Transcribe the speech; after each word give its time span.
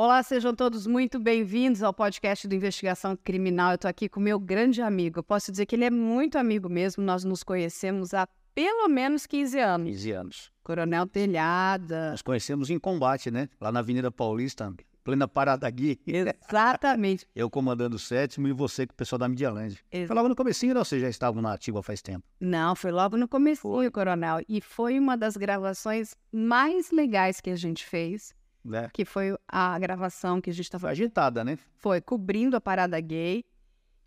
Olá, 0.00 0.22
sejam 0.22 0.54
todos 0.54 0.86
muito 0.86 1.18
bem-vindos 1.18 1.82
ao 1.82 1.92
podcast 1.92 2.46
do 2.46 2.54
Investigação 2.54 3.16
Criminal. 3.16 3.72
Eu 3.72 3.74
estou 3.74 3.88
aqui 3.88 4.08
com 4.08 4.20
meu 4.20 4.38
grande 4.38 4.80
amigo. 4.80 5.18
Eu 5.18 5.24
posso 5.24 5.50
dizer 5.50 5.66
que 5.66 5.74
ele 5.74 5.86
é 5.86 5.90
muito 5.90 6.38
amigo 6.38 6.68
mesmo. 6.68 7.02
Nós 7.02 7.24
nos 7.24 7.42
conhecemos 7.42 8.14
há 8.14 8.28
pelo 8.54 8.86
menos 8.88 9.26
15 9.26 9.58
anos. 9.58 9.88
15 9.88 10.10
anos. 10.12 10.52
Coronel 10.62 11.04
Telhada. 11.04 12.12
Nós 12.12 12.22
conhecemos 12.22 12.70
em 12.70 12.78
combate, 12.78 13.28
né? 13.28 13.48
Lá 13.60 13.72
na 13.72 13.80
Avenida 13.80 14.08
Paulista, 14.08 14.72
plena 15.02 15.26
Parada 15.26 15.68
Gui. 15.68 15.98
Exatamente. 16.06 17.26
Eu 17.34 17.50
comandando 17.50 17.96
o 17.96 17.98
sétimo 17.98 18.46
e 18.46 18.52
você 18.52 18.86
com 18.86 18.92
o 18.92 18.96
pessoal 18.96 19.18
da 19.18 19.28
Media 19.28 19.50
Land. 19.50 19.82
Ex- 19.90 20.06
Foi 20.06 20.14
logo 20.14 20.28
no 20.28 20.36
comecinho, 20.36 20.74
não? 20.74 20.84
Vocês 20.84 21.02
já 21.02 21.08
estavam 21.08 21.42
na 21.42 21.54
ativa 21.54 21.82
faz 21.82 22.00
tempo. 22.00 22.22
Não, 22.38 22.76
foi 22.76 22.92
logo 22.92 23.16
no 23.16 23.26
começo, 23.26 23.68
Coronel. 23.92 24.44
E 24.48 24.60
foi 24.60 24.96
uma 24.96 25.16
das 25.16 25.36
gravações 25.36 26.14
mais 26.30 26.92
legais 26.92 27.40
que 27.40 27.50
a 27.50 27.56
gente 27.56 27.84
fez, 27.84 28.32
Né? 28.64 28.90
que 28.92 29.04
foi 29.04 29.36
a 29.46 29.78
gravação 29.78 30.40
que 30.40 30.50
a 30.50 30.52
gente 30.52 30.64
Foi 30.66 30.76
estava 30.76 30.88
agitada, 30.90 31.44
né? 31.44 31.58
foi 31.76 32.00
cobrindo 32.00 32.56
a 32.56 32.60
parada 32.60 33.00
gay 33.00 33.44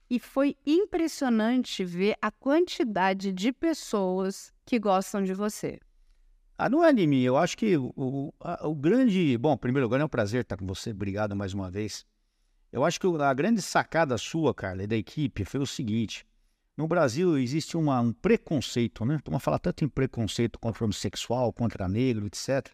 e 0.09 0.19
foi 0.19 0.55
impressionante 0.65 1.83
ver 1.85 2.15
a 2.21 2.29
quantidade 2.29 3.31
de 3.31 3.51
pessoas 3.51 4.53
que 4.65 4.77
gostam 4.77 5.23
de 5.23 5.33
você. 5.33 5.79
Ah, 6.57 6.69
não 6.69 6.83
é 6.83 6.93
mim. 7.07 7.21
Eu 7.21 7.37
acho 7.37 7.57
que 7.57 7.75
o, 7.77 7.91
o, 7.95 8.33
a- 8.39 8.67
o 8.67 8.75
grande. 8.75 9.35
Bom, 9.37 9.53
em 9.53 9.57
primeiro 9.57 9.85
lugar, 9.87 9.99
é 9.99 10.05
um 10.05 10.09
prazer 10.09 10.41
estar 10.41 10.57
com 10.57 10.67
você. 10.67 10.91
Obrigado 10.91 11.35
mais 11.35 11.53
uma 11.53 11.71
vez. 11.71 12.05
Eu 12.71 12.83
acho 12.85 12.99
que 12.99 13.07
a 13.07 13.33
grande 13.33 13.61
sacada 13.61 14.17
sua, 14.17 14.53
Carla, 14.53 14.83
e 14.83 14.87
da 14.87 14.95
equipe 14.95 15.43
foi 15.43 15.59
o 15.59 15.65
seguinte: 15.65 16.23
no 16.77 16.87
Brasil 16.87 17.37
existe 17.37 17.75
uma- 17.75 17.99
um 18.01 18.13
preconceito, 18.13 19.03
né? 19.05 19.15
Estamos 19.15 19.41
falar 19.41 19.59
tanto 19.59 19.83
em 19.83 19.89
preconceito 19.89 20.59
contra 20.59 20.83
o 20.83 20.85
homossexual, 20.85 21.51
contra 21.51 21.87
negro, 21.87 22.27
etc. 22.27 22.69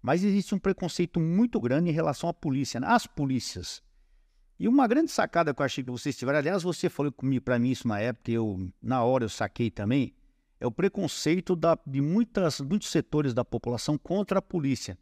Mas 0.00 0.22
existe 0.22 0.54
um 0.54 0.58
preconceito 0.58 1.18
muito 1.18 1.60
grande 1.60 1.90
em 1.90 1.92
relação 1.92 2.28
à 2.28 2.34
polícia, 2.34 2.78
né? 2.80 2.86
às 2.88 3.06
polícias. 3.06 3.82
E 4.58 4.66
uma 4.66 4.86
grande 4.86 5.10
sacada 5.10 5.54
que 5.54 5.60
eu 5.60 5.66
achei 5.66 5.84
que 5.84 5.90
vocês 5.90 6.16
tiveram, 6.16 6.38
aliás, 6.38 6.62
você 6.62 6.88
falou 6.88 7.12
comigo 7.12 7.44
para 7.44 7.58
mim 7.58 7.70
isso 7.70 7.86
na 7.86 8.00
época, 8.00 8.30
eu 8.30 8.68
na 8.82 9.02
hora 9.04 9.24
eu 9.24 9.28
saquei 9.28 9.70
também, 9.70 10.12
é 10.60 10.66
o 10.66 10.72
preconceito 10.72 11.54
da- 11.54 11.78
de 11.86 12.00
muitas, 12.00 12.60
muitos 12.60 12.88
setores 12.90 13.32
da 13.32 13.44
população 13.44 13.96
contra 13.96 14.40
a 14.40 14.42
polícia. 14.42 14.98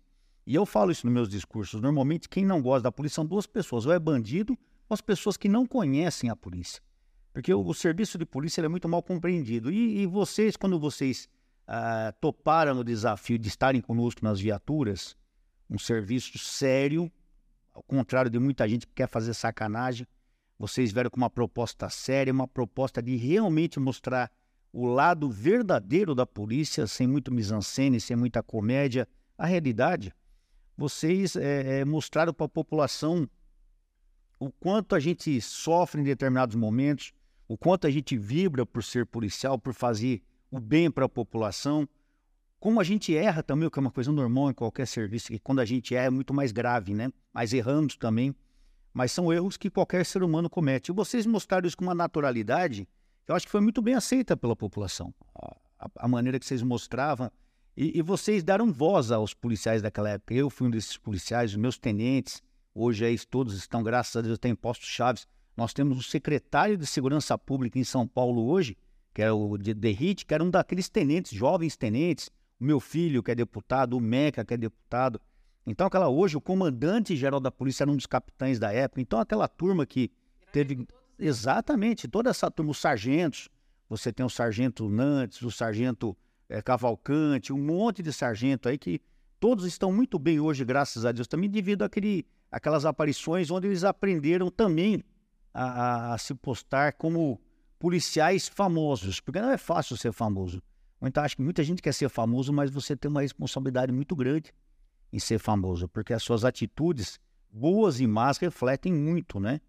E 0.47 0.55
eu 0.55 0.67
falo 0.67 0.93
isso 0.93 1.07
nos 1.07 1.15
meus 1.15 1.29
discursos. 1.29 1.81
Normalmente, 1.81 2.29
quem 2.29 2.45
não 2.45 2.61
gosta 2.63 2.83
da 2.83 2.93
polícia 2.93 3.17
são 3.17 3.27
duas 3.27 3.47
pessoas, 3.47 3.87
ou 3.87 3.93
é 3.93 3.99
bandido, 3.99 4.53
ou 4.89 4.95
as 4.95 5.01
pessoas 5.01 5.37
que 5.37 5.49
não 5.49 5.67
conhecem 5.67 6.31
a 6.31 6.37
polícia. 6.37 6.83
Porque 7.33 7.53
o, 7.53 7.67
o 7.67 7.75
serviço 7.75 8.17
de 8.17 8.25
polícia 8.25 8.63
é 8.63 8.69
muito 8.69 8.89
mal 8.89 9.03
compreendido. 9.03 9.73
E, 9.73 10.03
e 10.03 10.07
vocês, 10.07 10.57
quando 10.57 10.79
vocês 10.79 11.29
ah, 11.67 12.13
toparam 12.21 12.79
o 12.79 12.85
desafio 12.85 13.39
de 13.39 13.49
estarem 13.49 13.81
conosco 13.81 14.25
nas 14.25 14.41
viaturas, 14.41 15.17
um 15.69 15.79
serviço 15.79 16.39
sério, 16.39 17.11
ao 17.73 17.83
contrário 17.83 18.31
de 18.31 18.39
muita 18.39 18.69
gente 18.69 18.87
que 18.87 18.95
quer 18.95 19.09
fazer 19.09 19.35
sacanagem, 19.35 20.07
vocês 20.59 20.93
vieram 20.93 21.11
com 21.11 21.19
uma 21.19 21.29
proposta 21.29 21.89
séria, 21.91 22.33
uma 22.33 22.49
proposta 22.49 23.03
de 23.03 23.17
realmente 23.17 23.79
mostrar 23.79 24.31
o 24.73 24.87
lado 24.87 25.31
verdadeiro 25.31 26.15
da 26.15 26.27
polícia, 26.27 26.87
sem 26.87 27.07
muito 27.07 27.33
mise-en-scène, 27.33 28.01
sem 28.01 28.17
muita 28.17 28.43
comédia, 28.43 29.09
a 29.37 29.47
realidade. 29.47 30.15
Vocês 30.77 31.37
eh, 31.37 31.81
eh, 31.81 31.85
mostraram 31.85 32.33
para 32.33 32.47
a 32.47 32.49
população 32.49 33.29
o 34.39 34.51
quanto 34.51 34.95
a 34.95 35.01
gente 35.01 35.41
sofre 35.41 36.01
em 36.01 36.05
determinados 36.05 36.55
momentos, 36.55 37.13
o 37.49 37.57
quanto 37.57 37.87
a 37.87 37.91
gente 37.91 38.17
vibra 38.17 38.67
por 38.67 38.83
ser 38.83 39.07
policial, 39.07 39.59
por 39.59 39.73
fazer 39.73 40.23
o 40.51 40.61
bem 40.61 40.91
para 40.91 41.05
a 41.07 41.09
população, 41.09 41.89
como 42.59 42.81
a 42.81 42.85
gente 42.85 43.15
erra 43.15 43.43
também, 43.43 43.67
o 43.69 43.71
que 43.71 43.79
é 43.79 43.81
uma 43.83 43.91
coisa 43.91 44.11
normal 44.11 44.51
em 44.51 44.55
qualquer 44.55 44.87
serviço, 44.87 45.29
que 45.29 45.39
quando 45.39 45.61
a 45.61 45.65
gente 45.65 45.95
erra 45.95 46.07
é 46.07 46.11
muito 46.11 46.33
mais 46.33 46.53
grave, 46.53 46.95
né? 46.95 47.11
Mas 47.33 47.53
erramos 47.53 47.97
também, 47.97 48.35
mas 48.93 49.13
são 49.13 49.33
erros 49.33 49.57
que 49.57 49.69
qualquer 49.71 50.05
ser 50.07 50.23
humano 50.23 50.49
comete. 50.49 50.91
E 50.91 50.95
vocês 50.95 51.27
mostraram 51.27 51.67
isso 51.67 51.77
com 51.77 51.85
uma 51.85 51.95
naturalidade 51.95 52.89
que 53.25 53.31
eu 53.33 53.37
acho 53.37 53.45
que 53.47 53.53
foi 53.53 53.61
muito 53.61 53.83
bem 53.83 53.95
aceita 53.95 54.37
pela 54.37 54.55
população. 54.57 55.13
A, 55.35 55.57
a- 55.97 56.09
maneira 56.09 56.39
que 56.39 56.47
vocês 56.47 56.63
mostravam. 56.63 57.31
E, 57.77 57.99
e 57.99 58.01
vocês 58.03 58.43
deram 58.43 58.73
voz 58.73 59.11
aos 59.11 59.35
policiais 59.35 59.83
daquela 59.83 60.11
época. 60.11 60.33
Eu 60.33 60.49
fui 60.49 60.69
um 60.69 60.71
desses 60.71 60.97
policiais, 60.97 61.51
os 61.51 61.57
meus 61.57 61.77
tenentes, 61.77 62.43
hoje 62.75 63.05
aí 63.05 63.19
todos 63.19 63.55
estão, 63.55 63.83
graças 63.83 64.17
a 64.17 64.23
Deus, 64.23 64.39
têm 64.39 64.55
postos 64.55 64.89
chaves. 64.89 65.27
Nós 65.57 65.75
temos 65.75 65.99
o 65.99 66.03
secretário 66.03 66.77
de 66.77 66.87
Segurança 66.87 67.37
Pública 67.37 67.79
em 67.79 67.85
São 67.85 68.07
Paulo 68.07 68.47
hoje, 68.47 68.77
que 69.17 69.23
é 69.23 69.33
o 69.33 69.57
de 69.57 69.73
Derrite, 69.73 70.27
que 70.27 70.35
era 70.35 70.45
um 70.45 70.51
daqueles 70.51 70.91
tenentes, 70.91 71.33
jovens 71.33 71.75
tenentes. 71.75 72.29
O 72.61 72.65
meu 72.67 72.79
filho, 72.79 73.23
que 73.23 73.31
é 73.31 73.35
deputado, 73.35 73.97
o 73.97 74.01
Meca, 74.01 74.45
que 74.45 74.53
é 74.53 74.59
deputado. 74.59 75.19
Então, 75.67 75.87
aquela 75.87 76.11
hoje, 76.11 76.37
o 76.37 76.41
comandante-geral 76.41 77.41
da 77.41 77.51
polícia 77.51 77.85
era 77.85 77.91
um 77.91 77.97
dos 77.97 78.05
capitães 78.05 78.59
da 78.59 78.71
época. 78.75 79.01
Então, 79.01 79.19
aquela 79.19 79.49
turma 79.49 79.87
que 79.87 80.11
teve. 80.53 80.87
Exatamente, 81.19 82.07
toda 82.07 82.29
essa 82.29 82.51
turma, 82.51 82.73
os 82.73 82.79
sargentos. 82.79 83.49
Você 83.89 84.13
tem 84.13 84.27
o 84.27 84.29
sargento 84.29 84.87
Nantes, 84.87 85.41
o 85.41 85.51
sargento 85.51 86.15
eh, 86.47 86.61
Cavalcante, 86.61 87.55
um 87.55 87.59
monte 87.59 88.03
de 88.03 88.13
sargento 88.13 88.69
aí 88.69 88.77
que 88.77 89.01
todos 89.41 89.65
estão 89.65 89.91
muito 89.91 90.19
bem 90.19 90.39
hoje, 90.39 90.63
graças 90.63 91.07
a 91.07 91.13
Deus, 91.13 91.27
também 91.27 91.49
devido 91.49 91.85
àquele, 91.85 92.27
àquelas 92.53 92.85
aparições 92.85 93.51
onde 93.51 93.67
eles 93.67 93.83
aprenderam 93.83 94.51
também 94.51 95.03
a, 95.55 95.65
a- 95.65 96.15
a 96.15 96.19
se 96.19 96.35
postar 96.35 96.93
como 96.93 97.41
policiais 97.79 98.49
famosos, 98.49 99.21
porque 99.21 99.41
não 99.41 99.51
é 99.51 99.59
fácil 99.59 99.97
ser 99.97 100.13
famoso. 100.13 100.63
Então, 101.03 101.23
acho 101.23 101.37
que 101.37 101.43
muita 101.43 101.63
gente 101.63 101.83
quer 101.83 101.93
ser 101.93 102.09
famoso, 102.09 102.53
mas 102.53 102.71
você 102.71 102.97
tem 102.97 103.11
uma 103.11 103.21
responsabilidade 103.21 103.93
muito 103.93 104.17
grande 104.17 104.53
em 105.13 105.19
ser 105.19 105.39
famoso, 105.39 105.87
porque 105.89 106.13
as 106.13 106.23
suas 106.23 106.45
atitudes, 106.45 107.21
boas 107.51 108.01
e 108.01 108.07
más, 108.07 108.39
refletem 108.39 108.93
muito, 108.93 109.39
né? 109.39 109.61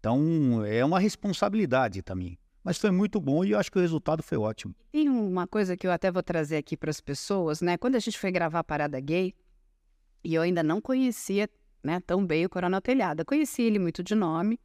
Então, 0.00 0.64
é 0.66 0.84
uma 0.84 0.98
responsabilidade 0.98 2.02
também. 2.02 2.38
Mas 2.64 2.78
foi 2.78 2.90
muito 2.90 3.20
bom 3.20 3.44
e 3.44 3.52
eu 3.52 3.58
acho 3.58 3.70
que 3.70 3.78
o 3.78 3.80
resultado 3.80 4.22
foi 4.22 4.38
ótimo. 4.38 4.74
Tem 4.92 5.08
uma 5.08 5.46
coisa 5.46 5.76
que 5.76 5.86
eu 5.86 5.92
até 5.92 6.10
vou 6.10 6.22
trazer 6.22 6.56
aqui 6.56 6.76
para 6.76 6.90
as 6.90 7.00
pessoas, 7.00 7.60
né? 7.60 7.76
Quando 7.76 7.96
a 7.96 7.98
gente 8.00 8.18
foi 8.18 8.30
gravar 8.30 8.60
a 8.60 8.64
Parada 8.64 9.00
Gay, 9.00 9.34
e 10.24 10.34
eu 10.34 10.42
ainda 10.42 10.62
não 10.62 10.80
conhecia 10.80 11.48
né, 11.82 12.00
tão 12.06 12.24
bem 12.24 12.44
o 12.44 12.48
Coronel 12.48 12.80
Telhada. 12.80 13.24
Conheci 13.24 13.62
ele 13.62 13.78
muito 13.78 14.02
de 14.02 14.14
nome, 14.14 14.60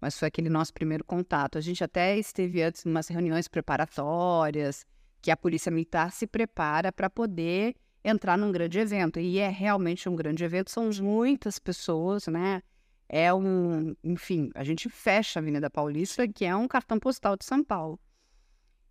mas 0.00 0.18
foi 0.18 0.28
aquele 0.28 0.48
nosso 0.48 0.72
primeiro 0.72 1.04
contato. 1.04 1.58
A 1.58 1.60
gente 1.60 1.84
até 1.84 2.16
esteve 2.18 2.62
antes 2.62 2.86
em 2.86 2.90
umas 2.90 3.08
reuniões 3.08 3.48
preparatórias, 3.48 4.86
que 5.20 5.30
a 5.30 5.36
Polícia 5.36 5.70
Militar 5.70 6.12
se 6.12 6.26
prepara 6.26 6.90
para 6.90 7.10
poder 7.10 7.74
entrar 8.02 8.38
num 8.38 8.50
grande 8.50 8.78
evento. 8.78 9.20
E 9.20 9.38
é 9.38 9.48
realmente 9.48 10.08
um 10.08 10.16
grande 10.16 10.42
evento, 10.42 10.70
são 10.70 10.90
muitas 11.02 11.58
pessoas, 11.58 12.26
né? 12.26 12.62
É 13.08 13.32
um, 13.34 13.94
enfim, 14.04 14.50
a 14.54 14.62
gente 14.62 14.88
fecha 14.88 15.38
a 15.38 15.42
Avenida 15.42 15.68
Paulista, 15.68 16.26
que 16.28 16.44
é 16.44 16.54
um 16.54 16.68
cartão 16.68 16.98
postal 16.98 17.36
de 17.36 17.44
São 17.44 17.62
Paulo. 17.62 17.98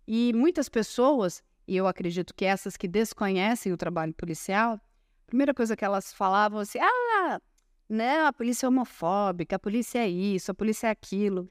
E 0.06 0.32
muitas 0.34 0.68
pessoas, 0.68 1.42
e 1.66 1.76
eu 1.76 1.86
acredito 1.86 2.34
que 2.34 2.44
essas 2.44 2.76
que 2.76 2.86
desconhecem 2.86 3.72
o 3.72 3.76
trabalho 3.76 4.12
policial, 4.12 4.74
a 4.74 5.26
primeira 5.26 5.54
coisa 5.54 5.76
que 5.76 5.84
elas 5.84 6.12
falavam 6.12 6.60
assim: 6.60 6.78
ah, 6.80 7.40
né, 7.90 8.24
a 8.24 8.32
polícia 8.32 8.66
é 8.66 8.68
homofóbica, 8.68 9.56
a 9.56 9.58
polícia 9.58 9.98
é 9.98 10.08
isso, 10.08 10.52
a 10.52 10.54
polícia 10.54 10.86
é 10.86 10.90
aquilo. 10.90 11.48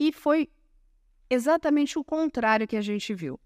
E 0.00 0.10
foi 0.10 0.48
exatamente 1.28 1.98
o 1.98 2.04
contrário 2.04 2.66
que 2.66 2.76
a 2.76 2.80
gente 2.80 3.12
viu. 3.14 3.38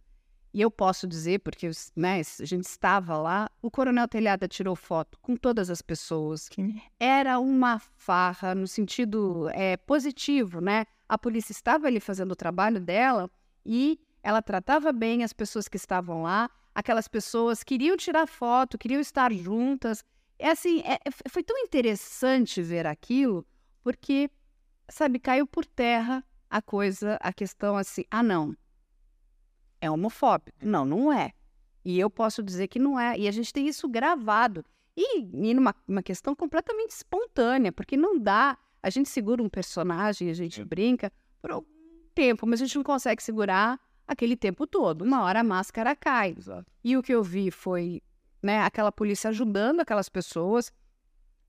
E 0.55 0.61
eu 0.61 0.71
posso 0.71 1.07
dizer, 1.07 1.41
porque 1.41 1.69
né, 1.95 2.21
a 2.21 2.45
gente 2.45 2.65
estava 2.65 3.19
lá, 3.19 3.51
o 3.61 3.71
Coronel 3.71 4.09
Telhada 4.09 4.49
tirou 4.49 4.75
foto 4.75 5.19
com 5.21 5.37
todas 5.37 5.69
as 5.69 5.83
pessoas. 5.83 6.49
Era 6.99 7.39
uma 7.39 7.79
farra 7.79 8.55
no 8.55 8.67
sentido 8.67 9.51
é, 9.51 9.77
positivo, 9.77 10.61
né? 10.61 10.87
A 11.09 11.19
polícia 11.19 11.53
estava 11.53 11.89
ali 11.89 12.01
fazendo 12.01 12.33
o 12.33 12.37
trabalho 12.37 12.81
dela 12.81 13.29
e 13.67 14.01
ela 14.23 14.41
tratava 14.41 14.93
bem 14.93 15.23
as 15.23 15.33
pessoas 15.33 15.69
que 15.69 15.77
estavam 15.77 16.23
lá. 16.23 16.49
Aquelas 16.75 17.09
pessoas 17.09 17.63
queriam 17.63 17.97
tirar 17.97 18.27
foto, 18.27 18.79
queriam 18.79 19.01
estar 19.01 19.33
juntas. 19.33 20.03
É 20.39 20.51
assim, 20.51 20.81
é- 20.81 20.99
é- 21.05 21.29
foi 21.29 21.43
tão 21.43 21.57
interessante 21.59 22.63
ver 22.63 22.87
aquilo, 22.87 23.47
porque, 23.83 24.31
sabe, 24.89 25.19
caiu 25.19 25.47
por 25.47 25.65
terra 25.65 26.25
a 26.51 26.61
coisa, 26.61 27.19
a 27.21 27.33
questão 27.33 27.77
assim, 27.77 28.05
ah, 28.11 28.23
não, 28.23 28.55
é 29.81 29.91
homofóbico. 29.91 30.59
Não, 30.63 30.85
não 30.85 31.13
é. 31.13 31.33
E 31.85 31.99
eu 31.99 32.11
posso 32.11 32.43
dizer 32.43 32.69
que 32.69 32.79
não 32.79 32.99
é. 32.99 33.19
E 33.19 33.29
a 33.29 33.31
gente 33.31 33.53
tem 33.53 33.69
isso 33.69 33.89
gravado. 33.89 34.65
E, 34.97 35.21
e 35.21 35.55
numa 35.55 35.75
uma 35.87 36.03
questão 36.03 36.35
completamente 36.35 36.91
espontânea, 36.91 37.71
porque 37.73 37.97
não 37.97 38.19
dá. 38.19 38.59
A 38.83 38.91
gente 38.91 39.09
segura 39.09 39.43
um 39.43 39.49
personagem, 39.49 40.31
a 40.31 40.35
gente 40.35 40.65
brinca 40.65 41.13
por 41.41 41.51
algum 41.51 41.67
tempo, 42.15 42.47
mas 42.47 42.61
a 42.61 42.67
gente 42.67 42.77
não 42.77 42.85
consegue 42.85 43.23
segurar 43.23 43.79
aquele 44.07 44.37
tempo 44.37 44.67
todo. 44.67 45.03
Uma 45.03 45.23
hora 45.23 45.41
a 45.41 45.45
máscara 45.45 45.95
cai. 45.95 46.35
Exato. 46.37 46.67
E 46.83 46.97
o 46.97 47.03
que 47.03 47.13
eu 47.13 47.23
vi 47.23 47.51
foi 47.51 48.01
né, 48.43 48.61
aquela 48.61 48.93
polícia 48.93 49.31
ajudando 49.31 49.81
aquelas 49.81 50.09
pessoas. 50.09 50.73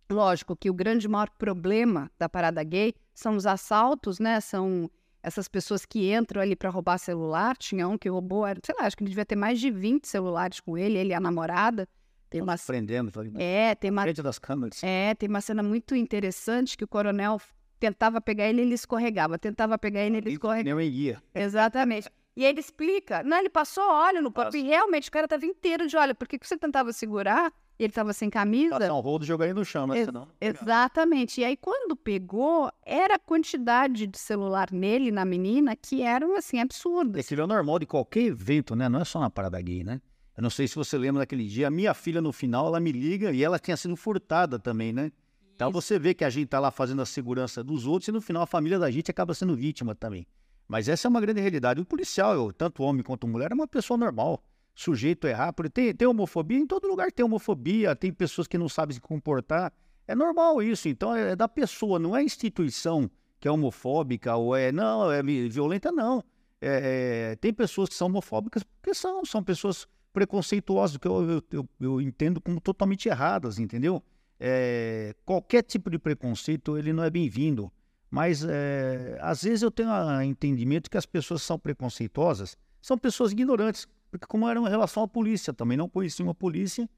Lógico 0.09 0.55
que 0.55 0.69
o 0.69 0.73
grande 0.73 1.07
maior 1.07 1.29
problema 1.29 2.09
da 2.17 2.29
parada 2.29 2.63
gay 2.63 2.93
são 3.13 3.35
os 3.35 3.45
assaltos, 3.45 4.19
né? 4.19 4.39
São 4.39 4.89
essas 5.21 5.49
pessoas 5.49 5.85
que 5.85 6.13
entram 6.13 6.41
ali 6.41 6.55
para 6.55 6.69
roubar 6.69 6.97
celular. 6.97 7.57
Tinha 7.57 7.87
um 7.87 7.97
que 7.97 8.07
roubou, 8.07 8.45
sei 8.63 8.75
lá, 8.79 8.85
acho 8.85 8.95
que 8.95 9.03
ele 9.03 9.09
devia 9.09 9.25
ter 9.25 9.35
mais 9.35 9.59
de 9.59 9.69
20 9.69 10.07
celulares 10.07 10.59
com 10.61 10.77
ele, 10.77 10.97
ele 10.97 11.09
e 11.09 11.13
a 11.13 11.19
namorada. 11.19 11.87
Tem 12.29 12.41
uma, 12.41 12.57
Prendendo, 12.57 13.11
é, 13.37 13.73
tem 13.75 13.89
uma, 13.89 14.01
frente 14.01 14.21
das 14.21 14.37
câmeras. 14.37 14.83
é, 14.83 15.15
tem 15.15 15.29
uma 15.29 15.39
cena 15.39 15.63
muito 15.63 15.95
interessante 15.95 16.77
que 16.77 16.83
o 16.83 16.87
coronel 16.87 17.39
tentava 17.79 18.19
pegar 18.19 18.49
ele, 18.49 18.61
ele 18.61 18.73
escorregava. 18.73 19.37
Tentava 19.39 19.77
pegar 19.77 20.01
ele, 20.01 20.17
ele 20.17 20.31
escorregava. 20.31 20.75
Nem 20.75 20.87
um 20.87 20.91
guia. 20.91 21.21
Exatamente. 21.33 22.09
E 22.37 22.45
aí 22.45 22.51
ele 22.51 22.59
explica. 22.59 23.23
Não, 23.23 23.35
ele 23.39 23.49
passou 23.49 23.83
óleo 23.83 24.21
no 24.21 24.31
corpo. 24.31 24.49
Nossa. 24.49 24.59
E 24.59 24.61
realmente 24.61 25.09
o 25.09 25.11
cara 25.11 25.27
tava 25.27 25.43
inteiro 25.43 25.87
de 25.87 25.97
óleo. 25.97 26.13
Porque 26.13 26.37
você 26.39 26.55
tentava 26.55 26.93
segurar 26.93 27.51
e 27.79 27.83
ele 27.83 27.91
tava 27.91 28.13
sem 28.13 28.29
camisa. 28.29 28.93
Um 28.93 28.99
rolo 28.99 29.23
e 29.23 29.25
jogar 29.25 29.45
ele 29.45 29.55
no 29.55 29.65
chão, 29.65 29.87
né? 29.87 29.97
Ex- 29.97 30.05
Senão... 30.05 30.27
Exatamente. 30.39 31.41
E 31.41 31.43
aí, 31.43 31.57
quando 31.57 31.95
pegou, 31.95 32.71
era 32.85 33.15
a 33.15 33.19
quantidade 33.19 34.05
de 34.05 34.19
celular 34.19 34.71
nele, 34.71 35.09
na 35.09 35.25
menina, 35.25 35.75
que 35.75 36.03
eram, 36.03 36.35
assim, 36.35 36.59
absurdas. 36.59 37.19
Esse 37.19 37.33
é 37.33 37.43
o 37.43 37.47
normal 37.47 37.79
de 37.79 37.87
qualquer 37.87 38.21
evento, 38.21 38.75
né? 38.75 38.87
Não 38.87 38.99
é 38.99 39.05
só 39.05 39.19
na 39.19 39.31
parada 39.31 39.59
gay, 39.59 39.83
né? 39.83 39.99
Eu 40.37 40.43
não 40.43 40.51
sei 40.51 40.67
se 40.67 40.75
você 40.75 40.95
lembra 40.95 41.21
daquele 41.21 41.47
dia, 41.47 41.67
a 41.67 41.71
minha 41.71 41.95
filha 41.95 42.21
no 42.21 42.31
final, 42.31 42.67
ela 42.67 42.79
me 42.79 42.91
liga 42.91 43.31
e 43.31 43.43
ela 43.43 43.57
tinha 43.57 43.75
sido 43.75 43.95
furtada 43.95 44.59
também, 44.59 44.93
né? 44.93 45.11
Então 45.55 45.71
você 45.71 45.97
vê 45.97 46.13
que 46.13 46.23
a 46.23 46.29
gente 46.29 46.49
tá 46.49 46.59
lá 46.59 46.69
fazendo 46.69 47.01
a 47.01 47.05
segurança 47.07 47.63
dos 47.63 47.87
outros 47.87 48.07
e 48.09 48.11
no 48.11 48.21
final 48.21 48.43
a 48.43 48.45
família 48.45 48.77
da 48.77 48.91
gente 48.91 49.09
acaba 49.09 49.33
sendo 49.33 49.55
vítima 49.55 49.95
também. 49.95 50.27
Mas 50.67 50.89
essa 50.89 51.07
é 51.07 51.09
uma 51.09 51.21
grande 51.21 51.39
realidade. 51.39 51.79
O 51.79 51.85
policial, 51.85 52.33
eu, 52.33 52.51
tanto 52.51 52.83
homem 52.83 53.03
quanto 53.03 53.27
mulher, 53.27 53.51
é 53.51 53.55
uma 53.55 53.67
pessoa 53.67 53.97
normal, 53.97 54.43
sujeito 54.75 55.25
a 55.25 55.29
errar. 55.29 55.53
Porque 55.53 55.69
tem, 55.69 55.95
tem 55.95 56.07
homofobia, 56.07 56.57
em 56.57 56.67
todo 56.67 56.87
lugar 56.87 57.11
tem 57.11 57.25
homofobia, 57.25 57.95
tem 57.95 58.11
pessoas 58.11 58.47
que 58.47 58.57
não 58.57 58.67
sabem 58.67 58.93
se 58.93 59.01
comportar. 59.01 59.71
É 60.07 60.13
normal 60.13 60.61
isso. 60.61 60.89
Então 60.89 61.15
é 61.15 61.35
da 61.35 61.47
pessoa, 61.47 61.99
não 61.99 62.15
é 62.15 62.23
instituição 62.23 63.09
que 63.39 63.47
é 63.47 63.51
homofóbica 63.51 64.35
ou 64.35 64.55
é. 64.55 64.71
Não, 64.71 65.11
é 65.11 65.23
vi- 65.23 65.47
violenta, 65.47 65.91
não. 65.91 66.23
É, 66.59 67.31
é, 67.31 67.35
tem 67.35 67.53
pessoas 67.53 67.87
que 67.87 67.95
são 67.95 68.07
homofóbicas 68.07 68.63
porque 68.63 68.93
são, 68.93 69.23
são 69.23 69.43
pessoas 69.43 69.87
preconceituosas, 70.11 70.97
que 70.97 71.07
eu, 71.07 71.29
eu, 71.29 71.43
eu, 71.51 71.69
eu 71.79 72.01
entendo 72.01 72.41
como 72.41 72.59
totalmente 72.59 73.07
erradas, 73.07 73.59
entendeu? 73.59 74.01
É, 74.39 75.13
qualquer 75.23 75.61
tipo 75.61 75.89
de 75.91 75.99
preconceito, 75.99 76.77
ele 76.77 76.91
não 76.91 77.03
é 77.03 77.09
bem-vindo. 77.09 77.71
Mas 78.09 78.43
é, 78.43 79.17
às 79.21 79.43
vezes 79.43 79.61
eu 79.61 79.71
tenho 79.71 79.89
entendimento 80.21 80.89
que 80.89 80.97
as 80.97 81.05
pessoas 81.05 81.41
são 81.41 81.59
preconceituosas 81.59 82.57
são 82.81 82.97
pessoas 82.97 83.33
ignorantes, 83.33 83.85
porque 84.09 84.25
como 84.25 84.47
eram 84.47 84.65
em 84.65 84.69
relação 84.69 85.03
à 85.03 85.07
polícia, 85.07 85.51
também 85.53 85.77
não 85.77 85.89
conheciam 85.89 86.29
a 86.29 86.33
polícia 86.33 86.89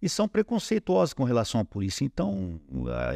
e 0.00 0.08
são 0.08 0.26
preconceituosas 0.26 1.12
com 1.12 1.24
relação 1.24 1.60
à 1.60 1.64
polícia. 1.64 2.02
Então, 2.04 2.58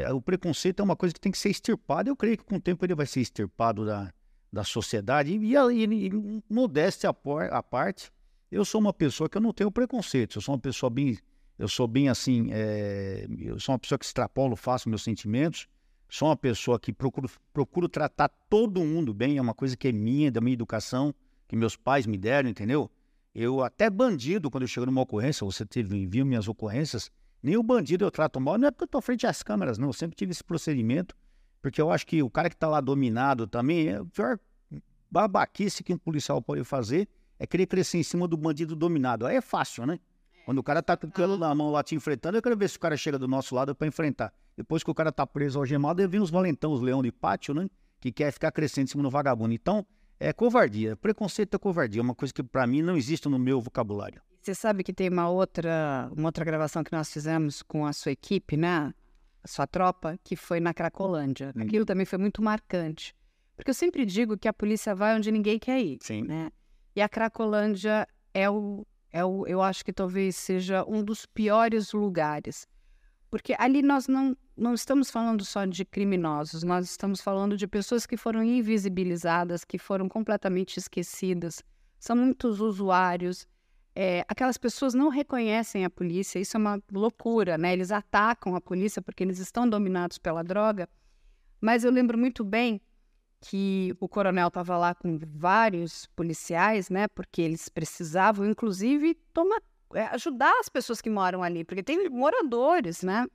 a- 0.06 0.12
o 0.14 0.20
preconceito 0.20 0.81
é 0.81 0.82
uma 0.82 0.96
coisa 0.96 1.14
que 1.14 1.20
tem 1.20 1.32
que 1.32 1.38
ser 1.38 1.49
extirpada. 1.49 2.11
Eu 2.11 2.17
creio 2.17 2.37
que 2.37 2.44
com 2.44 2.56
o 2.56 2.61
tempo 2.61 2.84
ele 2.84 2.94
vai 2.94 3.06
ser 3.06 3.20
extirpado 3.20 3.87
da, 3.87 4.12
da 4.52 4.62
sociedade. 4.62 5.32
E, 5.32 5.55
e, 5.55 6.06
e 6.08 6.43
modéstia 6.50 7.08
à 7.08 7.14
por- 7.14 7.49
parte, 7.70 8.11
eu 8.50 8.64
sou 8.64 8.78
uma 8.81 8.93
pessoa 8.93 9.26
que 9.28 9.38
eu 9.38 9.43
não 9.43 9.52
tenho 9.55 9.70
preconceito. 9.70 10.37
Eu 10.37 10.43
sou 10.43 10.55
uma 10.55 10.61
pessoa 10.61 10.90
bem, 10.90 11.17
eu 11.58 11.69
sou 11.69 11.87
bem 11.87 12.11
assim, 12.11 12.49
é, 12.50 13.26
eu 13.38 13.58
sou 13.58 13.73
uma 13.73 13.78
pessoa 13.78 13.99
que 13.99 14.05
extrapolo 14.05 14.55
fácil 14.56 14.90
meus 14.90 15.02
sentimentos. 15.02 15.67
Sou 16.12 16.29
uma 16.29 16.37
pessoa 16.37 16.79
que 16.79 16.93
procuro, 16.93 17.26
procuro 17.55 17.88
tratar 17.88 18.29
todo 18.29 18.85
mundo 18.85 19.14
bem. 19.14 19.38
É 19.38 19.41
uma 19.41 19.55
coisa 19.55 19.75
que 19.75 19.88
é 19.88 19.93
minha, 19.93 20.31
da 20.31 20.43
minha 20.43 20.53
educação, 20.53 21.14
que 21.49 21.56
meus 21.56 21.75
pais 21.75 22.06
me 22.06 22.19
deram, 22.19 22.50
entendeu? 22.50 22.91
Eu 23.35 23.64
até 23.64 23.88
bandido, 23.88 24.50
quando 24.50 24.64
eu 24.64 24.69
chego 24.69 24.85
numa 24.85 25.00
ocorrência, 25.00 25.43
você 25.43 25.64
teve, 25.64 26.05
viu 26.05 26.26
minhas 26.26 26.49
ocorrências, 26.49 27.11
nem 27.43 27.56
o 27.56 27.62
bandido 27.62 28.05
eu 28.05 28.11
trato 28.11 28.38
mal, 28.38 28.59
não 28.59 28.69
é 28.69 28.70
porque 28.70 28.85
eu 28.85 28.88
tô 28.88 29.00
frente 29.00 29.26
às 29.26 29.43
câmeras, 29.43 29.79
não. 29.79 29.88
Eu 29.88 29.94
sempre 29.94 30.14
tive 30.14 30.32
esse 30.32 30.44
procedimento, 30.44 31.17
porque 31.62 31.81
eu 31.81 31.91
acho 31.91 32.06
que 32.06 32.23
o 32.23 32.29
cara 32.29 32.50
que 32.50 32.59
tá 32.59 32.69
lá 32.69 32.82
dominado 32.82 33.47
também, 33.47 33.88
é 33.88 33.97
a 33.97 34.05
pior 34.05 34.38
babaquice 35.11 35.82
que 35.82 35.94
um 35.94 35.99
policial 35.99 36.43
pode 36.43 36.62
fazer 36.62 37.09
é 37.38 37.47
querer 37.47 37.64
crescer 37.64 37.97
em 37.97 38.03
cima 38.03 38.29
do 38.29 38.37
bandido 38.37 38.76
dominado. 38.76 39.25
Aí 39.25 39.37
é 39.37 39.41
fácil, 39.41 39.87
né? 39.87 39.99
Quando 40.44 40.58
o 40.58 40.62
cara 40.62 40.82
tá 40.82 40.96
com 40.96 41.06
o 41.06 41.10
cano 41.10 41.36
na 41.36 41.54
mão 41.54 41.70
lá 41.70 41.82
te 41.82 41.94
enfrentando, 41.94 42.36
eu 42.36 42.42
quero 42.42 42.56
ver 42.56 42.68
se 42.68 42.76
o 42.76 42.80
cara 42.80 42.96
chega 42.96 43.18
do 43.18 43.28
nosso 43.28 43.54
lado 43.54 43.74
para 43.74 43.86
enfrentar. 43.86 44.32
Depois 44.56 44.82
que 44.82 44.90
o 44.90 44.94
cara 44.94 45.12
tá 45.12 45.26
preso 45.26 45.58
algemado, 45.58 46.06
vem 46.08 46.20
os 46.20 46.30
valentão, 46.30 46.72
os 46.72 46.80
leão 46.80 47.02
de 47.02 47.12
pátio, 47.12 47.54
né? 47.54 47.68
Que 48.00 48.10
quer 48.10 48.32
ficar 48.32 48.50
crescendo 48.50 48.84
em 48.84 48.88
cima 48.88 49.02
do 49.02 49.10
vagabundo. 49.10 49.54
Então, 49.54 49.86
é 50.18 50.32
covardia. 50.32 50.96
Preconceito 50.96 51.54
é 51.54 51.58
covardia. 51.58 52.00
É 52.00 52.02
uma 52.02 52.14
coisa 52.14 52.34
que 52.34 52.42
para 52.42 52.66
mim 52.66 52.82
não 52.82 52.96
existe 52.96 53.28
no 53.28 53.38
meu 53.38 53.60
vocabulário. 53.60 54.20
Você 54.40 54.54
sabe 54.54 54.82
que 54.82 54.92
tem 54.92 55.08
uma 55.08 55.28
outra, 55.28 56.10
uma 56.16 56.28
outra 56.28 56.44
gravação 56.44 56.82
que 56.82 56.92
nós 56.92 57.12
fizemos 57.12 57.62
com 57.62 57.86
a 57.86 57.92
sua 57.92 58.10
equipe, 58.10 58.56
né? 58.56 58.92
A 59.42 59.48
sua 59.48 59.66
tropa, 59.66 60.18
que 60.24 60.34
foi 60.34 60.58
na 60.58 60.74
Cracolândia. 60.74 61.52
Hum. 61.56 61.62
Aquilo 61.62 61.84
também 61.84 62.04
foi 62.04 62.18
muito 62.18 62.42
marcante. 62.42 63.14
Porque 63.56 63.70
eu 63.70 63.74
sempre 63.74 64.04
digo 64.04 64.36
que 64.36 64.48
a 64.48 64.52
polícia 64.52 64.94
vai 64.94 65.16
onde 65.16 65.30
ninguém 65.30 65.58
quer 65.58 65.80
ir. 65.80 65.98
Sim. 66.00 66.22
né? 66.22 66.50
E 66.94 67.00
a 67.00 67.08
Cracolândia 67.08 68.06
é 68.34 68.50
o, 68.50 68.84
é 69.12 69.25
o, 69.25 69.47
eu 69.47 69.61
acho 69.61 69.85
que 69.85 69.93
talvez 69.93 70.37
seja 70.37 70.85
um 70.88 71.05
dos 71.05 71.26
piores 71.26 71.93
lugares. 71.93 72.67
Porque 73.31 73.55
ali 73.59 73.82
nós 73.82 74.09
não, 74.09 74.37
não 74.56 74.75
estamos 74.75 75.11
falando 75.11 75.44
só 75.44 75.64
de 75.64 75.85
criminosos, 75.85 76.62
nós 76.62 76.91
estamos 76.91 77.20
falando 77.20 77.56
de 77.56 77.67
pessoas 77.67 78.06
que 78.06 78.17
foram 78.17 78.43
invisibilizadas, 78.43 79.64
que 79.64 79.79
foram 79.79 80.09
completamente 80.09 80.76
esquecidas. 80.76 81.62
São 81.99 82.17
muitos 82.17 82.61
usuários. 82.61 83.47
é, 83.94 84.25
aquelas 84.29 84.56
pessoas 84.56 84.94
não 84.94 85.09
reconhecem 85.09 85.85
a 85.85 85.91
polícia, 85.91 86.38
isso 86.38 86.56
é 86.56 86.61
uma 86.61 86.82
loucura, 86.91 87.59
né? 87.59 87.73
Eles 87.73 87.91
atacam 87.91 88.55
a 88.56 88.61
polícia 88.61 89.03
porque 89.03 89.23
eles 89.23 89.38
estão 89.38 89.69
dominados 89.69 90.19
pela 90.19 90.43
droga. 90.43 90.88
Mas 91.61 91.85
eu 91.85 91.91
lembro 91.91 92.19
muito 92.19 92.44
bem 92.44 92.81
que 93.42 93.92
o 93.98 94.08
coronel 94.08 94.48
estava 94.48 94.78
lá 94.78 94.94
com 94.94 95.18
vários 95.18 96.06
policiais, 96.14 96.88
né? 96.88 97.08
Porque 97.08 97.42
eles 97.42 97.68
precisavam, 97.68 98.48
inclusive, 98.48 99.14
tomar, 99.34 99.60
é, 99.94 100.04
ajudar 100.06 100.54
as 100.60 100.68
pessoas 100.68 101.00
que 101.00 101.10
moram 101.10 101.42
ali, 101.42 101.64
porque 101.64 101.82
tem 101.82 102.08
moradores, 102.08 103.02
né? 103.02 103.26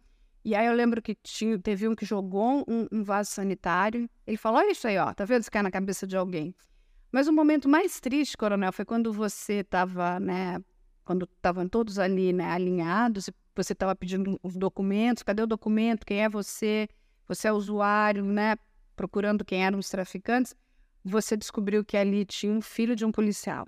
E 0.45 0.55
aí 0.55 0.65
eu 0.65 0.73
lembro 0.73 1.01
que 1.01 1.13
tinha, 1.15 1.59
teve 1.59 1.89
um 1.89 1.93
que 1.93 2.05
jogou 2.05 2.63
um, 2.65 2.87
um 2.89 3.03
vaso 3.03 3.31
sanitário. 3.31 4.09
Ele 4.25 4.37
falou: 4.37 4.59
Olha 4.59 4.71
isso 4.71 4.87
aí, 4.87 4.97
ó, 4.97 5.13
tá 5.13 5.25
vendo 5.25 5.41
isso 5.41 5.51
cai 5.51 5.61
na 5.61 5.69
cabeça 5.69 6.07
de 6.07 6.15
alguém. 6.15 6.55
Mas 7.11 7.27
o 7.27 7.33
momento 7.33 7.67
mais 7.67 7.99
triste, 7.99 8.37
coronel, 8.37 8.71
foi 8.71 8.85
quando 8.85 9.11
você 9.11 9.55
estava, 9.55 10.21
né? 10.21 10.63
Quando 11.03 11.25
estavam 11.25 11.67
todos 11.67 11.99
ali, 11.99 12.31
né, 12.31 12.49
alinhados, 12.51 13.29
você 13.55 13.73
estava 13.73 13.95
pedindo 13.95 14.39
os 14.41 14.55
documentos, 14.55 15.23
cadê 15.23 15.41
o 15.41 15.47
documento? 15.47 16.05
Quem 16.05 16.23
é 16.23 16.29
você? 16.29 16.87
Você 17.27 17.49
é 17.49 17.51
usuário, 17.51 18.23
né? 18.23 18.55
Procurando 18.97 19.45
quem 19.45 19.63
eram 19.63 19.79
os 19.79 19.87
traficantes, 19.87 20.53
você 21.05 21.37
descobriu 21.37 21.85
que 21.85 21.95
ali 21.95 22.25
tinha 22.25 22.51
um 22.51 22.61
filho 22.61 22.95
de 22.95 23.05
um 23.05 23.11
policial. 23.11 23.65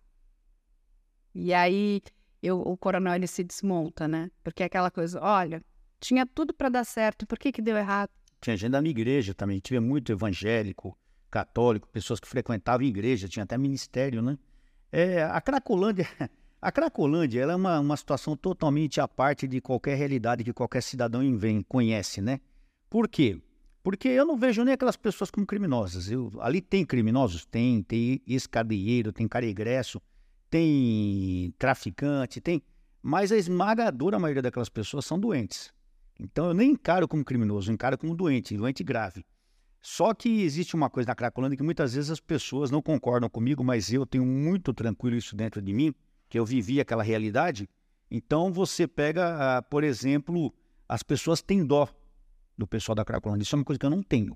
E 1.34 1.54
aí 1.54 2.02
eu, 2.42 2.60
o 2.60 2.76
coronel 2.76 3.14
ele 3.14 3.28
se 3.28 3.44
desmonta, 3.44 4.08
né? 4.08 4.30
Porque 4.44 4.64
é 4.64 4.66
aquela 4.66 4.92
coisa, 4.92 5.22
olha, 5.22 5.64
tinha 6.02 6.26
tudo 6.26 6.54
para 6.54 6.68
dar 6.68 6.84
certo, 6.84 7.26
por 7.26 7.38
que 7.38 7.52
que 7.52 7.62
deu 7.62 7.78
errado? 7.78 8.10
Tinha 8.42 8.58
gente 8.58 8.72
da 8.72 8.82
minha 8.82 8.92
igreja 8.92 9.34
também, 9.34 9.60
tinha 9.60 9.80
muito 9.80 10.12
evangélico, 10.12 10.98
católico, 11.30 11.88
pessoas 11.90 12.20
que 12.20 12.28
frequentavam 12.28 12.86
igreja, 12.86 13.28
tinha 13.30 13.44
até 13.44 13.58
ministério, 13.58 14.22
né? 14.22 14.38
É, 14.92 15.24
a 15.24 15.40
Cracolândia, 15.40 16.08
a 16.60 16.72
Cracolândia 16.72 17.42
ela 17.42 17.54
é 17.54 17.56
uma, 17.56 17.80
uma 17.80 17.96
situação 17.98 18.36
totalmente 18.36 19.00
à 19.00 19.08
parte 19.08 19.48
de 19.48 19.62
qualquer 19.62 19.96
realidade 19.96 20.44
que 20.44 20.52
qualquer 20.52 20.82
cidadão 20.82 21.22
invém, 21.22 21.62
conhece, 21.62 22.22
né? 22.22 22.40
Por 22.90 23.08
quê? 23.08 23.40
Porque 23.90 24.08
eu 24.08 24.24
não 24.24 24.38
vejo 24.38 24.64
nem 24.64 24.76
aquelas 24.76 24.96
pessoas 24.96 25.32
como 25.32 25.48
criminosas. 25.48 26.12
Eu, 26.12 26.32
ali 26.42 26.62
tem 26.62 26.86
criminosos? 26.86 27.44
Tem. 27.44 27.82
Tem 27.82 28.22
ex-cadeieiro, 28.28 29.12
tem 29.12 29.28
caregresso, 29.28 30.00
tem 30.48 31.52
traficante, 31.58 32.40
tem. 32.40 32.62
Mas 33.02 33.32
a 33.32 33.38
esmagadora 33.38 34.20
maioria 34.20 34.44
daquelas 34.44 34.70
pessoas 34.70 35.06
são 35.06 35.20
doentes. 35.20 35.74
Então 36.20 36.50
eu 36.50 36.54
nem 36.54 36.74
encaro 36.74 37.08
como 37.08 37.26
criminoso, 37.26 37.72
eu 37.72 37.74
encaro 37.74 37.98
como 37.98 38.16
doente, 38.16 38.56
doente 38.56 38.84
grave. 38.84 39.26
Só 39.82 40.14
que 40.14 40.44
existe 40.44 40.76
uma 40.76 40.88
coisa 40.88 41.08
na 41.08 41.16
Cracolândia 41.16 41.58
que 41.58 41.64
muitas 41.64 41.96
vezes 41.96 42.12
as 42.12 42.20
pessoas 42.20 42.70
não 42.70 42.84
concordam 42.84 43.28
comigo, 43.28 43.64
mas 43.64 43.92
eu 43.92 44.06
tenho 44.06 44.24
muito 44.24 44.72
tranquilo 44.72 45.18
isso 45.18 45.36
dentro 45.36 45.64
de 45.64 45.74
mim, 45.74 45.96
que 46.30 46.38
eu 46.38 46.46
vivi 46.46 46.80
aquela 46.80 47.02
realidade. 47.02 47.68
Então 48.12 48.54
você 48.54 48.88
pega, 48.88 49.58
ah, 49.58 49.62
por 49.64 49.84
exemplo, 49.84 50.54
as 50.88 51.02
pessoas 51.02 51.42
têm 51.42 51.66
dó 51.66 51.90
do 52.60 52.68
pessoal 52.68 52.94
da 52.96 53.06
Cracolândia. 53.06 53.44
Isso 53.44 53.56
é 53.56 53.58
uma 53.58 53.66
coisa 53.66 53.80
que 53.80 53.86
eu 53.86 53.90
não 53.90 54.04
tenho. 54.04 54.36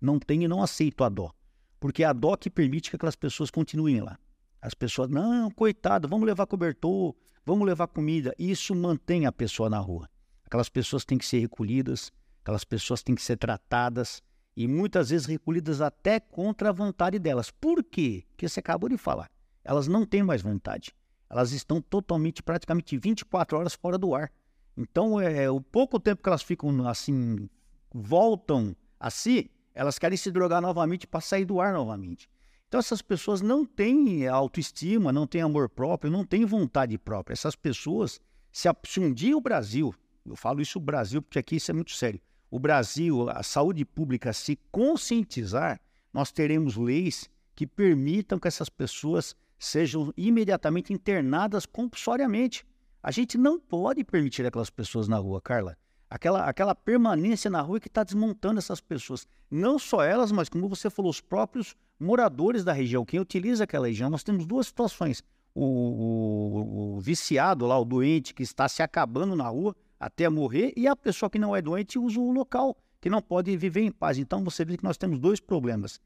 Não 0.00 0.18
tenho 0.18 0.44
e 0.44 0.48
não 0.48 0.62
aceito 0.62 1.02
a 1.02 1.08
dó. 1.08 1.32
Porque 1.80 2.04
é 2.04 2.06
a 2.06 2.12
dó 2.12 2.36
que 2.36 2.48
permite 2.48 2.88
que 2.88 2.96
aquelas 2.96 3.16
pessoas 3.16 3.50
continuem 3.50 4.00
lá. 4.00 4.16
As 4.62 4.72
pessoas, 4.72 5.10
não, 5.10 5.50
coitado, 5.50 6.08
vamos 6.08 6.24
levar 6.24 6.46
cobertor, 6.46 7.14
vamos 7.44 7.66
levar 7.66 7.88
comida. 7.88 8.32
Isso 8.38 8.74
mantém 8.74 9.26
a 9.26 9.32
pessoa 9.32 9.68
na 9.68 9.78
rua. 9.78 10.08
Aquelas 10.46 10.68
pessoas 10.68 11.04
têm 11.04 11.18
que 11.18 11.26
ser 11.26 11.40
recolhidas, 11.40 12.12
aquelas 12.40 12.64
pessoas 12.64 13.02
têm 13.02 13.14
que 13.14 13.22
ser 13.22 13.36
tratadas 13.36 14.22
e 14.56 14.68
muitas 14.68 15.10
vezes 15.10 15.26
recolhidas 15.26 15.80
até 15.80 16.20
contra 16.20 16.68
a 16.68 16.72
vontade 16.72 17.18
delas. 17.18 17.50
Por 17.50 17.82
quê? 17.82 18.24
Porque 18.28 18.48
você 18.48 18.60
acabou 18.60 18.88
de 18.88 18.96
falar. 18.96 19.28
Elas 19.64 19.88
não 19.88 20.06
têm 20.06 20.22
mais 20.22 20.40
vontade. 20.40 20.94
Elas 21.28 21.52
estão 21.52 21.82
totalmente, 21.82 22.42
praticamente 22.42 22.96
24 22.96 23.58
horas 23.58 23.74
fora 23.74 23.98
do 23.98 24.14
ar. 24.14 24.30
Então, 24.76 25.20
é, 25.20 25.50
o 25.50 25.60
pouco 25.60 25.98
tempo 25.98 26.22
que 26.22 26.28
elas 26.28 26.42
ficam 26.42 26.86
assim, 26.86 27.48
voltam 27.94 28.76
a 28.98 29.08
si, 29.08 29.48
elas 29.72 29.98
querem 29.98 30.18
se 30.18 30.32
drogar 30.32 30.60
novamente 30.60 31.06
para 31.06 31.20
sair 31.20 31.44
do 31.44 31.60
ar 31.60 31.72
novamente. 31.72 32.28
Então, 32.66 32.80
essas 32.80 33.00
pessoas 33.00 33.40
não 33.40 33.64
têm 33.64 34.26
autoestima, 34.26 35.12
não 35.12 35.28
têm 35.28 35.42
amor 35.42 35.68
próprio, 35.68 36.10
não 36.10 36.24
têm 36.24 36.44
vontade 36.44 36.98
própria. 36.98 37.32
Essas 37.32 37.54
pessoas 37.54 38.20
Se, 38.50 38.68
se 38.84 39.00
um 39.00 39.12
dia 39.12 39.36
o 39.36 39.40
Brasil, 39.40 39.94
eu 40.24 40.36
falo 40.36 40.60
isso 40.60 40.78
o 40.78 40.82
Brasil 40.82 41.20
porque 41.20 41.38
aqui 41.38 41.56
isso 41.56 41.70
é 41.70 41.74
muito 41.74 41.92
sério, 41.92 42.20
o 42.48 42.58
Brasil, 42.58 43.28
a 43.30 43.42
saúde 43.42 43.84
pública 43.84 44.32
se 44.32 44.56
conscientizar, 44.70 45.80
nós 46.12 46.30
teremos 46.30 46.76
leis 46.76 47.28
que 47.54 47.66
permitam 47.66 48.38
que 48.38 48.46
essas 48.46 48.68
pessoas 48.68 49.34
sejam 49.58 50.12
imediatamente 50.16 50.92
internadas 50.92 51.66
compulsoriamente. 51.66 52.64
A 53.02 53.10
gente 53.10 53.36
não 53.36 53.58
pode 53.58 54.04
permitir 54.04 54.46
aquelas 54.46 54.70
pessoas 54.70 55.08
na 55.08 55.18
rua, 55.18 55.40
Carla. 55.40 55.76
Aquela, 56.14 56.44
aquela 56.44 56.76
permanência 56.76 57.50
na 57.50 57.60
rua 57.60 57.80
que 57.80 57.88
está 57.88 58.04
desmontando 58.04 58.60
essas 58.60 58.80
pessoas. 58.80 59.26
Não 59.50 59.80
só 59.80 60.00
elas, 60.00 60.30
mas 60.30 60.48
como 60.48 60.68
você 60.68 60.88
falou, 60.88 61.10
os 61.10 61.20
próprios 61.20 61.74
moradores 61.98 62.62
da 62.62 62.72
região, 62.72 63.04
quem 63.04 63.18
utiliza 63.18 63.64
aquela 63.64 63.88
região. 63.88 64.08
Nós 64.08 64.22
temos 64.22 64.46
duas 64.46 64.68
situações. 64.68 65.24
O, 65.52 65.64
o, 65.64 66.96
o 66.98 67.00
viciado 67.00 67.66
lá, 67.66 67.76
o 67.76 67.84
doente 67.84 68.32
que 68.32 68.44
está 68.44 68.68
se 68.68 68.80
acabando 68.80 69.34
na 69.34 69.48
rua 69.48 69.74
até 69.98 70.28
morrer, 70.28 70.72
e 70.76 70.86
a 70.86 70.94
pessoa 70.94 71.28
que 71.28 71.36
não 71.36 71.56
é 71.56 71.60
doente 71.60 71.98
usa 71.98 72.20
o 72.20 72.30
local, 72.30 72.76
que 73.00 73.10
não 73.10 73.20
pode 73.20 73.56
viver 73.56 73.80
em 73.80 73.90
paz. 73.90 74.16
Então 74.16 74.44
você 74.44 74.64
vê 74.64 74.76
que 74.76 74.84
nós 74.84 74.96
temos 74.96 75.18
dois 75.18 75.40
problemas. 75.40 76.00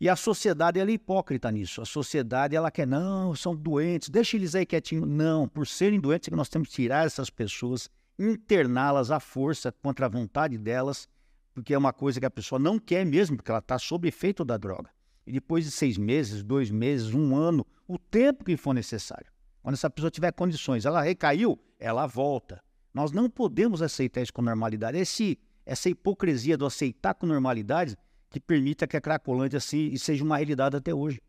E 0.00 0.08
a 0.08 0.14
sociedade 0.14 0.78
ela 0.78 0.90
é 0.90 0.94
hipócrita 0.94 1.50
nisso. 1.50 1.82
A 1.82 1.84
sociedade 1.84 2.54
ela 2.54 2.70
quer, 2.70 2.86
não, 2.86 3.34
são 3.34 3.56
doentes, 3.56 4.10
deixa 4.10 4.36
eles 4.36 4.54
aí 4.54 4.64
quietinho. 4.64 5.04
Não, 5.04 5.48
por 5.48 5.66
serem 5.66 5.98
doentes, 5.98 6.28
é 6.32 6.36
nós 6.36 6.48
temos 6.48 6.68
que 6.68 6.74
tirar 6.76 7.04
essas 7.04 7.30
pessoas, 7.30 7.90
interná-las 8.20 9.10
à 9.10 9.18
força 9.18 9.72
contra 9.72 10.06
a 10.06 10.08
vontade 10.08 10.58
delas, 10.58 11.08
porque 11.54 11.72
é 11.72 11.78
uma 11.78 11.92
coisa 11.92 12.20
que 12.20 12.26
a 12.26 12.30
pessoa 12.30 12.58
não 12.58 12.78
quer 12.78 13.04
mesmo, 13.06 13.36
porque 13.36 13.50
ela 13.50 13.60
está 13.60 13.78
sob 13.78 14.06
efeito 14.06 14.44
da 14.44 14.56
droga. 14.56 14.90
E 15.26 15.32
depois 15.32 15.64
de 15.64 15.70
seis 15.70 15.96
meses, 15.96 16.42
dois 16.42 16.70
meses, 16.70 17.14
um 17.14 17.34
ano, 17.34 17.66
o 17.88 17.98
tempo 17.98 18.44
que 18.44 18.56
for 18.56 18.74
necessário. 18.74 19.26
Quando 19.62 19.74
essa 19.74 19.90
pessoa 19.90 20.10
tiver 20.10 20.32
condições, 20.32 20.84
ela 20.84 21.00
recaiu, 21.00 21.58
ela 21.78 22.06
volta. 22.06 22.62
Nós 22.92 23.12
não 23.12 23.28
podemos 23.30 23.80
aceitar 23.82 24.22
isso 24.22 24.32
com 24.32 24.42
normalidade. 24.42 24.98
Esse, 24.98 25.38
essa 25.64 25.88
hipocrisia 25.88 26.56
do 26.56 26.66
aceitar 26.66 27.14
com 27.14 27.26
normalidade 27.26 27.96
que 28.28 28.40
permita 28.40 28.86
que 28.86 28.96
a 28.96 29.00
Cracolândia 29.00 29.60
se, 29.60 29.96
seja 29.98 30.24
uma 30.24 30.36
realidade 30.36 30.76
até 30.76 30.94
hoje. 30.94 31.20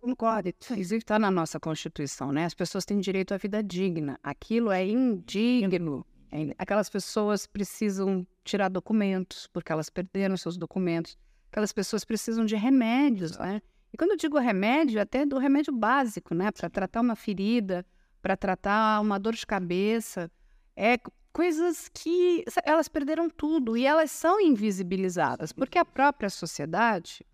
Concordo. 0.00 0.52
Isso 0.76 0.94
está 0.94 1.18
na 1.18 1.30
nossa 1.30 1.58
Constituição, 1.58 2.30
né? 2.30 2.44
As 2.44 2.54
pessoas 2.54 2.84
têm 2.84 3.00
direito 3.00 3.34
à 3.34 3.36
vida 3.36 3.62
digna. 3.62 4.18
Aquilo 4.22 4.70
é 4.70 4.86
indigno. 4.86 6.06
É 6.30 6.54
aquelas 6.58 6.88
pessoas 6.90 7.46
precisam 7.46 8.26
tirar 8.44 8.68
documentos, 8.68 9.46
porque 9.46 9.72
elas 9.72 9.88
perderam 9.88 10.36
seus 10.36 10.56
documentos. 10.56 11.16
Aquelas 11.50 11.72
pessoas 11.72 12.04
precisam 12.04 12.44
de 12.44 12.54
remédios, 12.56 13.38
né? 13.38 13.62
E 13.92 13.96
quando 13.96 14.10
eu 14.10 14.16
digo 14.16 14.38
remédio, 14.38 15.00
até 15.00 15.24
do 15.24 15.38
remédio 15.38 15.72
básico, 15.72 16.34
né? 16.34 16.50
Para 16.50 16.68
tratar 16.68 17.00
uma 17.00 17.16
ferida, 17.16 17.84
para 18.20 18.36
tratar 18.36 19.00
uma 19.00 19.18
dor 19.18 19.34
de 19.34 19.46
cabeça. 19.46 20.30
É 20.76 20.98
coisas 21.32 21.88
que 21.88 22.44
elas 22.64 22.88
perderam 22.88 23.30
tudo 23.30 23.76
e 23.76 23.86
elas 23.86 24.10
são 24.10 24.40
invisibilizadas, 24.40 25.52
porque 25.52 25.78
a 25.78 25.84
própria 25.84 26.28
sociedade 26.28 27.24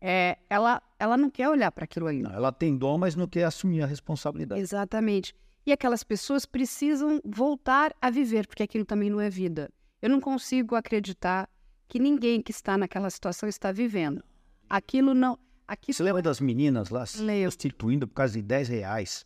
é, 0.00 0.38
ela, 0.50 0.82
ela 0.98 1.16
não 1.16 1.30
quer 1.30 1.48
olhar 1.48 1.70
para 1.70 1.84
aquilo 1.84 2.06
ali. 2.06 2.22
Não, 2.22 2.32
ela 2.32 2.50
tem 2.50 2.76
dom, 2.76 2.98
mas 2.98 3.14
não 3.14 3.26
quer 3.26 3.44
assumir 3.44 3.82
a 3.82 3.86
responsabilidade. 3.86 4.60
Exatamente. 4.60 5.34
E 5.64 5.72
aquelas 5.72 6.02
pessoas 6.02 6.44
precisam 6.44 7.20
voltar 7.24 7.94
a 8.00 8.10
viver, 8.10 8.46
porque 8.46 8.62
aquilo 8.62 8.84
também 8.84 9.08
não 9.08 9.20
é 9.20 9.30
vida. 9.30 9.70
Eu 10.00 10.10
não 10.10 10.20
consigo 10.20 10.74
acreditar 10.74 11.48
que 11.88 11.98
ninguém 11.98 12.42
que 12.42 12.50
está 12.50 12.76
naquela 12.76 13.08
situação 13.10 13.48
está 13.48 13.70
vivendo. 13.70 14.24
Aquilo 14.68 15.14
não. 15.14 15.38
Aquilo... 15.68 15.94
Você 15.94 16.02
lembra 16.02 16.22
das 16.22 16.40
meninas 16.40 16.90
lá 16.90 17.06
se 17.06 17.22
prostituindo 17.22 18.08
por 18.08 18.14
causa 18.14 18.34
de 18.34 18.42
10 18.42 18.68
reais? 18.68 19.24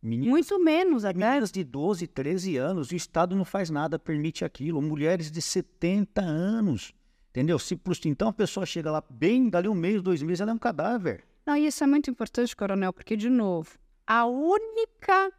Meninas, 0.00 0.30
Muito 0.30 0.58
menos 0.58 1.04
até. 1.04 1.18
Meninas 1.18 1.50
de 1.50 1.64
12, 1.64 2.06
13 2.06 2.56
anos, 2.56 2.90
o 2.90 2.94
Estado 2.94 3.34
não 3.34 3.44
faz 3.44 3.68
nada, 3.68 3.98
permite 3.98 4.44
aquilo. 4.44 4.80
Mulheres 4.80 5.30
de 5.30 5.42
70 5.42 6.22
anos, 6.22 6.94
entendeu? 7.30 7.58
Se 7.58 7.78
então 8.04 8.28
a 8.28 8.32
pessoa 8.32 8.64
chega 8.64 8.90
lá 8.90 9.02
bem, 9.10 9.50
dali 9.50 9.68
um 9.68 9.74
mês, 9.74 10.00
dois 10.00 10.22
meses, 10.22 10.40
ela 10.40 10.52
é 10.52 10.54
um 10.54 10.58
cadáver. 10.58 11.24
Não, 11.44 11.56
e 11.56 11.66
isso 11.66 11.82
é 11.84 11.86
muito 11.86 12.10
importante, 12.10 12.56
coronel, 12.56 12.92
porque, 12.92 13.16
de 13.16 13.28
novo, 13.28 13.76
a 14.06 14.26
única 14.26 15.32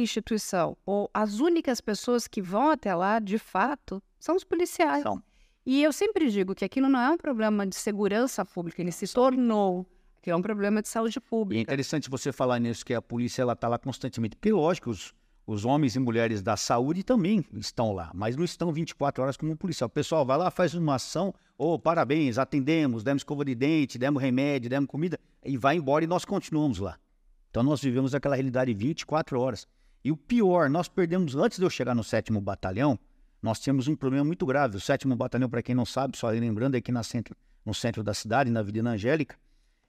instituição 0.00 0.76
ou 0.84 1.10
as 1.12 1.40
únicas 1.40 1.80
pessoas 1.80 2.26
que 2.26 2.42
vão 2.42 2.70
até 2.70 2.94
lá, 2.94 3.18
de 3.18 3.38
fato, 3.38 4.02
são 4.18 4.36
os 4.36 4.44
policiais. 4.44 5.02
São. 5.02 5.22
E 5.64 5.82
eu 5.82 5.92
sempre 5.92 6.30
digo 6.30 6.54
que 6.54 6.64
aquilo 6.64 6.88
não 6.88 7.00
é 7.00 7.10
um 7.10 7.18
problema 7.18 7.66
de 7.66 7.76
segurança 7.76 8.44
pública, 8.44 8.80
ele 8.80 8.92
se 8.92 9.06
tornou 9.12 9.86
que 10.28 10.30
é 10.30 10.36
um 10.36 10.42
problema 10.42 10.82
de 10.82 10.88
saúde 10.88 11.18
pública. 11.20 11.56
E 11.56 11.60
é 11.60 11.62
interessante 11.62 12.10
você 12.10 12.32
falar 12.32 12.58
nisso, 12.58 12.84
que 12.84 12.92
a 12.92 13.00
polícia 13.00 13.42
ela 13.42 13.54
está 13.54 13.68
lá 13.68 13.78
constantemente, 13.78 14.36
porque 14.36 14.52
lógico, 14.52 14.90
os, 14.90 15.14
os 15.46 15.64
homens 15.64 15.96
e 15.96 15.98
mulheres 15.98 16.42
da 16.42 16.56
saúde 16.56 17.02
também 17.02 17.44
estão 17.54 17.92
lá, 17.92 18.10
mas 18.14 18.36
não 18.36 18.44
estão 18.44 18.70
24 18.70 19.22
horas 19.22 19.36
como 19.38 19.52
um 19.52 19.56
policial. 19.56 19.86
O 19.86 19.90
pessoal 19.90 20.26
vai 20.26 20.36
lá, 20.36 20.50
faz 20.50 20.74
uma 20.74 20.96
ação, 20.96 21.34
oh, 21.56 21.78
parabéns, 21.78 22.36
atendemos, 22.36 23.02
demos 23.02 23.20
escova 23.20 23.44
de 23.44 23.54
dente, 23.54 23.96
demos 23.96 24.20
remédio, 24.22 24.68
demos 24.68 24.90
comida, 24.90 25.18
e 25.44 25.56
vai 25.56 25.76
embora 25.76 26.04
e 26.04 26.06
nós 26.06 26.24
continuamos 26.26 26.78
lá. 26.78 26.98
Então 27.50 27.62
nós 27.62 27.80
vivemos 27.80 28.14
aquela 28.14 28.34
realidade 28.34 28.74
24 28.74 29.40
horas. 29.40 29.66
E 30.04 30.12
o 30.12 30.16
pior, 30.16 30.70
nós 30.70 30.88
perdemos, 30.88 31.34
antes 31.34 31.58
de 31.58 31.64
eu 31.64 31.70
chegar 31.70 31.94
no 31.94 32.04
sétimo 32.04 32.40
batalhão, 32.40 32.98
nós 33.42 33.60
tínhamos 33.60 33.88
um 33.88 33.96
problema 33.96 34.24
muito 34.24 34.44
grave. 34.46 34.76
O 34.76 34.80
sétimo 34.80 35.14
batalhão, 35.16 35.48
para 35.48 35.62
quem 35.62 35.74
não 35.74 35.84
sabe, 35.84 36.16
só 36.16 36.28
lembrando, 36.28 36.74
é 36.74 36.78
aqui 36.78 36.92
na 36.92 37.02
centro, 37.02 37.36
no 37.64 37.74
centro 37.74 38.02
da 38.02 38.14
cidade, 38.14 38.50
na 38.50 38.60
Avenida 38.60 38.90
Angélica, 38.90 39.36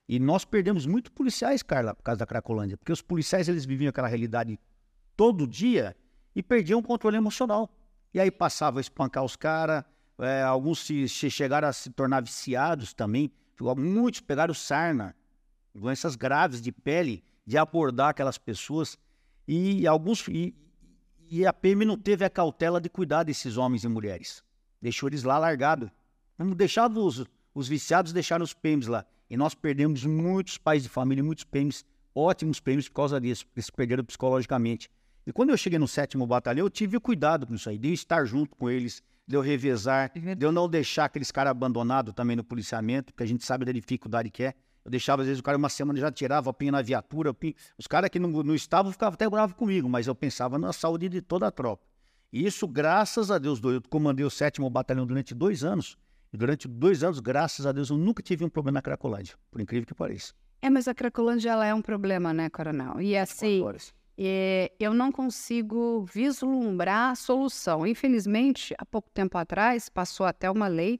e 0.08 0.20
nós 0.20 0.44
perdemos 0.44 0.88
muito 0.88 1.12
policiais, 1.12 1.62
Carla, 1.62 1.94
por 1.94 2.02
causa 2.02 2.20
da 2.20 2.26
Cracolândia, 2.26 2.76
porque 2.76 2.92
os 2.92 3.02
policiais 3.02 3.48
eles 3.48 3.64
viviam 3.64 3.92
aquela 3.92 4.08
realidade 4.08 4.60
todo 5.16 5.46
dia 5.46 5.96
e 6.36 6.42
perdiam 6.42 6.80
o 6.80 6.84
controle 6.84 7.16
emocional. 7.16 7.70
E 8.12 8.20
aí 8.20 8.32
passava 8.32 8.80
a 8.80 8.82
espancar 8.82 9.24
os 9.24 9.36
caras, 9.36 9.84
é, 10.18 10.42
alguns 10.42 10.80
se, 10.80 11.08
se, 11.08 11.30
chegaram 11.30 11.68
a 11.68 11.74
se 11.74 11.92
tornar 11.92 12.22
viciados 12.22 12.92
também, 12.92 13.32
muitos 13.78 14.20
pegaram 14.22 14.54
sarna, 14.54 15.16
doenças 15.76 16.16
graves 16.16 16.60
de 16.60 16.72
pele, 16.72 17.24
de 17.46 17.58
abordar 17.58 18.10
aquelas 18.10 18.38
pessoas, 18.38 18.98
e 19.52 19.88
alguns 19.88 20.28
e, 20.28 20.56
e 21.28 21.44
a 21.44 21.52
PM 21.52 21.84
não 21.84 21.98
teve 21.98 22.24
a 22.24 22.30
cautela 22.30 22.80
de 22.80 22.88
cuidar 22.88 23.24
desses 23.24 23.58
homens 23.58 23.84
e 23.84 23.88
mulheres. 23.88 24.44
Deixou 24.80 25.10
eles 25.10 25.24
lá 25.24 25.40
largados. 25.40 25.90
Não 26.38 26.52
deixava 26.52 27.00
os, 27.00 27.26
os 27.52 27.68
viciados, 27.68 28.14
deixaram 28.14 28.44
os 28.44 28.54
PMs 28.54 28.88
lá. 28.88 29.04
E 29.28 29.36
nós 29.36 29.56
perdemos 29.56 30.06
muitos 30.06 30.60
pais 30.60 30.84
de 30.84 30.90
família, 30.90 31.24
muitos 31.24 31.44
prêmios, 31.44 31.84
ótimos 32.14 32.60
prêmios 32.60 32.88
por 32.88 32.96
causa 32.96 33.20
disso, 33.20 33.46
porque 33.48 33.60
eles 33.60 33.70
perderam 33.72 34.04
psicologicamente. 34.04 34.88
E 35.26 35.34
quando 35.34 35.50
eu 35.50 35.58
cheguei 35.58 35.80
no 35.80 35.88
sétimo 35.88 36.28
batalhão, 36.28 36.68
eu 36.68 36.70
tive 36.70 37.00
cuidado 37.00 37.48
com 37.48 37.56
isso 37.56 37.70
aí, 37.70 37.78
de 37.80 37.88
eu 37.88 37.94
estar 37.94 38.26
junto 38.26 38.56
com 38.56 38.70
eles, 38.70 39.02
de 39.28 39.36
eu 39.36 39.42
revezar, 39.42 40.12
é 40.16 40.36
de 40.36 40.46
eu 40.46 40.52
não 40.52 40.70
deixar 40.70 41.06
aqueles 41.06 41.32
caras 41.32 41.52
abandonados 41.52 42.14
também 42.14 42.36
no 42.36 42.44
policiamento, 42.44 43.14
porque 43.14 43.24
a 43.24 43.28
gente 43.28 43.44
sabe 43.44 43.66
da 43.66 43.72
dificuldade 43.72 44.30
que 44.30 44.44
é. 44.44 44.54
Eu 44.90 44.92
deixava, 44.92 45.22
às 45.22 45.28
vezes, 45.28 45.40
o 45.40 45.44
cara 45.44 45.56
uma 45.56 45.70
semana 45.70 46.00
já 46.00 46.12
tirava 46.12 46.50
a 46.50 46.54
pinha 46.54 46.72
na 46.72 46.82
viatura. 46.82 47.32
Pinha... 47.32 47.54
Os 47.78 47.86
caras 47.86 48.10
que 48.10 48.18
não, 48.18 48.28
não 48.28 48.56
estavam 48.56 48.92
ficavam 48.92 49.14
até 49.14 49.30
bravos 49.30 49.56
comigo, 49.56 49.88
mas 49.88 50.08
eu 50.08 50.16
pensava 50.16 50.58
na 50.58 50.74
saúde 50.74 51.08
de 51.08 51.22
toda 51.22 51.46
a 51.46 51.52
tropa. 51.52 51.86
E 52.34 52.44
isso, 52.44 52.68
graças 52.68 53.30
a 53.30 53.38
Deus, 53.38 53.62
eu 53.64 53.84
comandei 53.88 54.26
o 54.26 54.32
sétimo 54.32 54.68
batalhão 54.68 55.06
durante 55.06 55.36
dois 55.36 55.64
anos. 55.64 55.96
E 56.34 56.38
durante 56.38 56.68
dois 56.68 57.04
anos, 57.04 57.20
graças 57.20 57.68
a 57.68 57.72
Deus, 57.72 57.92
eu 57.92 57.98
nunca 57.98 58.24
tive 58.24 58.44
um 58.44 58.50
problema 58.50 58.78
na 58.78 58.82
Cracolândia, 58.82 59.36
por 59.52 59.62
incrível 59.62 59.86
que 59.86 59.94
pareça. 59.94 60.34
É, 60.60 60.72
mas 60.72 60.88
a 60.88 60.94
Cracolândia 60.96 61.52
ela 61.52 61.68
é 61.68 61.74
um 61.74 61.84
problema, 61.84 62.34
né, 62.34 62.50
Coronel? 62.50 63.00
E 63.00 63.16
assim, 63.16 63.64
é, 64.18 64.72
eu 64.80 64.92
não 64.92 65.12
consigo 65.12 66.04
vislumbrar 66.12 67.12
a 67.12 67.16
solução. 67.16 67.86
Infelizmente, 67.86 68.74
há 68.80 68.86
pouco 68.86 69.08
tempo 69.12 69.38
atrás, 69.38 69.88
passou 69.88 70.26
até 70.26 70.50
uma 70.50 70.68
lei 70.68 71.00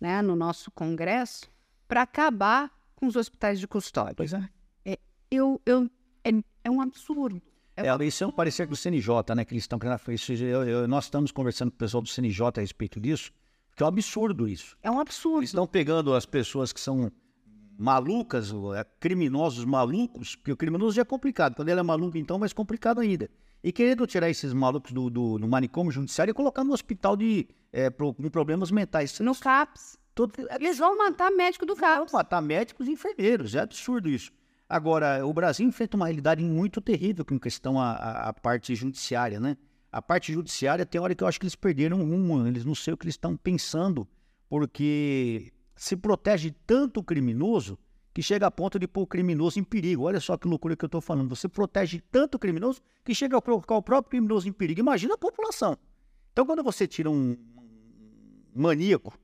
né, 0.00 0.20
no 0.20 0.34
nosso 0.34 0.68
Congresso 0.72 1.48
para 1.86 2.02
acabar 2.02 2.79
com 3.00 3.06
os 3.06 3.16
hospitais 3.16 3.58
de 3.58 3.66
custódia. 3.66 4.14
Pois 4.14 4.32
é. 4.32 4.48
é 4.84 4.98
eu, 5.30 5.60
eu, 5.64 5.90
é, 6.22 6.30
é 6.62 6.70
um 6.70 6.80
absurdo. 6.80 7.40
É, 7.76 7.88
é 7.88 8.04
isso 8.04 8.22
é 8.22 8.26
um 8.26 8.30
parecer 8.30 8.66
do 8.66 8.76
CNJ, 8.76 9.34
né? 9.34 9.44
Que 9.44 9.54
eles 9.54 9.64
estão 9.64 9.78
querendo. 9.78 9.98
Eu, 10.40 10.68
eu, 10.68 10.88
nós 10.88 11.04
estamos 11.04 11.32
conversando 11.32 11.70
com 11.70 11.76
o 11.76 11.78
pessoal 11.78 12.02
do 12.02 12.08
CNJ 12.08 12.46
a 12.56 12.60
respeito 12.60 13.00
disso. 13.00 13.32
Que 13.74 13.82
é 13.82 13.86
um 13.86 13.88
absurdo 13.88 14.46
isso. 14.46 14.76
É 14.82 14.90
um 14.90 15.00
absurdo. 15.00 15.38
Eles 15.38 15.50
estão 15.50 15.66
pegando 15.66 16.12
as 16.14 16.26
pessoas 16.26 16.72
que 16.72 16.80
são 16.80 17.10
malucas, 17.78 18.52
é, 18.76 18.84
criminosos 19.00 19.64
malucos, 19.64 20.36
porque 20.36 20.52
o 20.52 20.56
criminoso 20.56 20.96
já 20.96 21.02
é 21.02 21.04
complicado. 21.04 21.54
Quando 21.54 21.70
ele 21.70 21.80
é 21.80 21.82
maluco, 21.82 22.18
então, 22.18 22.38
mais 22.38 22.52
complicado 22.52 23.00
ainda. 23.00 23.30
E 23.64 23.72
querendo 23.72 24.06
tirar 24.06 24.28
esses 24.28 24.52
malucos 24.52 24.92
do, 24.92 25.08
do, 25.08 25.38
do 25.38 25.48
manicômio 25.48 25.92
judiciário 25.92 26.32
e 26.32 26.34
colocar 26.34 26.64
no 26.64 26.72
hospital 26.72 27.16
de, 27.16 27.48
é, 27.72 27.88
pro, 27.88 28.12
com 28.12 28.28
problemas 28.28 28.70
mentais. 28.70 29.18
No 29.20 29.34
CAPS. 29.34 29.99
Todo... 30.20 30.34
Eles 30.58 30.76
vão 30.76 30.98
matar 30.98 31.30
médico 31.30 31.64
do 31.64 31.74
CAPS. 31.74 32.10
Vão 32.12 32.20
matar 32.20 32.42
médicos 32.42 32.86
e 32.86 32.90
enfermeiros. 32.90 33.54
É 33.54 33.60
absurdo 33.60 34.08
isso. 34.08 34.30
Agora, 34.68 35.26
o 35.26 35.32
Brasil 35.32 35.66
enfrenta 35.66 35.96
uma 35.96 36.06
realidade 36.06 36.44
muito 36.44 36.80
terrível 36.80 37.24
com 37.24 37.40
questão 37.40 37.80
à, 37.80 38.28
à 38.28 38.32
parte 38.32 38.74
judiciária, 38.74 39.40
né? 39.40 39.56
A 39.90 40.02
parte 40.02 40.32
judiciária, 40.32 40.84
tem 40.84 41.00
hora 41.00 41.14
que 41.14 41.24
eu 41.24 41.26
acho 41.26 41.40
que 41.40 41.46
eles 41.46 41.56
perderam 41.56 42.02
uma, 42.02 42.46
eles 42.46 42.64
não 42.64 42.74
sei 42.74 42.92
o 42.92 42.96
que 42.96 43.06
eles 43.06 43.14
estão 43.14 43.34
pensando, 43.36 44.06
porque 44.48 45.52
se 45.74 45.96
protege 45.96 46.54
tanto 46.66 47.00
o 47.00 47.02
criminoso 47.02 47.78
que 48.12 48.22
chega 48.22 48.46
a 48.46 48.50
ponto 48.50 48.78
de 48.78 48.86
pôr 48.86 49.02
o 49.02 49.06
criminoso 49.06 49.58
em 49.58 49.64
perigo. 49.64 50.04
Olha 50.04 50.20
só 50.20 50.36
que 50.36 50.46
loucura 50.46 50.76
que 50.76 50.84
eu 50.84 50.88
estou 50.88 51.00
falando. 51.00 51.34
Você 51.34 51.48
protege 51.48 52.00
tanto 52.12 52.34
o 52.34 52.38
criminoso 52.38 52.82
que 53.04 53.14
chega 53.14 53.38
a 53.38 53.40
colocar 53.40 53.74
o 53.74 53.82
próprio 53.82 54.10
criminoso 54.10 54.46
em 54.46 54.52
perigo. 54.52 54.80
Imagina 54.80 55.14
a 55.14 55.18
população. 55.18 55.78
Então, 56.32 56.44
quando 56.44 56.62
você 56.62 56.86
tira 56.86 57.10
um 57.10 57.36
maníaco 58.54 59.18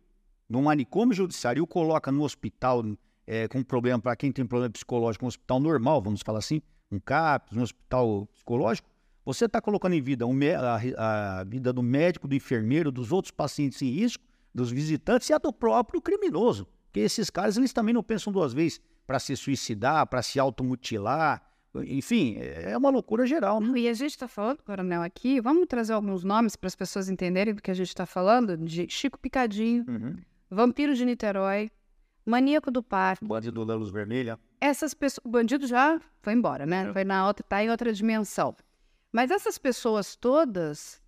num 0.49 0.63
manicômio 0.63 1.15
judiciário 1.15 1.61
e 1.61 1.63
o 1.63 1.67
coloca 1.67 2.11
no 2.13 2.23
hospital 2.23 2.85
é, 3.27 3.49
com 3.49 3.63
problema, 3.63 3.99
para 3.99 4.15
quem 4.15 4.31
tem 4.31 4.47
problema 4.47 4.71
psicológico, 4.71 5.25
um 5.25 5.29
hospital 5.29 5.59
normal, 5.59 6.01
vamos 6.01 6.23
falar 6.23 6.39
assim, 6.39 6.63
um 6.91 7.01
CAPS, 7.01 7.57
um 7.57 7.63
hospital 7.63 8.27
psicológico, 8.33 8.89
você 9.25 9.47
está 9.47 9.61
colocando 9.61 9.95
em 9.95 10.01
vida 10.01 10.25
a, 10.25 11.41
a, 11.41 11.45
vida 11.45 11.73
do 11.73 11.83
médico, 11.83 12.29
do 12.29 12.35
enfermeiro, 12.37 12.93
dos 12.93 13.11
outros 13.11 13.33
pacientes 13.33 13.83
em 13.83 13.91
risco, 13.91 14.23
dos 14.55 14.71
visitantes 14.71 15.29
e 15.29 15.33
a 15.33 15.39
do 15.39 15.53
próprio 15.53 16.01
criminoso. 16.01 16.69
Porque 16.85 17.01
esses 17.01 17.29
caras, 17.29 17.57
eles 17.57 17.73
também 17.73 17.93
não 17.93 18.05
pensam 18.05 18.33
duas 18.33 18.55
vezes 18.55 18.81
para 19.05 19.19
se 19.19 19.37
suicidar, 19.37 20.07
para 20.07 20.23
se 20.23 20.39
automutilar. 20.39 21.43
Enfim, 21.75 22.37
é 22.39 22.77
uma 22.77 22.89
loucura 22.89 23.27
geral. 23.27 23.61
Né? 23.61 23.81
E 23.81 23.89
a 23.89 23.93
gente 23.93 24.13
está 24.13 24.29
falando, 24.29 24.63
Coronel, 24.63 25.03
aqui, 25.03 25.41
vamos 25.41 25.67
trazer 25.67 25.93
alguns 25.93 26.23
nomes 26.23 26.55
para 26.55 26.69
as 26.69 26.77
pessoas 26.77 27.09
entenderem 27.09 27.53
do 27.53 27.61
que 27.61 27.71
a 27.71 27.75
gente 27.75 27.89
está 27.89 28.07
falando, 28.07 28.57
de 28.57 28.89
Chico 28.89 29.19
Picadinho, 29.19 29.85
uhum. 29.89 30.17
Vampiro 30.51 30.95
de 30.95 31.05
Niterói, 31.05 31.71
Maníaco 32.25 32.71
do 32.71 32.83
Parque. 32.83 33.25
Bandido 33.25 33.65
da 33.65 33.75
Luz 33.75 33.91
Vermelha. 33.91 34.39
Essas 34.61 34.95
pessoas. 34.95 35.25
O 35.25 35.29
bandido 35.29 35.67
já 35.67 36.01
foi 36.23 36.33
embora, 36.33 36.65
né? 36.65 36.89
É. 36.89 36.93
Foi 36.93 37.05
na 37.05 37.27
outra, 37.27 37.45
tá 37.49 37.63
em 37.63 37.71
outra 37.71 37.93
dimensão. 37.93 38.55
Mas 39.13 39.31
essas 39.31 39.59
pessoas 39.59 40.17
todas, 40.17 41.01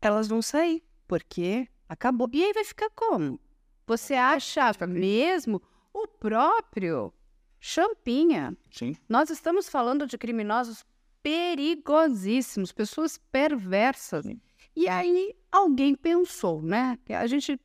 elas 0.00 0.28
vão 0.28 0.40
sair, 0.42 0.82
porque 1.06 1.68
acabou. 1.88 2.28
E 2.32 2.44
aí 2.44 2.52
vai 2.52 2.64
ficar 2.64 2.90
como? 2.90 3.40
Você 3.86 4.14
acha 4.14 4.70
mesmo 4.86 5.60
o 5.92 6.06
próprio 6.06 7.12
Champinha? 7.58 8.56
Sim. 8.70 8.96
Nós 9.08 9.30
estamos 9.30 9.68
falando 9.68 10.06
de 10.06 10.16
criminosos 10.16 10.84
perigosíssimos, 11.22 12.72
pessoas 12.72 13.18
perversas. 13.18 14.24
Sim. 14.24 14.40
E 14.74 14.88
aí 14.88 15.34
alguém 15.50 15.94
pensou, 15.94 16.62
né? 16.62 16.98
A 17.08 17.26
gente 17.26 17.60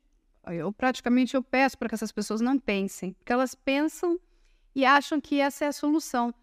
eu 0.53 0.71
praticamente 0.71 1.35
eu 1.35 1.43
peço 1.43 1.77
para 1.77 1.89
que 1.89 1.95
essas 1.95 2.11
pessoas 2.11 2.41
não 2.41 2.57
pensem, 2.57 3.13
porque 3.13 3.33
elas 3.33 3.55
pensam 3.55 4.19
e 4.73 4.85
acham 4.85 5.19
que 5.21 5.39
essa 5.39 5.65
é 5.65 5.67
a 5.67 5.73
solução. 5.73 6.33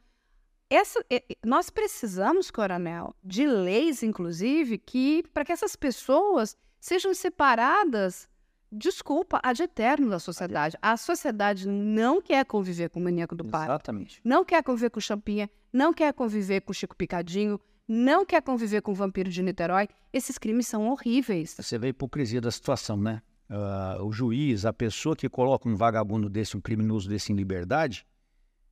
Essa, 0.70 1.04
nós 1.44 1.68
precisamos, 1.68 2.50
coronel, 2.50 3.14
de 3.22 3.46
leis, 3.46 4.02
inclusive, 4.02 4.78
que 4.78 5.22
para 5.34 5.44
que 5.44 5.52
essas 5.52 5.76
pessoas 5.76 6.56
sejam 6.80 7.12
separadas, 7.12 8.26
desculpa, 8.70 9.38
ad 9.42 9.62
eterno 9.62 10.08
da 10.08 10.18
sociedade. 10.18 10.78
A 10.80 10.96
sociedade 10.96 11.68
não 11.68 12.22
quer 12.22 12.46
conviver 12.46 12.88
com 12.88 12.98
o 12.98 13.02
maníaco 13.02 13.34
do 13.34 13.44
pai. 13.44 13.66
Exatamente. 13.66 14.20
Não 14.24 14.44
quer 14.44 14.62
conviver 14.62 14.88
com 14.88 14.98
o 14.98 15.02
Champinha, 15.02 15.50
não 15.70 15.92
quer 15.92 16.12
conviver 16.14 16.62
com 16.62 16.72
o 16.72 16.74
Chico 16.74 16.96
Picadinho, 16.96 17.60
não 17.86 18.24
quer 18.24 18.40
conviver 18.40 18.80
com 18.80 18.92
o 18.92 18.94
vampiro 18.94 19.28
de 19.28 19.42
Niterói. 19.42 19.88
Esses 20.10 20.38
crimes 20.38 20.66
são 20.66 20.88
horríveis. 20.88 21.54
Você 21.58 21.76
vê 21.78 21.88
a 21.88 21.90
hipocrisia 21.90 22.40
da 22.40 22.50
situação, 22.50 22.96
né? 22.96 23.20
Uh, 23.52 24.02
o 24.04 24.10
juiz, 24.10 24.64
a 24.64 24.72
pessoa 24.72 25.14
que 25.14 25.28
coloca 25.28 25.68
um 25.68 25.76
vagabundo 25.76 26.28
desse, 26.28 26.56
um 26.56 26.60
criminoso 26.60 27.08
desse 27.08 27.32
em 27.32 27.36
liberdade, 27.36 28.06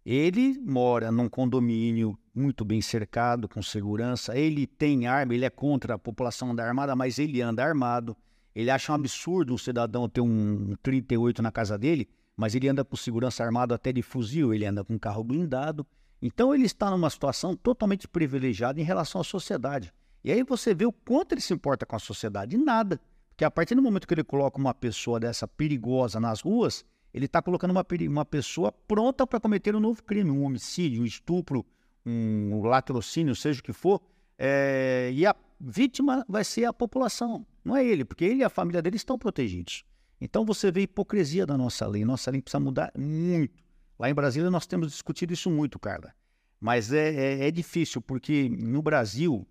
ele 0.04 0.58
mora 0.58 1.12
num 1.12 1.28
condomínio 1.28 2.18
muito 2.34 2.64
bem 2.64 2.80
cercado, 2.80 3.46
com 3.48 3.62
segurança, 3.62 4.36
ele 4.36 4.66
tem 4.66 5.06
arma, 5.06 5.34
ele 5.34 5.44
é 5.44 5.50
contra 5.50 5.94
a 5.94 5.98
população 5.98 6.50
andar 6.50 6.66
armada, 6.66 6.96
mas 6.96 7.18
ele 7.18 7.42
anda 7.42 7.62
armado. 7.62 8.16
Ele 8.54 8.70
acha 8.70 8.90
um 8.90 8.94
absurdo 8.94 9.54
um 9.54 9.58
cidadão 9.58 10.08
ter 10.08 10.20
um 10.20 10.74
38 10.82 11.42
na 11.42 11.52
casa 11.52 11.78
dele, 11.78 12.08
mas 12.36 12.54
ele 12.54 12.68
anda 12.68 12.84
com 12.84 12.96
segurança 12.96 13.44
armado 13.44 13.74
até 13.74 13.92
de 13.92 14.02
fuzil, 14.02 14.54
ele 14.54 14.64
anda 14.64 14.82
com 14.82 14.98
carro 14.98 15.22
blindado. 15.22 15.86
Então 16.22 16.54
ele 16.54 16.64
está 16.64 16.90
numa 16.90 17.10
situação 17.10 17.54
totalmente 17.54 18.08
privilegiada 18.08 18.80
em 18.80 18.84
relação 18.84 19.20
à 19.20 19.24
sociedade. 19.24 19.92
E 20.24 20.32
aí 20.32 20.42
você 20.42 20.74
vê 20.74 20.84
o 20.84 20.92
quanto 20.92 21.32
ele 21.32 21.40
se 21.40 21.52
importa 21.52 21.86
com 21.86 21.96
a 21.96 21.98
sociedade. 21.98 22.58
Nada 22.58 23.00
que 23.40 23.44
a 23.46 23.50
partir 23.50 23.74
do 23.74 23.80
momento 23.80 24.06
que 24.06 24.12
ele 24.12 24.22
coloca 24.22 24.58
uma 24.58 24.74
pessoa 24.74 25.18
dessa 25.18 25.48
perigosa 25.48 26.20
nas 26.20 26.42
ruas, 26.42 26.84
ele 27.10 27.24
está 27.24 27.40
colocando 27.40 27.70
uma, 27.70 27.86
uma 28.06 28.24
pessoa 28.26 28.70
pronta 28.70 29.26
para 29.26 29.40
cometer 29.40 29.74
um 29.74 29.80
novo 29.80 30.04
crime, 30.04 30.30
um 30.30 30.44
homicídio, 30.44 31.00
um 31.00 31.06
estupro, 31.06 31.64
um 32.04 32.60
latrocínio, 32.60 33.34
seja 33.34 33.60
o 33.60 33.62
que 33.62 33.72
for, 33.72 34.02
é, 34.38 35.10
e 35.14 35.24
a 35.24 35.34
vítima 35.58 36.22
vai 36.28 36.44
ser 36.44 36.66
a 36.66 36.72
população, 36.74 37.46
não 37.64 37.74
é 37.74 37.82
ele, 37.82 38.04
porque 38.04 38.26
ele 38.26 38.40
e 38.40 38.44
a 38.44 38.50
família 38.50 38.82
dele 38.82 38.96
estão 38.96 39.18
protegidos. 39.18 39.86
Então 40.20 40.44
você 40.44 40.70
vê 40.70 40.80
a 40.80 40.82
hipocrisia 40.82 41.46
da 41.46 41.56
nossa 41.56 41.86
lei. 41.86 42.04
Nossa 42.04 42.30
lei 42.30 42.42
precisa 42.42 42.60
mudar 42.60 42.92
muito. 42.94 43.58
Lá 43.98 44.10
em 44.10 44.14
Brasília 44.14 44.50
nós 44.50 44.66
temos 44.66 44.92
discutido 44.92 45.32
isso 45.32 45.50
muito, 45.50 45.78
Carla. 45.78 46.12
Mas 46.60 46.92
é, 46.92 47.14
é, 47.14 47.48
é 47.48 47.50
difícil, 47.50 48.02
porque 48.02 48.50
no 48.50 48.82
Brasil 48.82 49.48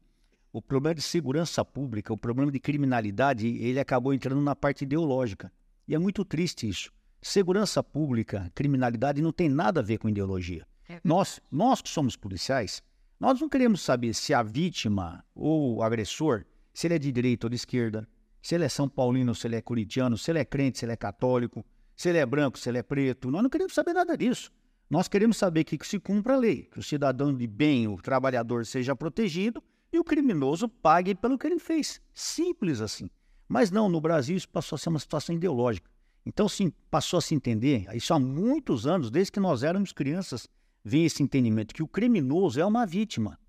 o 0.52 0.62
problema 0.62 0.96
de 0.96 1.02
segurança 1.02 1.64
pública, 1.64 2.12
o 2.12 2.18
problema 2.18 2.52
de 2.52 2.60
criminalidade, 2.60 3.48
ele 3.48 3.80
acabou 3.80 4.14
entrando 4.14 4.42
na 4.42 4.56
parte 4.56 4.84
ideológica. 4.84 5.52
E 5.88 5.94
é 5.94 6.00
muito 6.00 6.26
triste 6.26 6.68
isso. 6.68 6.92
Segurança 7.22 7.84
pública, 7.84 8.52
criminalidade 8.56 9.22
não 9.22 9.32
tem 9.32 9.50
nada 9.50 9.80
a 9.80 9.84
ver 9.84 9.98
com 9.98 10.10
ideologia. 10.10 10.66
É 10.88 11.00
nós, 11.04 11.40
nós 11.52 11.82
que 11.82 11.90
somos 11.90 12.16
policiais, 12.16 12.82
nós 13.20 13.40
não 13.40 13.50
queremos 13.50 13.82
saber 13.82 14.14
se 14.14 14.34
a 14.34 14.42
vítima 14.42 15.24
ou 15.36 15.76
o 15.76 15.84
agressor, 15.84 16.46
se 16.74 16.88
ele 16.88 16.96
é 16.96 17.00
de 17.00 17.12
direita 17.12 17.46
ou 17.46 17.50
de 17.50 17.56
esquerda, 17.56 18.08
se 18.42 18.56
ele 18.56 18.64
é 18.64 18.70
São 18.70 18.88
Paulino, 18.88 19.36
se 19.36 19.46
ele 19.46 19.58
é 19.58 19.62
curitiano, 19.62 20.18
se 20.18 20.32
ele 20.32 20.40
é 20.40 20.46
crente, 20.46 20.80
se 20.80 20.86
ele 20.86 20.94
é 20.94 20.98
católico, 20.98 21.64
se 21.96 22.10
ele 22.10 22.18
é 22.18 22.26
branco, 22.26 22.58
se 22.58 22.70
ele 22.70 22.78
é 22.78 22.84
preto. 22.84 23.30
Nós 23.30 23.44
não 23.44 23.50
queremos 23.50 23.74
saber 23.74 23.94
nada 23.94 24.18
disso. 24.18 24.52
Nós 24.90 25.08
queremos 25.08 25.38
saber 25.38 25.66
que 25.66 25.78
se 25.86 26.00
cumpra 26.00 26.34
a 26.34 26.38
lei, 26.38 26.64
que 26.64 26.80
o 26.80 26.84
cidadão 26.84 27.36
de 27.36 27.46
bem, 27.46 27.88
o 27.88 27.98
trabalhador 27.98 28.66
seja 28.66 28.96
protegido 28.96 29.62
e 29.92 30.00
o 30.00 30.04
criminoso 30.04 30.68
pague 30.68 31.16
pelo 31.16 31.38
que 31.38 31.48
ele 31.48 31.60
fez. 31.60 32.02
Simples 32.14 32.82
assim. 32.82 33.10
Mas 33.48 33.72
não, 33.72 33.90
no 33.90 34.00
Brasil 34.00 34.38
isso 34.38 34.50
passou 34.50 34.76
a 34.76 34.80
ser 34.80 34.90
uma 34.90 35.00
situação 35.00 35.36
ideológica. 35.36 35.90
Então, 36.26 36.48
sim, 36.48 36.72
passou 36.92 37.18
a 37.18 37.22
se 37.22 37.34
entender, 37.34 37.88
isso 37.96 38.14
há 38.14 38.20
muitos 38.20 38.86
anos, 38.86 39.10
desde 39.10 39.32
que 39.32 39.40
nós 39.40 39.64
éramos 39.64 39.92
crianças, 39.92 40.48
vem 40.84 41.06
esse 41.06 41.24
entendimento 41.24 41.74
que 41.74 41.82
o 41.82 41.88
criminoso 41.88 42.60
é 42.60 42.66
uma 42.66 42.86
vítima. 42.86 43.40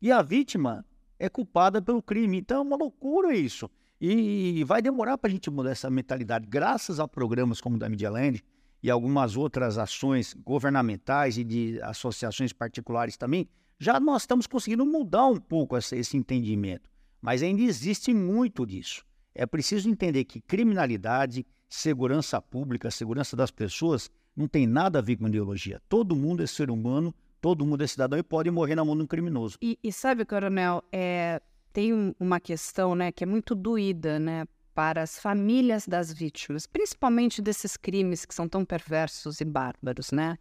E 0.00 0.12
a 0.12 0.22
vítima 0.22 0.84
é 1.18 1.28
culpada 1.28 1.82
pelo 1.82 2.02
crime. 2.02 2.38
Então 2.38 2.58
é 2.58 2.60
uma 2.60 2.76
loucura 2.76 3.34
isso. 3.34 3.68
E 4.00 4.62
vai 4.64 4.80
demorar 4.80 5.18
para 5.18 5.28
a 5.28 5.32
gente 5.32 5.50
mudar 5.50 5.70
essa 5.70 5.90
mentalidade. 5.90 6.46
Graças 6.46 7.00
a 7.00 7.08
programas 7.08 7.60
como 7.60 7.76
o 7.76 7.78
da 7.78 7.88
Media 7.88 8.10
Land 8.10 8.44
e 8.80 8.90
algumas 8.90 9.36
outras 9.36 9.76
ações 9.76 10.34
governamentais 10.34 11.36
e 11.36 11.42
de 11.42 11.80
associações 11.82 12.52
particulares 12.52 13.16
também, 13.16 13.48
já 13.78 14.00
nós 14.00 14.22
estamos 14.22 14.46
conseguindo 14.46 14.84
mudar 14.84 15.26
um 15.26 15.36
pouco 15.36 15.76
esse, 15.76 15.96
esse 15.96 16.16
entendimento, 16.16 16.90
mas 17.20 17.42
ainda 17.42 17.62
existe 17.62 18.12
muito 18.12 18.66
disso. 18.66 19.04
É 19.34 19.46
preciso 19.46 19.88
entender 19.88 20.24
que 20.24 20.40
criminalidade, 20.40 21.46
segurança 21.68 22.40
pública, 22.42 22.90
segurança 22.90 23.36
das 23.36 23.52
pessoas 23.52 24.10
não 24.34 24.48
tem 24.48 24.66
nada 24.66 24.98
a 24.98 25.02
ver 25.02 25.16
com 25.16 25.28
ideologia. 25.28 25.80
Todo 25.88 26.16
mundo 26.16 26.42
é 26.42 26.46
ser 26.46 26.70
humano, 26.70 27.14
todo 27.40 27.64
mundo 27.64 27.84
é 27.84 27.86
cidadão 27.86 28.18
e 28.18 28.22
pode 28.22 28.50
morrer 28.50 28.74
na 28.74 28.84
mão 28.84 28.96
de 28.96 29.02
um 29.02 29.06
criminoso. 29.06 29.58
E, 29.62 29.78
e 29.82 29.92
sabe, 29.92 30.24
coronel, 30.24 30.82
é, 30.90 31.40
tem 31.72 32.14
uma 32.18 32.40
questão 32.40 32.96
né, 32.96 33.12
que 33.12 33.22
é 33.22 33.26
muito 33.26 33.54
doída 33.54 34.18
né, 34.18 34.44
para 34.74 35.02
as 35.02 35.20
famílias 35.20 35.86
das 35.86 36.12
vítimas, 36.12 36.66
principalmente 36.66 37.40
desses 37.40 37.76
crimes 37.76 38.24
que 38.24 38.34
são 38.34 38.48
tão 38.48 38.64
perversos 38.64 39.40
e 39.40 39.44
bárbaros, 39.44 40.10
né? 40.10 40.36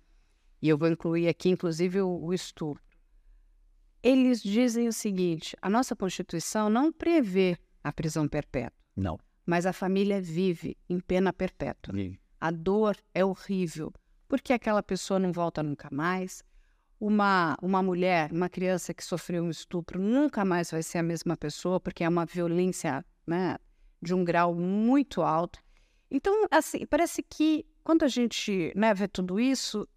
E 0.60 0.69
eu 0.69 0.78
vou 0.78 0.88
incluir 0.88 1.28
aqui, 1.28 1.50
inclusive, 1.50 2.02
o, 2.02 2.10
o 2.26 2.34
estupro 2.34 2.87
eles 4.08 4.41
dizem 4.41 4.88
o 4.88 4.93
seguinte: 4.93 5.56
a 5.62 5.70
nossa 5.70 5.96
Constituição 5.96 6.70
não 6.70 6.91
prevê 6.91 7.58
a 7.84 7.91
prisão 7.91 8.28
perpétua. 8.28 8.72
Não. 8.96 9.20
Mas 9.46 9.65
a 9.65 9.74
família 9.74 10.22
vive 10.22 10.78
em 10.89 11.00
pena 11.00 11.34
perpétua. 11.34 11.93
Vive. 11.93 12.20
A 12.39 12.52
dor 12.52 12.96
é 13.13 13.26
horrível, 13.26 13.91
porque 14.28 14.54
aquela 14.54 14.82
pessoa 14.82 15.20
não 15.20 15.32
volta 15.32 15.62
nunca 15.62 15.89
mais. 15.91 16.41
Uma, 17.00 17.56
uma 17.62 17.84
mulher, 17.84 18.32
uma 18.32 18.50
criança 18.50 18.93
que 18.93 19.04
sofreu 19.04 19.43
um 19.43 19.50
estupro 19.50 20.02
nunca 20.02 20.43
mais 20.43 20.72
vai 20.72 20.82
ser 20.82 20.98
a 21.00 21.04
mesma 21.04 21.38
pessoa, 21.38 21.80
porque 21.80 22.04
é 22.04 22.10
uma 22.10 22.26
violência 22.26 23.06
né, 23.26 23.58
de 24.02 24.13
um 24.15 24.24
grau 24.24 24.56
muito 24.56 25.22
alto. 25.22 25.60
Então, 26.10 26.48
assim, 26.50 26.86
parece 26.88 27.22
que 27.22 27.65
quando 27.84 28.04
a 28.04 28.08
gente 28.08 28.72
né, 28.76 28.93
vê 28.93 29.08
tudo 29.08 29.39
isso, 29.39 29.88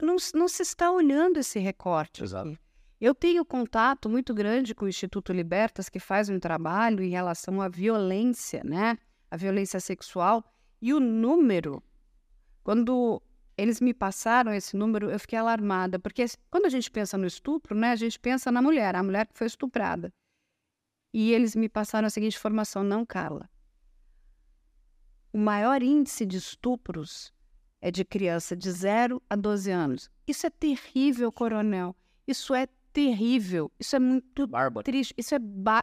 não, 0.00 0.16
não 0.34 0.48
se 0.48 0.62
está 0.62 0.90
olhando 0.90 1.38
esse 1.38 1.58
recorte. 1.58 2.22
Exato. 2.22 2.48
Aqui. 2.48 2.65
Eu 3.00 3.14
tenho 3.14 3.44
contato 3.44 4.08
muito 4.08 4.32
grande 4.32 4.74
com 4.74 4.86
o 4.86 4.88
Instituto 4.88 5.32
Libertas, 5.32 5.88
que 5.88 5.98
faz 5.98 6.30
um 6.30 6.40
trabalho 6.40 7.02
em 7.02 7.10
relação 7.10 7.60
à 7.60 7.68
violência, 7.68 8.62
né? 8.64 8.96
A 9.30 9.36
violência 9.36 9.78
sexual. 9.80 10.42
E 10.80 10.94
o 10.94 11.00
número, 11.00 11.82
quando 12.64 13.22
eles 13.56 13.80
me 13.80 13.92
passaram 13.92 14.52
esse 14.52 14.76
número, 14.76 15.10
eu 15.10 15.18
fiquei 15.18 15.38
alarmada, 15.38 15.98
porque 15.98 16.24
quando 16.50 16.66
a 16.66 16.68
gente 16.70 16.90
pensa 16.90 17.18
no 17.18 17.26
estupro, 17.26 17.74
né, 17.74 17.90
a 17.90 17.96
gente 17.96 18.18
pensa 18.18 18.50
na 18.52 18.60
mulher, 18.60 18.94
a 18.94 19.02
mulher 19.02 19.26
que 19.26 19.36
foi 19.36 19.46
estuprada. 19.46 20.12
E 21.12 21.32
eles 21.32 21.54
me 21.54 21.68
passaram 21.68 22.06
a 22.06 22.10
seguinte 22.10 22.36
informação: 22.36 22.82
não, 22.82 23.04
Carla. 23.04 23.48
O 25.32 25.38
maior 25.38 25.82
índice 25.82 26.24
de 26.24 26.38
estupros 26.38 27.32
é 27.80 27.90
de 27.90 28.04
criança 28.04 28.56
de 28.56 28.70
0 28.70 29.22
a 29.28 29.36
12 29.36 29.70
anos. 29.70 30.10
Isso 30.26 30.46
é 30.46 30.50
terrível, 30.50 31.30
coronel. 31.30 31.94
Isso 32.26 32.54
é 32.54 32.66
terrível. 32.96 33.70
Isso 33.78 33.94
é 33.94 33.98
muito 33.98 34.46
Bárbaro. 34.46 34.82
triste. 34.82 35.12
Isso 35.18 35.34
é 35.34 35.38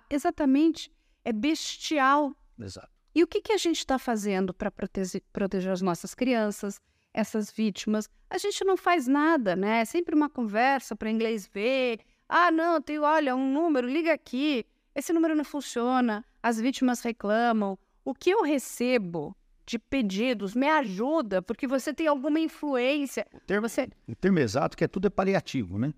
exatamente 0.09 0.91
é 1.23 1.31
bestial. 1.31 2.35
Exato. 2.59 2.89
E 3.13 3.21
o 3.21 3.27
que, 3.27 3.39
que 3.39 3.53
a 3.53 3.57
gente 3.57 3.77
está 3.77 3.99
fazendo 3.99 4.51
para 4.51 4.71
proteger 4.71 5.71
as 5.71 5.83
nossas 5.83 6.15
crianças, 6.15 6.81
essas 7.13 7.51
vítimas? 7.51 8.09
A 8.31 8.39
gente 8.39 8.65
não 8.65 8.75
faz 8.75 9.05
nada, 9.05 9.55
né? 9.55 9.81
É 9.81 9.85
sempre 9.85 10.15
uma 10.15 10.27
conversa 10.27 10.95
para 10.95 11.11
inglês 11.11 11.45
ver. 11.45 11.99
Ah, 12.27 12.49
não, 12.49 12.81
tem, 12.81 12.97
olha, 12.97 13.35
um 13.35 13.53
número, 13.53 13.87
liga 13.87 14.11
aqui. 14.11 14.65
Esse 14.95 15.13
número 15.13 15.35
não 15.35 15.45
funciona. 15.45 16.25
As 16.41 16.59
vítimas 16.59 17.01
reclamam. 17.01 17.77
O 18.03 18.15
que 18.15 18.31
eu 18.31 18.41
recebo 18.41 19.37
de 19.67 19.77
pedidos 19.77 20.55
me 20.55 20.67
ajuda, 20.67 21.43
porque 21.43 21.67
você 21.67 21.93
tem 21.93 22.07
alguma 22.07 22.39
influência. 22.39 23.27
O 23.31 23.39
termo, 23.39 23.69
Você 23.69 23.87
o 24.07 24.15
termo 24.15 24.39
exato 24.39 24.75
que 24.75 24.83
é 24.83 24.87
tudo 24.87 25.05
é 25.05 25.09
paliativo, 25.11 25.77
né? 25.77 25.93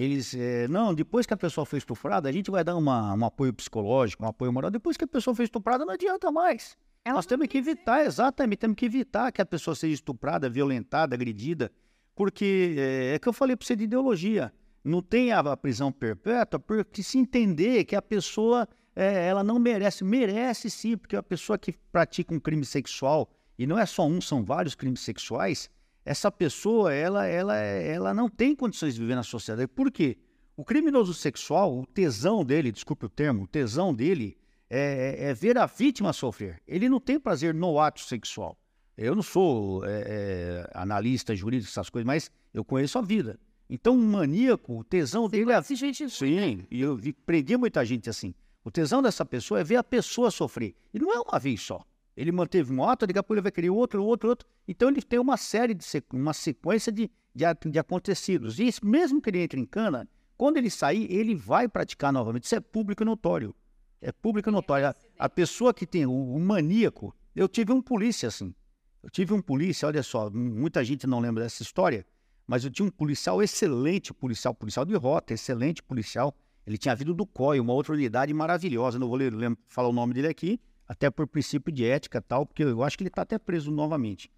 Eles, 0.00 0.32
é, 0.32 0.68
não, 0.68 0.94
depois 0.94 1.26
que 1.26 1.34
a 1.34 1.36
pessoa 1.36 1.66
foi 1.66 1.80
estuprada, 1.80 2.28
a 2.28 2.32
gente 2.32 2.52
vai 2.52 2.62
dar 2.62 2.76
uma, 2.76 3.12
um 3.14 3.24
apoio 3.24 3.52
psicológico, 3.52 4.24
um 4.24 4.28
apoio 4.28 4.52
moral. 4.52 4.70
Depois 4.70 4.96
que 4.96 5.02
a 5.02 5.08
pessoa 5.08 5.34
foi 5.34 5.44
estuprada, 5.44 5.84
não 5.84 5.92
adianta 5.92 6.30
mais. 6.30 6.78
Ela 7.04 7.16
Nós 7.16 7.26
temos 7.26 7.48
que 7.48 7.58
evitar, 7.58 8.06
exatamente, 8.06 8.60
temos 8.60 8.76
que 8.76 8.86
evitar 8.86 9.32
que 9.32 9.42
a 9.42 9.44
pessoa 9.44 9.74
seja 9.74 9.94
estuprada, 9.94 10.48
violentada, 10.48 11.16
agredida, 11.16 11.72
porque 12.14 12.76
é, 12.78 13.14
é 13.14 13.18
que 13.18 13.28
eu 13.28 13.32
falei 13.32 13.56
para 13.56 13.66
você 13.66 13.74
de 13.74 13.84
ideologia. 13.84 14.52
Não 14.84 15.02
tem 15.02 15.32
a, 15.32 15.40
a 15.40 15.56
prisão 15.56 15.90
perpétua, 15.90 16.60
porque 16.60 17.02
se 17.02 17.18
entender 17.18 17.84
que 17.84 17.96
a 17.96 18.02
pessoa 18.02 18.68
é, 18.94 19.26
ela 19.26 19.42
não 19.42 19.58
merece, 19.58 20.04
merece 20.04 20.70
sim, 20.70 20.96
porque 20.96 21.16
a 21.16 21.22
pessoa 21.24 21.58
que 21.58 21.74
pratica 21.90 22.32
um 22.32 22.38
crime 22.38 22.64
sexual, 22.64 23.28
e 23.58 23.66
não 23.66 23.76
é 23.76 23.84
só 23.84 24.06
um, 24.06 24.20
são 24.20 24.44
vários 24.44 24.76
crimes 24.76 25.00
sexuais, 25.00 25.68
essa 26.08 26.32
pessoa 26.32 26.90
ela, 26.90 27.26
ela, 27.26 27.54
ela 27.54 28.14
não 28.14 28.30
tem 28.30 28.56
condições 28.56 28.94
de 28.94 29.00
viver 29.00 29.14
na 29.14 29.22
sociedade. 29.22 29.68
Por 29.68 29.90
quê? 29.92 30.16
O 30.56 30.64
criminoso 30.64 31.12
sexual, 31.12 31.78
o 31.78 31.84
tesão 31.84 32.42
dele, 32.42 32.72
desculpe 32.72 33.04
o 33.04 33.10
termo, 33.10 33.42
o 33.42 33.46
tesão 33.46 33.92
dele 33.92 34.34
é, 34.70 35.16
é 35.28 35.34
ver 35.34 35.58
a 35.58 35.66
vítima 35.66 36.14
sofrer. 36.14 36.62
Ele 36.66 36.88
não 36.88 36.98
tem 36.98 37.20
prazer 37.20 37.52
no 37.52 37.78
ato 37.78 38.00
sexual. 38.00 38.56
Eu 38.96 39.14
não 39.14 39.22
sou 39.22 39.84
é, 39.84 39.90
é, 39.90 40.70
analista 40.72 41.36
jurídico, 41.36 41.70
essas 41.70 41.90
coisas, 41.90 42.06
mas 42.06 42.30
eu 42.54 42.64
conheço 42.64 42.98
a 42.98 43.02
vida. 43.02 43.38
Então, 43.68 43.94
um 43.94 44.10
maníaco, 44.10 44.78
o 44.78 44.84
tesão 44.84 45.28
dele 45.28 45.52
é. 45.52 45.62
Gente 45.62 46.08
Sim, 46.08 46.66
e 46.70 46.80
eu 46.80 46.96
vi, 46.96 47.12
prendi 47.12 47.54
muita 47.54 47.84
gente 47.84 48.08
assim. 48.08 48.34
O 48.64 48.70
tesão 48.70 49.02
dessa 49.02 49.26
pessoa 49.26 49.60
é 49.60 49.64
ver 49.64 49.76
a 49.76 49.84
pessoa 49.84 50.30
sofrer. 50.30 50.74
E 50.92 50.98
não 50.98 51.12
é 51.12 51.20
uma 51.20 51.38
vez 51.38 51.60
só. 51.60 51.84
Ele 52.18 52.32
manteve 52.32 52.72
um 52.72 52.82
ato, 52.82 53.06
daqui 53.06 53.16
a 53.16 53.22
pouco 53.22 53.34
ele 53.34 53.42
vai 53.42 53.52
querer 53.52 53.70
outro, 53.70 54.04
outro, 54.04 54.28
outro. 54.28 54.48
Então 54.66 54.88
ele 54.88 55.00
tem 55.00 55.20
uma 55.20 55.36
série 55.36 55.72
de 55.72 55.84
uma 56.12 56.32
sequência 56.32 56.90
de, 56.90 57.08
de, 57.32 57.44
de 57.70 57.78
acontecidos. 57.78 58.58
E 58.58 58.66
isso, 58.66 58.84
mesmo 58.84 59.22
que 59.22 59.30
ele 59.30 59.38
entre 59.38 59.60
em 59.60 59.64
cana, 59.64 60.08
quando 60.36 60.56
ele 60.56 60.68
sair, 60.68 61.06
ele 61.12 61.36
vai 61.36 61.68
praticar 61.68 62.12
novamente. 62.12 62.42
Isso 62.42 62.56
é 62.56 62.60
público 62.60 63.04
e 63.04 63.06
notório. 63.06 63.54
É 64.02 64.10
público 64.10 64.48
e 64.48 64.52
notório. 64.52 64.88
A, 64.88 64.96
a 65.16 65.28
pessoa 65.28 65.72
que 65.72 65.86
tem 65.86 66.06
o, 66.06 66.10
o 66.12 66.40
maníaco, 66.40 67.14
eu 67.36 67.48
tive 67.48 67.72
um 67.72 67.80
polícia 67.80 68.26
assim. 68.26 68.52
Eu 69.00 69.10
tive 69.10 69.32
um 69.32 69.40
polícia, 69.40 69.86
olha 69.86 70.02
só, 70.02 70.28
muita 70.28 70.82
gente 70.82 71.06
não 71.06 71.20
lembra 71.20 71.44
dessa 71.44 71.62
história, 71.62 72.04
mas 72.48 72.64
eu 72.64 72.70
tinha 72.70 72.84
um 72.84 72.90
policial 72.90 73.40
excelente, 73.40 74.12
policial, 74.12 74.52
policial 74.52 74.84
de 74.84 74.94
rota, 74.96 75.34
excelente 75.34 75.84
policial. 75.84 76.34
Ele 76.66 76.76
tinha 76.76 76.96
vindo 76.96 77.14
do 77.14 77.24
COI, 77.24 77.60
uma 77.60 77.72
outra 77.74 77.92
unidade 77.92 78.34
maravilhosa. 78.34 78.98
Não 78.98 79.06
vou 79.06 79.16
ler, 79.16 79.32
lem- 79.32 79.56
falar 79.68 79.88
o 79.88 79.92
nome 79.92 80.14
dele 80.14 80.26
aqui, 80.26 80.60
até 80.88 81.10
por 81.10 81.26
princípio 81.26 81.70
de 81.70 81.84
ética 81.84 82.18
e 82.18 82.22
tal, 82.22 82.46
porque 82.46 82.64
eu 82.64 82.82
acho 82.82 82.96
que 82.96 83.02
ele 83.02 83.08
está 83.08 83.22
até 83.22 83.38
preso 83.38 83.70
novamente. 83.70 84.32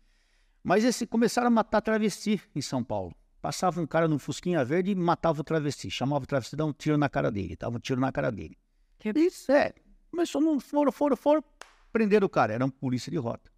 Mas 0.63 0.85
esse 0.85 1.07
começaram 1.07 1.47
a 1.47 1.51
matar 1.51 1.81
travesti 1.81 2.43
em 2.55 2.61
São 2.61 2.83
Paulo. 2.83 3.15
Passava 3.41 3.81
um 3.81 3.87
cara 3.87 4.07
no 4.07 4.19
Fusquinha 4.19 4.63
Verde 4.65 4.91
e 4.91 4.95
matava 4.95 5.41
o 5.41 5.45
travesti. 5.45 5.91
Chamava 5.91 6.25
o 6.25 6.27
travesti, 6.27 6.57
dava 6.57 6.69
um 6.69 6.73
tiro 6.75 6.99
na 6.99 7.09
cara 7.09 7.31
dele. 7.31 7.57
Dava 7.57 7.77
um 7.77 7.81
tiro 7.81 7.99
na 7.99 8.13
cara 8.13 8.31
dele. 8.31 8.59
Isso, 9.17 9.51
é. 9.51 9.73
Começou, 10.11 10.43
não 10.43 10.61
foram, 10.61 10.93
foram, 10.93 11.17
foram. 11.17 11.43
Prenderam 11.91 12.27
o 12.27 12.29
cara. 12.29 12.53
Era 12.53 12.67
um 12.67 12.69
polícia 12.69 13.11
de 13.11 13.17
rota. 13.17 13.51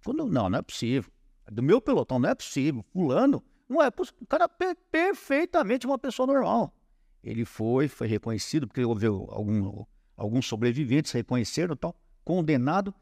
Falou, 0.00 0.26
não, 0.26 0.50
não 0.50 0.58
é 0.58 0.62
possível. 0.62 1.10
Do 1.50 1.62
meu 1.62 1.80
pelotão, 1.80 2.18
não 2.18 2.28
é 2.28 2.34
possível. 2.34 2.84
Fulano, 2.92 3.42
não 3.66 3.82
é 3.82 3.90
possível. 3.90 4.18
O 4.20 4.26
cara 4.26 4.50
é 4.60 4.74
perfeitamente 4.74 5.86
uma 5.86 5.98
pessoa 5.98 6.26
normal. 6.26 6.74
Ele 7.22 7.44
foi, 7.44 7.88
foi 7.88 8.06
reconhecido, 8.06 8.66
porque 8.66 8.84
houve 8.84 9.06
algum, 9.06 9.84
alguns 10.16 10.46
sobreviventes 10.46 11.12
reconheceram 11.12 11.74
e 11.74 11.76
tal, 11.76 11.94
condenado. 12.24 12.94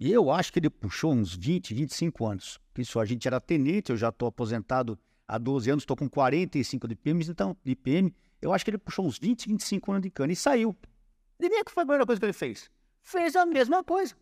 E 0.00 0.12
eu 0.12 0.30
acho 0.30 0.52
que 0.52 0.58
ele 0.58 0.70
puxou 0.70 1.12
uns 1.12 1.34
20, 1.34 1.74
25 1.74 2.26
anos. 2.26 2.60
Isso, 2.76 3.00
a 3.00 3.04
gente 3.04 3.26
era 3.26 3.40
tenente, 3.40 3.90
eu 3.90 3.96
já 3.96 4.10
estou 4.10 4.28
aposentado 4.28 4.96
há 5.26 5.36
12 5.38 5.70
anos, 5.70 5.82
estou 5.82 5.96
com 5.96 6.08
45 6.08 6.86
de 6.86 6.94
PM, 6.94 7.24
então, 7.28 7.56
de 7.64 7.74
PM, 7.74 8.14
eu 8.40 8.52
acho 8.52 8.64
que 8.64 8.70
ele 8.70 8.78
puxou 8.78 9.04
uns 9.06 9.18
20, 9.18 9.48
25 9.48 9.90
anos 9.90 10.02
de 10.02 10.10
cana 10.10 10.32
e 10.32 10.36
saiu. 10.36 10.76
E 11.40 11.48
nem 11.48 11.64
que 11.64 11.72
foi 11.72 11.82
a 11.82 11.86
primeira 11.86 12.06
coisa 12.06 12.20
que 12.20 12.24
ele 12.26 12.32
fez? 12.32 12.70
Fez 13.02 13.34
a 13.34 13.44
mesma 13.44 13.82
coisa. 13.82 14.14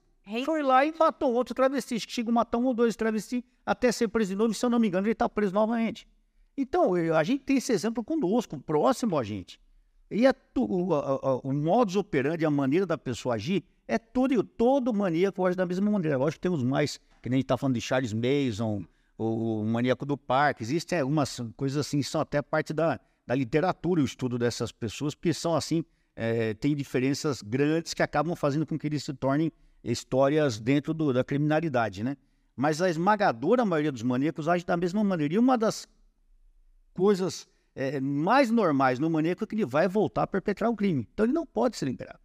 Foi 0.45 0.63
lá 0.63 0.85
e 0.85 0.93
matou 0.99 1.33
outro 1.35 1.55
travesti. 1.55 1.95
Acho 1.95 2.07
que 2.07 2.13
chegou 2.13 2.31
a 2.33 2.35
matar 2.35 2.59
um 2.59 2.65
ou 2.65 2.75
dois 2.75 2.97
travestis 2.97 3.43
até 3.65 3.93
ser 3.93 4.09
preso 4.09 4.31
de 4.31 4.37
novo. 4.37 4.53
E, 4.53 4.55
se 4.55 4.65
eu 4.65 4.71
não 4.71 4.79
me 4.79 4.89
engano, 4.89 5.07
ele 5.07 5.13
está 5.13 5.29
preso 5.29 5.53
novamente. 5.53 6.09
Então, 6.57 6.97
eu- 6.97 7.15
a 7.15 7.23
gente 7.23 7.45
tem 7.45 7.59
esse 7.59 7.71
exemplo 7.73 8.03
conosco, 8.03 8.59
próximo 8.59 9.19
a 9.19 9.23
gente. 9.23 9.61
E 10.11 10.27
a 10.27 10.35
o, 10.57 10.95
a- 10.95 10.99
a- 11.23 11.37
o 11.45 11.53
modus 11.53 11.97
operandi, 11.97 12.45
a 12.47 12.51
maneira 12.51 12.87
da 12.87 12.97
pessoa 12.99 13.35
agir, 13.35 13.63
é 13.89 13.99
tudo, 13.99 14.43
todo 14.43 14.93
maníaco 14.93 15.45
age 15.47 15.57
da 15.57 15.67
mesma 15.67 15.91
maneira. 15.91 16.17
Lógico 16.17 16.41
que 16.41 16.49
tem 16.49 16.51
os 16.51 16.63
mais, 16.63 16.99
que 17.23 17.29
nem 17.29 17.37
a 17.37 17.39
gente 17.39 17.45
está 17.45 17.57
falando 17.57 17.75
de 17.75 17.81
Charles 17.81 18.13
Mason, 18.13 18.85
o, 19.17 19.61
o 19.61 19.65
maníaco 19.65 20.05
do 20.05 20.17
parque. 20.17 20.63
Existem 20.63 21.01
algumas 21.01 21.41
coisas 21.57 21.79
assim, 21.87 22.03
são 22.03 22.21
até 22.21 22.43
parte 22.43 22.73
da, 22.73 23.01
da 23.27 23.35
literatura, 23.35 24.01
o 24.01 24.05
estudo 24.05 24.39
dessas 24.39 24.73
pessoas, 24.73 25.15
porque 25.15 25.33
são 25.33 25.55
assim, 25.55 25.85
é, 26.15 26.55
tem 26.55 26.75
diferenças 26.75 27.43
grandes 27.43 27.95
que 27.95 28.03
acabam 28.03 28.35
fazendo 28.35 28.67
com 28.67 28.79
que 28.79 28.87
eles 28.87 29.05
se 29.05 29.13
tornem 29.15 29.53
histórias 29.85 30.59
dentro 30.59 30.93
do- 30.93 31.13
da 31.13 31.23
criminalidade, 31.23 32.03
né? 32.03 32.17
Mas 32.57 32.81
a 32.81 32.89
esmagadora 32.89 33.65
maioria 33.65 33.93
dos 33.93 34.03
maníacos 34.03 34.49
age 34.49 34.65
da 34.65 34.77
mesma 34.77 35.05
maneira. 35.05 35.35
E 35.35 35.39
uma 35.39 35.59
das 35.59 35.87
coisas 36.95 37.47
é, 37.75 38.01
mais 38.01 38.51
normais 38.51 38.99
no 38.99 39.11
maníaco 39.11 39.45
é 39.45 39.47
que 39.47 39.55
ele 39.55 39.67
vai 39.67 39.87
voltar 39.87 40.23
a 40.23 40.27
perpetrar 40.27 40.71
o 40.71 40.75
crime. 40.75 41.07
Então 41.13 41.27
ele 41.27 41.35
não 41.35 41.45
pode 41.47 41.77
ser 41.77 41.85
liberado. 41.85 42.19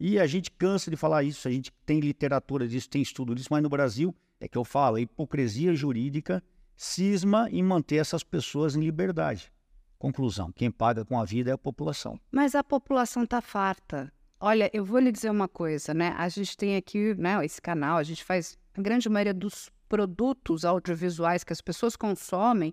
E 0.00 0.18
a 0.18 0.26
gente 0.26 0.50
cansa 0.50 0.90
de 0.90 0.96
falar 0.96 1.24
isso, 1.24 1.46
a 1.46 1.50
gente 1.50 1.70
tem 1.84 2.00
literatura 2.00 2.66
disso, 2.66 2.88
tem 2.88 3.02
estudo 3.02 3.34
disso, 3.34 3.48
mas 3.50 3.62
no 3.62 3.68
Brasil, 3.68 4.14
é 4.40 4.48
que 4.48 4.56
eu 4.56 4.64
falo, 4.64 4.96
a 4.96 5.00
hipocrisia 5.02 5.74
jurídica 5.74 6.42
cisma 6.74 7.50
em 7.50 7.62
manter 7.62 7.96
essas 7.96 8.24
pessoas 8.24 8.74
em 8.74 8.80
liberdade. 8.80 9.52
Conclusão, 9.98 10.50
quem 10.50 10.70
paga 10.70 11.04
com 11.04 11.20
a 11.20 11.24
vida 11.26 11.50
é 11.50 11.52
a 11.52 11.58
população. 11.58 12.18
Mas 12.32 12.54
a 12.54 12.64
população 12.64 13.26
tá 13.26 13.42
farta. 13.42 14.10
Olha, 14.40 14.70
eu 14.72 14.82
vou 14.82 14.98
lhe 14.98 15.12
dizer 15.12 15.30
uma 15.30 15.46
coisa, 15.46 15.92
né? 15.92 16.14
A 16.16 16.26
gente 16.30 16.56
tem 16.56 16.76
aqui, 16.76 17.14
né, 17.16 17.44
esse 17.44 17.60
canal, 17.60 17.98
a 17.98 18.02
gente 18.02 18.24
faz 18.24 18.58
a 18.74 18.80
grande 18.80 19.06
maioria 19.06 19.34
dos 19.34 19.70
produtos 19.86 20.64
audiovisuais 20.64 21.44
que 21.44 21.52
as 21.52 21.60
pessoas 21.60 21.94
consomem 21.94 22.72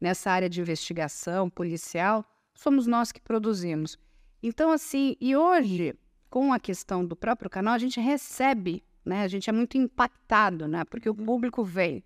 nessa 0.00 0.30
área 0.30 0.48
de 0.48 0.60
investigação 0.60 1.50
policial, 1.50 2.24
somos 2.54 2.86
nós 2.86 3.10
que 3.10 3.20
produzimos. 3.20 3.98
Então, 4.40 4.70
assim, 4.70 5.16
e 5.20 5.34
hoje, 5.34 5.96
com 6.30 6.52
a 6.52 6.58
questão 6.58 7.04
do 7.04 7.16
próprio 7.16 7.50
canal, 7.50 7.74
a 7.74 7.78
gente 7.78 8.00
recebe, 8.00 8.84
né? 9.04 9.22
A 9.22 9.28
gente 9.28 9.48
é 9.48 9.52
muito 9.52 9.76
impactado, 9.78 10.68
né? 10.68 10.84
Porque 10.84 11.08
o 11.08 11.14
público 11.14 11.64
vem 11.64 12.04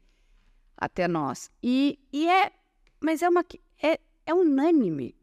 até 0.76 1.08
nós. 1.08 1.50
E, 1.62 1.98
e 2.12 2.28
é, 2.28 2.52
mas 3.00 3.22
é 3.22 3.28
uma, 3.28 3.44
é, 3.82 3.98
é 4.26 4.34
unânime. 4.34 5.14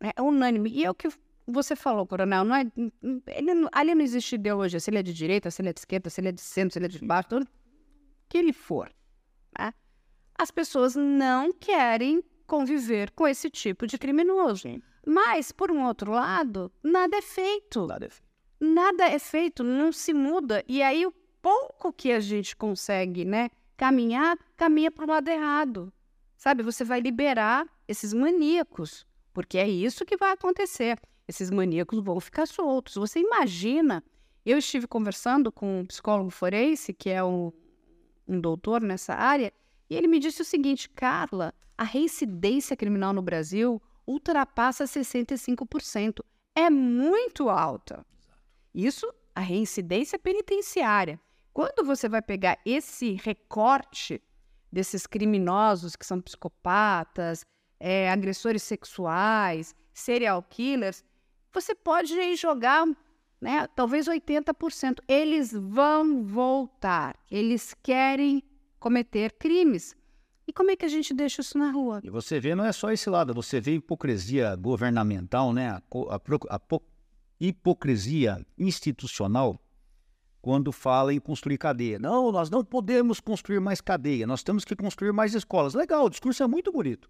né? 0.00 0.12
É 0.16 0.22
unânime. 0.22 0.70
E 0.70 0.84
é 0.84 0.90
o 0.90 0.94
que 0.94 1.08
você 1.46 1.76
falou, 1.76 2.06
coronel, 2.06 2.44
não 2.44 2.56
é, 2.56 2.64
ele 3.28 3.50
ali 3.72 3.94
não 3.94 4.02
existe 4.02 4.34
ideologia, 4.36 4.80
se 4.80 4.90
ele 4.90 4.98
é 4.98 5.02
de 5.02 5.12
direita, 5.12 5.50
se 5.50 5.60
ele 5.60 5.68
é 5.68 5.72
de 5.72 5.80
esquerda, 5.80 6.08
se 6.08 6.20
ele 6.20 6.28
é 6.28 6.32
de 6.32 6.40
centro, 6.40 6.72
se 6.72 6.78
ele 6.78 6.86
é 6.86 6.88
de 6.88 7.04
baixo, 7.04 7.28
tudo 7.28 7.48
que 8.28 8.38
ele 8.38 8.52
for. 8.52 8.90
né? 9.58 9.72
As 10.36 10.50
pessoas 10.50 10.96
não 10.96 11.52
querem 11.52 12.22
conviver 12.46 13.10
com 13.12 13.28
esse 13.28 13.50
tipo 13.50 13.86
de 13.86 13.98
criminoso. 13.98 14.68
Mas, 15.06 15.52
por 15.52 15.70
um 15.70 15.84
outro 15.84 16.12
lado, 16.12 16.72
nada 16.82 17.16
é 17.16 17.22
feito. 17.22 17.86
Nada 17.86 18.06
é 18.06 18.08
feito. 18.08 18.24
Nada 18.60 19.04
é 19.04 19.18
feito, 19.18 19.62
não 19.62 19.92
se 19.92 20.14
muda. 20.14 20.64
E 20.66 20.82
aí, 20.82 21.04
o 21.04 21.12
pouco 21.42 21.92
que 21.92 22.10
a 22.10 22.20
gente 22.20 22.56
consegue 22.56 23.24
né, 23.24 23.50
caminhar, 23.76 24.38
caminha 24.56 24.90
para 24.90 25.04
o 25.04 25.08
lado 25.08 25.28
errado. 25.28 25.92
Sabe, 26.36 26.62
você 26.62 26.84
vai 26.84 27.00
liberar 27.00 27.66
esses 27.86 28.14
maníacos, 28.14 29.06
porque 29.32 29.58
é 29.58 29.68
isso 29.68 30.04
que 30.04 30.16
vai 30.16 30.32
acontecer. 30.32 30.98
Esses 31.28 31.50
maníacos 31.50 32.02
vão 32.02 32.18
ficar 32.20 32.46
soltos. 32.46 32.94
Você 32.94 33.20
imagina, 33.20 34.02
eu 34.44 34.58
estive 34.58 34.86
conversando 34.86 35.52
com 35.52 35.80
um 35.80 35.86
psicólogo 35.86 36.30
forense, 36.30 36.92
que 36.92 37.10
é 37.10 37.22
um, 37.22 37.52
um 38.26 38.40
doutor 38.40 38.80
nessa 38.80 39.14
área, 39.14 39.52
e 39.88 39.94
ele 39.94 40.08
me 40.08 40.18
disse 40.18 40.42
o 40.42 40.44
seguinte, 40.44 40.88
Carla, 40.88 41.52
a 41.76 41.84
reincidência 41.84 42.76
criminal 42.76 43.12
no 43.12 43.22
Brasil 43.22 43.80
ultrapassa 44.06 44.84
65%. 44.84 46.24
É 46.54 46.70
muito 46.70 47.48
alta. 47.48 48.04
Isso, 48.74 49.12
a 49.34 49.40
reincidência 49.40 50.18
penitenciária. 50.18 51.20
Quando 51.52 51.84
você 51.84 52.08
vai 52.08 52.20
pegar 52.20 52.58
esse 52.64 53.12
recorte 53.14 54.20
desses 54.72 55.06
criminosos 55.06 55.94
que 55.94 56.04
são 56.04 56.20
psicopatas, 56.20 57.44
é, 57.78 58.10
agressores 58.10 58.62
sexuais, 58.62 59.74
serial 59.92 60.42
killers, 60.42 61.04
você 61.52 61.74
pode 61.74 62.34
jogar 62.36 62.86
né, 63.40 63.68
talvez 63.76 64.06
80%. 64.06 65.00
Eles 65.06 65.52
vão 65.52 66.24
voltar, 66.24 67.16
eles 67.30 67.74
querem 67.82 68.42
cometer 68.80 69.32
crimes. 69.38 69.94
E 70.46 70.52
como 70.52 70.70
é 70.70 70.76
que 70.76 70.84
a 70.84 70.88
gente 70.88 71.14
deixa 71.14 71.40
isso 71.40 71.56
na 71.56 71.70
rua? 71.70 72.00
E 72.02 72.10
você 72.10 72.38
vê, 72.38 72.54
não 72.54 72.64
é 72.64 72.72
só 72.72 72.90
esse 72.90 73.08
lado, 73.08 73.32
você 73.32 73.60
vê 73.60 73.74
hipocrisia 73.74 74.54
governamental, 74.56 75.52
né? 75.52 75.70
a, 75.70 75.82
a, 76.10 76.56
a 76.56 76.60
hipocrisia 77.40 78.44
institucional 78.58 79.58
quando 80.42 80.70
fala 80.70 81.14
em 81.14 81.18
construir 81.18 81.56
cadeia. 81.56 81.98
Não, 81.98 82.30
nós 82.30 82.50
não 82.50 82.62
podemos 82.62 83.18
construir 83.18 83.60
mais 83.60 83.80
cadeia, 83.80 84.26
nós 84.26 84.42
temos 84.42 84.64
que 84.64 84.76
construir 84.76 85.12
mais 85.12 85.34
escolas. 85.34 85.72
Legal, 85.72 86.04
o 86.04 86.10
discurso 86.10 86.42
é 86.42 86.46
muito 86.46 86.70
bonito. 86.70 87.08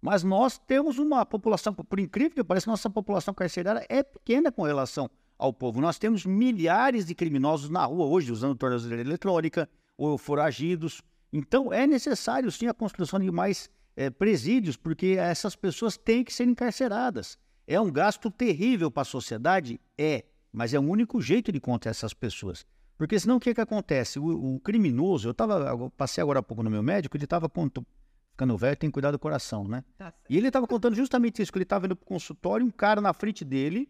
Mas 0.00 0.24
nós 0.24 0.58
temos 0.58 0.98
uma 0.98 1.26
população, 1.26 1.74
por 1.74 2.00
incrível 2.00 2.34
que 2.34 2.42
pareça, 2.42 2.70
nossa 2.70 2.88
população 2.88 3.34
carcerária 3.34 3.84
é 3.86 4.02
pequena 4.02 4.50
com 4.50 4.62
relação 4.62 5.10
ao 5.38 5.52
povo. 5.52 5.80
Nós 5.80 5.98
temos 5.98 6.24
milhares 6.24 7.04
de 7.04 7.14
criminosos 7.14 7.68
na 7.68 7.84
rua 7.84 8.06
hoje, 8.06 8.32
usando 8.32 8.56
tornozeleira 8.56 9.06
eletrônica, 9.06 9.68
ou 9.98 10.16
foragidos. 10.16 11.02
Então, 11.32 11.72
é 11.72 11.86
necessário 11.86 12.50
sim 12.50 12.66
a 12.66 12.74
construção 12.74 13.20
de 13.20 13.30
mais 13.30 13.70
é, 13.96 14.10
presídios, 14.10 14.76
porque 14.76 15.16
essas 15.18 15.54
pessoas 15.54 15.96
têm 15.96 16.24
que 16.24 16.32
ser 16.32 16.44
encarceradas. 16.44 17.38
É 17.66 17.80
um 17.80 17.90
gasto 17.90 18.30
terrível 18.30 18.90
para 18.90 19.02
a 19.02 19.04
sociedade? 19.04 19.80
É, 19.96 20.24
mas 20.52 20.74
é 20.74 20.78
o 20.78 20.82
único 20.82 21.20
jeito 21.20 21.52
de 21.52 21.60
conter 21.60 21.90
essas 21.90 22.12
pessoas. 22.12 22.66
Porque 22.98 23.18
senão 23.18 23.36
o 23.36 23.40
que, 23.40 23.54
que 23.54 23.60
acontece? 23.60 24.18
O, 24.18 24.56
o 24.56 24.60
criminoso, 24.60 25.28
eu, 25.28 25.34
tava, 25.34 25.54
eu 25.68 25.90
passei 25.96 26.20
agora 26.20 26.40
há 26.40 26.42
pouco 26.42 26.62
no 26.62 26.70
meu 26.70 26.82
médico, 26.82 27.16
ele 27.16 27.24
estava 27.24 27.48
ficando 27.48 28.56
velho, 28.56 28.76
tem 28.76 28.90
que 28.90 28.94
cuidar 28.94 29.10
do 29.10 29.18
coração, 29.18 29.66
né? 29.66 29.84
Tá 29.96 30.12
e 30.28 30.36
ele 30.36 30.48
estava 30.48 30.66
contando 30.66 30.94
justamente 30.94 31.40
isso, 31.40 31.52
que 31.52 31.58
ele 31.58 31.62
estava 31.62 31.86
indo 31.86 31.96
para 31.96 32.04
o 32.04 32.06
consultório, 32.06 32.66
um 32.66 32.70
cara 32.70 33.00
na 33.00 33.12
frente 33.12 33.44
dele, 33.44 33.88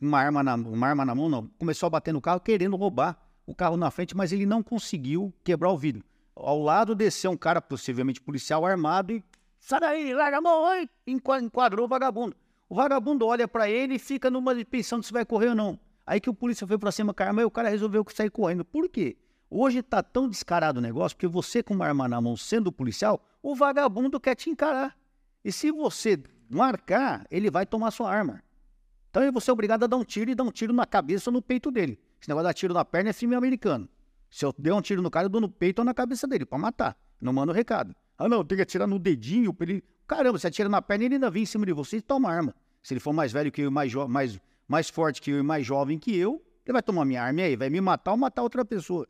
uma 0.00 0.18
arma, 0.18 0.42
na, 0.42 0.54
uma 0.54 0.86
arma 0.86 1.04
na 1.04 1.14
mão, 1.14 1.28
não, 1.28 1.46
começou 1.58 1.88
a 1.88 1.90
bater 1.90 2.12
no 2.12 2.20
carro 2.20 2.40
querendo 2.40 2.76
roubar 2.76 3.20
o 3.46 3.54
carro 3.54 3.76
na 3.76 3.90
frente, 3.90 4.16
mas 4.16 4.32
ele 4.32 4.46
não 4.46 4.62
conseguiu 4.62 5.34
quebrar 5.44 5.70
o 5.70 5.76
vidro. 5.76 6.04
Ao 6.42 6.58
lado 6.58 6.94
desceu 6.94 7.30
um 7.30 7.36
cara, 7.36 7.60
possivelmente 7.60 8.20
policial, 8.20 8.64
armado 8.64 9.12
e 9.12 9.22
sai 9.58 9.80
daí, 9.80 10.14
larga 10.14 10.38
a 10.38 10.40
mão, 10.40 10.62
oi, 10.62 10.88
enquadrou 11.06 11.84
o 11.84 11.88
vagabundo. 11.88 12.34
O 12.68 12.74
vagabundo 12.74 13.26
olha 13.26 13.46
para 13.46 13.68
ele 13.68 13.96
e 13.96 13.98
fica 13.98 14.30
numa 14.30 14.54
pensando 14.64 15.02
se 15.02 15.12
vai 15.12 15.24
correr 15.24 15.48
ou 15.48 15.54
não. 15.54 15.78
Aí 16.06 16.20
que 16.20 16.30
o 16.30 16.34
polícia 16.34 16.66
foi 16.66 16.78
para 16.78 16.90
cima 16.90 17.12
com 17.12 17.22
a 17.22 17.26
arma 17.26 17.42
e 17.42 17.44
o 17.44 17.50
cara 17.50 17.68
resolveu 17.68 18.04
sair 18.12 18.30
correndo. 18.30 18.64
Por 18.64 18.88
quê? 18.88 19.16
Hoje 19.50 19.82
tá 19.82 20.02
tão 20.02 20.28
descarado 20.28 20.78
o 20.78 20.82
negócio 20.82 21.16
porque 21.16 21.26
você 21.26 21.62
com 21.62 21.74
uma 21.74 21.86
arma 21.86 22.08
na 22.08 22.20
mão 22.20 22.36
sendo 22.36 22.72
policial, 22.72 23.20
o 23.42 23.54
vagabundo 23.54 24.18
quer 24.18 24.34
te 24.34 24.48
encarar. 24.48 24.96
E 25.44 25.52
se 25.52 25.70
você 25.70 26.22
marcar, 26.48 27.26
ele 27.30 27.50
vai 27.50 27.66
tomar 27.66 27.90
sua 27.90 28.10
arma. 28.10 28.42
Então 29.10 29.30
você 29.32 29.50
é 29.50 29.52
obrigado 29.52 29.84
a 29.84 29.86
dar 29.86 29.96
um 29.96 30.04
tiro 30.04 30.30
e 30.30 30.34
dar 30.34 30.44
um 30.44 30.50
tiro 30.50 30.72
na 30.72 30.86
cabeça 30.86 31.28
ou 31.28 31.34
no 31.34 31.42
peito 31.42 31.70
dele. 31.70 31.98
Esse 32.20 32.28
negócio 32.28 32.44
de 32.44 32.48
dar 32.48 32.54
tiro 32.54 32.74
na 32.74 32.84
perna 32.84 33.10
é 33.10 33.12
filme 33.12 33.34
americano. 33.34 33.88
Se 34.30 34.44
eu 34.44 34.54
der 34.56 34.72
um 34.72 34.80
tiro 34.80 35.02
no 35.02 35.10
cara, 35.10 35.26
eu 35.26 35.28
dou 35.28 35.40
no 35.40 35.48
peito 35.48 35.80
ou 35.80 35.84
na 35.84 35.92
cabeça 35.92 36.26
dele, 36.26 36.46
para 36.46 36.56
matar. 36.56 36.96
Não 37.20 37.32
manda 37.32 37.52
o 37.52 37.54
recado. 37.54 37.94
Ah, 38.16 38.28
não, 38.28 38.44
tem 38.44 38.56
que 38.56 38.62
atirar 38.62 38.86
no 38.86 38.98
dedinho 38.98 39.52
pra 39.52 39.68
ele. 39.68 39.84
Caramba, 40.06 40.38
você 40.38 40.46
atira 40.46 40.68
na 40.68 40.80
perna, 40.80 41.04
ele 41.04 41.14
ainda 41.14 41.30
vem 41.30 41.42
em 41.42 41.46
cima 41.46 41.66
de 41.66 41.72
você 41.72 41.96
e 41.96 42.00
toma 42.00 42.30
arma. 42.30 42.54
Se 42.82 42.94
ele 42.94 43.00
for 43.00 43.12
mais 43.12 43.32
velho 43.32 43.50
que 43.50 43.62
eu, 43.62 43.70
mais, 43.70 43.92
mais, 43.94 44.40
mais 44.66 44.88
forte 44.88 45.20
que 45.20 45.30
eu 45.30 45.38
e 45.38 45.42
mais 45.42 45.66
jovem 45.66 45.98
que 45.98 46.16
eu, 46.16 46.42
ele 46.64 46.72
vai 46.72 46.82
tomar 46.82 47.04
minha 47.04 47.22
arma 47.22 47.40
e 47.40 47.44
aí, 47.44 47.56
vai 47.56 47.68
me 47.68 47.80
matar 47.80 48.12
ou 48.12 48.16
matar 48.16 48.42
outra 48.42 48.64
pessoa. 48.64 49.06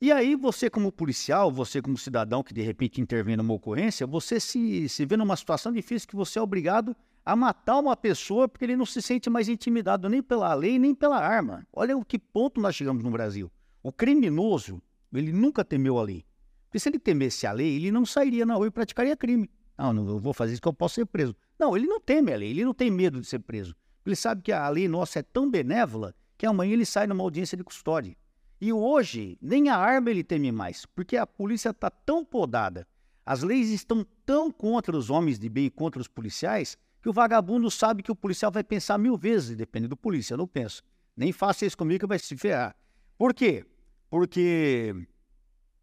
E 0.00 0.10
aí, 0.10 0.34
você, 0.34 0.70
como 0.70 0.90
policial, 0.90 1.50
você, 1.50 1.82
como 1.82 1.98
cidadão 1.98 2.42
que 2.42 2.54
de 2.54 2.62
repente 2.62 3.00
intervém 3.00 3.36
numa 3.36 3.52
ocorrência, 3.52 4.06
você 4.06 4.40
se, 4.40 4.88
se 4.88 5.04
vê 5.04 5.16
numa 5.16 5.36
situação 5.36 5.72
difícil 5.72 6.08
que 6.08 6.16
você 6.16 6.38
é 6.38 6.42
obrigado 6.42 6.96
a 7.24 7.36
matar 7.36 7.78
uma 7.78 7.96
pessoa 7.96 8.48
porque 8.48 8.64
ele 8.64 8.76
não 8.76 8.86
se 8.86 9.02
sente 9.02 9.28
mais 9.28 9.48
intimidado 9.48 10.08
nem 10.08 10.22
pela 10.22 10.54
lei 10.54 10.78
nem 10.78 10.94
pela 10.94 11.18
arma. 11.18 11.66
Olha 11.72 11.96
o 11.96 12.04
que 12.04 12.18
ponto 12.18 12.60
nós 12.60 12.74
chegamos 12.74 13.04
no 13.04 13.10
Brasil. 13.10 13.50
O 13.82 13.92
criminoso, 13.92 14.82
ele 15.12 15.32
nunca 15.32 15.64
temeu 15.64 15.98
a 15.98 16.02
lei. 16.02 16.24
Porque 16.66 16.78
se 16.78 16.88
ele 16.88 16.98
temesse 16.98 17.46
a 17.46 17.52
lei, 17.52 17.76
ele 17.76 17.90
não 17.90 18.04
sairia 18.06 18.46
na 18.46 18.54
rua 18.54 18.66
e 18.66 18.70
praticaria 18.70 19.16
crime. 19.16 19.50
Não, 19.76 19.92
não 19.92 20.20
vou 20.20 20.32
fazer 20.32 20.52
isso 20.52 20.62
que 20.62 20.68
eu 20.68 20.72
posso 20.72 20.96
ser 20.96 21.06
preso. 21.06 21.34
Não, 21.58 21.76
ele 21.76 21.86
não 21.86 22.00
teme 22.00 22.32
a 22.32 22.36
lei, 22.36 22.50
ele 22.50 22.64
não 22.64 22.74
tem 22.74 22.90
medo 22.90 23.20
de 23.20 23.26
ser 23.26 23.38
preso. 23.38 23.74
Ele 24.04 24.14
sabe 24.14 24.42
que 24.42 24.52
a 24.52 24.68
lei 24.68 24.86
nossa 24.86 25.18
é 25.18 25.22
tão 25.22 25.50
benévola 25.50 26.14
que 26.36 26.46
amanhã 26.46 26.72
ele 26.72 26.86
sai 26.86 27.06
numa 27.06 27.22
audiência 27.22 27.56
de 27.56 27.64
custódia. 27.64 28.16
E 28.60 28.72
hoje, 28.72 29.38
nem 29.40 29.68
a 29.70 29.76
arma 29.76 30.10
ele 30.10 30.22
teme 30.22 30.52
mais, 30.52 30.84
porque 30.84 31.16
a 31.16 31.26
polícia 31.26 31.70
está 31.70 31.88
tão 31.88 32.24
podada, 32.24 32.86
as 33.24 33.42
leis 33.42 33.70
estão 33.70 34.06
tão 34.26 34.50
contra 34.50 34.96
os 34.96 35.08
homens 35.08 35.38
de 35.38 35.48
bem 35.48 35.66
e 35.66 35.70
contra 35.70 36.00
os 36.00 36.08
policiais, 36.08 36.76
que 37.00 37.08
o 37.08 37.12
vagabundo 37.12 37.70
sabe 37.70 38.02
que 38.02 38.12
o 38.12 38.16
policial 38.16 38.50
vai 38.50 38.62
pensar 38.62 38.98
mil 38.98 39.16
vezes, 39.16 39.56
depende 39.56 39.88
do 39.88 39.96
polícia, 39.96 40.34
eu 40.34 40.38
não 40.38 40.46
penso. 40.46 40.82
Nem 41.16 41.32
faça 41.32 41.64
isso 41.64 41.76
comigo 41.76 42.00
que 42.00 42.06
vai 42.06 42.18
se 42.18 42.36
ferrar. 42.36 42.76
Por 43.20 43.34
quê? 43.34 43.66
Porque 44.08 44.94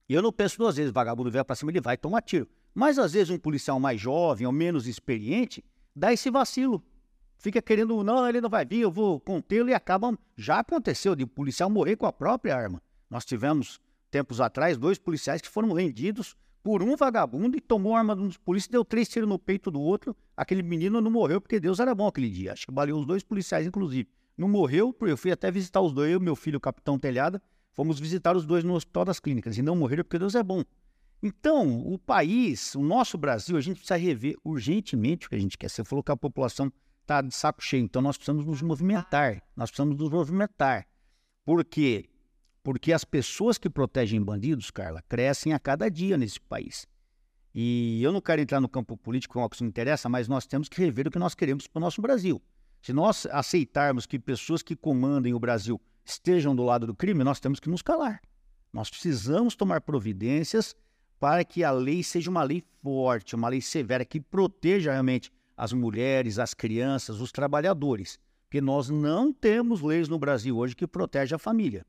eu 0.10 0.23
não 0.23 0.34
penso 0.34 0.58
duas 0.58 0.76
vezes, 0.76 0.91
vagabundo 0.91 1.30
vier 1.30 1.45
para 1.45 1.56
cima, 1.56 1.69
ele 1.69 1.80
vai 1.80 1.95
tomar 1.95 2.23
tiro. 2.23 2.50
Mas 2.73 2.97
às 2.97 3.13
vezes 3.13 3.30
um 3.30 3.38
policial 3.38 3.80
mais 3.80 4.02
jovem 4.02 4.47
ou 4.47 4.52
menos 4.52 4.88
experiente 4.88 5.63
dá 5.95 6.12
esse 6.12 6.32
vacilo. 6.32 6.84
Fica 7.38 7.62
querendo, 7.62 8.04
não, 8.04 8.28
ele 8.28 8.41
não 8.41 8.50
vai 8.50 8.65
vir, 8.65 8.80
eu 8.80 8.91
vou 8.91 9.19
contê-lo 9.19 9.69
e 9.69 9.73
acaba. 9.76 10.17
Já 10.36 10.62
aconteceu 10.62 11.15
de 11.15 11.28
policial 11.28 11.69
morrer 11.69 11.95
com 11.95 12.08
a 12.08 12.12
própria 12.12 12.56
arma. 12.56 12.82
Nós 13.08 13.23
tivemos, 13.23 13.80
tempos 14.10 14.41
atrás, 14.41 14.76
dois 14.76 14.97
policiais 14.97 15.39
que 15.39 15.47
foram 15.47 15.71
rendidos 15.73 16.36
por 16.63 16.82
um 16.82 16.95
vagabundo 16.95 17.56
e 17.56 17.62
tomou 17.62 17.95
a 17.95 18.00
arma 18.00 18.15
dos 18.15 18.36
polícias, 18.36 18.71
deu 18.71 18.84
três 18.84 19.08
tiros 19.08 19.30
no 19.30 19.38
peito 19.38 19.69
do 19.69 19.80
outro. 19.80 20.17
Aquele 20.36 20.63
menino 20.63 21.00
não 21.00 21.12
morreu 21.12 21.39
porque 21.39 21.60
Deus 21.60 21.80
era 21.80 21.93
bom 21.93 22.08
aquele 22.08 22.32
dia. 22.32 22.54
Acho 22.54 22.65
que 22.65 22.73
baleou 22.73 23.00
os 23.00 23.06
dois 23.06 23.21
policiais, 23.21 23.67
inclusive. 23.67 24.10
Não 24.38 24.47
morreu, 24.47 24.95
eu 25.02 25.17
fui 25.17 25.32
até 25.32 25.50
visitar 25.50 25.82
os 25.82 25.91
dois, 25.91 26.12
eu 26.12 26.19
e 26.19 26.23
meu 26.23 26.36
filho, 26.36 26.58
o 26.58 26.62
capitão 26.62 27.00
Telhada, 27.00 27.41
fomos 27.71 28.00
visitar 28.00 28.36
os 28.38 28.45
dois 28.45 28.63
no 28.63 28.76
Hospital 28.76 29.06
das 29.06 29.19
Clínicas. 29.19 29.58
E 29.58 29.62
não 29.62 29.76
morreram 29.76 30.04
porque 30.04 30.19
Deus 30.19 30.36
é 30.36 30.43
bom. 30.43 30.63
Então, 31.21 31.80
o 31.80 31.97
país, 31.97 32.76
o 32.76 32.84
nosso 32.84 33.17
Brasil, 33.17 33.58
a 33.58 33.62
gente 33.62 33.78
precisa 33.78 33.97
rever 33.97 34.36
urgentemente 34.43 35.26
o 35.26 35.30
que 35.30 35.36
a 35.36 35.39
gente 35.39 35.58
quer. 35.58 35.69
Você 35.69 35.84
falou 35.84 36.04
que 36.04 36.12
a 36.12 36.17
população 36.17 36.71
está 37.02 37.21
de 37.21 37.34
saco 37.34 37.63
cheio, 37.63 37.84
então 37.84 38.02
nós 38.02 38.17
precisamos 38.17 38.45
nos 38.45 38.62
movimentar. 38.62 39.41
Nós 39.56 39.71
precisamos 39.71 39.97
nos 39.97 40.12
movimentar. 40.12 40.86
Por 41.43 41.65
quê? 41.65 42.06
Porque 42.62 42.93
as 42.93 43.04
pessoas 43.04 43.58
que 43.58 43.69
protegem 43.69 44.21
bandidos, 44.21 44.69
Carla, 44.69 45.02
crescem 45.08 45.54
a 45.54 45.60
cada 45.60 45.89
dia 45.89 46.17
nesse 46.17 46.39
país. 46.39 46.86
E 47.56 48.04
eu 48.04 48.12
não 48.12 48.21
quero 48.21 48.41
entrar 48.41 48.60
no 48.60 48.69
campo 48.69 48.95
político, 48.95 49.39
é 49.39 49.41
uma 49.41 49.50
que 49.50 49.60
não 49.62 49.69
interessa, 49.69 50.08
mas 50.08 50.28
nós 50.28 50.45
temos 50.45 50.69
que 50.69 50.80
rever 50.80 51.08
o 51.08 51.12
que 51.12 51.17
nós 51.17 51.34
queremos 51.34 51.65
para 51.65 51.80
o 51.80 51.82
nosso 51.82 52.02
Brasil. 52.02 52.39
Se 52.82 52.94
nós 52.94 53.26
aceitarmos 53.28 54.06
que 54.06 54.20
pessoas 54.20 54.62
que 54.62 54.76
comandem 54.76 55.34
o 55.34 55.40
Brasil 55.40 55.82
estejam 56.06 56.56
do 56.56 56.63
lado 56.63 56.88
do 56.88 56.96
crime, 56.96 57.24
nós 57.24 57.40
temos 57.40 57.60
que 57.60 57.70
nos 57.70 57.82
calar. 57.82 58.22
Nós 58.72 58.90
precisamos 58.90 59.56
tomar 59.56 59.82
providências 59.82 60.76
para 61.20 61.44
que 61.44 61.63
a 61.63 61.72
lei 61.72 62.04
seja 62.04 62.30
uma 62.30 62.44
lei 62.44 62.63
forte, 62.82 63.36
uma 63.36 63.50
lei 63.50 63.62
severa, 63.62 64.06
que 64.06 64.20
proteja 64.20 64.92
realmente 64.92 65.32
as 65.56 65.74
mulheres, 65.74 66.38
as 66.38 66.54
crianças, 66.54 67.20
os 67.20 67.32
trabalhadores. 67.32 68.20
Porque 68.44 68.62
nós 68.62 68.90
não 68.90 69.34
temos 69.34 69.82
leis 69.82 70.08
no 70.08 70.20
Brasil 70.20 70.58
hoje 70.58 70.76
que 70.76 70.88
protegem 70.88 71.36
a 71.36 71.40
família. 71.40 71.86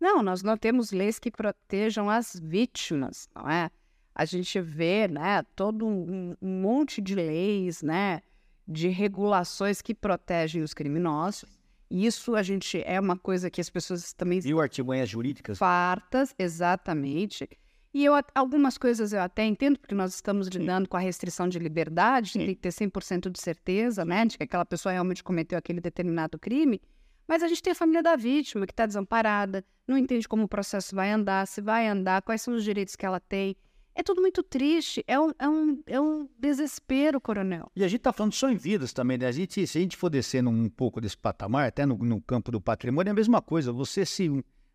Não, 0.00 0.22
nós 0.22 0.42
não 0.42 0.56
temos 0.56 0.92
leis 0.92 1.18
que 1.18 1.30
protejam 1.30 2.08
as 2.08 2.34
vítimas, 2.42 3.28
não 3.34 3.48
é? 3.48 3.70
A 4.14 4.24
gente 4.24 4.60
vê, 4.60 5.06
né, 5.06 5.42
todo 5.54 5.86
um, 5.86 6.34
um 6.40 6.60
monte 6.62 7.00
de 7.00 7.14
leis, 7.14 7.82
né, 7.82 8.22
de 8.70 8.88
regulações 8.88 9.82
que 9.82 9.92
protegem 9.92 10.62
os 10.62 10.72
criminosos. 10.72 11.44
Isso 11.90 12.36
a 12.36 12.42
gente 12.42 12.80
é 12.86 13.00
uma 13.00 13.18
coisa 13.18 13.50
que 13.50 13.60
as 13.60 13.68
pessoas 13.68 14.12
também. 14.12 14.38
Viu 14.38 14.60
artimanhas 14.60 15.08
jurídicas? 15.08 15.58
Fartas, 15.58 16.32
exatamente. 16.38 17.48
E 17.92 18.04
eu, 18.04 18.12
algumas 18.32 18.78
coisas 18.78 19.12
eu 19.12 19.20
até 19.20 19.44
entendo, 19.44 19.76
porque 19.76 19.96
nós 19.96 20.14
estamos 20.14 20.46
lidando 20.46 20.88
com 20.88 20.96
a 20.96 21.00
restrição 21.00 21.48
de 21.48 21.58
liberdade, 21.58 22.34
tem 22.34 22.54
que 22.54 22.60
ter 22.60 22.68
100% 22.68 23.28
de 23.28 23.40
certeza, 23.40 24.04
né, 24.04 24.24
de 24.24 24.38
que 24.38 24.44
aquela 24.44 24.64
pessoa 24.64 24.92
realmente 24.92 25.24
cometeu 25.24 25.58
aquele 25.58 25.80
determinado 25.80 26.38
crime. 26.38 26.80
Mas 27.26 27.42
a 27.42 27.48
gente 27.48 27.60
tem 27.60 27.72
a 27.72 27.74
família 27.74 28.02
da 28.02 28.14
vítima, 28.14 28.64
que 28.64 28.72
está 28.72 28.86
desamparada, 28.86 29.64
não 29.88 29.98
entende 29.98 30.28
como 30.28 30.44
o 30.44 30.48
processo 30.48 30.94
vai 30.94 31.10
andar, 31.10 31.44
se 31.48 31.60
vai 31.60 31.88
andar, 31.88 32.22
quais 32.22 32.42
são 32.42 32.54
os 32.54 32.62
direitos 32.62 32.94
que 32.94 33.04
ela 33.04 33.18
tem. 33.18 33.56
É 33.94 34.02
tudo 34.02 34.20
muito 34.20 34.42
triste, 34.42 35.04
é 35.06 35.18
um, 35.18 35.32
é 35.38 35.48
um, 35.48 35.82
é 35.86 36.00
um 36.00 36.28
desespero, 36.38 37.20
coronel. 37.20 37.70
E 37.74 37.84
a 37.84 37.88
gente 37.88 37.98
está 37.98 38.12
falando 38.12 38.32
só 38.32 38.48
em 38.48 38.56
vidas 38.56 38.92
também, 38.92 39.18
né? 39.18 39.26
A 39.26 39.32
gente, 39.32 39.66
se 39.66 39.78
a 39.78 39.80
gente 39.80 39.96
for 39.96 40.08
descendo 40.08 40.48
um 40.48 40.68
pouco 40.68 41.00
desse 41.00 41.16
patamar, 41.16 41.68
até 41.68 41.84
no, 41.84 41.96
no 41.98 42.20
campo 42.20 42.50
do 42.50 42.60
patrimônio, 42.60 43.10
é 43.10 43.12
a 43.12 43.14
mesma 43.14 43.42
coisa. 43.42 43.72
Você 43.72 44.06
se 44.06 44.30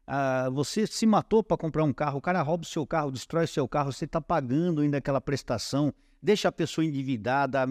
ah, 0.07 0.49
você 0.51 0.85
se 0.85 1.05
matou 1.05 1.43
para 1.43 1.57
comprar 1.57 1.83
um 1.83 1.93
carro, 1.93 2.19
o 2.19 2.21
cara 2.21 2.41
rouba 2.41 2.63
o 2.63 2.67
seu 2.67 2.85
carro, 2.85 3.11
destrói 3.11 3.45
o 3.45 3.47
seu 3.47 3.67
carro, 3.67 3.91
você 3.91 4.05
está 4.05 4.21
pagando 4.21 4.81
ainda 4.81 4.97
aquela 4.97 5.19
prestação, 5.19 5.93
deixa 6.21 6.47
a 6.47 6.51
pessoa 6.51 6.85
endividada, 6.85 7.65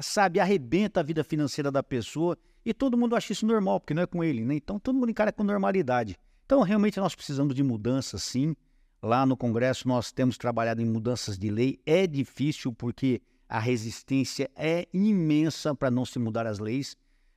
sabe, 0.00 0.40
arrebenta 0.40 1.00
a 1.00 1.02
vida 1.02 1.22
financeira 1.22 1.70
da 1.70 1.82
pessoa 1.82 2.38
e 2.64 2.72
todo 2.72 2.96
mundo 2.96 3.14
acha 3.14 3.32
isso 3.32 3.46
normal, 3.46 3.80
porque 3.80 3.92
não 3.92 4.02
é 4.02 4.06
com 4.06 4.24
ele, 4.24 4.44
né? 4.44 4.54
Então 4.54 4.78
todo 4.78 4.96
mundo 4.96 5.10
encara 5.10 5.30
com 5.30 5.44
normalidade. 5.44 6.16
Então 6.46 6.62
realmente 6.62 6.98
nós 6.98 7.14
precisamos 7.14 7.54
de 7.54 7.62
mudança, 7.62 8.16
sim. 8.16 8.56
Lá 9.02 9.24
no 9.24 9.36
Congresso 9.36 9.86
nós 9.86 10.10
temos 10.10 10.36
trabalhado 10.36 10.82
em 10.82 10.84
mudanças 10.84 11.38
de 11.38 11.50
lei. 11.50 11.78
É 11.86 12.06
difícil 12.06 12.72
porque 12.72 13.20
a 13.48 13.58
resistência 13.58 14.50
é 14.56 14.86
imensa 14.92 15.74
para 15.74 15.90
não 15.90 16.04
se 16.04 16.18
mudar 16.18 16.46
as 16.46 16.58
leis. 16.58 16.96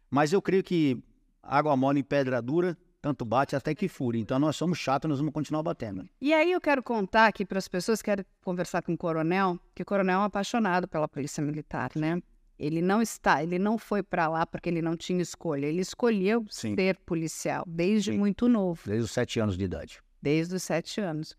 Mas 0.10 0.34
eu 0.34 0.41
creio 0.41 0.63
que 0.63 0.97
água 1.41 1.78
mole 1.78 2.00
em 2.00 2.04
pedra 2.04 2.41
dura, 2.41 2.78
tanto 3.02 3.24
bate 3.24 3.56
até 3.56 3.74
que 3.76 3.88
fure. 3.88 4.19
Então 4.19 4.39
nós 4.39 4.56
somos 4.56 4.78
chatos, 4.78 5.08
nós 5.08 5.19
vamos 5.19 5.34
continuar 5.34 5.63
batendo. 5.63 6.08
E 6.19 6.34
aí 6.34 6.52
eu 6.52 6.60
quero 6.60 6.82
contar 6.84 7.28
aqui 7.28 7.45
para 7.45 7.60
as 7.60 7.67
pessoas 7.67 8.02
que 8.02 8.06
querem 8.06 8.26
conversar 8.43 8.82
com 8.82 8.93
o 8.93 8.97
coronel, 8.97 9.60
que 9.76 9.84
o 9.84 9.86
coronel 9.86 10.19
é 10.19 10.21
um 10.24 10.26
apaixonado 10.26 10.88
pela 10.88 11.08
polícia 11.08 11.43
militar, 11.43 11.91
né? 11.95 12.21
Ele 12.60 12.82
não 12.82 13.02
está, 13.02 13.41
ele 13.41 13.58
não 13.58 13.78
foi 13.78 14.04
para 14.04 14.28
lá 14.28 14.45
porque 14.45 14.69
ele 14.69 14.82
não 14.84 14.95
tinha 14.95 15.21
escolha. 15.21 15.65
Ele 15.65 15.82
escolheu 15.82 16.45
Sim. 16.50 16.76
ser 16.76 16.97
policial 17.06 17.63
desde 17.67 18.12
Sim. 18.12 18.17
muito 18.19 18.47
novo, 18.47 18.82
Desde 18.86 19.06
os 19.06 19.12
sete 19.12 19.39
anos 19.39 19.58
de 19.58 19.63
idade. 19.63 20.00
desde 20.21 20.56
os 20.56 20.62
sete 20.63 21.02
anos. 21.02 21.36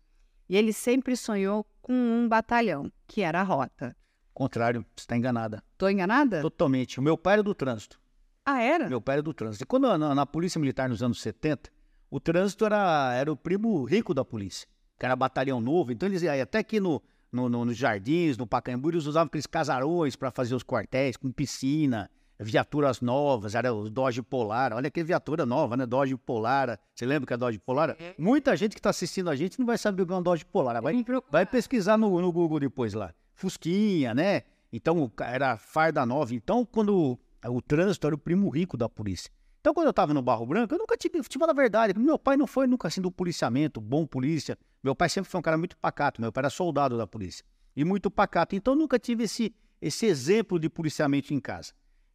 E 0.49 0.55
ele 0.55 0.73
sempre 0.73 1.15
sonhou 1.15 1.65
com 1.81 1.93
um 1.93 2.27
batalhão, 2.27 2.91
que 3.07 3.21
era 3.21 3.39
a 3.41 3.43
rota. 3.43 3.95
Contrário, 4.33 4.81
você 4.95 5.03
está 5.03 5.15
enganada. 5.17 5.63
Tô 5.77 5.87
enganada? 5.89 6.41
Totalmente. 6.41 6.99
O 6.99 7.03
meu 7.03 7.17
pai 7.17 7.33
era 7.33 7.43
do 7.43 7.53
trânsito. 7.53 7.99
Ah, 8.45 8.61
era? 8.61 8.89
Meu 8.89 8.99
pai 8.99 9.15
era 9.15 9.21
do 9.21 9.33
trânsito. 9.33 9.63
E 9.63 9.67
quando 9.67 9.97
na, 9.97 10.13
na 10.15 10.25
Polícia 10.25 10.59
Militar 10.59 10.89
nos 10.89 11.01
anos 11.03 11.21
70, 11.21 11.69
o 12.09 12.19
trânsito 12.19 12.65
era, 12.65 13.13
era 13.13 13.31
o 13.31 13.37
primo 13.37 13.83
rico 13.83 14.13
da 14.13 14.25
polícia, 14.25 14.67
que 14.99 15.05
era 15.05 15.15
batalhão 15.15 15.61
novo. 15.61 15.91
Então 15.91 16.09
eles 16.09 16.21
iam 16.23 16.41
até 16.41 16.59
aqui 16.59 16.79
no, 16.79 17.01
no, 17.31 17.47
no- 17.47 17.63
nos 17.65 17.77
jardins, 17.77 18.37
no 18.37 18.45
Pacaembu, 18.47 18.89
eles 18.91 19.05
usavam 19.05 19.27
aqueles 19.27 19.45
casarões 19.47 20.15
para 20.15 20.29
fazer 20.31 20.55
os 20.55 20.63
quartéis, 20.63 21.15
com 21.15 21.31
piscina, 21.31 22.09
viaturas 22.43 23.01
novas, 23.01 23.55
era 23.55 23.73
os 23.73 23.89
Dodge 23.89 24.21
Polar. 24.21 24.73
Olha 24.73 24.91
que 24.91 25.03
viatura 25.03 25.45
nova, 25.45 25.75
né? 25.77 25.85
Dodge 25.85 26.15
Polar. 26.17 26.79
Você 26.93 27.05
lembra 27.05 27.27
que 27.27 27.33
é 27.33 27.37
Dodge 27.37 27.59
Polar? 27.59 27.95
Muita 28.17 28.55
gente 28.55 28.73
que 28.73 28.79
está 28.79 28.89
assistindo 28.89 29.29
a 29.29 29.35
gente 29.35 29.59
não 29.59 29.65
vai 29.65 29.77
saber 29.77 30.03
o 30.03 30.05
que 30.05 30.13
é 30.13 30.15
um 30.15 30.21
Dodge 30.21 30.45
Polar. 30.45 30.81
Vai, 30.81 30.93
Vai 31.31 31.45
pesquisar 31.45 31.97
no, 31.97 32.21
no 32.21 32.31
Google 32.31 32.59
depois 32.59 32.93
lá. 32.93 33.13
Fusquinha, 33.33 34.13
né? 34.13 34.43
Então, 34.71 35.03
o 35.03 35.11
era 35.21 35.55
farda 35.57 36.05
nova. 36.05 36.33
Então, 36.33 36.65
quando 36.65 36.95
o, 36.95 37.19
o 37.47 37.61
trânsito 37.61 38.07
era 38.07 38.15
o 38.15 38.17
primo 38.17 38.49
rico 38.49 38.75
da 38.75 38.89
polícia. 38.89 39.31
Então, 39.61 39.73
quando 39.73 39.87
eu 39.87 39.93
tava 39.93 40.13
no 40.13 40.21
Barro 40.21 40.45
Branco, 40.45 40.73
eu 40.73 40.79
nunca 40.79 40.97
tive, 40.97 41.21
te 41.21 41.37
falar 41.37 41.51
a 41.51 41.55
verdade, 41.55 41.97
meu 41.97 42.19
pai 42.19 42.35
não 42.35 42.45
foi 42.45 42.67
nunca 42.67 42.87
assim 42.87 42.99
do 42.99 43.11
policiamento, 43.11 43.79
bom 43.79 44.05
polícia. 44.05 44.57
Meu 44.83 44.95
pai 44.95 45.07
sempre 45.07 45.29
foi 45.29 45.39
um 45.39 45.41
cara 45.41 45.57
muito 45.57 45.77
pacato, 45.77 46.19
meu 46.19 46.33
pai 46.33 46.41
era 46.41 46.49
soldado 46.49 46.97
da 46.97 47.07
polícia. 47.07 47.45
E 47.75 47.85
muito 47.85 48.11
pacato. 48.11 48.55
Então, 48.55 48.73
eu 48.73 48.79
nunca 48.79 48.97
tive 48.97 49.23
esse, 49.23 49.55
esse 49.79 50.07
exemplo 50.07 50.59
de 50.59 50.69
policiamento 50.69 51.33
em 51.33 51.39
casa. 51.39 51.71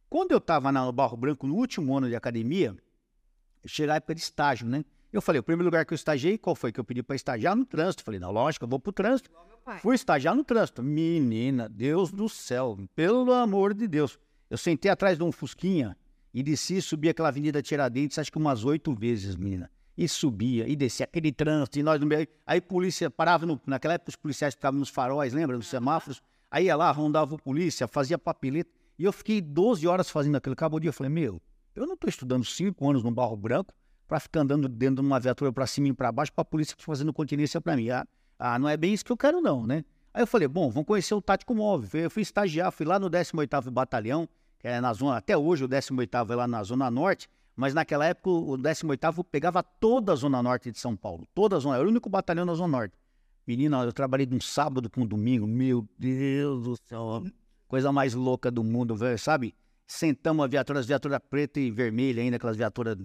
Quando 0.09 0.31
eu 0.31 0.41
tava 0.41 0.71
na- 0.71 0.85
no 0.85 0.91
Barro 0.91 1.15
Branco, 1.15 1.45
no 1.45 1.55
último 1.55 1.95
ano 1.95 2.07
de 2.09 2.15
academia, 2.15 2.75
a 3.89 3.95
época 3.95 4.15
de 4.15 4.21
estágio, 4.21 4.67
né? 4.67 4.83
Eu 5.11 5.21
falei, 5.21 5.39
o 5.39 5.43
primeiro 5.43 5.65
lugar 5.65 5.85
que 5.85 5.93
eu 5.93 5.95
estagiei, 5.95 6.37
qual 6.37 6.55
foi? 6.55 6.71
Que 6.71 6.79
eu 6.79 6.83
pedi 6.83 7.01
para 7.01 7.15
estagiar 7.15 7.55
no 7.55 7.65
trânsito. 7.65 8.03
Falei, 8.03 8.19
não, 8.19 8.31
lógico, 8.31 8.65
eu 8.65 8.69
vou 8.69 8.79
pro 8.79 8.91
trânsito. 8.91 9.29
Fui 9.79 9.95
estagiar 9.95 10.35
no 10.35 10.43
trânsito. 10.43 10.81
Menina, 10.83 11.67
Deus 11.67 12.11
do 12.11 12.29
céu, 12.29 12.77
pelo 12.95 13.33
amor 13.33 13.73
de 13.73 13.87
Deus. 13.87 14.19
Eu 14.49 14.57
sentei 14.57 14.89
atrás 14.89 15.17
de 15.17 15.23
um 15.23 15.31
Fusquinha 15.31 15.97
e 16.33 16.41
desci 16.43 16.77
e 16.77 16.81
subi 16.81 17.09
aquela 17.09 17.29
avenida 17.29 17.61
Tiradentes, 17.61 18.17
acho 18.19 18.31
que 18.31 18.37
umas 18.37 18.63
oito 18.63 18.93
vezes, 18.93 19.35
menina. 19.35 19.69
E 19.97 20.07
subia, 20.07 20.67
e 20.67 20.75
descia 20.75 21.03
aquele 21.03 21.31
trânsito, 21.31 21.77
e 21.79 21.83
nós 21.83 21.99
no 21.99 22.05
meio. 22.07 22.27
Aí 22.45 22.61
polícia 22.61 23.09
parava, 23.11 23.45
no- 23.45 23.59
naquela 23.65 23.95
época 23.95 24.09
os 24.09 24.15
policiais 24.15 24.53
ficavam 24.53 24.79
nos 24.79 24.89
faróis, 24.89 25.33
lembra? 25.33 25.57
Nos 25.57 25.67
semáforos. 25.67 26.21
Aí 26.49 26.65
ia 26.65 26.75
lá, 26.75 26.89
rondava 26.91 27.35
o 27.35 27.39
polícia, 27.41 27.87
fazia 27.87 28.17
papeleta. 28.17 28.71
E 28.99 29.05
eu 29.05 29.13
fiquei 29.13 29.39
12 29.39 29.87
horas 29.87 30.09
fazendo 30.09 30.35
aquilo. 30.35 30.51
Acabou 30.51 30.75
o 30.75 30.79
dia, 30.81 30.89
eu 30.89 30.93
falei, 30.93 31.09
meu, 31.09 31.41
eu 31.73 31.87
não 31.87 31.93
estou 31.93 32.09
estudando 32.09 32.43
cinco 32.43 32.89
anos 32.89 33.01
no 33.01 33.09
Barro 33.09 33.37
Branco 33.37 33.73
para 34.05 34.19
ficar 34.19 34.41
andando 34.41 34.67
dentro 34.67 34.95
de 34.95 35.07
uma 35.07 35.17
viatura 35.17 35.53
para 35.53 35.65
cima 35.65 35.87
e 35.87 35.93
para 35.93 36.11
baixo 36.11 36.33
para 36.33 36.41
a 36.41 36.45
polícia 36.45 36.75
fazendo 36.77 37.13
continência 37.13 37.61
para 37.61 37.77
mim. 37.77 37.89
Ah, 37.89 38.05
ah, 38.37 38.59
não 38.59 38.67
é 38.67 38.75
bem 38.75 38.93
isso 38.93 39.05
que 39.05 39.11
eu 39.11 39.15
quero 39.15 39.39
não, 39.39 39.65
né? 39.65 39.85
Aí 40.13 40.21
eu 40.23 40.27
falei, 40.27 40.49
bom, 40.49 40.69
vamos 40.69 40.85
conhecer 40.85 41.13
o 41.13 41.21
tático 41.21 41.55
móvel. 41.55 42.01
Eu 42.01 42.09
fui 42.09 42.23
estagiar, 42.23 42.71
fui 42.73 42.85
lá 42.85 42.99
no 42.99 43.09
18º 43.09 43.69
Batalhão, 43.71 44.27
que 44.57 44.67
é 44.67 44.81
na 44.81 44.91
zona, 44.91 45.15
até 45.15 45.37
hoje 45.37 45.63
o 45.63 45.69
18º 45.69 46.31
é 46.31 46.35
lá 46.35 46.47
na 46.47 46.61
Zona 46.63 46.91
Norte, 46.91 47.29
mas 47.55 47.73
naquela 47.73 48.05
época 48.05 48.29
o 48.29 48.57
18º 48.57 49.23
pegava 49.23 49.63
toda 49.63 50.11
a 50.11 50.15
Zona 50.15 50.43
Norte 50.43 50.71
de 50.71 50.79
São 50.79 50.97
Paulo, 50.97 51.25
toda 51.33 51.55
a 51.55 51.59
zona, 51.59 51.77
era 51.77 51.85
o 51.85 51.89
único 51.89 52.09
batalhão 52.09 52.45
da 52.45 52.53
Zona 52.53 52.79
Norte. 52.79 52.97
Menina, 53.47 53.81
eu 53.83 53.93
trabalhei 53.93 54.25
de 54.25 54.35
um 54.35 54.41
sábado 54.41 54.89
com 54.89 55.01
um 55.01 55.05
domingo, 55.05 55.47
meu 55.47 55.87
Deus 55.97 56.63
do 56.63 56.75
céu, 56.85 57.23
coisa 57.69 57.91
mais 57.91 58.15
louca 58.15 58.49
do 58.49 58.63
mundo, 58.63 58.95
velho, 58.95 59.17
sabe? 59.17 59.55
Sentamos 59.85 60.43
a 60.43 60.47
viatura, 60.47 60.79
as 60.79 60.87
viaturas 60.87 61.19
preta 61.29 61.59
e 61.59 61.71
vermelha 61.71 62.21
ainda, 62.21 62.35
aquelas 62.35 62.57
viaturas 62.57 62.97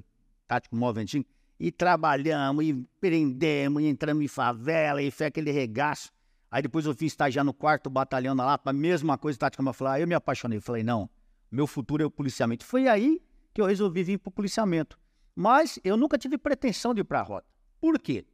tático 0.48 0.74
móvel 0.74 1.02
antigo, 1.02 1.26
e 1.60 1.70
trabalhamos, 1.70 2.64
e 2.64 2.74
prendemos, 2.98 3.82
e 3.82 3.86
entramos 3.86 4.24
em 4.24 4.28
favela, 4.28 5.00
e 5.02 5.10
foi 5.10 5.26
aquele 5.26 5.52
regaço. 5.52 6.10
Aí 6.50 6.62
depois 6.62 6.86
eu 6.86 6.94
fui 6.94 7.06
estagiar 7.06 7.44
no 7.44 7.52
quarto 7.52 7.90
batalhão 7.90 8.34
da 8.34 8.44
Lapa, 8.44 8.72
mesma 8.72 9.18
coisa, 9.18 9.38
tática 9.38 9.62
aí 9.90 10.02
eu 10.02 10.08
me 10.08 10.14
apaixonei. 10.14 10.60
Falei, 10.60 10.82
não, 10.82 11.10
meu 11.50 11.66
futuro 11.66 12.02
é 12.02 12.06
o 12.06 12.10
policiamento. 12.10 12.64
Foi 12.64 12.88
aí 12.88 13.20
que 13.52 13.60
eu 13.60 13.66
resolvi 13.66 14.02
vir 14.02 14.18
para 14.18 14.30
policiamento. 14.30 14.98
Mas 15.36 15.78
eu 15.84 15.96
nunca 15.96 16.16
tive 16.16 16.38
pretensão 16.38 16.94
de 16.94 17.02
ir 17.02 17.04
para 17.04 17.20
a 17.20 17.22
rota. 17.22 17.46
Por 17.80 17.98
quê? 17.98 18.24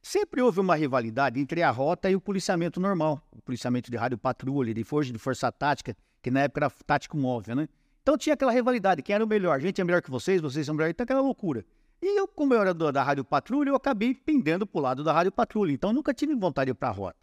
Sempre 0.00 0.40
houve 0.40 0.60
uma 0.60 0.74
rivalidade 0.76 1.40
entre 1.40 1.62
a 1.62 1.70
rota 1.70 2.10
e 2.10 2.16
o 2.16 2.20
policiamento 2.20 2.80
normal. 2.80 3.20
O 3.32 3.42
policiamento 3.42 3.90
de 3.90 3.96
rádio 3.96 4.16
patrulha, 4.16 4.72
de 4.72 4.84
força, 4.84 5.12
de 5.12 5.18
força 5.18 5.50
tática, 5.50 5.96
que 6.22 6.30
na 6.30 6.40
época 6.40 6.60
era 6.60 6.70
tático 6.70 7.16
móvel, 7.16 7.56
né? 7.56 7.68
Então 8.02 8.16
tinha 8.16 8.34
aquela 8.34 8.52
rivalidade, 8.52 9.02
quem 9.02 9.14
era 9.14 9.24
o 9.24 9.28
melhor? 9.28 9.56
A 9.56 9.58
gente 9.58 9.80
é 9.80 9.84
melhor 9.84 10.00
que 10.00 10.10
vocês, 10.10 10.40
vocês 10.40 10.64
são 10.64 10.74
melhor, 10.74 10.88
então 10.88 11.04
aquela 11.04 11.20
loucura. 11.20 11.64
E 12.00 12.18
eu, 12.18 12.28
como 12.28 12.54
eu 12.54 12.60
era 12.60 12.72
do- 12.72 12.92
da 12.92 13.02
rádio 13.02 13.24
patrulha, 13.24 13.70
eu 13.70 13.74
acabei 13.74 14.14
pendendo 14.14 14.66
pro 14.66 14.80
lado 14.80 15.02
da 15.02 15.12
rádio 15.12 15.32
patrulha. 15.32 15.72
Então 15.72 15.92
nunca 15.92 16.14
tive 16.14 16.34
vontade 16.34 16.72
para 16.72 16.88
a 16.88 16.92
rota. 16.92 17.18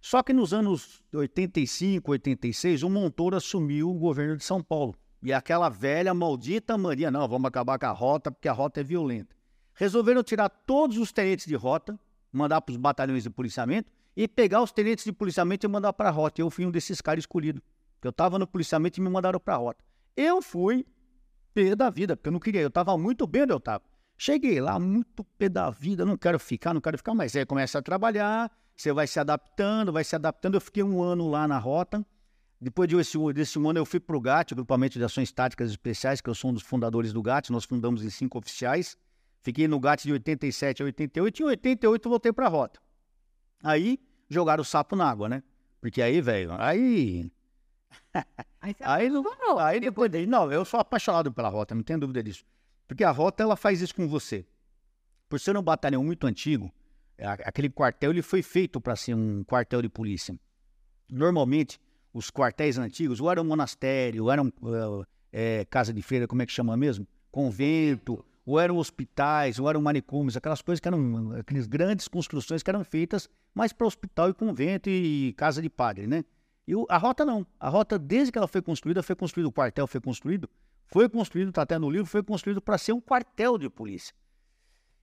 Só 0.00 0.22
que 0.22 0.32
nos 0.32 0.52
anos 0.52 1.02
85, 1.14 2.10
86, 2.10 2.82
o 2.82 2.90
Montoro 2.90 3.36
assumiu 3.36 3.88
o 3.90 3.94
governo 3.94 4.36
de 4.36 4.44
São 4.44 4.62
Paulo. 4.62 4.94
E 5.22 5.32
aquela 5.32 5.68
velha 5.68 6.12
maldita 6.12 6.76
mania, 6.76 7.10
não, 7.10 7.26
vamos 7.26 7.46
acabar 7.48 7.78
com 7.78 7.86
a 7.86 7.90
rota, 7.90 8.30
porque 8.30 8.48
a 8.48 8.52
rota 8.52 8.80
é 8.80 8.84
violenta. 8.84 9.34
Resolveram 9.74 10.22
tirar 10.22 10.48
todos 10.48 10.98
os 10.98 11.12
tenentes 11.12 11.46
de 11.46 11.54
rota, 11.54 11.98
mandar 12.32 12.60
para 12.60 12.72
os 12.72 12.76
batalhões 12.76 13.22
de 13.22 13.30
policiamento 13.30 13.90
e 14.16 14.28
pegar 14.28 14.62
os 14.62 14.72
tenentes 14.72 15.04
de 15.04 15.12
policiamento 15.12 15.66
e 15.66 15.68
mandar 15.68 15.92
para 15.92 16.08
a 16.08 16.12
rota. 16.12 16.40
Eu 16.40 16.50
fui 16.50 16.66
um 16.66 16.70
desses 16.70 17.00
caras 17.00 17.22
escolhidos. 17.22 17.62
Eu 18.02 18.10
estava 18.10 18.38
no 18.38 18.46
policiamento 18.46 18.98
e 18.98 19.02
me 19.02 19.08
mandaram 19.08 19.38
para 19.38 19.54
a 19.54 19.58
rota. 19.58 19.84
Eu 20.16 20.42
fui 20.42 20.84
pé 21.54 21.74
da 21.76 21.90
vida, 21.90 22.16
porque 22.16 22.28
eu 22.28 22.32
não 22.32 22.40
queria, 22.40 22.60
eu 22.60 22.68
estava 22.68 22.96
muito 22.98 23.26
bem 23.26 23.42
onde 23.42 23.52
eu 23.52 23.58
estava. 23.58 23.84
Cheguei 24.16 24.60
lá, 24.60 24.78
muito 24.78 25.24
pé 25.38 25.48
da 25.48 25.70
vida, 25.70 26.04
não 26.04 26.16
quero 26.16 26.38
ficar, 26.38 26.74
não 26.74 26.80
quero 26.80 26.98
ficar, 26.98 27.14
mas 27.14 27.34
aí 27.34 27.46
começa 27.46 27.78
a 27.78 27.82
trabalhar, 27.82 28.50
você 28.76 28.92
vai 28.92 29.06
se 29.06 29.18
adaptando, 29.18 29.92
vai 29.92 30.04
se 30.04 30.14
adaptando. 30.14 30.54
Eu 30.54 30.60
fiquei 30.60 30.82
um 30.82 31.02
ano 31.02 31.28
lá 31.28 31.46
na 31.46 31.58
rota. 31.58 32.04
Depois 32.60 32.88
desse, 32.88 33.18
desse 33.32 33.58
ano 33.58 33.78
eu 33.78 33.84
fui 33.84 33.98
para 33.98 34.16
o 34.16 34.20
GAT, 34.20 34.54
Grupamento 34.54 34.96
de 34.96 35.04
Ações 35.04 35.32
Táticas 35.32 35.70
Especiais, 35.70 36.20
que 36.20 36.30
eu 36.30 36.34
sou 36.34 36.50
um 36.50 36.54
dos 36.54 36.62
fundadores 36.62 37.12
do 37.12 37.20
GAT, 37.20 37.50
nós 37.50 37.64
fundamos 37.64 38.04
em 38.04 38.10
cinco 38.10 38.38
oficiais. 38.38 38.96
Fiquei 39.42 39.66
no 39.66 39.80
GAT 39.80 40.04
de 40.04 40.12
87 40.12 40.82
a 40.82 40.86
88, 40.86 41.38
e 41.38 41.42
em 41.42 41.46
88 41.46 42.06
eu 42.06 42.10
voltei 42.10 42.32
para 42.32 42.46
a 42.46 42.48
rota. 42.48 42.80
Aí 43.62 43.98
jogaram 44.28 44.62
o 44.62 44.64
sapo 44.64 44.96
na 44.96 45.08
água, 45.08 45.28
né? 45.28 45.42
Porque 45.80 46.00
aí, 46.00 46.20
velho, 46.20 46.52
aí 46.58 47.30
Aí 48.60 48.76
Aí, 48.80 49.10
não, 49.10 49.58
aí 49.58 49.80
depois 49.80 50.10
dele, 50.10 50.26
não, 50.26 50.50
eu 50.50 50.64
sou 50.64 50.80
apaixonado 50.80 51.32
pela 51.32 51.48
rota, 51.48 51.74
não 51.74 51.82
tenho 51.82 51.98
dúvida 51.98 52.22
disso. 52.22 52.44
Porque 52.86 53.04
a 53.04 53.10
rota, 53.10 53.42
ela 53.42 53.56
faz 53.56 53.80
isso 53.80 53.94
com 53.94 54.06
você. 54.08 54.46
Por 55.28 55.40
ser 55.40 55.56
um 55.56 55.62
batalhão 55.62 56.04
muito 56.04 56.26
antigo, 56.26 56.72
aquele 57.18 57.70
quartel, 57.70 58.10
ele 58.10 58.22
foi 58.22 58.42
feito 58.42 58.80
para 58.80 58.94
ser 58.96 59.14
um 59.14 59.42
quartel 59.44 59.82
de 59.82 59.88
polícia. 59.88 60.38
Normalmente, 61.08 61.80
os 62.12 62.30
quartéis 62.30 62.78
antigos, 62.78 63.20
ou 63.20 63.30
eram 63.30 63.44
monastério, 63.44 64.24
ou 64.24 64.30
eram 64.30 64.48
eh, 65.32 65.60
eh, 65.60 65.64
casa 65.70 65.92
de 65.92 66.02
feira, 66.02 66.28
como 66.28 66.42
é 66.42 66.46
que 66.46 66.52
chama 66.52 66.76
mesmo? 66.76 67.06
Convento, 67.30 68.24
ou 68.44 68.58
eram 68.58 68.76
hospitais, 68.76 69.58
ou 69.58 69.68
eram 69.68 69.80
manicômios, 69.80 70.36
aquelas 70.36 70.60
coisas 70.60 70.80
que 70.80 70.88
eram, 70.88 71.32
aquelas 71.32 71.66
grandes 71.66 72.08
construções 72.08 72.62
que 72.62 72.70
eram 72.70 72.84
feitas 72.84 73.28
mais 73.54 73.72
para 73.72 73.86
hospital 73.86 74.30
e 74.30 74.34
convento 74.34 74.90
e 74.90 75.32
casa 75.34 75.62
de 75.62 75.70
padre, 75.70 76.06
né? 76.06 76.24
E 76.66 76.72
a 76.88 76.96
rota 76.96 77.24
não. 77.24 77.46
A 77.58 77.68
rota, 77.68 77.98
desde 77.98 78.32
que 78.32 78.38
ela 78.38 78.48
foi 78.48 78.62
construída, 78.62 79.02
foi 79.02 79.16
construído, 79.16 79.46
o 79.46 79.52
quartel 79.52 79.86
foi 79.86 80.00
construído, 80.00 80.48
foi 80.86 81.08
construído, 81.08 81.48
está 81.48 81.62
até 81.62 81.78
no 81.78 81.90
livro, 81.90 82.06
foi 82.06 82.22
construído 82.22 82.60
para 82.60 82.78
ser 82.78 82.92
um 82.92 83.00
quartel 83.00 83.58
de 83.58 83.68
polícia. 83.68 84.14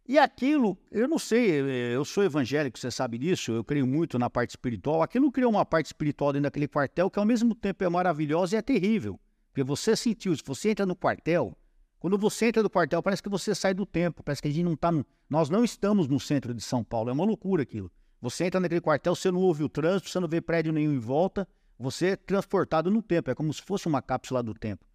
E 0.08 0.18
aquilo, 0.18 0.76
eu 0.90 1.08
não 1.08 1.20
sei, 1.20 1.62
eu 1.94 2.04
sou 2.04 2.24
evangélico, 2.24 2.80
você 2.80 2.90
sabe 2.90 3.18
disso, 3.20 3.52
eu 3.52 3.64
creio 3.64 3.86
muito 3.86 4.18
na 4.18 4.28
parte 4.28 4.50
espiritual. 4.52 5.04
Aquilo 5.04 5.32
criou 5.32 5.52
uma 5.52 5.64
parte 5.64 5.86
espiritual 5.86 6.34
dentro 6.34 6.44
daquele 6.44 6.68
quartel 6.68 7.12
que 7.12 7.20
ao 7.20 7.26
mesmo 7.26 7.54
tempo 7.54 7.84
é 7.84 7.90
maravilhosa 7.90 8.56
e 8.56 8.58
é 8.58 8.62
terrível. 8.62 9.20
Porque 9.52 9.64
você 9.64 9.96
sentiu, 9.96 10.36
se 10.36 10.42
você 10.44 10.72
entra 10.72 10.86
no 10.86 10.96
quartel, 10.96 11.56
quando 12.00 12.18
você 12.18 12.46
entra 12.46 12.64
no 12.64 12.70
quartel, 12.70 13.04
parece 13.04 13.22
que 13.22 13.30
você 13.30 13.54
sai 13.54 13.74
do 13.74 13.86
tempo, 13.86 14.24
parece 14.24 14.42
que 14.42 14.48
a 14.48 14.52
gente 14.52 14.64
não 14.64 14.76
tá. 14.76 14.92
No, 14.92 15.06
nós 15.30 15.50
não 15.50 15.64
estamos 15.64 16.08
no 16.08 16.20
centro 16.20 16.54
de 16.54 16.64
São 16.64 16.84
Paulo, 16.84 17.10
é 17.10 17.14
uma 17.14 17.26
loucura 17.26 17.64
aquilo. 17.64 17.92
Você 18.22 18.46
entra 18.46 18.60
naquele 18.60 18.82
quartel, 18.82 19.16
você 19.16 19.30
não 19.30 19.40
ouve 19.40 19.64
o 19.64 19.70
trânsito, 19.70 20.10
você 20.10 20.20
não 20.20 20.28
vê 20.28 20.42
prédio 20.42 20.72
nenhum 20.72 20.94
em 20.94 21.00
volta, 21.00 21.48
você 21.78 22.08
é 22.08 22.16
transportado 22.16 22.90
no 22.90 23.02
tempo, 23.02 23.30
é 23.30 23.36
como 23.36 23.54
se 23.54 23.62
fosse 23.62 23.88
uma 23.88 24.02
cápsula 24.02 24.42
do 24.42 24.54
tempo. 24.54 24.86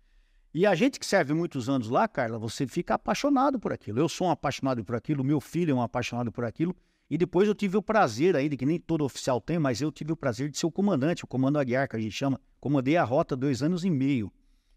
E 0.53 0.67
a 0.67 0.75
gente 0.75 1.01
que 1.01 1.07
serve 1.07 1.35
muitos 1.35 1.69
anos 1.69 1.89
lá, 1.89 2.07
Carla, 2.07 2.39
você 2.39 2.67
fica 2.67 2.95
apaixonado 2.95 3.59
por 3.59 3.73
aquilo. 3.73 3.99
Eu 3.99 4.09
sou 4.09 4.29
um 4.29 4.31
apaixonado 4.31 4.85
por 4.85 4.95
aquilo, 4.95 5.25
meu 5.25 5.41
filho 5.41 5.73
é 5.73 5.75
um 5.75 5.83
apaixonado 5.83 6.31
por 6.31 6.45
aquilo. 6.45 6.75
E 7.11 7.19
depois 7.19 7.49
eu 7.49 7.55
tive 7.55 7.77
o 7.77 7.83
prazer 7.83 8.37
ainda, 8.37 8.57
que 8.57 8.65
nem 8.65 8.79
todo 8.79 9.05
oficial 9.05 9.41
tem, 9.41 9.59
mas 9.59 9.81
eu 9.83 9.91
tive 9.91 10.13
o 10.13 10.17
prazer 10.17 10.49
de 10.49 10.57
ser 10.57 10.67
o 10.67 10.71
comandante, 10.71 11.25
o 11.25 11.27
comando 11.27 11.59
Aguiar, 11.59 11.89
que 11.89 11.97
a 11.97 11.99
gente 11.99 12.13
chama. 12.13 12.41
Comandei 12.61 12.97
a 12.97 13.05
rota 13.05 13.37
dois 13.37 13.63
anos 13.63 13.85
e 13.85 13.91
meio. 13.91 14.33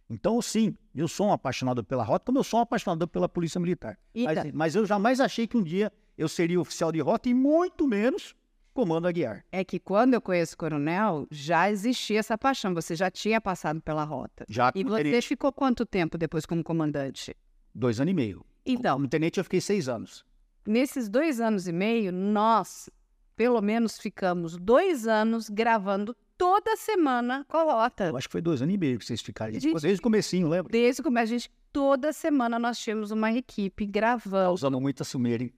Então, 0.10 0.42
sim, 0.42 0.74
eu 0.96 1.08
sou 1.08 1.28
um 1.28 1.34
apaixonado 1.34 1.84
pela 1.84 2.04
rota, 2.04 2.26
como 2.26 2.40
eu 2.40 2.44
sou 2.44 2.60
um 2.60 2.64
apaixonado 2.64 3.08
pela 3.08 3.28
Polícia 3.28 3.60
Militar. 3.60 4.00
Mas, 4.16 4.54
mas, 4.54 4.76
eu 4.76 4.86
jamais 4.86 5.20
achei 5.20 5.46
que 5.46 5.58
um 5.58 5.64
dia 5.64 5.92
eu 6.18 6.30
seria 6.30 6.60
oficial 6.60 6.92
de 6.92 7.00
rota 7.00 7.28
e 7.30 7.34
muito 7.34 7.88
menos 7.88 8.34
comando 8.74 9.08
Aguiar. 9.08 9.44
É 9.52 9.64
que 9.64 9.80
quando 9.80 10.14
eu 10.14 10.22
conheço 10.22 10.54
o 10.54 10.58
coronel, 10.58 11.28
já 11.32 11.70
existia 11.70 12.20
essa 12.20 12.38
paixão, 12.38 12.74
você 12.74 12.96
já 12.96 13.10
tinha 13.10 13.42
passado 13.42 13.82
pela 13.82 14.04
rota. 14.04 14.46
Já. 14.48 14.72
E 14.76 14.84
você 14.84 15.22
ficou 15.22 15.52
quanto 15.52 15.86
tempo 15.86 16.18
depois 16.18 16.46
como 16.46 16.64
comandante? 16.64 17.36
Dois 17.74 18.00
anos 18.00 18.12
e 18.12 18.16
meio. 18.16 18.46
Então. 18.66 18.96
Como 18.96 19.08
tenente 19.08 19.40
eu 19.40 19.44
fiquei 19.44 19.60
seis 19.60 19.90
anos. 19.90 20.24
Nesses 20.66 21.10
dois 21.10 21.40
anos 21.42 21.68
e 21.68 21.72
meio, 21.72 22.12
nós, 22.12 22.90
pelo 23.36 23.62
menos, 23.62 23.98
ficamos 23.98 24.58
dois 24.58 25.08
anos 25.08 25.50
gravando 25.50 26.16
toda 26.38 26.76
semana 26.76 27.46
com 27.48 27.58
a 27.58 27.64
Lota. 27.64 28.06
Eu 28.06 28.18
acho 28.18 28.28
que 28.28 28.32
foi 28.32 28.42
dois 28.42 28.62
anos 28.62 28.76
e 28.76 28.78
meio 28.78 29.00
que 29.00 29.06
vocês 29.06 29.22
ficaram. 29.22 29.54
Gente, 29.54 29.74
desde 29.82 30.00
o 30.00 30.04
comecinho, 30.04 30.48
lembra? 30.48 30.72
Desde 30.72 31.02
o 31.02 31.04
começo, 31.04 31.34
a 31.34 31.38
gente, 31.38 31.52
toda 31.74 32.14
semana 32.14 32.60
nós 32.60 32.78
tínhamos 32.78 33.12
uma 33.12 33.32
equipe 33.32 33.86
gravando. 33.86 34.54
Usando 34.54 34.80
muita 34.80 35.04
sumeira, 35.04 35.50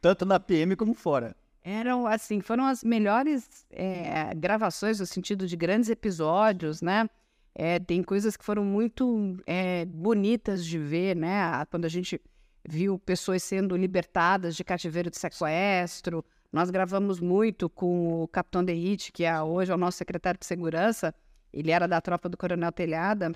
tanto 0.00 0.24
na 0.24 0.40
PM 0.40 0.74
como 0.76 0.94
fora. 0.94 1.36
Eram, 1.62 2.06
assim, 2.06 2.40
foram 2.40 2.64
as 2.64 2.82
melhores 2.82 3.66
é, 3.70 4.34
gravações 4.34 4.98
no 4.98 5.06
sentido 5.06 5.46
de 5.46 5.56
grandes 5.56 5.90
episódios, 5.90 6.80
né? 6.80 7.08
É, 7.54 7.78
tem 7.78 8.02
coisas 8.02 8.36
que 8.36 8.44
foram 8.44 8.64
muito 8.64 9.36
é, 9.46 9.84
bonitas 9.84 10.64
de 10.64 10.78
ver, 10.78 11.14
né? 11.14 11.64
Quando 11.70 11.84
a 11.84 11.88
gente 11.88 12.18
viu 12.66 12.98
pessoas 12.98 13.42
sendo 13.42 13.76
libertadas 13.76 14.56
de 14.56 14.64
cativeiro 14.64 15.10
de 15.10 15.18
sequestro, 15.18 16.24
nós 16.52 16.68
gravamos 16.70 17.20
muito 17.20 17.70
com 17.70 18.22
o 18.22 18.28
Capitão 18.28 18.64
Derrite, 18.64 19.12
que 19.12 19.24
é 19.24 19.40
hoje 19.40 19.70
é 19.70 19.74
o 19.74 19.78
nosso 19.78 19.98
secretário 19.98 20.38
de 20.38 20.46
segurança. 20.46 21.14
Ele 21.52 21.70
era 21.70 21.86
da 21.86 22.00
tropa 22.00 22.28
do 22.28 22.36
Coronel 22.36 22.72
Telhada. 22.72 23.32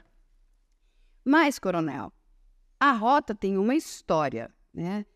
Mas, 1.24 1.58
Coronel, 1.58 2.12
a 2.78 2.92
rota 2.92 3.34
tem 3.34 3.56
uma 3.56 3.74
história, 3.74 4.52
né? 4.72 5.06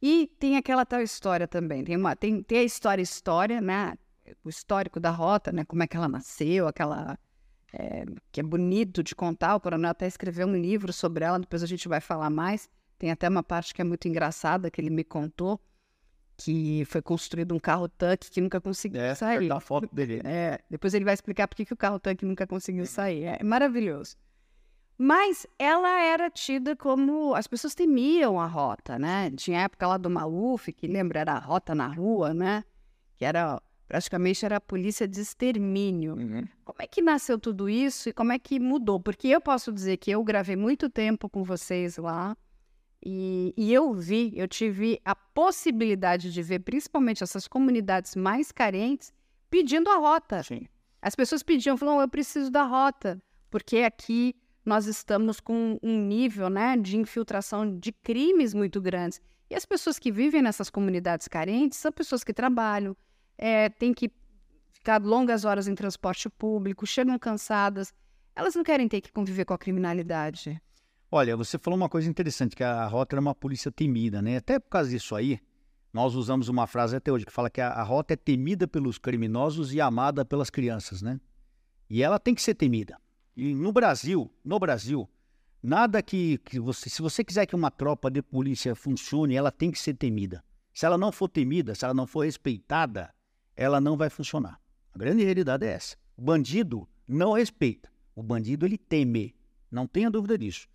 E 0.00 0.28
tem 0.38 0.56
aquela 0.56 0.86
tal 0.86 1.02
história 1.02 1.48
também. 1.48 1.82
Tem, 1.82 1.96
uma, 1.96 2.14
tem, 2.14 2.42
tem 2.42 2.58
a 2.58 2.62
história, 2.62 3.02
história, 3.02 3.60
né? 3.60 3.94
O 4.44 4.48
histórico 4.48 5.00
da 5.00 5.10
rota, 5.10 5.50
né? 5.50 5.64
Como 5.64 5.82
é 5.82 5.86
que 5.88 5.96
ela 5.96 6.08
nasceu, 6.08 6.68
aquela. 6.68 7.18
É, 7.72 8.04
que 8.30 8.40
é 8.40 8.42
bonito 8.42 9.02
de 9.02 9.16
contar. 9.16 9.56
O 9.56 9.60
coronel 9.60 9.90
até 9.90 10.06
escreveu 10.06 10.46
um 10.46 10.56
livro 10.56 10.92
sobre 10.92 11.24
ela, 11.24 11.38
depois 11.38 11.62
a 11.62 11.66
gente 11.66 11.88
vai 11.88 12.00
falar 12.00 12.30
mais. 12.30 12.70
Tem 12.96 13.10
até 13.10 13.28
uma 13.28 13.42
parte 13.42 13.74
que 13.74 13.80
é 13.80 13.84
muito 13.84 14.06
engraçada 14.06 14.70
que 14.70 14.80
ele 14.80 14.90
me 14.90 15.04
contou 15.04 15.60
que 16.38 16.84
foi 16.84 17.02
construído 17.02 17.52
um 17.52 17.58
carro-tanque 17.58 18.30
que 18.30 18.40
nunca 18.40 18.60
conseguiu 18.60 19.00
é, 19.00 19.14
sair. 19.14 19.50
a 19.50 19.58
foto 19.58 19.92
dele. 19.92 20.22
É, 20.24 20.60
depois 20.70 20.94
ele 20.94 21.04
vai 21.04 21.12
explicar 21.12 21.48
por 21.48 21.56
que, 21.56 21.74
o 21.74 21.76
carro-tanque 21.76 22.24
nunca 22.24 22.46
conseguiu 22.46 22.86
sair. 22.86 23.24
É 23.24 23.42
maravilhoso. 23.42 24.16
Mas 24.96 25.46
ela 25.58 26.00
era 26.00 26.30
tida 26.30 26.76
como. 26.76 27.34
As 27.34 27.48
pessoas 27.48 27.74
temiam 27.74 28.40
a 28.40 28.46
rota, 28.46 28.98
né? 28.98 29.30
Tinha 29.32 29.58
a 29.58 29.62
época 29.62 29.86
lá 29.86 29.96
do 29.96 30.08
Maluf, 30.08 30.72
que 30.72 30.86
lembra, 30.86 31.20
era 31.20 31.32
a 31.32 31.38
rota 31.38 31.74
na 31.74 31.88
rua, 31.88 32.32
né? 32.32 32.64
Que 33.16 33.24
era 33.24 33.60
praticamente 33.88 34.44
era 34.44 34.56
a 34.56 34.60
polícia 34.60 35.08
de 35.08 35.20
extermínio. 35.20 36.14
Uhum. 36.14 36.46
Como 36.64 36.78
é 36.80 36.86
que 36.86 37.02
nasceu 37.02 37.38
tudo 37.38 37.68
isso 37.68 38.08
e 38.08 38.12
como 38.12 38.32
é 38.32 38.38
que 38.38 38.60
mudou? 38.60 39.00
Porque 39.00 39.28
eu 39.28 39.40
posso 39.40 39.72
dizer 39.72 39.96
que 39.96 40.10
eu 40.10 40.22
gravei 40.22 40.56
muito 40.56 40.88
tempo 40.88 41.28
com 41.28 41.42
vocês 41.42 41.96
lá. 41.96 42.36
E, 43.04 43.54
e, 43.56 43.72
eu 43.72 43.92
vi, 43.94 44.32
eu 44.34 44.48
tive 44.48 45.00
a 45.04 45.14
possibilidade 45.14 46.32
de 46.32 46.42
ver 46.42 46.60
principalmente 46.60 47.22
essas 47.22 47.46
comunidades 47.46 48.16
mais 48.16 48.50
carentes 48.50 49.12
pedindo 49.48 49.88
a 49.88 49.96
rota. 49.96 50.42
Sim. 50.42 50.66
As 51.00 51.14
pessoas 51.14 51.42
pediam, 51.42 51.76
falavam, 51.76 52.00
eu 52.00 52.08
preciso 52.08 52.50
da 52.50 52.64
rota, 52.64 53.22
porque 53.50 53.78
aqui 53.78 54.34
nós 54.64 54.86
estamos 54.86 55.40
com 55.40 55.78
um 55.82 55.98
nível 55.98 56.50
né, 56.50 56.76
de 56.76 56.96
infiltração 56.96 57.78
de 57.78 57.92
crimes 57.92 58.52
muito 58.52 58.80
grandes. 58.80 59.20
E 59.48 59.54
as 59.54 59.64
pessoas 59.64 59.98
que 59.98 60.12
vivem 60.12 60.42
nessas 60.42 60.68
comunidades 60.68 61.26
carentes 61.26 61.78
são 61.78 61.90
pessoas 61.90 62.22
que 62.22 62.34
trabalham, 62.34 62.96
é, 63.38 63.68
têm 63.68 63.94
que 63.94 64.10
ficar 64.72 65.00
longas 65.00 65.44
horas 65.44 65.68
em 65.68 65.74
transporte 65.74 66.28
público, 66.28 66.86
chegam 66.86 67.18
cansadas. 67.18 67.94
Elas 68.36 68.54
não 68.54 68.62
querem 68.62 68.88
ter 68.88 69.00
que 69.00 69.10
conviver 69.10 69.44
com 69.44 69.54
a 69.54 69.58
criminalidade. 69.58 70.60
Olha, 71.10 71.34
você 71.34 71.58
falou 71.58 71.78
uma 71.78 71.88
coisa 71.88 72.06
interessante, 72.08 72.54
que 72.54 72.62
a 72.62 72.86
Rota 72.86 73.14
era 73.14 73.20
uma 73.20 73.34
polícia 73.34 73.72
temida, 73.72 74.20
né? 74.20 74.36
Até 74.36 74.58
por 74.58 74.68
causa 74.68 74.90
disso 74.90 75.14
aí, 75.14 75.40
nós 75.90 76.14
usamos 76.14 76.50
uma 76.50 76.66
frase 76.66 76.96
até 76.96 77.10
hoje 77.10 77.24
que 77.24 77.32
fala 77.32 77.48
que 77.48 77.62
a, 77.62 77.68
a 77.70 77.82
Rota 77.82 78.12
é 78.12 78.16
temida 78.16 78.68
pelos 78.68 78.98
criminosos 78.98 79.72
e 79.72 79.80
amada 79.80 80.22
pelas 80.22 80.50
crianças, 80.50 81.00
né? 81.00 81.18
E 81.88 82.02
ela 82.02 82.18
tem 82.18 82.34
que 82.34 82.42
ser 82.42 82.54
temida. 82.54 82.98
E 83.34 83.54
no 83.54 83.72
Brasil, 83.72 84.30
no 84.44 84.58
Brasil, 84.58 85.08
nada 85.62 86.02
que, 86.02 86.36
que 86.44 86.60
você, 86.60 86.90
se 86.90 87.00
você 87.00 87.24
quiser 87.24 87.46
que 87.46 87.56
uma 87.56 87.70
tropa 87.70 88.10
de 88.10 88.20
polícia 88.20 88.74
funcione, 88.74 89.34
ela 89.34 89.50
tem 89.50 89.70
que 89.70 89.78
ser 89.78 89.94
temida. 89.94 90.44
Se 90.74 90.84
ela 90.84 90.98
não 90.98 91.10
for 91.10 91.28
temida, 91.28 91.74
se 91.74 91.86
ela 91.86 91.94
não 91.94 92.06
for 92.06 92.26
respeitada, 92.26 93.14
ela 93.56 93.80
não 93.80 93.96
vai 93.96 94.10
funcionar. 94.10 94.60
A 94.92 94.98
grande 94.98 95.24
realidade 95.24 95.64
é 95.64 95.70
essa. 95.70 95.96
O 96.18 96.20
bandido 96.20 96.86
não 97.08 97.32
respeita. 97.32 97.90
O 98.14 98.22
bandido 98.22 98.66
ele 98.66 98.76
teme. 98.76 99.34
Não 99.70 99.86
tenha 99.86 100.10
dúvida 100.10 100.36
disso. 100.36 100.68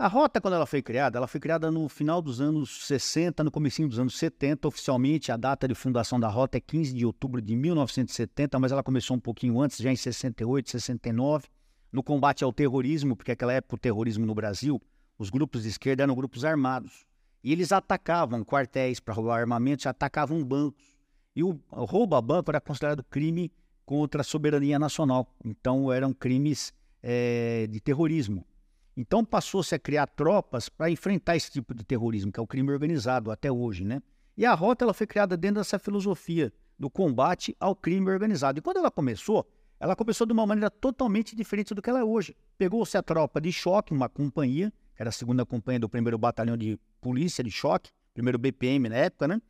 A 0.00 0.06
rota, 0.06 0.40
quando 0.40 0.54
ela 0.54 0.64
foi 0.64 0.80
criada, 0.80 1.18
ela 1.18 1.26
foi 1.26 1.38
criada 1.38 1.70
no 1.70 1.86
final 1.86 2.22
dos 2.22 2.40
anos 2.40 2.86
60, 2.86 3.44
no 3.44 3.50
comecinho 3.50 3.86
dos 3.86 3.98
anos 3.98 4.16
70. 4.16 4.66
Oficialmente, 4.66 5.30
a 5.30 5.36
data 5.36 5.68
de 5.68 5.74
fundação 5.74 6.18
da 6.18 6.26
rota 6.26 6.56
é 6.56 6.60
15 6.60 6.94
de 6.94 7.04
outubro 7.04 7.38
de 7.42 7.54
1970, 7.54 8.58
mas 8.58 8.72
ela 8.72 8.82
começou 8.82 9.14
um 9.14 9.20
pouquinho 9.20 9.60
antes, 9.60 9.76
já 9.76 9.92
em 9.92 9.96
68, 9.96 10.70
69, 10.70 11.48
no 11.92 12.02
combate 12.02 12.42
ao 12.42 12.50
terrorismo, 12.50 13.14
porque 13.14 13.32
naquela 13.32 13.52
época 13.52 13.74
o 13.74 13.78
terrorismo 13.78 14.24
no 14.24 14.34
Brasil, 14.34 14.80
os 15.18 15.28
grupos 15.28 15.64
de 15.64 15.68
esquerda 15.68 16.04
eram 16.04 16.14
grupos 16.14 16.46
armados. 16.46 17.04
E 17.44 17.52
eles 17.52 17.70
atacavam 17.70 18.42
quartéis 18.42 19.00
para 19.00 19.12
roubar 19.12 19.38
armamentos, 19.38 19.84
atacavam 19.84 20.42
bancos. 20.42 20.82
E 21.36 21.44
o 21.44 21.60
roubo 21.70 22.16
a 22.16 22.22
banco 22.22 22.50
era 22.50 22.58
considerado 22.58 23.04
crime 23.04 23.52
contra 23.84 24.22
a 24.22 24.24
soberania 24.24 24.78
nacional. 24.78 25.28
Então, 25.44 25.92
eram 25.92 26.14
crimes 26.14 26.72
é, 27.02 27.66
de 27.66 27.80
terrorismo. 27.80 28.46
Então 28.96 29.24
passou-se 29.24 29.74
a 29.74 29.78
criar 29.78 30.06
tropas 30.06 30.68
para 30.68 30.90
enfrentar 30.90 31.36
esse 31.36 31.50
tipo 31.50 31.74
de 31.74 31.84
terrorismo, 31.84 32.32
que 32.32 32.40
é 32.40 32.42
o 32.42 32.46
crime 32.46 32.70
organizado 32.70 33.30
até 33.30 33.50
hoje, 33.50 33.84
né? 33.84 34.02
E 34.36 34.44
a 34.44 34.54
rota 34.54 34.84
ela 34.84 34.94
foi 34.94 35.06
criada 35.06 35.36
dentro 35.36 35.60
dessa 35.60 35.78
filosofia 35.78 36.52
do 36.78 36.88
combate 36.88 37.56
ao 37.60 37.76
crime 37.76 38.10
organizado. 38.10 38.58
E 38.58 38.62
quando 38.62 38.78
ela 38.78 38.90
começou, 38.90 39.46
ela 39.78 39.94
começou 39.94 40.26
de 40.26 40.32
uma 40.32 40.46
maneira 40.46 40.70
totalmente 40.70 41.36
diferente 41.36 41.74
do 41.74 41.82
que 41.82 41.90
ela 41.90 42.00
é 42.00 42.04
hoje. 42.04 42.34
Pegou-se 42.56 42.96
a 42.96 43.02
tropa 43.02 43.40
de 43.40 43.52
choque, 43.52 43.92
uma 43.92 44.08
companhia, 44.08 44.72
que 44.94 45.02
era 45.02 45.10
a 45.10 45.12
segunda 45.12 45.44
companhia 45.44 45.80
do 45.80 45.88
primeiro 45.88 46.18
batalhão 46.18 46.56
de 46.56 46.78
polícia 47.00 47.44
de 47.44 47.50
choque, 47.50 47.90
primeiro 48.12 48.38
BPM 48.38 48.88
na 48.88 48.96
época, 48.96 49.28
né? 49.28 49.40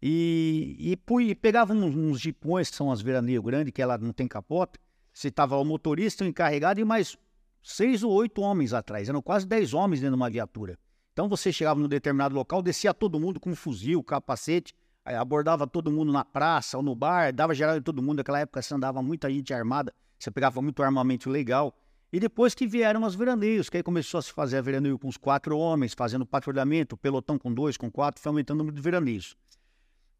E, 0.00 0.76
e, 0.78 1.34
pegava 1.36 1.72
uns, 1.72 1.94
uns 1.94 2.20
jipões, 2.20 2.68
que 2.68 2.76
são 2.76 2.90
as 2.90 3.00
veraneio 3.00 3.40
grandes, 3.40 3.72
que 3.72 3.80
ela 3.80 3.96
não 3.96 4.12
tem 4.12 4.26
capota. 4.26 4.78
Você 5.12 5.28
estava 5.28 5.56
o 5.56 5.64
motorista, 5.64 6.24
o 6.24 6.26
encarregado 6.26 6.80
e 6.80 6.84
mais 6.84 7.16
seis 7.62 8.02
ou 8.02 8.12
oito 8.12 8.40
homens 8.42 8.72
atrás, 8.72 9.08
eram 9.08 9.22
quase 9.22 9.46
dez 9.46 9.72
homens 9.72 10.00
dentro 10.00 10.16
de 10.16 10.20
uma 10.20 10.30
viatura. 10.30 10.78
Então 11.12 11.28
você 11.28 11.52
chegava 11.52 11.78
num 11.78 11.88
determinado 11.88 12.34
local, 12.34 12.62
descia 12.62 12.92
todo 12.92 13.20
mundo 13.20 13.38
com 13.38 13.50
um 13.50 13.54
fuzil, 13.54 14.02
capacete, 14.02 14.74
abordava 15.04 15.66
todo 15.66 15.90
mundo 15.90 16.12
na 16.12 16.24
praça 16.24 16.76
ou 16.76 16.82
no 16.82 16.94
bar, 16.94 17.32
dava 17.32 17.54
geral 17.54 17.76
em 17.76 17.82
todo 17.82 18.02
mundo. 18.02 18.18
Naquela 18.18 18.40
época 18.40 18.62
você 18.62 18.74
andava 18.74 19.02
muita 19.02 19.30
gente 19.30 19.52
armada, 19.52 19.92
você 20.18 20.30
pegava 20.30 20.62
muito 20.62 20.82
armamento 20.82 21.28
legal. 21.28 21.76
E 22.12 22.20
depois 22.20 22.54
que 22.54 22.66
vieram 22.66 23.04
as 23.04 23.14
veraneios, 23.14 23.70
que 23.70 23.78
aí 23.78 23.82
começou 23.82 24.18
a 24.18 24.22
se 24.22 24.32
fazer 24.32 24.58
a 24.58 24.60
veraneio 24.60 24.98
com 24.98 25.08
os 25.08 25.16
quatro 25.16 25.56
homens, 25.56 25.94
fazendo 25.94 26.26
patrulhamento, 26.26 26.96
pelotão 26.96 27.38
com 27.38 27.52
dois, 27.52 27.76
com 27.76 27.90
quatro, 27.90 28.20
foi 28.20 28.30
aumentando 28.30 28.56
o 28.56 28.58
número 28.58 28.76
de 28.76 28.82
veraneios. 28.82 29.34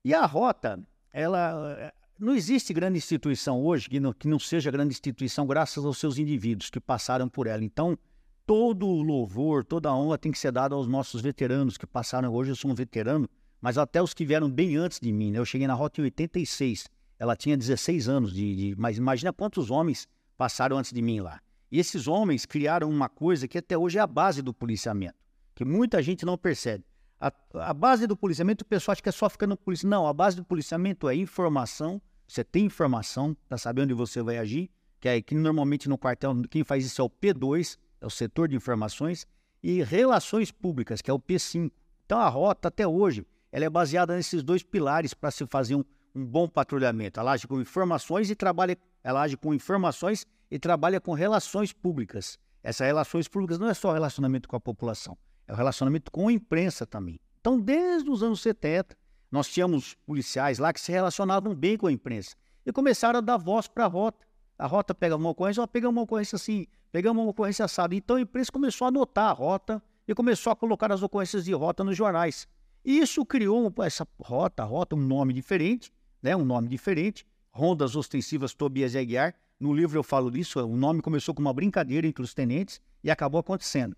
E 0.05 0.15
a 0.15 0.25
rota, 0.25 0.83
ela 1.13 1.93
não 2.19 2.35
existe 2.35 2.73
grande 2.73 2.99
instituição 2.99 3.63
hoje 3.65 3.89
que 3.89 3.99
não, 3.99 4.13
que 4.13 4.29
não 4.29 4.39
seja 4.39 4.71
grande 4.71 4.93
instituição 4.93 5.47
graças 5.47 5.85
aos 5.85 5.99
seus 5.99 6.19
indivíduos 6.19 6.71
que 6.71 6.81
passaram 6.81 7.29
por 7.29 7.47
ela. 7.47 7.65
Então, 7.65 7.99
todo 8.47 8.87
o 8.87 9.03
louvor, 9.03 9.65
toda 9.65 9.89
a 9.89 9.97
honra 9.97 10.19
tem 10.19 10.31
que 10.31 10.39
ser 10.39 10.53
dada 10.53 10.75
aos 10.75 10.87
nossos 10.87 11.21
veteranos 11.21 11.77
que 11.77 11.87
passaram. 11.87 12.33
Hoje 12.33 12.51
eu 12.51 12.57
sou 12.57 12.71
um 12.71 12.75
veterano, 12.75 13.29
mas 13.61 13.79
até 13.79 14.03
os 14.03 14.15
que 14.15 14.25
vieram 14.25 14.51
bem 14.51 14.77
antes 14.77 15.01
de 15.01 15.13
mim. 15.13 15.31
Né? 15.31 15.39
Eu 15.39 15.45
cheguei 15.45 15.67
na 15.67 15.75
rota 15.75 16.01
em 16.01 16.05
86, 16.05 16.89
ela 17.19 17.37
tinha 17.37 17.57
16 17.57 18.09
anos, 18.09 18.33
de, 18.33 18.57
de, 18.57 18.81
mas 18.81 18.99
imagina 18.99 19.33
quantos 19.33 19.71
homens 19.71 20.09
passaram 20.37 20.79
antes 20.79 20.93
de 20.93 21.01
mim 21.01 21.21
lá. 21.21 21.41
E 21.71 21.79
esses 21.79 22.07
homens 22.07 22.45
criaram 22.45 22.91
uma 22.91 23.09
coisa 23.09 23.49
que 23.49 23.57
até 23.57 23.79
hoje 23.79 23.99
é 23.99 24.01
a 24.01 24.07
base 24.07 24.43
do 24.43 24.53
policiamento, 24.53 25.15
que 25.55 25.65
muita 25.65 26.03
gente 26.03 26.27
não 26.27 26.37
percebe. 26.37 26.85
A, 27.23 27.33
a 27.69 27.73
base 27.73 28.05
do 28.09 28.17
policiamento, 28.17 28.65
o 28.65 28.67
pessoal 28.67 28.95
acha 28.95 29.01
que 29.01 29.09
é 29.09 29.13
só 29.13 29.31
ficar 29.31 29.47
no 29.47 29.57
policiamento. 29.57 29.97
Não, 29.97 30.09
a 30.09 30.13
base 30.13 30.37
do 30.37 30.45
policiamento 30.45 31.09
é 31.09 31.15
informação, 31.15 32.03
você 32.27 32.43
tem 32.43 32.65
informação 32.65 33.37
para 33.49 33.57
saber 33.57 33.83
onde 33.83 33.95
você 33.95 34.21
vai 34.21 34.39
agir, 34.39 34.69
que 35.01 35.09
é 35.09 35.23
que 35.23 35.33
normalmente 35.33 35.89
no 35.89 35.97
quartel 35.97 36.35
quem 36.51 36.65
faz 36.65 36.85
isso 36.85 37.01
é 37.01 37.05
o 37.05 37.09
P2, 37.09 37.79
é 38.01 38.07
o 38.07 38.11
setor 38.11 38.49
de 38.49 38.57
informações, 38.57 39.25
e 39.63 39.85
relações 39.85 40.51
públicas, 40.51 41.01
que 41.01 41.09
é 41.09 41.15
o 41.15 41.19
P5. 41.21 41.71
Então 42.05 42.19
a 42.19 42.29
rota 42.29 42.67
até 42.67 42.89
hoje, 42.89 43.25
ela 43.53 43.65
é 43.65 43.71
baseada 43.71 44.17
nesses 44.17 44.43
dois 44.43 44.65
pilares 44.65 45.15
para 45.15 45.31
se 45.31 45.47
fazer 45.47 45.77
um, 45.77 45.85
um 46.13 46.27
bom 46.27 46.49
patrulhamento. 46.49 47.21
Ela 47.21 47.33
age 47.33 47.47
com 47.47 47.61
informações 47.61 48.31
e 48.31 48.35
trabalha, 48.35 48.77
ela 49.05 49.23
age 49.23 49.37
com 49.37 49.55
informações 49.55 50.27
e 50.51 50.59
trabalha 50.59 51.01
com 51.01 51.13
relações 51.13 51.73
públicas. 51.73 52.37
Essas 52.65 52.85
relações 52.85 53.29
públicas 53.29 53.61
não 53.61 53.69
é 53.69 53.75
só 53.75 53.93
relacionamento 53.93 54.49
com 54.49 54.57
a 54.57 54.61
população, 54.61 55.17
é 55.53 55.55
o 55.55 55.57
relacionamento 55.57 56.11
com 56.11 56.29
a 56.29 56.33
imprensa 56.33 56.87
também. 56.87 57.21
Então, 57.41 57.61
desde 57.61 58.09
os 58.11 58.23
anos 58.23 58.41
70, 58.41 58.97
nós 59.31 59.49
tínhamos 59.49 59.95
policiais 60.07 60.59
lá 60.59 60.73
que 60.73 60.81
se 60.81 60.91
relacionavam 60.91 61.55
bem 61.55 61.77
com 61.77 61.87
a 61.87 61.93
imprensa 61.93 62.35
e 62.65 62.73
começaram 62.73 63.19
a 63.19 63.21
dar 63.21 63.37
voz 63.37 63.69
para 63.69 63.85
a 63.85 63.89
rota. 63.89 64.27
A 64.59 64.67
rota 64.67 64.95
pega 64.95 65.17
uma 65.17 65.31
ocorrência, 65.31 65.63
ó, 65.63 65.67
pega 65.67 65.89
uma 65.89 66.03
ocorrência 66.03 66.37
assim, 66.37 66.67
pegamos 66.91 67.23
uma 67.23 67.31
ocorrência 67.31 67.65
assada. 67.65 67.95
Então 67.95 68.17
a 68.17 68.21
imprensa 68.21 68.51
começou 68.51 68.87
a 68.87 68.89
anotar 68.89 69.29
a 69.29 69.33
rota 69.33 69.83
e 70.09 70.15
começou 70.15 70.53
a 70.53 70.57
colocar 70.57 70.91
as 70.91 71.03
ocorrências 71.03 71.45
de 71.45 71.53
rota 71.53 71.85
nos 71.85 71.97
jornais. 71.97 72.49
E 72.85 72.99
isso 72.99 73.25
criou 73.25 73.73
essa 73.83 74.07
rota, 74.21 74.65
rota, 74.65 74.97
um 74.97 75.01
nome 75.01 75.33
diferente, 75.33 75.93
né? 76.23 76.35
Um 76.35 76.45
nome 76.45 76.69
diferente. 76.69 77.27
Rondas 77.51 77.95
Ostensivas 77.95 78.55
Tobias 78.55 78.97
Aguiar. 78.97 79.35
No 79.61 79.75
livro 79.75 79.99
eu 79.99 80.03
falo 80.03 80.31
disso, 80.31 80.65
o 80.65 80.77
nome 80.77 81.03
começou 81.03 81.35
com 81.35 81.43
uma 81.43 81.53
brincadeira 81.53 82.07
entre 82.07 82.23
os 82.23 82.33
tenentes 82.33 82.81
e 83.05 83.11
acabou 83.11 83.39
acontecendo. 83.39 83.97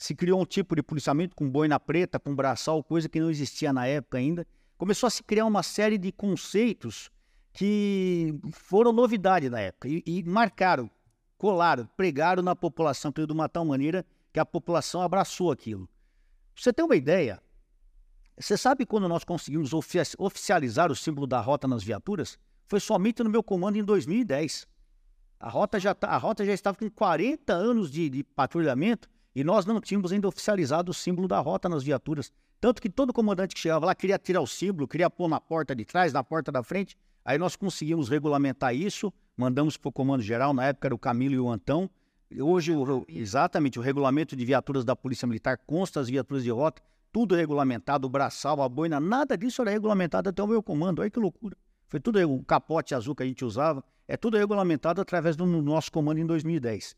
Se 0.00 0.14
criou 0.14 0.40
um 0.40 0.46
tipo 0.46 0.74
de 0.74 0.82
policiamento 0.82 1.36
com 1.36 1.46
boina 1.46 1.78
preta, 1.78 2.18
com 2.18 2.34
braçal, 2.34 2.82
coisa 2.82 3.06
que 3.06 3.20
não 3.20 3.30
existia 3.30 3.70
na 3.70 3.86
época 3.86 4.16
ainda. 4.16 4.46
Começou 4.78 5.06
a 5.06 5.10
se 5.10 5.22
criar 5.22 5.44
uma 5.44 5.62
série 5.62 5.98
de 5.98 6.10
conceitos 6.10 7.10
que 7.52 8.34
foram 8.50 8.94
novidade 8.94 9.50
na 9.50 9.60
época 9.60 9.88
e, 9.88 10.02
e 10.06 10.22
marcaram, 10.22 10.90
colaram, 11.36 11.86
pregaram 11.98 12.42
na 12.42 12.56
população 12.56 13.12
de 13.12 13.30
uma 13.30 13.46
tal 13.46 13.62
maneira 13.62 14.02
que 14.32 14.40
a 14.40 14.46
população 14.46 15.02
abraçou 15.02 15.52
aquilo. 15.52 15.86
Você 16.56 16.72
tem 16.72 16.82
uma 16.82 16.96
ideia? 16.96 17.38
Você 18.38 18.56
sabe 18.56 18.86
quando 18.86 19.06
nós 19.06 19.22
conseguimos 19.22 19.72
oficializar 20.18 20.90
o 20.90 20.96
símbolo 20.96 21.26
da 21.26 21.42
rota 21.42 21.68
nas 21.68 21.84
viaturas? 21.84 22.38
Foi 22.66 22.80
somente 22.80 23.22
no 23.22 23.28
meu 23.28 23.42
comando 23.42 23.76
em 23.76 23.84
2010. 23.84 24.66
A 25.38 25.50
rota 25.50 25.78
já, 25.78 25.94
tá, 25.94 26.08
a 26.08 26.16
rota 26.16 26.42
já 26.42 26.54
estava 26.54 26.78
com 26.78 26.88
40 26.88 27.52
anos 27.52 27.90
de, 27.90 28.08
de 28.08 28.24
patrulhamento 28.24 29.10
e 29.34 29.44
nós 29.44 29.64
não 29.64 29.80
tínhamos 29.80 30.12
ainda 30.12 30.28
oficializado 30.28 30.90
o 30.90 30.94
símbolo 30.94 31.28
da 31.28 31.38
rota 31.38 31.68
nas 31.68 31.82
viaturas. 31.82 32.32
Tanto 32.60 32.82
que 32.82 32.90
todo 32.90 33.12
comandante 33.12 33.54
que 33.54 33.60
chegava 33.60 33.86
lá 33.86 33.94
queria 33.94 34.18
tirar 34.18 34.40
o 34.40 34.46
símbolo, 34.46 34.86
queria 34.86 35.08
pôr 35.08 35.28
na 35.28 35.40
porta 35.40 35.74
de 35.74 35.84
trás, 35.84 36.12
na 36.12 36.22
porta 36.22 36.52
da 36.52 36.62
frente. 36.62 36.96
Aí 37.24 37.38
nós 37.38 37.56
conseguimos 37.56 38.08
regulamentar 38.08 38.74
isso, 38.74 39.12
mandamos 39.36 39.76
para 39.76 39.88
o 39.88 39.92
comando 39.92 40.22
geral, 40.22 40.52
na 40.52 40.66
época 40.66 40.88
era 40.88 40.94
o 40.94 40.98
Camilo 40.98 41.34
e 41.34 41.38
o 41.38 41.48
Antão, 41.48 41.88
Hoje, 42.38 42.72
o, 42.72 43.04
exatamente, 43.08 43.78
o 43.78 43.82
regulamento 43.82 44.36
de 44.36 44.44
viaturas 44.44 44.84
da 44.84 44.94
Polícia 44.94 45.26
Militar 45.26 45.58
consta 45.66 45.98
as 45.98 46.08
viaturas 46.08 46.44
de 46.44 46.50
rota, 46.50 46.80
tudo 47.10 47.34
regulamentado, 47.34 48.06
o 48.06 48.10
braçal, 48.10 48.62
a 48.62 48.68
boina, 48.68 49.00
nada 49.00 49.36
disso 49.36 49.60
era 49.62 49.72
regulamentado 49.72 50.28
até 50.28 50.40
o 50.40 50.46
meu 50.46 50.62
comando. 50.62 51.00
Olha 51.00 51.10
que 51.10 51.18
loucura. 51.18 51.56
Foi 51.88 51.98
tudo 51.98 52.20
o 52.32 52.44
capote 52.44 52.94
azul 52.94 53.16
que 53.16 53.24
a 53.24 53.26
gente 53.26 53.44
usava, 53.44 53.82
é 54.06 54.16
tudo 54.16 54.36
regulamentado 54.36 55.00
através 55.00 55.34
do 55.34 55.44
nosso 55.44 55.90
comando 55.90 56.18
em 56.18 56.26
2010. 56.26 56.94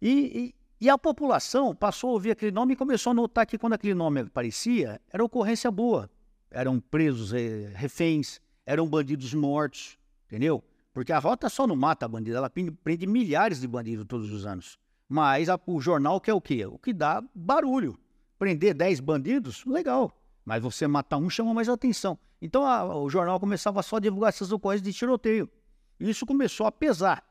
E, 0.00 0.54
e, 0.80 0.88
a 0.88 0.96
população 0.96 1.74
passou 1.74 2.10
a 2.10 2.12
ouvir 2.14 2.30
aquele 2.30 2.52
nome 2.52 2.74
e 2.74 2.76
começou 2.76 3.10
a 3.10 3.14
notar 3.14 3.46
que 3.46 3.58
quando 3.58 3.72
aquele 3.72 3.94
nome 3.94 4.20
aparecia, 4.20 5.00
era 5.10 5.24
ocorrência 5.24 5.70
boa. 5.70 6.10
Eram 6.50 6.78
presos 6.80 7.32
eh, 7.32 7.72
reféns, 7.74 8.40
eram 8.64 8.86
bandidos 8.86 9.34
mortos, 9.34 9.98
entendeu? 10.26 10.62
Porque 10.92 11.12
a 11.12 11.18
rota 11.18 11.48
só 11.48 11.66
não 11.66 11.76
mata 11.76 12.08
bandido, 12.08 12.36
ela 12.36 12.50
prende 12.50 13.06
milhares 13.06 13.60
de 13.60 13.68
bandidos 13.68 14.04
todos 14.06 14.32
os 14.32 14.46
anos. 14.46 14.78
Mas 15.08 15.48
a, 15.48 15.58
o 15.66 15.80
jornal 15.80 16.20
quer 16.20 16.34
o 16.34 16.40
quê? 16.40 16.66
O 16.66 16.78
que 16.78 16.92
dá 16.92 17.22
barulho. 17.34 17.98
Prender 18.38 18.74
10 18.74 19.00
bandidos, 19.00 19.64
legal. 19.64 20.12
Mas 20.44 20.62
você 20.62 20.86
matar 20.86 21.16
um 21.16 21.28
chama 21.28 21.54
mais 21.54 21.68
atenção. 21.68 22.18
Então 22.40 22.64
a, 22.64 22.96
o 22.96 23.08
jornal 23.08 23.40
começava 23.40 23.82
só 23.82 23.96
a 23.96 24.00
divulgar 24.00 24.28
essas 24.28 24.52
ocorrências 24.52 24.82
de 24.82 24.92
tiroteio. 24.92 25.50
Isso 25.98 26.24
começou 26.24 26.66
a 26.66 26.72
pesar. 26.72 27.24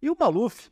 E 0.00 0.08
o 0.08 0.16
Maluf, 0.18 0.70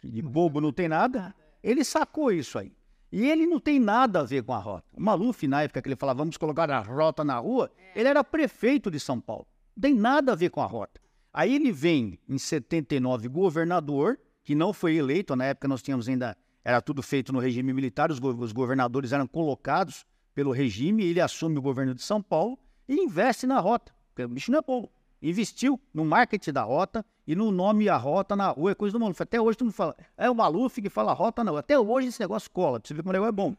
que 0.00 0.10
de 0.10 0.22
bobo 0.22 0.60
não 0.60 0.72
tem 0.72 0.88
nada, 0.88 1.34
ele 1.64 1.82
sacou 1.82 2.30
isso 2.30 2.58
aí. 2.58 2.76
E 3.10 3.26
ele 3.30 3.46
não 3.46 3.58
tem 3.58 3.80
nada 3.80 4.20
a 4.20 4.22
ver 4.22 4.42
com 4.42 4.52
a 4.52 4.58
rota. 4.58 4.84
O 4.92 5.00
Maluf, 5.00 5.46
na 5.46 5.62
época 5.62 5.80
que 5.80 5.88
ele 5.88 5.96
falava, 5.96 6.18
vamos 6.18 6.36
colocar 6.36 6.70
a 6.70 6.80
rota 6.80 7.24
na 7.24 7.38
rua, 7.38 7.70
ele 7.94 8.08
era 8.08 8.22
prefeito 8.22 8.90
de 8.90 9.00
São 9.00 9.18
Paulo. 9.20 9.46
Não 9.74 9.80
tem 9.80 9.94
nada 9.94 10.32
a 10.32 10.34
ver 10.34 10.50
com 10.50 10.60
a 10.60 10.66
rota. 10.66 11.00
Aí 11.32 11.54
ele 11.54 11.72
vem 11.72 12.18
em 12.28 12.36
79 12.36 13.28
governador, 13.28 14.18
que 14.42 14.54
não 14.54 14.72
foi 14.72 14.96
eleito, 14.96 15.34
na 15.34 15.46
época 15.46 15.66
nós 15.66 15.82
tínhamos 15.82 16.08
ainda, 16.08 16.36
era 16.62 16.82
tudo 16.82 17.02
feito 17.02 17.32
no 17.32 17.38
regime 17.38 17.72
militar, 17.72 18.10
os, 18.10 18.20
os 18.20 18.52
governadores 18.52 19.12
eram 19.12 19.26
colocados 19.26 20.04
pelo 20.34 20.52
regime, 20.52 21.04
ele 21.04 21.20
assume 21.20 21.58
o 21.58 21.62
governo 21.62 21.94
de 21.94 22.02
São 22.02 22.20
Paulo 22.20 22.58
e 22.88 22.94
investe 22.94 23.46
na 23.46 23.58
rota, 23.58 23.92
porque 24.08 24.24
o 24.24 24.28
bicho 24.28 24.52
não 24.52 24.58
é 24.58 24.62
bom. 24.62 24.88
Investiu 25.22 25.80
no 25.94 26.04
marketing 26.04 26.52
da 26.52 26.62
rota 26.62 27.04
e 27.26 27.34
no 27.34 27.50
nome 27.50 27.88
a 27.88 27.96
rota 27.96 28.36
na 28.36 28.48
rua, 28.48 28.72
é 28.72 28.74
coisa 28.74 28.92
do 28.92 29.00
Maluf. 29.00 29.22
Até 29.22 29.40
hoje 29.40 29.58
tu 29.58 29.64
não 29.64 29.72
fala, 29.72 29.96
é 30.16 30.30
o 30.30 30.34
Maluf 30.34 30.80
que 30.80 30.90
fala 30.90 31.12
rota 31.12 31.42
na 31.42 31.50
rua. 31.50 31.60
Até 31.60 31.78
hoje 31.78 32.08
esse 32.08 32.20
negócio 32.20 32.50
cola, 32.50 32.80
pra 32.80 32.88
você 32.88 32.94
ver 32.94 33.02
como 33.02 33.10
o 33.10 33.12
negócio 33.12 33.28
é 33.28 33.32
bom. 33.32 33.54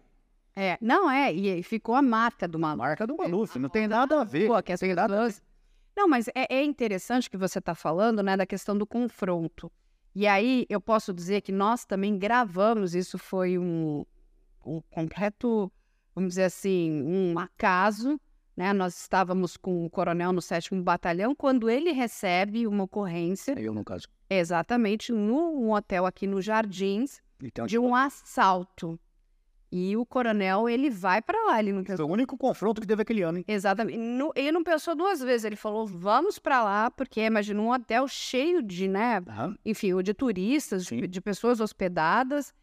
É, 0.56 0.78
não 0.80 1.12
é, 1.12 1.34
e 1.34 1.62
ficou 1.64 1.96
a 1.96 2.02
marca 2.02 2.48
do 2.48 2.58
Maluf. 2.58 2.80
Marca 2.80 3.06
do 3.08 3.18
Maluf, 3.18 3.60
não 3.60 3.70
tem 3.70 3.88
nada 3.88 4.22
a 4.22 4.24
ver. 4.24 4.48
Pô, 4.48 4.62
que 4.64 4.72
as 4.72 4.80
pessoas 4.80 5.42
não, 5.96 6.10
mas 6.10 6.28
é, 6.36 6.56
é 6.56 6.64
interessante 6.64 7.30
que 7.30 7.38
você 7.38 7.60
está 7.60 7.74
falando, 7.74 8.22
né, 8.22 8.36
da 8.36 8.46
questão 8.46 8.78
do 8.78 8.86
confronto. 8.86 9.72
E 10.14 10.28
aí 10.28 10.66
eu 10.70 10.82
posso 10.82 11.14
dizer 11.14 11.42
que 11.42 11.52
nós 11.52 11.86
também 11.86 12.18
gravamos, 12.18 12.94
isso 12.94 13.18
foi 13.18 13.58
um, 13.58 14.06
um 14.66 14.82
completo, 14.90 15.72
vamos 16.14 16.32
dizer 16.32 16.46
assim, 16.46 17.02
um 17.04 17.40
acaso, 17.40 18.20
né? 18.56 18.74
Nós 18.74 18.98
estávamos 19.00 19.58
com 19.58 19.86
o 19.86 19.90
coronel 19.90 20.32
no 20.32 20.42
sétimo 20.42 20.82
batalhão 20.82 21.36
quando 21.36 21.70
ele 21.70 21.92
recebe 21.92 22.66
uma 22.68 22.84
ocorrência. 22.84 23.60
Eu, 23.60 23.74
no 23.74 23.84
caso. 23.84 24.08
Exatamente, 24.30 25.12
num 25.12 25.72
hotel 25.72 26.06
aqui 26.06 26.26
no 26.26 26.42
Jardins, 26.42 27.22
então, 27.42 27.66
de 27.66 27.78
um 27.78 27.96
assalto. 27.96 29.00
E 29.72 29.98
o 29.98 30.06
coronel, 30.06 30.70
ele 30.70 30.90
vai 30.90 31.22
para 31.22 31.38
lá. 31.48 31.60
Ele 31.60 31.74
não 31.74 31.84
pensou... 31.84 31.98
Foi 31.98 32.06
o 32.06 32.14
único 32.14 32.38
confronto 32.38 32.80
que 32.80 32.88
teve 32.88 33.02
aquele 33.02 33.24
ano, 33.24 33.40
hein? 33.40 33.46
Exatamente. 33.46 34.00
Ele 34.36 34.52
não 34.52 34.64
pensou 34.64 34.96
duas 34.96 35.20
vezes. 35.20 35.44
Ele 35.44 35.58
falou, 35.58 35.86
vamos 35.86 36.40
para 36.40 36.64
lá, 36.64 36.90
porque 36.90 37.20
imagina 37.22 37.62
um 37.62 37.72
hotel 37.72 38.08
cheio 38.08 38.62
de, 38.62 38.88
né? 38.88 39.20
Uhum. 39.20 39.56
Enfim, 39.66 40.02
de 40.02 40.14
turistas, 40.14 40.86
de, 40.86 41.06
de, 41.08 41.20
pessoas 41.20 41.60
hospedadas. 41.60 42.54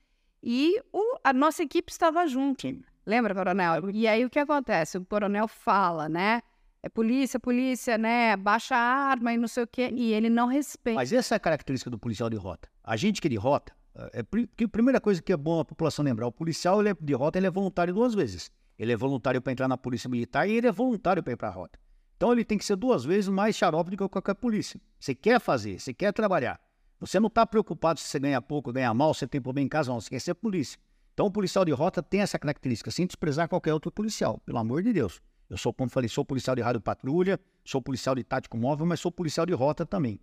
E 0.42 0.80
o, 0.90 1.18
a 1.22 1.34
nossa 1.34 1.62
equipe 1.62 1.92
estava 1.92 2.26
junto. 2.26 2.62
Sim. 2.62 2.82
Lembra, 3.04 3.34
coronel? 3.34 3.90
E 3.90 4.06
aí 4.06 4.24
o 4.24 4.30
que 4.30 4.38
acontece? 4.38 4.98
O 4.98 5.04
coronel 5.04 5.48
fala, 5.48 6.08
né? 6.08 6.42
É 6.82 6.88
polícia, 6.88 7.38
polícia, 7.38 7.96
né? 7.96 8.36
Baixa 8.36 8.74
a 8.74 8.78
arma 8.78 9.32
e 9.32 9.36
não 9.36 9.46
sei 9.46 9.64
o 9.64 9.66
quê. 9.66 9.90
E 9.92 10.12
ele 10.12 10.28
não 10.28 10.46
respeita. 10.46 10.96
Mas 10.96 11.12
essa 11.12 11.34
é 11.34 11.36
a 11.36 11.40
característica 11.40 11.90
do 11.90 11.98
policial 11.98 12.28
de 12.28 12.36
rota. 12.36 12.68
A 12.82 12.96
gente 12.96 13.20
que 13.20 13.28
é 13.28 13.30
de 13.30 13.36
rota, 13.36 13.72
é, 14.12 14.22
que 14.56 14.64
a 14.64 14.68
primeira 14.68 15.00
coisa 15.00 15.22
que 15.22 15.32
é 15.32 15.36
bom 15.36 15.60
a 15.60 15.64
população 15.64 16.04
lembrar, 16.04 16.26
o 16.26 16.32
policial 16.32 16.80
ele 16.80 16.90
é, 16.90 16.96
de 17.00 17.12
rota 17.12 17.38
ele 17.38 17.46
é 17.46 17.50
voluntário 17.50 17.94
duas 17.94 18.14
vezes. 18.14 18.50
Ele 18.78 18.92
é 18.92 18.96
voluntário 18.96 19.40
para 19.40 19.52
entrar 19.52 19.68
na 19.68 19.76
polícia 19.76 20.08
militar 20.08 20.48
e 20.48 20.52
ele 20.52 20.66
é 20.66 20.72
voluntário 20.72 21.22
para 21.22 21.32
ir 21.32 21.36
para 21.36 21.48
a 21.48 21.52
rota. 21.52 21.78
Então 22.16 22.32
ele 22.32 22.44
tem 22.44 22.58
que 22.58 22.64
ser 22.64 22.76
duas 22.76 23.04
vezes 23.04 23.28
mais 23.28 23.56
xarope 23.56 23.90
do 23.90 23.96
que 23.96 24.08
qualquer 24.08 24.34
polícia. 24.34 24.80
Você 24.98 25.14
quer 25.14 25.40
fazer, 25.40 25.78
você 25.78 25.92
quer 25.92 26.12
trabalhar. 26.12 26.60
Você 26.98 27.18
não 27.18 27.26
está 27.26 27.44
preocupado 27.44 27.98
se 27.98 28.06
você 28.06 28.18
ganha 28.18 28.40
pouco, 28.40 28.72
ganha 28.72 28.94
mal, 28.94 29.12
se 29.12 29.26
tem 29.26 29.40
problema 29.40 29.66
em 29.66 29.68
casa, 29.68 29.90
não. 29.90 30.00
Você 30.00 30.08
quer 30.08 30.20
ser 30.20 30.34
polícia. 30.34 30.78
Então 31.14 31.26
o 31.26 31.30
policial 31.30 31.64
de 31.64 31.72
rota 31.72 32.02
tem 32.02 32.20
essa 32.20 32.38
característica, 32.38 32.90
sem 32.90 33.06
desprezar 33.06 33.48
qualquer 33.48 33.74
outro 33.74 33.90
policial, 33.90 34.40
pelo 34.44 34.58
amor 34.58 34.82
de 34.82 34.92
Deus. 34.92 35.20
Eu 35.48 35.58
sou, 35.58 35.72
como 35.72 35.90
falei, 35.90 36.08
sou 36.08 36.24
policial 36.24 36.56
de 36.56 36.62
rádio 36.62 36.80
patrulha, 36.80 37.38
sou 37.64 37.82
policial 37.82 38.14
de 38.14 38.24
tático 38.24 38.56
móvel, 38.56 38.86
mas 38.86 39.00
sou 39.00 39.12
policial 39.12 39.44
de 39.44 39.52
rota 39.52 39.84
também. 39.84 40.18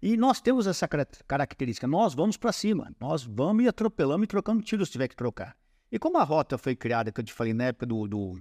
E 0.00 0.16
nós 0.16 0.40
temos 0.40 0.66
essa 0.66 0.86
característica, 1.26 1.86
nós 1.86 2.14
vamos 2.14 2.36
para 2.36 2.52
cima, 2.52 2.94
nós 3.00 3.24
vamos 3.24 3.64
e 3.64 3.68
atropelamos 3.68 4.24
e 4.24 4.28
trocando 4.28 4.62
tiros 4.62 4.88
se 4.88 4.92
tiver 4.92 5.08
que 5.08 5.16
trocar. 5.16 5.56
E 5.90 5.98
como 5.98 6.18
a 6.18 6.22
rota 6.22 6.56
foi 6.56 6.76
criada, 6.76 7.10
que 7.10 7.20
eu 7.20 7.24
te 7.24 7.32
falei 7.32 7.52
na 7.52 7.64
época 7.64 7.86
do, 7.86 8.06
do, 8.06 8.40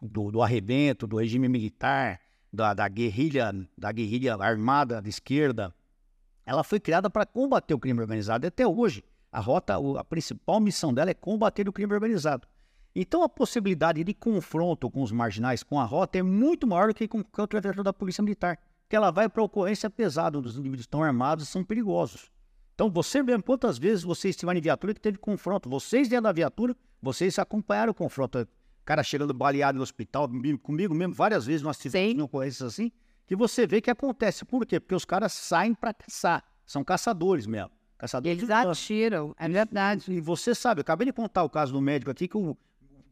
do, 0.00 0.30
do 0.32 0.42
arrebento, 0.42 1.06
do 1.06 1.18
regime 1.18 1.48
militar, 1.48 2.20
da, 2.52 2.74
da, 2.74 2.88
guerrilha, 2.88 3.52
da 3.76 3.92
guerrilha 3.92 4.34
armada 4.34 5.00
de 5.00 5.10
esquerda, 5.10 5.74
ela 6.44 6.64
foi 6.64 6.80
criada 6.80 7.08
para 7.08 7.24
combater 7.24 7.74
o 7.74 7.78
crime 7.78 8.00
organizado. 8.00 8.46
Até 8.46 8.66
hoje, 8.66 9.04
a 9.32 9.40
rota, 9.40 9.74
a 9.98 10.04
principal 10.04 10.60
missão 10.60 10.92
dela 10.92 11.10
é 11.10 11.14
combater 11.14 11.68
o 11.68 11.72
crime 11.72 11.94
organizado. 11.94 12.46
Então 12.94 13.22
a 13.22 13.28
possibilidade 13.28 14.04
de 14.04 14.12
confronto 14.12 14.90
com 14.90 15.02
os 15.02 15.10
marginais, 15.10 15.62
com 15.62 15.80
a 15.80 15.84
rota, 15.84 16.18
é 16.18 16.22
muito 16.22 16.66
maior 16.66 16.88
do 16.88 16.94
que 16.94 17.08
com 17.08 17.24
outro 17.38 17.60
vetor 17.60 17.82
da 17.82 17.92
Polícia 17.92 18.22
Militar 18.22 18.58
que 18.92 18.96
ela 18.96 19.10
vai 19.10 19.26
para 19.26 19.42
ocorrência 19.42 19.88
pesada, 19.88 20.38
onde 20.38 20.48
os 20.48 20.58
indivíduos 20.58 20.82
estão 20.82 21.02
armados 21.02 21.48
e 21.48 21.50
são 21.50 21.64
perigosos. 21.64 22.30
Então, 22.74 22.90
você 22.90 23.22
mesmo, 23.22 23.42
quantas 23.42 23.78
vezes 23.78 24.04
vocês 24.04 24.34
estiveram 24.34 24.58
em 24.58 24.62
viatura 24.62 24.92
que 24.92 25.00
teve 25.00 25.16
confronto? 25.16 25.66
Vocês 25.70 26.10
dentro 26.10 26.24
da 26.24 26.32
viatura, 26.32 26.76
vocês 27.00 27.38
acompanharam 27.38 27.92
o 27.92 27.94
confronto. 27.94 28.46
Cara 28.84 29.02
chegando 29.02 29.32
baleado 29.32 29.78
no 29.78 29.82
hospital, 29.82 30.28
comigo 30.62 30.94
mesmo, 30.94 31.14
várias 31.14 31.46
vezes 31.46 31.62
nós 31.62 31.78
tivemos 31.78 32.22
ocorrências 32.22 32.74
assim, 32.74 32.92
que 33.26 33.34
você 33.34 33.66
vê 33.66 33.80
que 33.80 33.90
acontece. 33.90 34.44
Por 34.44 34.66
quê? 34.66 34.78
Porque 34.78 34.94
os 34.94 35.06
caras 35.06 35.32
saem 35.32 35.72
para 35.72 35.94
caçar. 35.94 36.44
São 36.66 36.84
caçadores 36.84 37.46
mesmo. 37.46 37.70
Caçadores 38.02 38.36
Eles 38.36 38.50
atiram, 38.50 39.32
é 39.38 39.48
verdade. 39.48 40.12
E 40.12 40.20
você 40.20 40.56
sabe, 40.56 40.80
eu 40.80 40.82
acabei 40.82 41.06
de 41.06 41.12
contar 41.12 41.44
o 41.44 41.48
caso 41.48 41.72
do 41.72 41.80
médico 41.80 42.10
aqui, 42.10 42.26
que 42.26 42.36
o 42.36 42.56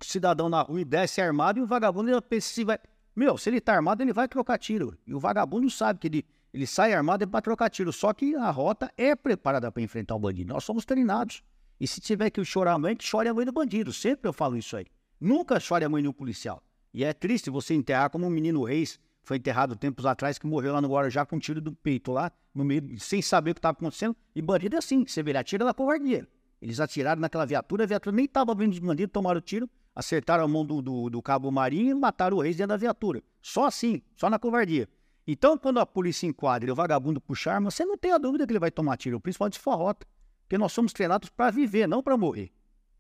cidadão 0.01 0.49
na 0.49 0.62
rua 0.62 0.84
desce 0.84 1.20
armado 1.20 1.61
e 1.61 1.62
o 1.62 1.66
vagabundo 1.66 2.11
ele 2.11 2.20
pensa 2.20 2.49
se 2.53 2.64
vai. 2.64 2.76
Meu, 3.14 3.38
se 3.38 3.49
ele 3.49 3.61
tá 3.61 3.72
armado, 3.72 4.03
ele 4.03 4.12
vai 4.12 4.26
trocar 4.26 4.59
tiro. 4.59 4.99
E 5.07 5.14
o 5.14 5.20
vagabundo 5.20 5.70
sabe 5.70 6.01
que 6.01 6.09
ele, 6.09 6.26
ele 6.53 6.66
sai 6.66 6.93
armado 6.93 7.22
é 7.22 7.26
para 7.28 7.41
trocar 7.41 7.70
tiro. 7.70 7.93
Só 7.93 8.12
que 8.12 8.34
a 8.34 8.51
rota 8.51 8.91
é 8.97 9.14
preparada 9.14 9.70
para 9.70 9.80
enfrentar 9.80 10.16
o 10.16 10.18
bandido. 10.18 10.53
Nós 10.53 10.64
somos 10.64 10.84
treinados. 10.84 11.41
E 11.78 11.86
se 11.86 12.01
tiver 12.01 12.28
que 12.30 12.45
chorar 12.45 12.72
a 12.72 12.78
mãe, 12.78 12.97
que 12.97 13.05
chore 13.05 13.28
a 13.28 13.34
mãe 13.34 13.47
do 13.47 13.53
bandido. 13.53 13.93
Sempre 13.93 14.28
eu 14.28 14.32
falo 14.32 14.57
isso 14.57 14.76
aí. 14.76 14.86
Nunca 15.20 15.61
chore 15.61 15.84
a 15.84 15.88
mãe 15.88 16.03
do 16.03 16.12
policial. 16.12 16.61
E 16.93 17.05
é 17.05 17.12
triste 17.12 17.49
você 17.49 17.74
enterrar 17.74 18.11
como 18.11 18.26
um 18.26 18.30
menino 18.30 18.64
Reis 18.64 18.99
foi 19.23 19.37
enterrado 19.37 19.77
tempos 19.77 20.07
atrás, 20.07 20.39
que 20.39 20.47
morreu 20.47 20.73
lá 20.73 20.81
no 20.81 20.89
Guarujá 20.89 21.25
com 21.25 21.37
um 21.37 21.39
tiro 21.39 21.61
do 21.61 21.73
peito 21.73 22.12
lá, 22.12 22.33
no 22.55 22.64
meio, 22.64 22.99
sem 22.99 23.23
saber 23.23 23.53
o 23.53 23.55
que 23.55 23.59
estava 23.59 23.73
acontecendo. 23.73 24.16
E 24.35 24.43
bandido 24.43 24.77
é 24.77 24.79
assim, 24.79 25.07
você 25.07 25.23
vê, 25.23 25.31
ele 25.31 25.39
atira 25.39 25.64
na 25.64 25.75
covardia. 25.75 26.29
Eles 26.61 26.81
atiraram 26.81 27.21
naquela 27.21 27.47
viatura, 27.47 27.85
a 27.85 27.87
viatura 27.87 28.14
nem 28.14 28.25
estava 28.25 28.55
vindo 28.55 28.73
de 28.73 28.81
bandido, 28.81 29.11
tomaram 29.11 29.39
o 29.39 29.43
tiro, 29.43 29.68
acertaram 29.95 30.45
a 30.45 30.49
mão 30.49 30.64
do, 30.64 30.83
do, 30.83 31.11
do 31.11 31.23
cabo 31.23 31.51
marinho 31.51 31.91
e 31.91 31.95
mataram 31.95 32.37
o 32.37 32.41
Reis 32.41 32.57
dentro 32.57 32.68
da 32.68 32.77
viatura. 32.77 33.23
Só 33.41 33.66
assim, 33.66 34.03
só 34.16 34.29
na 34.29 34.39
covardia. 34.39 34.89
Então, 35.27 35.57
quando 35.57 35.79
a 35.79 35.87
polícia 35.87 36.27
enquadra 36.27 36.68
e 36.68 36.73
o 36.73 36.75
vagabundo 36.75 37.21
puxa 37.21 37.53
arma, 37.53 37.71
você 37.71 37.85
não 37.85 37.97
tem 37.97 38.12
a 38.12 38.18
dúvida 38.18 38.47
que 38.47 38.53
ele 38.53 38.59
vai 38.59 38.71
tomar 38.71 38.97
tiro, 38.97 39.21
principalmente 39.21 39.55
se 39.55 39.61
for 39.61 39.77
rota. 39.77 40.07
Porque 40.43 40.59
nós 40.59 40.73
somos 40.73 40.93
treinados 40.93 41.29
para 41.29 41.51
viver, 41.51 41.87
não 41.87 42.03
para 42.03 42.16
morrer. 42.16 42.51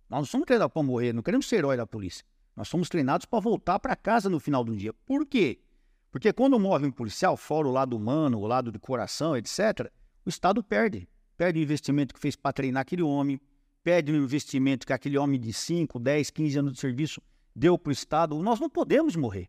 Nós 0.08 0.20
não 0.20 0.26
somos 0.26 0.46
treinados 0.46 0.72
para 0.72 0.82
morrer, 0.82 1.12
não 1.12 1.22
queremos 1.22 1.48
ser 1.48 1.56
herói 1.56 1.76
da 1.76 1.86
polícia. 1.86 2.24
Nós 2.56 2.68
somos 2.68 2.88
treinados 2.88 3.26
para 3.26 3.40
voltar 3.40 3.78
para 3.78 3.96
casa 3.96 4.28
no 4.28 4.38
final 4.38 4.62
do 4.62 4.76
dia. 4.76 4.92
Por 5.06 5.26
quê? 5.26 5.60
Porque 6.10 6.32
quando 6.32 6.58
morre 6.58 6.86
um 6.86 6.90
policial, 6.90 7.36
fora 7.36 7.68
o 7.68 7.70
lado 7.70 7.96
humano, 7.96 8.38
o 8.38 8.46
lado 8.46 8.72
do 8.72 8.80
coração, 8.80 9.36
etc., 9.36 9.90
o 10.24 10.28
Estado 10.28 10.62
perde. 10.62 11.08
Perde 11.36 11.60
o 11.60 11.62
investimento 11.62 12.12
que 12.12 12.20
fez 12.20 12.36
para 12.36 12.52
treinar 12.52 12.82
aquele 12.82 13.02
homem, 13.02 13.40
perde 13.82 14.12
o 14.12 14.16
investimento 14.16 14.86
que 14.86 14.92
aquele 14.92 15.16
homem 15.16 15.40
de 15.40 15.52
5, 15.52 15.98
10, 15.98 16.30
15 16.30 16.58
anos 16.58 16.72
de 16.72 16.80
serviço 16.80 17.22
deu 17.54 17.78
para 17.78 17.90
o 17.90 17.92
Estado. 17.92 18.36
Nós 18.42 18.60
não 18.60 18.68
podemos 18.68 19.16
morrer. 19.16 19.48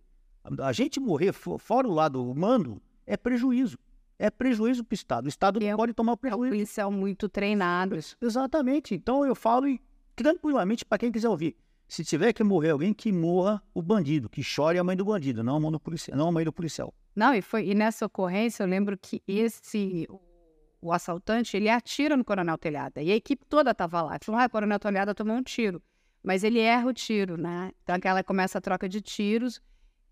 A 0.59 0.71
gente 0.71 0.99
morrer 0.99 1.33
fora 1.33 1.87
o 1.87 1.93
lado 1.93 2.23
humano 2.29 2.81
é 3.05 3.17
prejuízo. 3.17 3.77
É 4.17 4.29
prejuízo 4.29 4.83
para 4.83 4.93
o 4.93 4.95
Estado. 4.95 5.25
O 5.25 5.29
Estado 5.29 5.63
é, 5.63 5.75
pode 5.75 5.93
tomar 5.93 6.13
o 6.13 6.17
prejuízo. 6.17 6.51
Policial 6.51 6.91
muito 6.91 7.27
treinado. 7.27 7.97
Exatamente. 8.21 8.93
Então 8.93 9.25
eu 9.25 9.35
falo 9.35 9.67
tranquilamente 10.15 10.85
para 10.85 10.99
quem 10.99 11.11
quiser 11.11 11.29
ouvir. 11.29 11.55
Se 11.91 12.05
tiver 12.05 12.31
que 12.31 12.41
morrer 12.41 12.69
alguém, 12.69 12.93
que 12.93 13.11
morra 13.11 13.61
o 13.73 13.81
bandido, 13.81 14.29
que 14.29 14.41
chore 14.41 14.79
a 14.79 14.83
mãe 14.83 14.95
do 14.95 15.03
bandido, 15.03 15.43
não 15.43 15.57
a, 15.57 15.59
mãe 15.59 15.71
do 15.73 15.77
policial, 15.77 16.17
não 16.17 16.29
a 16.29 16.31
mãe 16.31 16.45
do 16.45 16.53
policial. 16.53 16.93
Não, 17.13 17.33
e, 17.33 17.41
foi, 17.41 17.67
e 17.67 17.75
nessa 17.75 18.05
ocorrência 18.05 18.63
eu 18.63 18.67
lembro 18.67 18.97
que 18.97 19.21
esse, 19.27 20.07
o, 20.81 20.93
assaltante, 20.93 21.57
ele 21.57 21.67
atira 21.67 22.15
no 22.15 22.23
Coronel 22.23 22.57
Telhada. 22.57 23.01
E 23.01 23.11
a 23.11 23.15
equipe 23.17 23.45
toda 23.45 23.71
estava 23.71 24.03
lá. 24.03 24.17
Falou, 24.23 24.39
ah, 24.39 24.45
o 24.45 24.49
Coronel 24.49 24.79
Telhada 24.79 25.13
tomou 25.13 25.35
um 25.35 25.43
tiro. 25.43 25.83
Mas 26.23 26.45
ele 26.45 26.59
erra 26.59 26.87
o 26.87 26.93
tiro, 26.93 27.35
né? 27.35 27.73
Então 27.83 27.93
aquela 27.93 28.23
começa 28.23 28.59
a 28.59 28.61
troca 28.61 28.87
de 28.87 29.01
tiros. 29.01 29.61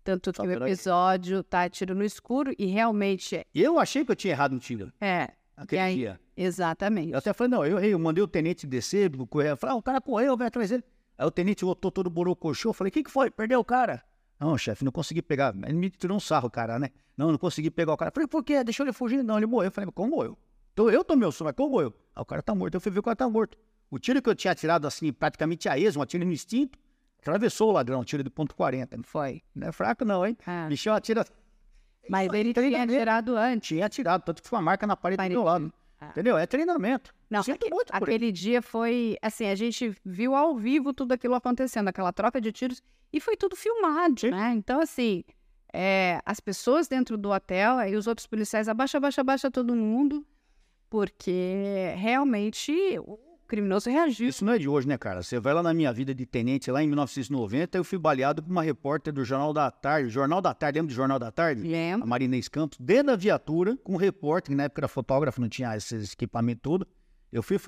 Tanto 0.04 0.34
que 0.34 0.42
o 0.42 0.52
episódio 0.52 1.42
tá 1.42 1.66
tiro 1.66 1.94
no 1.94 2.04
escuro 2.04 2.52
e 2.58 2.66
realmente. 2.66 3.36
É 3.36 3.46
eu 3.54 3.78
achei 3.78 4.04
que 4.04 4.10
eu 4.10 4.16
tinha 4.16 4.34
errado 4.34 4.54
um 4.54 4.58
tiro. 4.58 4.92
É. 5.00 5.30
Aquele 5.56 5.80
aí, 5.80 5.94
dia. 5.94 6.20
Exatamente. 6.36 7.12
Eu 7.12 7.18
até 7.18 7.32
falei, 7.32 7.50
não, 7.50 7.64
eu 7.64 7.78
errei, 7.78 7.94
eu 7.94 7.98
mandei 7.98 8.22
o 8.22 8.28
tenente 8.28 8.66
descer, 8.66 9.10
correr. 9.30 9.56
Falei, 9.56 9.76
ah, 9.76 9.78
o 9.78 9.82
cara 9.82 9.98
correu, 9.98 10.36
vai 10.36 10.48
atrás 10.48 10.68
dele. 10.68 10.84
Aí 11.20 11.26
o 11.26 11.30
tenente 11.30 11.66
voltou 11.66 11.90
todo 11.90 12.08
borocochô. 12.08 12.70
Eu 12.70 12.72
falei, 12.72 12.88
o 12.88 12.92
que, 12.92 13.02
que 13.02 13.10
foi? 13.10 13.30
Perdeu 13.30 13.60
o 13.60 13.64
cara? 13.64 14.02
Não, 14.38 14.56
chefe, 14.56 14.82
não 14.82 14.90
consegui 14.90 15.20
pegar. 15.20 15.54
Ele 15.64 15.74
me 15.74 15.90
tirou 15.90 16.16
um 16.16 16.20
sarro, 16.20 16.48
cara, 16.48 16.78
né? 16.78 16.88
Não, 17.14 17.30
não 17.30 17.36
consegui 17.36 17.70
pegar 17.70 17.92
o 17.92 17.96
cara. 17.98 18.08
Eu 18.08 18.14
falei, 18.14 18.26
por 18.26 18.42
quê? 18.42 18.64
Deixou 18.64 18.86
ele 18.86 18.92
fugir? 18.94 19.22
Não, 19.22 19.36
ele 19.36 19.44
morreu. 19.44 19.66
Eu 19.66 19.70
falei, 19.70 19.90
como 19.92 20.16
morreu? 20.16 20.38
Então 20.72 20.88
eu 20.88 21.04
tomei 21.04 21.28
o 21.28 21.30
som, 21.30 21.44
mas 21.44 21.52
como 21.54 21.72
morreu? 21.72 21.94
Ah, 22.14 22.22
o 22.22 22.24
cara 22.24 22.40
tá 22.40 22.54
morto. 22.54 22.74
Eu 22.74 22.80
fui 22.80 22.90
ver 22.90 23.00
o 23.00 23.02
cara 23.02 23.14
tá 23.14 23.28
morto. 23.28 23.58
O 23.90 23.98
tiro 23.98 24.22
que 24.22 24.30
eu 24.30 24.34
tinha 24.34 24.54
tirado 24.54 24.86
assim, 24.86 25.12
praticamente 25.12 25.68
a 25.68 25.78
esmo, 25.78 26.02
um 26.02 26.18
no 26.20 26.32
instinto, 26.32 26.78
atravessou 27.18 27.68
o 27.68 27.72
ladrão, 27.72 28.02
tiro 28.02 28.24
de 28.24 28.30
ponto 28.30 28.56
40. 28.56 28.96
Não 28.96 29.04
foi? 29.04 29.42
Não 29.54 29.68
é 29.68 29.72
fraco, 29.72 30.06
não, 30.06 30.24
hein? 30.26 30.38
Ah. 30.46 30.68
Bichão 30.70 30.94
atira. 30.94 31.26
Mas 32.08 32.32
ele 32.32 32.54
tinha 32.54 32.82
atirado 32.82 33.36
antes. 33.36 33.68
Tinha 33.68 33.84
atirado, 33.84 34.22
tanto 34.22 34.42
que 34.42 34.48
foi 34.48 34.58
uma 34.58 34.64
marca 34.64 34.86
na 34.86 34.96
parede, 34.96 35.18
parede. 35.18 35.34
do 35.34 35.40
meu 35.40 35.44
lado. 35.44 35.70
Ah. 36.00 36.08
Entendeu? 36.08 36.38
É 36.38 36.46
treinamento. 36.46 37.14
Não, 37.30 37.44
Sinto 37.44 37.54
aquele, 37.54 37.74
muito 37.74 37.90
aquele 37.92 38.32
dia 38.32 38.60
foi 38.60 39.16
assim, 39.22 39.46
a 39.46 39.54
gente 39.54 39.94
viu 40.04 40.34
ao 40.34 40.56
vivo 40.56 40.92
tudo 40.92 41.12
aquilo 41.12 41.36
acontecendo, 41.36 41.86
aquela 41.86 42.12
troca 42.12 42.40
de 42.40 42.50
tiros, 42.50 42.82
e 43.12 43.20
foi 43.20 43.36
tudo 43.36 43.54
filmado, 43.54 44.20
Sim. 44.20 44.30
né? 44.30 44.52
Então, 44.56 44.80
assim, 44.80 45.22
é, 45.72 46.20
as 46.26 46.40
pessoas 46.40 46.88
dentro 46.88 47.16
do 47.16 47.30
hotel, 47.30 47.78
aí 47.78 47.94
os 47.94 48.08
outros 48.08 48.26
policiais, 48.26 48.68
abaixa, 48.68 48.98
abaixa, 48.98 49.20
abaixa 49.20 49.48
todo 49.48 49.76
mundo, 49.76 50.26
porque 50.88 51.94
realmente 51.96 52.98
criminoso 53.46 53.90
reagiu. 53.90 54.28
Isso 54.28 54.44
não 54.44 54.52
é 54.52 54.58
de 54.58 54.68
hoje, 54.68 54.86
né, 54.86 54.96
cara? 54.96 55.22
Você 55.22 55.40
vai 55.40 55.52
lá 55.52 55.62
na 55.62 55.74
minha 55.74 55.92
vida 55.92 56.14
de 56.14 56.24
tenente, 56.24 56.70
lá 56.70 56.82
em 56.82 56.86
1990, 56.86 57.78
eu 57.78 57.84
fui 57.84 57.98
baleado 57.98 58.42
por 58.42 58.50
uma 58.50 58.62
repórter 58.62 59.12
do 59.12 59.24
Jornal 59.24 59.52
da 59.52 59.68
Tarde. 59.70 60.08
Jornal 60.08 60.40
da 60.40 60.54
Tarde, 60.54 60.78
lembra 60.78 60.92
do 60.92 60.96
Jornal 60.96 61.18
da 61.18 61.32
Tarde? 61.32 61.62
Lembro. 61.62 62.04
A 62.04 62.06
Marinês 62.06 62.48
Campos, 62.48 62.78
dentro 62.80 63.08
da 63.08 63.16
viatura, 63.16 63.76
com 63.82 63.94
um 63.94 63.96
repórter, 63.96 64.50
que 64.52 64.56
na 64.56 64.64
época 64.64 64.80
era 64.80 64.88
fotógrafo, 64.88 65.40
não 65.40 65.48
tinha 65.48 65.76
esse 65.76 65.96
equipamento 65.96 66.60
todo. 66.62 66.86
Eu 67.32 67.42
fui 67.42 67.58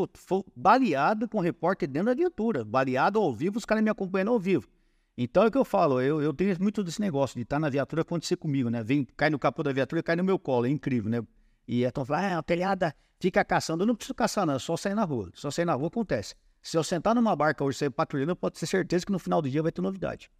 baleado 0.56 1.28
com 1.28 1.38
um 1.38 1.40
repórter 1.40 1.88
dentro 1.88 2.06
da 2.06 2.14
viatura. 2.14 2.64
Baleado 2.64 3.20
ao 3.20 3.32
vivo, 3.32 3.58
os 3.58 3.64
caras 3.64 3.82
me 3.82 3.90
acompanhando 3.90 4.32
ao 4.32 4.38
vivo. 4.38 4.68
Então 5.16 5.42
é 5.44 5.46
o 5.46 5.50
que 5.50 5.58
eu 5.58 5.64
falo, 5.64 6.00
eu, 6.00 6.22
eu 6.22 6.32
tenho 6.32 6.56
muito 6.60 6.82
desse 6.82 7.00
negócio 7.00 7.36
de 7.36 7.42
estar 7.42 7.60
na 7.60 7.68
viatura 7.68 8.02
acontecer 8.02 8.36
comigo, 8.36 8.70
né? 8.70 8.82
Vem, 8.82 9.04
cai 9.16 9.28
no 9.28 9.38
capô 9.38 9.62
da 9.62 9.72
viatura 9.72 10.00
e 10.00 10.02
cai 10.02 10.16
no 10.16 10.24
meu 10.24 10.38
colo, 10.38 10.66
é 10.66 10.70
incrível, 10.70 11.10
né? 11.10 11.22
E 11.68 11.84
então 11.84 12.04
fala, 12.04 12.34
ah, 12.34 12.38
a 12.38 12.42
telhada 12.42 12.94
fica 13.20 13.44
caçando. 13.44 13.82
Eu 13.82 13.86
não 13.86 13.94
preciso 13.94 14.14
caçar, 14.14 14.46
não, 14.46 14.54
é 14.54 14.58
só 14.58 14.76
sair 14.76 14.94
na 14.94 15.04
rua. 15.04 15.30
Só 15.34 15.50
sair 15.50 15.66
na 15.66 15.74
rua 15.74 15.88
acontece. 15.88 16.34
Se 16.62 16.76
eu 16.76 16.82
sentar 16.82 17.14
numa 17.14 17.36
barca 17.36 17.62
hoje 17.62 17.78
sair 17.78 17.90
patrulhando, 17.90 18.34
pode 18.34 18.58
ter 18.58 18.66
certeza 18.66 19.04
que 19.04 19.12
no 19.12 19.18
final 19.18 19.42
do 19.42 19.50
dia 19.50 19.62
vai 19.62 19.70
ter 19.70 19.82
novidade. 19.82 20.30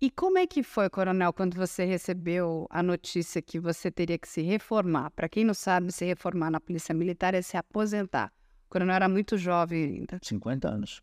E 0.00 0.10
como 0.10 0.38
é 0.38 0.46
que 0.46 0.62
foi, 0.62 0.88
coronel, 0.90 1.32
quando 1.32 1.54
você 1.54 1.84
recebeu 1.84 2.66
a 2.70 2.82
notícia 2.82 3.40
que 3.42 3.58
você 3.58 3.90
teria 3.90 4.18
que 4.18 4.28
se 4.28 4.42
reformar? 4.42 5.10
Para 5.10 5.28
quem 5.28 5.44
não 5.44 5.54
sabe, 5.54 5.90
se 5.92 6.04
reformar 6.04 6.50
na 6.50 6.60
Polícia 6.60 6.94
Militar 6.94 7.34
é 7.34 7.42
se 7.42 7.56
aposentar. 7.56 8.32
O 8.74 8.76
coronel 8.76 8.96
era 8.96 9.08
muito 9.08 9.38
jovem 9.38 9.84
ainda. 9.84 10.18
50 10.20 10.68
anos. 10.68 11.00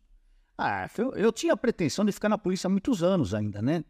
Ah, 0.58 0.90
eu, 0.98 1.14
eu 1.14 1.32
tinha 1.32 1.54
a 1.54 1.56
pretensão 1.56 2.04
de 2.04 2.12
ficar 2.12 2.28
na 2.28 2.36
polícia 2.36 2.68
há 2.68 2.70
muitos 2.70 3.02
anos 3.02 3.32
ainda, 3.32 3.62
né? 3.62 3.82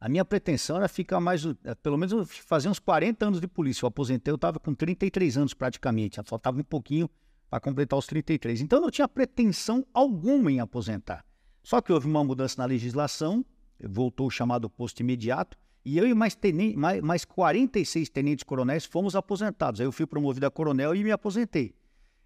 A 0.00 0.08
minha 0.08 0.24
pretensão 0.24 0.76
era 0.76 0.88
ficar 0.88 1.20
mais, 1.20 1.44
eh, 1.44 1.74
pelo 1.80 1.96
menos 1.96 2.36
fazer 2.38 2.68
uns 2.68 2.80
40 2.80 3.26
anos 3.26 3.40
de 3.40 3.46
polícia. 3.46 3.84
Eu 3.84 3.86
aposentei, 3.86 4.32
eu 4.32 4.34
estava 4.34 4.58
com 4.58 4.74
33 4.74 5.36
anos 5.36 5.54
praticamente, 5.54 6.20
faltava 6.24 6.58
um 6.58 6.64
pouquinho 6.64 7.08
para 7.48 7.60
completar 7.60 7.96
os 7.96 8.08
33. 8.08 8.60
Então 8.60 8.80
não 8.80 8.90
tinha 8.90 9.06
pretensão 9.06 9.86
alguma 9.94 10.50
em 10.50 10.58
aposentar. 10.58 11.24
Só 11.62 11.80
que 11.80 11.92
houve 11.92 12.08
uma 12.08 12.24
mudança 12.24 12.60
na 12.60 12.66
legislação, 12.66 13.46
voltou 13.80 14.26
o 14.26 14.30
chamado 14.30 14.68
posto 14.68 14.98
imediato, 14.98 15.56
e 15.84 15.96
eu 15.96 16.08
e 16.08 16.12
mais, 16.12 16.34
tenente, 16.34 16.76
mais, 16.76 17.00
mais 17.00 17.24
46 17.24 18.08
tenentes 18.08 18.42
coronéis 18.42 18.84
fomos 18.84 19.14
aposentados. 19.14 19.80
Aí 19.80 19.86
eu 19.86 19.92
fui 19.92 20.06
promovido 20.06 20.44
a 20.44 20.50
coronel 20.50 20.92
e 20.96 21.04
me 21.04 21.12
aposentei. 21.12 21.72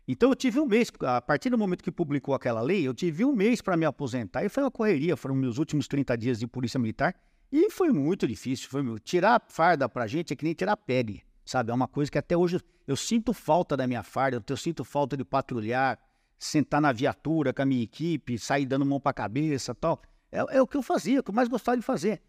Então 0.07 0.31
eu 0.31 0.37
tive 0.37 0.59
um 0.59 0.67
mês, 0.67 0.91
a 1.01 1.21
partir 1.21 1.51
do 1.51 1.57
momento 1.57 1.83
que 1.83 1.93
publicou 1.93 2.35
aquela 2.35 2.61
lei, 2.61 2.87
eu 2.87 2.93
tive 2.93 3.25
um 3.25 3.33
mês 3.33 3.61
para 3.61 3.77
me 3.77 3.85
aposentar. 3.85 4.45
E 4.45 4.49
foi 4.49 4.63
uma 4.63 4.71
correria, 4.71 5.17
foram 5.17 5.35
meus 5.35 5.59
últimos 5.59 5.87
30 5.87 6.17
dias 6.19 6.39
de 6.39 6.47
polícia 6.47 6.79
militar. 6.79 7.15
E 7.51 7.71
foi 7.71 7.93
muito 7.93 8.27
difícil. 8.27 8.69
Foi, 8.69 8.83
tirar 9.01 9.43
farda 9.49 9.89
pra 9.89 10.07
gente 10.07 10.33
é 10.33 10.37
que 10.37 10.45
nem 10.45 10.55
tirar 10.55 10.77
pele, 10.77 11.23
sabe? 11.45 11.71
É 11.71 11.75
uma 11.75 11.87
coisa 11.87 12.11
que 12.11 12.19
até 12.19 12.37
hoje 12.37 12.61
eu 12.87 12.97
sinto 12.97 13.33
falta 13.33 13.77
da 13.77 13.87
minha 13.87 14.03
farda, 14.03 14.43
eu 14.49 14.57
sinto 14.57 14.85
falta 14.85 15.17
de 15.17 15.25
patrulhar, 15.25 15.99
sentar 16.39 16.81
na 16.81 16.91
viatura 16.91 17.53
com 17.53 17.63
a 17.63 17.67
minha 17.67 17.85
equipe, 17.85 18.39
sair 18.39 18.67
dando 18.67 18.85
mão 18.85 18.99
pra 18.99 19.13
cabeça 19.13 19.75
tal. 19.75 20.03
É, 20.33 20.57
é 20.57 20.63
o 20.63 20.67
que 20.67 20.77
eu 20.77 20.83
fazia, 20.83 21.21
o 21.21 21.23
que 21.23 21.31
eu 21.31 21.35
mais 21.35 21.49
gostava 21.49 21.77
de 21.77 21.85
fazer. 21.85 22.21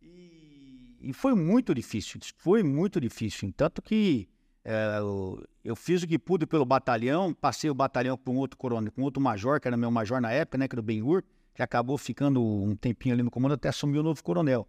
E, 0.00 1.12
foi 1.12 1.34
muito 1.34 1.74
difícil, 1.74 2.20
foi 2.36 2.62
muito 2.62 3.00
difícil. 3.00 3.52
Tanto 3.56 3.82
que 3.82 4.28
eu, 4.64 5.44
eu, 5.64 5.76
fiz 5.76 6.02
o 6.02 6.06
que 6.06 6.18
pude 6.18 6.46
pelo 6.46 6.64
batalhão, 6.64 7.32
passei 7.32 7.70
o 7.70 7.74
batalhão 7.74 8.16
com 8.16 8.36
outro 8.36 8.58
coronel, 8.58 8.92
com 8.92 9.02
outro 9.02 9.20
major, 9.20 9.60
que 9.60 9.68
era 9.68 9.76
meu 9.76 9.90
major 9.90 10.20
na 10.20 10.30
época, 10.30 10.58
né, 10.58 10.68
que 10.68 10.74
era 10.74 10.80
o 10.80 10.84
Ben-Hur 10.84 11.22
que 11.54 11.62
acabou 11.62 11.98
ficando 11.98 12.42
um 12.42 12.74
tempinho 12.74 13.14
ali 13.14 13.22
no 13.22 13.30
comando 13.30 13.52
até 13.52 13.68
assumir 13.68 13.98
o 13.98 14.02
novo 14.02 14.22
coronel. 14.22 14.66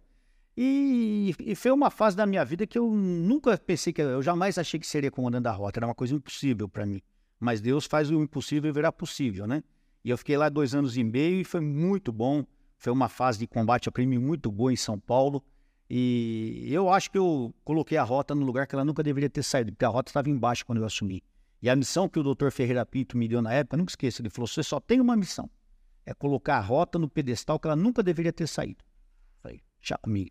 E, 0.54 1.34
e, 1.40 1.54
foi 1.54 1.70
uma 1.70 1.90
fase 1.90 2.14
da 2.14 2.26
minha 2.26 2.44
vida 2.44 2.66
que 2.66 2.78
eu 2.78 2.90
nunca 2.90 3.56
pensei 3.56 3.92
que 3.92 4.02
eu 4.02 4.20
jamais 4.22 4.58
achei 4.58 4.78
que 4.78 4.86
seria 4.86 5.10
comandante 5.10 5.44
da 5.44 5.52
rota, 5.52 5.78
era 5.78 5.86
uma 5.86 5.94
coisa 5.94 6.14
impossível 6.14 6.68
para 6.68 6.84
mim. 6.84 7.00
Mas 7.40 7.60
Deus 7.60 7.86
faz 7.86 8.10
o 8.10 8.22
impossível 8.22 8.72
virar 8.72 8.92
possível, 8.92 9.46
né? 9.46 9.62
E 10.04 10.10
eu 10.10 10.18
fiquei 10.18 10.36
lá 10.36 10.48
dois 10.48 10.74
anos 10.74 10.96
e 10.96 11.02
meio 11.02 11.40
e 11.40 11.44
foi 11.44 11.60
muito 11.60 12.12
bom. 12.12 12.44
Foi 12.76 12.92
uma 12.92 13.08
fase 13.08 13.38
de 13.38 13.46
combate 13.46 13.88
a 13.88 13.92
crime 13.92 14.18
muito 14.18 14.50
boa 14.52 14.72
em 14.72 14.76
São 14.76 14.98
Paulo. 14.98 15.42
E 15.94 16.68
eu 16.72 16.88
acho 16.88 17.10
que 17.10 17.18
eu 17.18 17.54
coloquei 17.64 17.98
a 17.98 18.02
rota 18.02 18.34
no 18.34 18.46
lugar 18.46 18.66
que 18.66 18.74
ela 18.74 18.84
nunca 18.84 19.02
deveria 19.02 19.28
ter 19.28 19.42
saído, 19.42 19.72
porque 19.72 19.84
a 19.84 19.88
rota 19.88 20.08
estava 20.08 20.30
embaixo 20.30 20.64
quando 20.64 20.78
eu 20.78 20.86
assumi. 20.86 21.22
E 21.60 21.68
a 21.68 21.76
missão 21.76 22.08
que 22.08 22.18
o 22.18 22.22
doutor 22.22 22.50
Ferreira 22.50 22.86
Pinto 22.86 23.16
me 23.16 23.28
deu 23.28 23.42
na 23.42 23.52
época, 23.52 23.76
nunca 23.76 23.90
esqueça, 23.90 24.22
ele 24.22 24.30
falou: 24.30 24.46
você 24.46 24.62
só 24.62 24.80
tem 24.80 25.00
uma 25.00 25.14
missão 25.16 25.50
é 26.04 26.12
colocar 26.12 26.56
a 26.56 26.60
rota 26.60 26.98
no 26.98 27.08
pedestal 27.08 27.58
que 27.58 27.66
ela 27.66 27.76
nunca 27.76 28.02
deveria 28.02 28.32
ter 28.32 28.46
saído. 28.46 28.84
Falei, 29.40 29.60
deixa 29.80 29.96
comigo. 29.98 30.30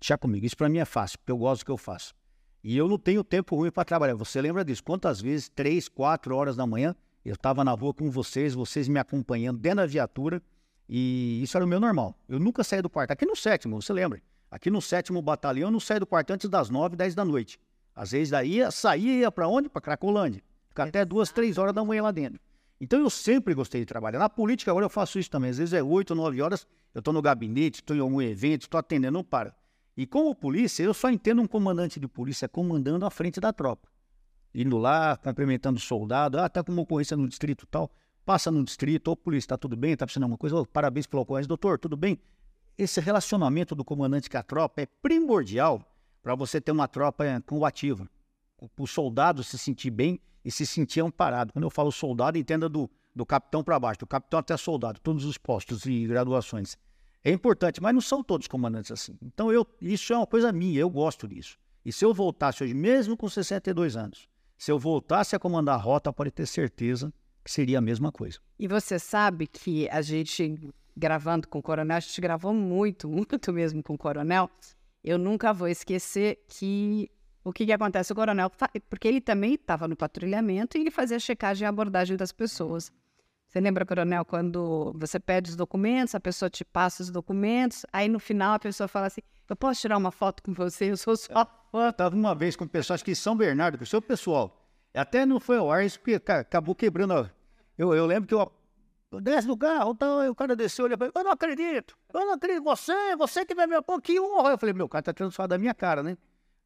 Deixa 0.00 0.18
comigo. 0.18 0.44
Isso 0.46 0.56
para 0.56 0.68
mim 0.68 0.78
é 0.78 0.84
fácil, 0.84 1.18
porque 1.18 1.32
eu 1.32 1.38
gosto 1.38 1.62
do 1.62 1.66
que 1.66 1.70
eu 1.70 1.76
faço. 1.76 2.14
E 2.64 2.76
eu 2.76 2.88
não 2.88 2.98
tenho 2.98 3.22
tempo 3.24 3.56
ruim 3.56 3.70
para 3.70 3.84
trabalhar. 3.84 4.14
Você 4.14 4.40
lembra 4.40 4.64
disso? 4.64 4.82
Quantas 4.82 5.20
vezes, 5.20 5.48
três, 5.48 5.88
quatro 5.88 6.34
horas 6.34 6.56
da 6.56 6.66
manhã, 6.66 6.94
eu 7.24 7.34
estava 7.34 7.64
na 7.64 7.72
rua 7.72 7.92
com 7.92 8.10
vocês, 8.10 8.54
vocês 8.54 8.88
me 8.88 8.98
acompanhando 8.98 9.58
dentro 9.58 9.78
da 9.78 9.86
viatura, 9.86 10.42
E 10.88 11.40
isso 11.42 11.56
era 11.56 11.64
o 11.64 11.68
meu 11.68 11.80
normal. 11.80 12.16
Eu 12.28 12.38
nunca 12.38 12.64
saía 12.64 12.82
do 12.82 12.90
quarto. 12.90 13.12
Aqui 13.12 13.24
no 13.24 13.36
sétimo, 13.36 13.80
você 13.80 13.92
lembra? 13.92 14.20
Aqui 14.52 14.70
no 14.70 14.82
sétimo 14.82 15.22
batalhão, 15.22 15.68
eu 15.68 15.70
não 15.70 15.80
saía 15.80 16.00
do 16.00 16.06
quarto 16.06 16.30
antes 16.30 16.46
das 16.46 16.68
nove, 16.68 16.94
dez 16.94 17.14
da 17.14 17.24
noite. 17.24 17.58
Às 17.94 18.10
vezes 18.10 18.28
daí 18.28 18.60
saía 18.70 19.12
e 19.12 19.20
ia 19.20 19.32
para 19.32 19.48
onde? 19.48 19.66
Para 19.66 19.80
Cracolândia. 19.80 20.42
Ficar 20.68 20.88
até 20.88 21.04
duas, 21.06 21.32
três 21.32 21.56
horas 21.56 21.74
da 21.74 21.82
manhã 21.82 22.02
lá 22.02 22.10
dentro. 22.10 22.38
Então 22.78 23.00
eu 23.00 23.08
sempre 23.08 23.54
gostei 23.54 23.80
de 23.80 23.86
trabalhar. 23.86 24.18
Na 24.18 24.28
política 24.28 24.70
agora 24.70 24.84
eu 24.84 24.90
faço 24.90 25.18
isso 25.18 25.30
também. 25.30 25.48
Às 25.48 25.56
vezes 25.56 25.72
é 25.72 25.82
oito, 25.82 26.14
nove 26.14 26.42
horas, 26.42 26.66
eu 26.94 26.98
estou 26.98 27.14
no 27.14 27.22
gabinete, 27.22 27.76
estou 27.76 27.96
em 27.96 28.00
algum 28.00 28.20
evento, 28.20 28.62
estou 28.62 28.78
atendendo, 28.78 29.14
não 29.14 29.24
para. 29.24 29.56
E 29.96 30.06
como 30.06 30.34
polícia, 30.34 30.82
eu 30.82 30.92
só 30.92 31.08
entendo 31.08 31.40
um 31.40 31.46
comandante 31.46 31.98
de 31.98 32.06
polícia 32.06 32.46
comandando 32.46 33.06
à 33.06 33.10
frente 33.10 33.40
da 33.40 33.54
tropa. 33.54 33.88
Indo 34.54 34.76
lá, 34.76 35.16
cumprimentando 35.16 35.78
o 35.78 35.80
soldado, 35.82 36.38
ah, 36.38 36.48
tá 36.48 36.62
com 36.62 36.72
uma 36.72 36.82
ocorrência 36.82 37.16
no 37.16 37.26
distrito 37.26 37.66
tal 37.66 37.90
passa 38.24 38.50
no 38.50 38.62
distrito, 38.64 39.10
ô 39.10 39.16
polícia, 39.16 39.48
tá 39.48 39.58
tudo 39.58 39.76
bem? 39.76 39.96
Tá 39.96 40.06
precisando 40.06 40.22
de 40.22 40.24
alguma 40.24 40.38
coisa? 40.38 40.56
Ô, 40.56 40.66
parabéns 40.66 41.06
pela 41.06 41.22
ocorrência, 41.22 41.48
doutor, 41.48 41.78
tudo 41.78 41.96
bem? 41.96 42.18
Esse 42.82 43.00
relacionamento 43.00 43.76
do 43.76 43.84
comandante 43.84 44.28
com 44.28 44.36
a 44.36 44.42
tropa 44.42 44.82
é 44.82 44.86
primordial 44.86 45.88
para 46.20 46.34
você 46.34 46.60
ter 46.60 46.72
uma 46.72 46.88
tropa 46.88 47.24
eh, 47.24 47.40
combativa. 47.40 48.10
O 48.76 48.88
soldado 48.88 49.44
se 49.44 49.56
sentir 49.56 49.92
bem 49.92 50.18
e 50.44 50.50
se 50.50 50.66
sentir 50.66 50.98
amparado. 50.98 51.52
Quando 51.52 51.62
eu 51.62 51.70
falo 51.70 51.92
soldado, 51.92 52.38
entenda 52.38 52.68
do, 52.68 52.90
do 53.14 53.24
capitão 53.24 53.62
para 53.62 53.78
baixo, 53.78 54.00
do 54.00 54.06
capitão 54.08 54.40
até 54.40 54.56
soldado, 54.56 54.98
todos 54.98 55.24
os 55.24 55.38
postos 55.38 55.86
e 55.86 56.08
graduações. 56.08 56.76
É 57.22 57.30
importante, 57.30 57.80
mas 57.80 57.94
não 57.94 58.00
são 58.00 58.20
todos 58.20 58.48
comandantes 58.48 58.90
assim. 58.90 59.16
Então, 59.22 59.52
eu, 59.52 59.64
isso 59.80 60.12
é 60.12 60.16
uma 60.16 60.26
coisa 60.26 60.50
minha, 60.50 60.80
eu 60.80 60.90
gosto 60.90 61.28
disso. 61.28 61.56
E 61.84 61.92
se 61.92 62.04
eu 62.04 62.12
voltasse 62.12 62.64
hoje, 62.64 62.74
mesmo 62.74 63.16
com 63.16 63.28
62 63.28 63.96
anos, 63.96 64.28
se 64.58 64.72
eu 64.72 64.78
voltasse 64.78 65.36
a 65.36 65.38
comandar 65.38 65.76
a 65.76 65.80
rota, 65.80 66.12
pode 66.12 66.32
ter 66.32 66.46
certeza 66.46 67.14
que 67.44 67.50
seria 67.50 67.78
a 67.78 67.80
mesma 67.80 68.10
coisa. 68.10 68.40
E 68.58 68.66
você 68.66 68.98
sabe 68.98 69.46
que 69.46 69.88
a 69.88 70.02
gente, 70.02 70.58
gravando 70.96 71.48
com 71.48 71.58
o 71.58 71.62
Coronel, 71.62 71.96
a 71.96 72.00
gente 72.00 72.20
gravou 72.20 72.52
muito, 72.52 73.08
muito 73.10 73.52
mesmo 73.52 73.82
com 73.82 73.94
o 73.94 73.98
Coronel. 73.98 74.50
Eu 75.02 75.18
nunca 75.18 75.52
vou 75.52 75.68
esquecer 75.68 76.44
que 76.48 77.10
o 77.44 77.52
que, 77.52 77.66
que 77.66 77.72
acontece? 77.72 78.12
O 78.12 78.14
Coronel, 78.14 78.50
porque 78.88 79.08
ele 79.08 79.20
também 79.20 79.54
estava 79.54 79.88
no 79.88 79.96
patrulhamento 79.96 80.78
e 80.78 80.80
ele 80.80 80.90
fazia 80.90 81.18
checagem 81.18 81.64
e 81.64 81.68
abordagem 81.68 82.16
das 82.16 82.30
pessoas. 82.30 82.92
Você 83.48 83.60
lembra, 83.60 83.84
Coronel, 83.84 84.24
quando 84.24 84.94
você 84.96 85.18
pede 85.18 85.50
os 85.50 85.56
documentos, 85.56 86.14
a 86.14 86.20
pessoa 86.20 86.48
te 86.48 86.64
passa 86.64 87.02
os 87.02 87.10
documentos, 87.10 87.84
aí 87.92 88.08
no 88.08 88.18
final 88.18 88.54
a 88.54 88.58
pessoa 88.58 88.88
fala 88.88 89.08
assim: 89.08 89.20
Eu 89.48 89.56
posso 89.56 89.80
tirar 89.80 89.98
uma 89.98 90.12
foto 90.12 90.42
com 90.42 90.54
você? 90.54 90.90
Eu 90.90 90.96
sou 90.96 91.16
só. 91.16 91.46
Estava 91.88 92.14
uma 92.14 92.34
vez 92.34 92.54
com 92.54 92.66
pessoas 92.66 93.02
que 93.02 93.10
em 93.10 93.14
São 93.14 93.36
Bernardo, 93.36 93.76
que 93.76 93.84
o 93.84 93.86
seu 93.86 94.00
pessoal 94.00 94.62
até 94.94 95.24
não 95.24 95.40
foi 95.40 95.56
ao 95.56 95.70
ar, 95.70 95.84
isso 95.84 95.98
porque 95.98 96.14
acabou 96.30 96.74
quebrando. 96.74 97.30
Eu, 97.76 97.94
eu 97.94 98.06
lembro 98.06 98.28
que 98.28 98.34
eu 98.34 98.52
desce 99.20 99.46
do 99.46 99.56
carro, 99.56 99.92
então, 99.92 100.30
o 100.30 100.34
cara 100.34 100.56
desceu, 100.56 100.84
olha 100.84 100.96
pra 100.96 101.06
mim, 101.06 101.12
eu 101.14 101.24
não 101.24 101.32
acredito, 101.32 101.96
eu 102.12 102.26
não 102.26 102.32
acredito, 102.34 102.62
você, 102.62 103.16
você 103.16 103.44
que 103.44 103.54
vai 103.54 103.66
me 103.66 103.80
pôr, 103.82 104.00
que 104.00 104.18
honra. 104.20 104.50
Eu 104.50 104.58
falei, 104.58 104.72
meu, 104.72 104.88
cara 104.88 105.02
tá 105.02 105.12
tirando 105.12 105.32
só 105.32 105.46
da 105.46 105.58
minha 105.58 105.74
cara, 105.74 106.02
né? 106.02 106.16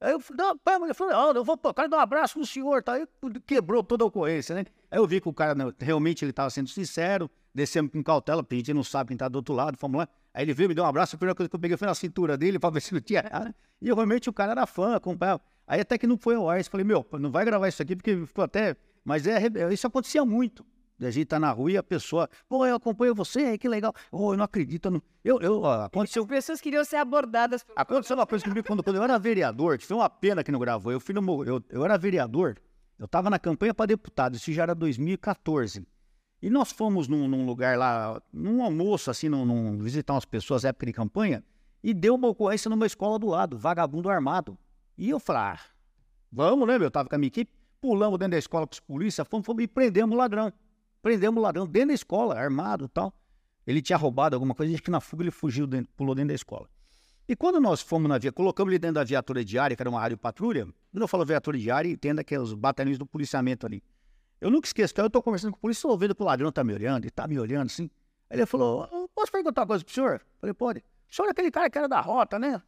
Aí 0.01 0.13
eu 0.13 0.21
falei, 0.21 0.45
não, 0.45 0.89
eu 0.89 0.95
falei, 0.95 1.17
oh, 1.17 1.33
eu 1.33 1.43
vou, 1.43 1.57
cara, 1.57 1.89
dar 1.89 1.97
um 1.97 2.01
abraço 2.01 2.39
no 2.39 2.45
senhor, 2.45 2.83
tá? 2.83 2.93
Aí 2.93 3.07
quebrou 3.47 3.83
toda 3.83 4.05
a 4.05 4.07
ocorrência, 4.07 4.55
né? 4.55 4.65
Aí 4.91 4.99
eu 4.99 5.07
vi 5.07 5.21
que 5.21 5.29
o 5.29 5.33
cara, 5.33 5.55
né, 5.55 5.73
realmente, 5.79 6.25
ele 6.25 6.33
tava 6.33 6.51
sendo 6.51 6.69
sincero, 6.69 7.31
descemos 7.55 7.91
com 7.91 8.03
cautela, 8.03 8.43
porque 8.43 8.57
a 8.57 8.59
gente 8.59 8.75
não 8.75 8.85
sabe 8.85 9.09
quem 9.09 9.17
tá 9.17 9.27
do 9.27 9.37
outro 9.37 9.55
lado, 9.55 9.79
fomos 9.79 9.99
lá. 9.99 10.09
Aí 10.35 10.45
ele 10.45 10.53
veio, 10.53 10.69
me 10.69 10.75
deu 10.75 10.85
um 10.85 10.87
abraço, 10.87 11.17
a 11.17 11.19
primeira 11.19 11.35
coisa 11.35 11.49
que 11.49 11.57
eu 11.57 11.61
peguei 11.61 11.79
foi 11.79 11.89
na 11.89 11.95
cintura 11.95 12.37
dele, 12.37 12.59
pra 12.61 12.69
ver 12.69 12.83
se 12.83 12.93
não 12.93 13.01
tinha 13.01 13.23
nada. 13.23 13.55
E 13.81 13.87
realmente 13.87 14.29
o 14.29 14.33
cara 14.33 14.53
era 14.53 14.67
fã, 14.67 14.97
acompanhava. 14.97 15.41
Aí 15.67 15.81
até 15.81 15.97
que 15.97 16.07
não 16.07 16.19
foi 16.19 16.35
ao 16.35 16.49
ar, 16.49 16.61
eu 16.61 16.65
falei, 16.67 16.85
meu, 16.85 17.05
não 17.13 17.31
vai 17.31 17.45
gravar 17.47 17.67
isso 17.67 17.81
aqui, 17.81 17.97
porque 17.97 18.27
ficou 18.27 18.45
até. 18.45 18.77
Mas 19.03 19.27
é, 19.27 19.41
isso 19.73 19.87
acontecia 19.87 20.25
muito. 20.25 20.65
A 21.01 21.11
gente 21.11 21.27
tá 21.27 21.39
na 21.39 21.51
rua 21.51 21.73
e 21.73 21.77
a 21.77 21.83
pessoa, 21.83 22.29
pô, 22.49 22.65
eu 22.65 22.77
acompanho 22.77 23.15
você, 23.15 23.59
que 23.59 23.69
legal. 23.69 23.93
Oh, 24.11 24.33
eu 24.33 24.37
não 24.39 24.45
acredito. 24.45 24.87
Eu, 24.87 24.93
não... 24.93 25.03
eu, 25.23 25.41
eu 25.41 25.67
aconteceu. 25.67 26.23
As 26.23 26.29
pessoas 26.29 26.61
queriam 26.61 26.85
ser 26.85 26.97
abordadas. 26.97 27.63
Pelo... 27.63 27.79
Aconteceu 27.79 28.17
uma 28.17 28.27
coisa 28.27 28.45
comigo 28.45 28.67
quando, 28.67 28.83
quando 28.83 28.97
eu 28.97 29.03
era 29.03 29.19
vereador, 29.19 29.79
foi 29.81 29.97
uma 29.97 30.09
pena 30.09 30.43
que 30.43 30.51
não 30.51 30.59
gravou. 30.59 30.91
Eu, 30.91 30.99
fui 30.99 31.15
no, 31.15 31.45
eu, 31.45 31.63
eu 31.69 31.85
era 31.85 31.99
vereador, 31.99 32.57
eu 32.99 33.07
tava 33.07 33.29
na 33.29 33.39
campanha 33.39 33.75
para 33.75 33.87
deputado, 33.87 34.37
isso 34.37 34.51
já 34.53 34.63
era 34.63 34.75
2014. 34.75 35.87
E 36.41 36.49
nós 36.49 36.73
fomos 36.73 37.09
num, 37.09 37.29
num 37.29 37.45
lugar 37.45 37.77
lá, 37.77 38.21
num 38.33 38.63
almoço, 38.63 39.11
assim, 39.11 39.29
num, 39.29 39.45
num, 39.45 39.79
visitar 39.79 40.15
umas 40.15 40.25
pessoas 40.25 40.65
época 40.65 40.87
de 40.87 40.93
campanha, 40.93 41.45
e 41.83 41.93
deu 41.93 42.15
uma 42.15 42.29
ocorrência 42.29 42.69
numa 42.71 42.87
escola 42.87 43.19
do 43.19 43.27
lado, 43.27 43.59
vagabundo 43.59 44.09
armado. 44.09 44.59
E 44.97 45.11
eu 45.11 45.21
falei, 45.21 45.43
ah, 45.43 45.61
vamos, 46.33 46.67
né, 46.67 46.79
meu? 46.79 46.87
Eu 46.87 46.91
tava 46.91 47.09
com 47.09 47.15
a 47.15 47.19
minha 47.19 47.29
equipe, 47.29 47.51
pulamos 47.81 48.19
dentro 48.19 48.33
da 48.33 48.39
escola 48.39 48.67
com 48.67 48.73
os 48.73 48.81
polícia, 48.81 49.25
fomos, 49.25 49.45
fomos 49.45 49.63
e 49.63 49.67
prendemos 49.67 50.15
o 50.15 50.19
ladrão. 50.19 50.53
Prendemos 51.07 51.39
o 51.39 51.41
ladrão 51.41 51.69
dentro 51.69 51.91
da 51.91 51.95
escola, 51.95 52.35
armado 52.37 52.87
e 52.87 52.89
tal. 52.89 53.15
Ele 53.65 53.81
tinha 53.81 53.97
roubado 53.97 54.35
alguma 54.35 54.57
coisa, 54.57 54.75
acho 54.75 54.83
que 54.83 54.91
na 54.91 55.01
fuga 55.01 55.23
ele 55.23 55.31
fugiu, 55.31 55.65
dentro, 55.65 55.89
pulou 55.97 56.17
dentro 56.17 56.31
da 56.31 56.35
escola. 56.35 56.69
E 57.29 57.37
quando 57.37 57.61
nós 57.61 57.81
fomos 57.81 58.09
na 58.09 58.19
via, 58.19 58.33
colocamos 58.33 58.73
ele 58.73 58.81
dentro 58.81 58.97
da 58.97 59.05
viatura 59.05 59.45
diária, 59.45 59.77
que 59.77 59.81
era 59.81 59.89
uma 59.89 60.01
área 60.01 60.17
de 60.17 60.21
patrulha, 60.21 60.65
quando 60.65 61.03
eu 61.03 61.07
falo 61.07 61.25
viatura 61.25 61.57
diária, 61.57 61.89
entenda 61.89 62.25
que 62.25 62.35
é 62.35 62.41
os 62.41 62.55
batalhões 62.55 62.99
do 62.99 63.07
policiamento 63.07 63.65
ali. 63.65 63.85
Eu 64.41 64.51
nunca 64.51 64.67
esqueço, 64.67 64.93
que 64.93 65.01
eu 65.01 65.09
tô 65.09 65.23
conversando 65.23 65.53
com 65.53 65.59
o 65.59 65.61
polícia, 65.61 65.89
ouvindo 65.89 66.13
que 66.13 66.23
o 66.23 66.27
ladrão 66.27 66.51
tá 66.51 66.65
me 66.65 66.75
olhando, 66.75 67.07
e 67.07 67.11
tá 67.13 67.29
me 67.29 67.39
olhando 67.39 67.67
assim. 67.67 67.89
Aí 68.29 68.39
ele 68.39 68.45
falou, 68.45 69.09
posso 69.15 69.31
perguntar 69.31 69.61
uma 69.61 69.67
coisa 69.69 69.85
pro 69.85 69.95
senhor? 69.95 70.15
Eu 70.15 70.41
falei, 70.41 70.55
pode. 70.55 70.81
O 71.09 71.15
senhor 71.15 71.29
é 71.29 71.31
aquele 71.31 71.53
cara 71.53 71.71
que 71.71 71.79
era 71.79 71.87
da 71.87 72.01
rota, 72.01 72.37
né? 72.37 72.61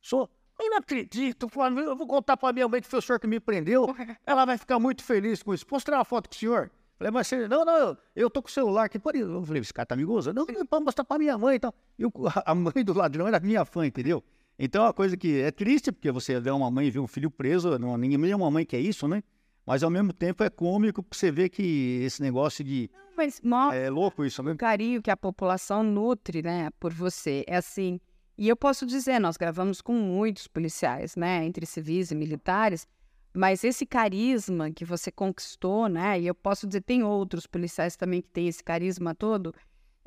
Sou. 0.00 0.30
Eu 0.58 0.70
não 0.70 0.78
acredito, 0.78 1.50
eu 1.86 1.94
vou 1.94 2.06
contar 2.06 2.38
pra 2.38 2.50
minha 2.50 2.66
mãe 2.66 2.80
que 2.80 2.88
foi 2.88 2.98
o 2.98 3.02
senhor 3.02 3.20
que 3.20 3.26
me 3.26 3.38
prendeu. 3.38 3.94
Ela 4.24 4.46
vai 4.46 4.56
ficar 4.56 4.78
muito 4.78 5.04
feliz 5.04 5.42
com 5.42 5.52
isso. 5.52 5.66
Posso 5.66 5.84
tirar 5.84 5.98
uma 5.98 6.04
foto 6.06 6.30
com 6.30 6.34
o 6.34 6.38
senhor? 6.38 6.70
Falei, 6.98 7.12
mas 7.12 7.28
você, 7.28 7.46
não, 7.46 7.64
não, 7.64 7.96
eu, 8.16 8.28
tô 8.28 8.42
com 8.42 8.48
o 8.48 8.50
celular 8.50 8.84
aqui. 8.84 8.98
Pode... 8.98 9.20
Eu 9.20 9.44
falei, 9.44 9.62
esse 9.62 9.72
cara 9.72 9.86
tá 9.86 9.94
me 9.94 10.04
gozando. 10.04 10.44
Não, 10.44 10.66
pode 10.66 10.84
mostrar 10.84 11.04
pra 11.04 11.16
minha 11.16 11.38
mãe 11.38 11.54
e 11.54 11.60
tal. 11.60 11.72
E 11.96 12.02
a 12.44 12.54
mãe 12.54 12.84
do 12.84 12.92
ladrão 12.92 13.28
era 13.28 13.38
minha 13.38 13.64
fã, 13.64 13.86
entendeu? 13.86 14.22
Então 14.58 14.82
é 14.82 14.86
uma 14.86 14.92
coisa 14.92 15.16
que 15.16 15.40
é 15.40 15.52
triste, 15.52 15.92
porque 15.92 16.10
você 16.10 16.40
vê 16.40 16.50
uma 16.50 16.68
mãe 16.68 16.88
e 16.88 16.90
vê 16.90 16.98
um 16.98 17.06
filho 17.06 17.30
preso, 17.30 17.78
não, 17.78 17.96
ninguém 17.96 18.32
é 18.32 18.34
uma 18.34 18.50
mãe 18.50 18.66
que 18.66 18.74
é 18.74 18.80
isso, 18.80 19.06
né? 19.06 19.22
Mas 19.64 19.84
ao 19.84 19.90
mesmo 19.90 20.12
tempo 20.12 20.42
é 20.42 20.50
cômico 20.50 21.02
porque 21.02 21.16
você 21.16 21.30
vê 21.30 21.48
que 21.48 22.00
esse 22.02 22.20
negócio 22.20 22.64
de. 22.64 22.90
Não, 22.92 23.00
mas 23.16 23.40
é 23.74 23.88
louco 23.88 24.24
isso, 24.24 24.42
né? 24.42 24.52
O 24.52 24.56
carinho 24.56 25.00
que 25.00 25.10
a 25.10 25.16
população 25.16 25.82
nutre, 25.84 26.42
né, 26.42 26.70
por 26.80 26.92
você. 26.92 27.44
É 27.46 27.56
assim. 27.56 28.00
E 28.36 28.48
eu 28.48 28.56
posso 28.56 28.86
dizer, 28.86 29.20
nós 29.20 29.36
gravamos 29.36 29.80
com 29.80 29.92
muitos 29.92 30.48
policiais, 30.48 31.14
né, 31.16 31.44
entre 31.44 31.66
civis 31.66 32.10
e 32.10 32.14
militares, 32.14 32.86
mas 33.34 33.64
esse 33.64 33.86
carisma 33.86 34.70
que 34.70 34.84
você 34.84 35.10
conquistou, 35.10 35.88
né, 35.88 36.20
e 36.20 36.26
eu 36.26 36.34
posso 36.34 36.66
dizer, 36.66 36.82
tem 36.82 37.02
outros 37.02 37.46
policiais 37.46 37.96
também 37.96 38.22
que 38.22 38.28
têm 38.28 38.48
esse 38.48 38.62
carisma 38.62 39.14
todo, 39.14 39.54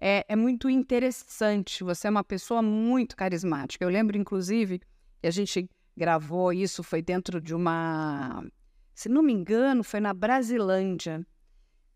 é, 0.01 0.25
é 0.27 0.35
muito 0.35 0.67
interessante. 0.67 1.83
Você 1.83 2.07
é 2.07 2.09
uma 2.09 2.23
pessoa 2.23 2.61
muito 2.61 3.15
carismática. 3.15 3.85
Eu 3.85 3.89
lembro, 3.89 4.17
inclusive, 4.17 4.81
que 5.21 5.27
a 5.27 5.31
gente 5.31 5.69
gravou 5.95 6.51
isso, 6.51 6.81
foi 6.81 7.01
dentro 7.03 7.39
de 7.39 7.53
uma. 7.53 8.43
Se 8.95 9.07
não 9.07 9.21
me 9.21 9.31
engano, 9.31 9.83
foi 9.83 9.99
na 9.99 10.13
Brasilândia. 10.13 11.25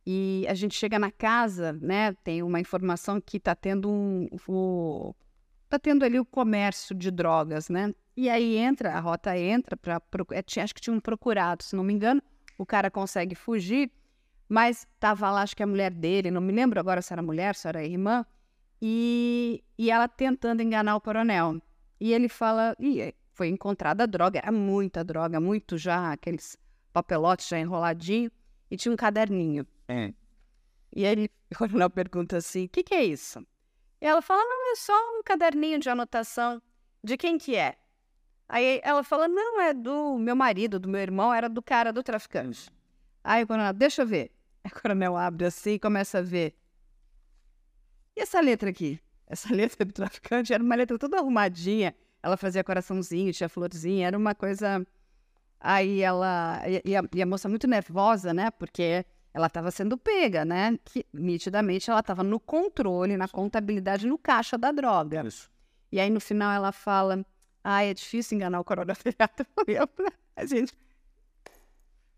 E 0.06 0.46
a 0.48 0.54
gente 0.54 0.76
chega 0.76 1.00
na 1.00 1.10
casa, 1.10 1.74
né? 1.74 2.14
Tem 2.24 2.44
uma 2.44 2.60
informação 2.60 3.20
que 3.20 3.38
está 3.38 3.56
tendo 3.56 3.90
um. 3.90 4.28
O, 4.48 5.16
tá 5.76 5.80
tendo 5.80 6.04
ali 6.04 6.20
o 6.20 6.26
comércio 6.26 6.96
de 6.96 7.12
drogas, 7.12 7.70
né? 7.70 7.94
E 8.16 8.30
aí 8.30 8.58
entra, 8.58 8.94
a 8.94 9.00
rota 9.00 9.38
entra 9.38 9.76
para 9.76 10.02
é, 10.32 10.62
acho 10.62 10.74
que 10.74 10.82
tinha 10.82 10.96
um 10.96 11.00
procurado, 11.00 11.64
se 11.64 11.76
não 11.76 11.84
me 11.84 11.94
engano, 11.94 12.22
o 12.58 12.66
cara 12.66 12.90
consegue 12.90 13.36
fugir, 13.36 13.92
mas 14.48 14.88
tava 15.00 15.30
lá, 15.32 15.42
acho 15.42 15.56
que 15.56 15.64
a 15.64 15.68
mulher 15.68 15.92
dele, 15.92 16.32
não 16.32 16.42
me 16.42 16.54
lembro 16.54 16.80
agora 16.80 17.02
se 17.02 17.12
era 17.12 17.22
mulher, 17.22 17.56
se 17.56 17.68
era 17.68 17.84
irmã, 17.84 18.26
e, 18.82 19.64
e 19.78 19.92
ela 19.92 20.08
tentando 20.08 20.62
enganar 20.62 20.96
o 20.96 21.02
coronel. 21.02 21.62
E 22.00 22.14
ele 22.14 22.30
fala, 22.30 22.76
e 22.80 23.14
foi 23.34 23.50
encontrada 23.50 24.08
droga, 24.08 24.40
era 24.40 24.52
muita 24.52 25.04
droga, 25.04 25.40
muito 25.42 25.78
já, 25.78 26.14
aqueles 26.14 26.58
papelotes 26.94 27.48
já 27.48 27.60
enroladinho, 27.60 28.32
e 28.72 28.78
tinha 28.78 28.94
um 28.94 28.96
caderninho. 28.98 29.68
É. 29.90 30.14
E 30.96 31.06
aí 31.06 31.30
o 31.52 31.58
coronel 31.58 31.90
pergunta 31.90 32.38
assim, 32.38 32.66
o 32.66 32.70
que, 32.70 32.82
que 32.84 32.96
é 32.96 33.04
isso? 33.04 33.46
E 34.02 34.06
ela 34.06 34.22
fala, 34.22 34.44
não, 34.44 34.72
é 34.72 34.76
só 34.76 34.94
um 35.18 35.24
caderninho 35.24 35.80
de 35.80 35.90
anotação. 35.90 36.62
De 37.04 37.18
quem 37.18 37.38
que 37.38 37.56
é? 37.56 37.76
Aí 38.48 38.80
ela 38.84 39.04
fala, 39.04 39.28
não, 39.28 39.62
é 39.62 39.74
do 39.74 40.18
meu 40.18 40.36
marido, 40.36 40.80
do 40.80 40.88
meu 40.88 41.02
irmão, 41.02 41.34
era 41.34 41.50
do 41.50 41.62
cara 41.62 41.92
do 41.92 42.04
traficante. 42.04 42.70
Aí 43.24 43.44
o 43.44 43.48
coronel, 43.48 43.74
deixa 43.74 44.04
eu 44.04 44.08
ver. 44.08 44.32
Aí 44.64 44.72
o 44.72 44.82
coronel 44.82 45.18
abre 45.18 45.46
assim 45.46 45.74
e 45.74 45.80
começa 45.80 46.20
a 46.20 46.22
ver. 46.22 46.56
E 48.16 48.22
essa 48.22 48.40
letra 48.40 48.70
aqui? 48.70 49.00
Essa 49.28 49.52
letra 49.52 49.84
do 49.84 49.92
traficante 49.92 50.54
era 50.54 50.64
uma 50.64 50.76
letra 50.76 51.00
toda 51.00 51.18
arrumadinha. 51.18 51.96
Ela 52.22 52.38
fazia 52.38 52.64
coraçãozinho, 52.64 53.34
tinha 53.34 53.50
florzinha, 53.50 54.08
era 54.08 54.18
uma 54.18 54.36
coisa... 54.36 54.86
Aí 55.60 56.02
ela... 56.02 56.62
E 56.84 56.96
a, 56.96 57.04
e 57.12 57.22
a 57.24 57.26
moça 57.26 57.50
muito 57.50 57.68
nervosa, 57.68 58.36
né? 58.36 58.52
Porque 58.52 59.04
ela 59.36 59.48
estava 59.48 59.70
sendo 59.70 59.98
pega, 59.98 60.46
né? 60.46 60.80
Que 60.86 61.06
nitidamente 61.14 61.92
ela 61.92 62.00
estava 62.00 62.24
no 62.24 62.40
controle, 62.40 63.18
na 63.18 63.28
contabilidade, 63.28 64.08
no 64.08 64.18
caixa 64.18 64.58
da 64.58 64.72
droga. 64.72 65.28
Isso. 65.28 65.52
E 65.92 66.00
aí 66.00 66.10
no 66.10 66.22
final 66.22 66.54
ela 66.54 66.72
fala: 66.72 67.26
Ah, 67.62 67.84
é 67.84 67.94
difícil 67.94 68.38
enganar 68.38 68.62
o 68.62 68.64
coronel 68.64 68.96
a 70.38 70.46
gente. 70.46 70.74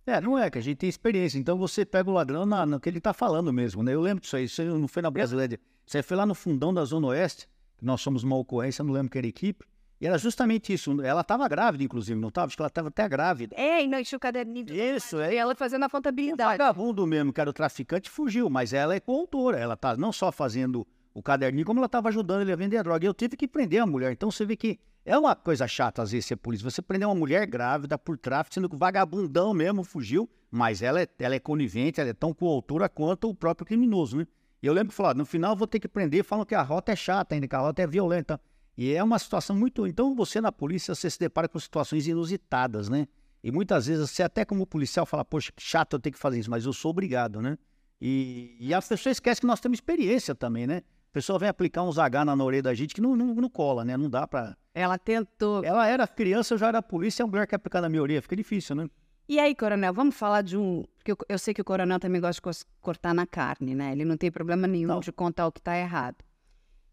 É, 0.06 0.22
não 0.22 0.38
é, 0.38 0.52
que 0.52 0.60
a 0.60 0.62
gente 0.62 0.78
tem 0.78 0.88
experiência. 0.88 1.40
Então 1.40 1.58
você 1.58 1.84
pega 1.84 2.08
o 2.08 2.14
ladrão 2.14 2.46
na, 2.46 2.68
no 2.68 2.80
que 2.80 2.88
ele 2.88 3.00
está 3.00 3.14
falando 3.14 3.52
mesmo, 3.52 3.82
né? 3.82 3.96
Eu 3.96 4.02
lembro 4.02 4.22
disso 4.22 4.36
aí, 4.36 4.44
isso 4.44 4.64
não 4.64 4.88
foi 4.88 5.02
na 5.02 5.10
Brasilândia. 5.10 5.60
Você 5.88 6.04
foi 6.04 6.16
lá 6.16 6.26
no 6.26 6.36
fundão 6.36 6.72
da 6.72 6.86
Zona 6.86 7.08
Oeste, 7.08 7.50
que 7.80 7.84
nós 7.84 8.00
somos 8.00 8.24
uma 8.24 8.36
ocorrência, 8.38 8.84
não 8.84 8.94
lembro 8.94 9.10
que 9.10 9.18
era 9.18 9.26
equipe, 9.26 9.66
e 10.00 10.06
era 10.08 10.18
justamente 10.18 10.72
isso. 10.72 11.02
Ela 11.02 11.22
estava 11.22 11.48
grávida, 11.48 11.84
inclusive, 11.84 12.20
não 12.20 12.30
estava? 12.30 12.48
Acho 12.48 12.56
que 12.56 12.62
ela 12.62 12.68
estava 12.68 12.88
até 12.90 13.08
grávida. 13.10 13.56
É, 13.58 13.84
e 13.84 13.88
não 13.88 14.00
encheu 14.00 14.18
o 14.18 14.20
caderninho. 14.20 14.74
Isso, 14.74 15.20
é. 15.20 15.34
E 15.34 15.38
ela 15.38 15.56
fazendo 15.56 15.84
a 15.84 15.88
O 15.88 15.90
contabilidade. 15.90 16.58
vagabundo 16.58 17.06
mesmo, 17.08 17.34
que 17.34 17.42
era 17.42 17.50
o 17.50 17.54
traficante, 17.54 18.10
fugiu, 18.10 18.50
mas 18.50 18.74
ela 18.74 18.94
é 18.96 19.00
coautora. 19.00 19.58
Ela 19.58 19.76
tá 19.76 19.98
não 19.98 20.12
só 20.12 20.32
fazendo 20.32 20.86
o 21.14 21.24
caderninho, 21.24 21.66
como 21.66 21.80
ela 21.80 21.88
estava 21.88 22.10
ajudando 22.10 22.42
ele 22.42 22.52
a 22.52 22.56
vender 22.56 22.78
a 22.78 22.84
droga. 22.84 23.06
E 23.06 23.08
eu 23.08 23.14
tive 23.14 23.36
que 23.36 23.48
prender 23.48 23.82
a 23.82 23.86
mulher. 23.88 24.12
Então 24.12 24.30
você 24.30 24.46
vê 24.46 24.56
que 24.56 24.80
é 25.04 25.18
uma 25.18 25.36
coisa 25.36 25.68
chata, 25.68 26.04
às 26.04 26.12
vezes, 26.12 26.26
ser 26.28 26.36
polícia. 26.36 26.70
Você 26.70 26.82
prender 26.82 27.08
uma 27.08 27.16
mulher 27.16 27.48
grávida 27.48 27.98
por 27.98 28.18
tráfico, 28.18 28.54
sendo 28.54 28.70
que 28.70 28.76
o 28.76 28.78
vagabundão 28.78 29.54
mesmo 29.54 29.84
fugiu, 29.84 30.30
mas 30.52 30.82
ela 30.82 31.02
é, 31.02 31.08
ela 31.18 31.34
é 31.34 31.40
conivente, 31.40 32.00
ela 32.00 32.10
é 32.10 32.14
tão 32.14 32.34
coautora 32.34 32.88
quanto 32.88 33.30
o 33.30 33.34
próprio 33.34 33.66
criminoso, 33.66 34.18
né? 34.18 34.28
E 34.62 34.68
eu 34.68 34.74
lembro 34.74 34.90
que 34.90 34.96
falaram, 34.96 35.20
no 35.20 35.26
final 35.26 35.54
eu 35.54 35.56
vou 35.56 35.68
ter 35.68 35.80
que 35.80 35.88
prender, 35.88 36.24
falam 36.24 36.44
que 36.46 36.54
a 36.56 36.62
rota 36.62 36.92
é 36.92 36.96
chata 36.96 37.36
ainda, 37.36 37.48
que 37.48 37.56
a 37.56 37.60
rota 37.60 37.82
é 37.82 37.88
violenta. 37.88 38.40
E 38.78 38.94
é 38.94 39.04
uma 39.04 39.18
situação 39.18 39.56
muito. 39.56 39.88
Então, 39.88 40.14
você 40.14 40.40
na 40.40 40.52
polícia, 40.52 40.94
você 40.94 41.10
se 41.10 41.20
depara 41.20 41.50
com 41.50 41.60
situações 41.60 42.08
inusitadas, 42.08 42.88
né? 42.88 43.08
E 43.44 43.52
muitas 43.52 43.88
vezes 43.88 44.10
você, 44.10 44.24
até 44.24 44.46
como 44.46 44.68
policial, 44.68 45.06
fala, 45.06 45.26
poxa, 45.26 45.52
que 45.52 45.62
chato 45.62 45.94
eu 45.94 46.00
ter 46.00 46.12
que 46.12 46.18
fazer 46.18 46.40
isso, 46.40 46.50
mas 46.50 46.66
eu 46.66 46.74
sou 46.74 46.92
obrigado, 46.92 47.42
né? 47.42 47.58
E, 48.00 48.56
e 48.60 48.74
a 48.74 48.82
pessoa 48.82 49.12
esquece 49.12 49.42
que 49.42 49.48
nós 49.48 49.60
temos 49.60 49.78
experiência 49.78 50.36
também, 50.36 50.68
né? 50.68 50.84
A 51.10 51.14
pessoa 51.14 51.40
vem 51.40 51.50
aplicar 51.50 51.82
uns 51.82 51.98
H 51.98 52.26
na 52.26 52.44
orelha 52.44 52.64
da 52.64 52.74
gente 52.74 52.94
que 52.94 53.02
não, 53.02 53.16
não, 53.16 53.34
não 53.34 53.50
cola, 53.50 53.84
né? 53.84 53.98
Não 53.98 54.10
dá 54.10 54.28
pra. 54.28 54.56
Ela 54.74 55.00
tentou. 55.00 55.64
Ela 55.64 55.88
era 55.88 56.08
criança, 56.08 56.54
eu 56.54 56.58
já 56.60 56.68
era 56.68 56.82
polícia, 56.82 57.24
e 57.24 57.26
a 57.26 57.28
mulher 57.28 57.48
quer 57.48 57.56
aplicar 57.56 57.82
na 57.82 57.90
minha 57.90 58.02
orelha. 58.02 58.22
Fica 58.22 58.36
difícil, 58.36 58.76
né? 58.76 58.88
E 59.28 59.40
aí, 59.40 59.56
coronel, 59.56 59.94
vamos 59.94 60.16
falar 60.16 60.42
de 60.42 60.56
um. 60.56 60.86
Porque 60.98 61.12
eu, 61.12 61.18
eu 61.28 61.40
sei 61.40 61.54
que 61.54 61.62
o 61.62 61.66
coronel 61.66 62.00
também 62.00 62.22
gosta 62.22 62.52
de 62.52 62.66
cortar 62.80 63.14
na 63.14 63.26
carne, 63.26 63.74
né? 63.74 63.92
Ele 63.92 64.06
não 64.06 64.16
tem 64.16 64.32
problema 64.32 64.68
nenhum 64.68 64.88
Não. 64.88 65.00
de 65.00 65.12
contar 65.12 65.48
o 65.48 65.52
que 65.52 65.60
está 65.60 65.78
errado. 65.78 66.18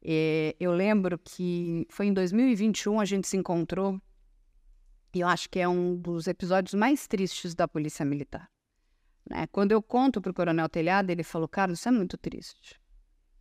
É, 0.05 0.55
eu 0.61 0.73
lembro 0.73 1.19
que 1.19 1.87
foi 1.91 2.07
em 2.07 2.13
2021 2.13 3.01
a 3.01 3.05
gente 3.05 3.27
se 3.27 3.37
encontrou, 3.37 4.01
e 5.15 5.21
eu 5.21 5.29
acho 5.29 5.49
que 5.49 5.61
é 5.61 5.69
um 5.69 5.97
dos 5.97 6.27
episódios 6.27 6.75
mais 6.75 7.07
tristes 7.07 7.55
da 7.55 7.67
Polícia 7.67 8.05
Militar. 8.05 8.51
né? 9.29 9.47
Quando 9.47 9.73
eu 9.73 9.83
conto 9.83 10.21
para 10.21 10.31
o 10.31 10.35
coronel 10.35 10.69
Telhado, 10.69 11.11
ele 11.11 11.23
falou: 11.23 11.49
Carlos, 11.49 11.79
isso 11.79 11.89
é 11.89 11.93
muito 11.93 12.19
triste. 12.19 12.81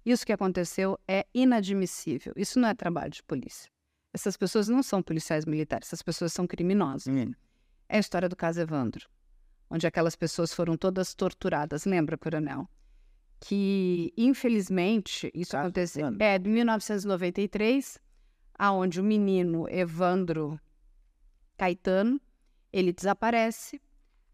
Isso 0.05 0.25
que 0.25 0.33
aconteceu 0.33 0.99
é 1.07 1.25
inadmissível. 1.33 2.33
Isso 2.35 2.59
não 2.59 2.69
é 2.69 2.73
trabalho 2.73 3.11
de 3.11 3.23
polícia. 3.23 3.69
Essas 4.13 4.37
pessoas 4.37 4.67
não 4.67 4.83
são 4.83 5.01
policiais 5.01 5.45
militares, 5.45 5.87
essas 5.87 6.01
pessoas 6.01 6.31
são 6.31 6.45
criminosas 6.45 7.07
é 7.89 7.97
a 7.97 7.99
história 7.99 8.27
do 8.27 8.35
caso 8.35 8.59
Evandro, 8.59 9.07
onde 9.69 9.85
aquelas 9.85 10.15
pessoas 10.15 10.53
foram 10.53 10.75
todas 10.75 11.13
torturadas. 11.13 11.85
Lembra, 11.85 12.17
coronel? 12.17 12.67
Que, 13.45 14.13
infelizmente, 14.15 15.29
isso 15.33 15.51
Caso 15.51 15.63
aconteceu. 15.63 16.07
Evandro. 16.07 16.23
É, 16.23 16.39
de 16.39 16.49
1993, 16.49 17.99
aonde 18.57 19.01
o 19.01 19.03
menino 19.03 19.67
Evandro 19.69 20.57
Caetano, 21.57 22.21
ele 22.71 22.93
desaparece. 22.93 23.81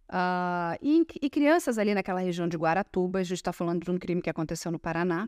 ah, 0.07 0.77
e, 0.79 1.05
e 1.21 1.29
crianças 1.29 1.79
ali 1.79 1.95
naquela 1.95 2.19
região 2.19 2.47
de 2.47 2.55
Guaratuba, 2.55 3.17
a 3.17 3.23
gente 3.23 3.37
está 3.37 3.51
falando 3.51 3.83
de 3.83 3.89
um 3.89 3.97
crime 3.97 4.21
que 4.21 4.29
aconteceu 4.29 4.71
no 4.71 4.77
Paraná. 4.77 5.27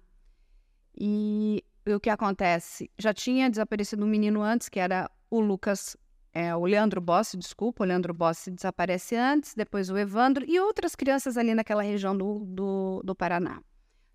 E 0.96 1.64
o 1.88 2.00
que 2.00 2.10
acontece? 2.12 2.92
Já 3.00 3.14
tinha 3.16 3.50
desaparecido 3.50 4.06
um 4.06 4.08
menino 4.08 4.44
antes, 4.44 4.70
que 4.70 4.80
era 4.80 5.10
o 5.28 5.40
Lucas 5.40 5.98
é, 6.34 6.56
o 6.56 6.66
Leandro 6.66 7.02
Bossi, 7.02 7.36
desculpa, 7.36 7.84
o 7.84 7.88
Leandro 7.88 8.14
Bossi 8.14 8.52
desaparece 8.52 9.16
antes, 9.16 9.54
depois 9.54 9.90
o 9.90 9.98
Evandro 9.98 10.46
e 10.48 10.60
outras 10.60 10.96
crianças 10.96 11.36
ali 11.36 11.54
naquela 11.54 11.82
região 11.82 12.16
do, 12.16 12.46
do, 12.46 13.02
do 13.04 13.16
Paraná. 13.16 13.62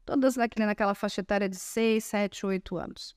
Todas 0.07 0.37
naquela 0.37 0.95
faixa 0.95 1.21
etária 1.21 1.49
de 1.49 1.57
6, 1.57 2.05
7, 2.05 2.47
8 2.47 2.79
anos. 2.79 3.17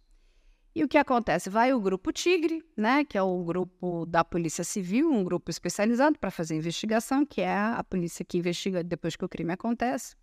E 0.74 0.84
o 0.84 0.88
que 0.88 0.98
acontece? 0.98 1.50
Vai 1.50 1.72
o 1.72 1.80
grupo 1.80 2.12
Tigre, 2.12 2.64
né, 2.76 3.06
que 3.06 3.18
é 3.18 3.22
o 3.22 3.44
grupo 3.44 4.06
da 4.08 4.24
Polícia 4.24 4.64
Civil, 4.64 5.12
um 5.12 5.24
grupo 5.24 5.52
especializado 5.52 6.18
para 6.18 6.32
fazer 6.32 6.56
investigação, 6.56 7.26
que 7.26 7.42
é 7.42 7.56
a 7.56 7.84
polícia 7.84 8.26
que 8.26 8.40
investiga 8.40 8.84
depois 8.84 9.16
que 9.16 9.24
o 9.24 9.30
crime 9.30 9.54
acontece. 9.54 10.16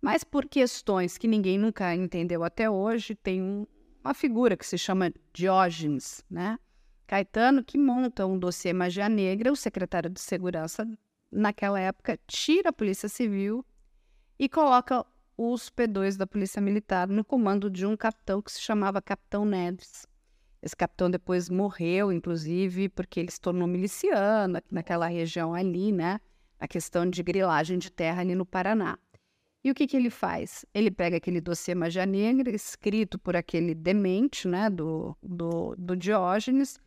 Mas 0.00 0.24
por 0.24 0.46
questões 0.46 1.18
que 1.18 1.28
ninguém 1.28 1.58
nunca 1.58 1.94
entendeu 1.94 2.42
até 2.42 2.70
hoje, 2.70 3.14
tem 3.14 3.42
um- 3.42 3.66
uma 4.02 4.14
figura 4.14 4.56
que 4.56 4.66
se 4.66 4.78
chama 4.78 5.12
Diógenes, 5.32 6.24
né? 6.28 6.58
Caetano, 7.06 7.62
que 7.62 7.76
monta 7.76 8.26
um 8.26 8.38
dossiê 8.38 8.72
Magia 8.72 9.08
Negra, 9.08 9.52
o 9.52 9.56
secretário 9.56 10.08
de 10.08 10.20
Segurança, 10.20 10.88
naquela 11.30 11.78
época, 11.78 12.18
tira 12.26 12.70
a 12.70 12.72
Polícia 12.72 13.08
Civil 13.08 13.64
e 14.38 14.48
coloca 14.48 15.04
os 15.50 15.70
P2 15.70 16.16
da 16.16 16.26
Polícia 16.26 16.60
Militar 16.60 17.08
no 17.08 17.24
comando 17.24 17.68
de 17.68 17.84
um 17.86 17.96
capitão 17.96 18.40
que 18.40 18.52
se 18.52 18.60
chamava 18.60 19.02
Capitão 19.02 19.44
Neves. 19.44 20.06
Esse 20.62 20.76
capitão 20.76 21.10
depois 21.10 21.50
morreu, 21.50 22.12
inclusive, 22.12 22.88
porque 22.88 23.18
ele 23.18 23.30
se 23.30 23.40
tornou 23.40 23.66
miliciano 23.66 24.60
naquela 24.70 25.08
região 25.08 25.54
ali, 25.54 25.90
né? 25.90 26.20
A 26.60 26.68
questão 26.68 27.08
de 27.08 27.22
grilagem 27.22 27.78
de 27.78 27.90
terra 27.90 28.20
ali 28.20 28.34
no 28.34 28.46
Paraná. 28.46 28.96
E 29.64 29.70
o 29.70 29.74
que, 29.74 29.86
que 29.86 29.96
ele 29.96 30.10
faz? 30.10 30.64
Ele 30.72 30.90
pega 30.90 31.16
aquele 31.16 31.40
dossiê 31.40 31.74
Magia 31.74 32.06
Negra, 32.06 32.50
escrito 32.50 33.18
por 33.18 33.34
aquele 33.34 33.74
demente, 33.74 34.46
né, 34.46 34.70
do, 34.70 35.16
do, 35.22 35.74
do 35.76 35.96
Diógenes, 35.96 36.80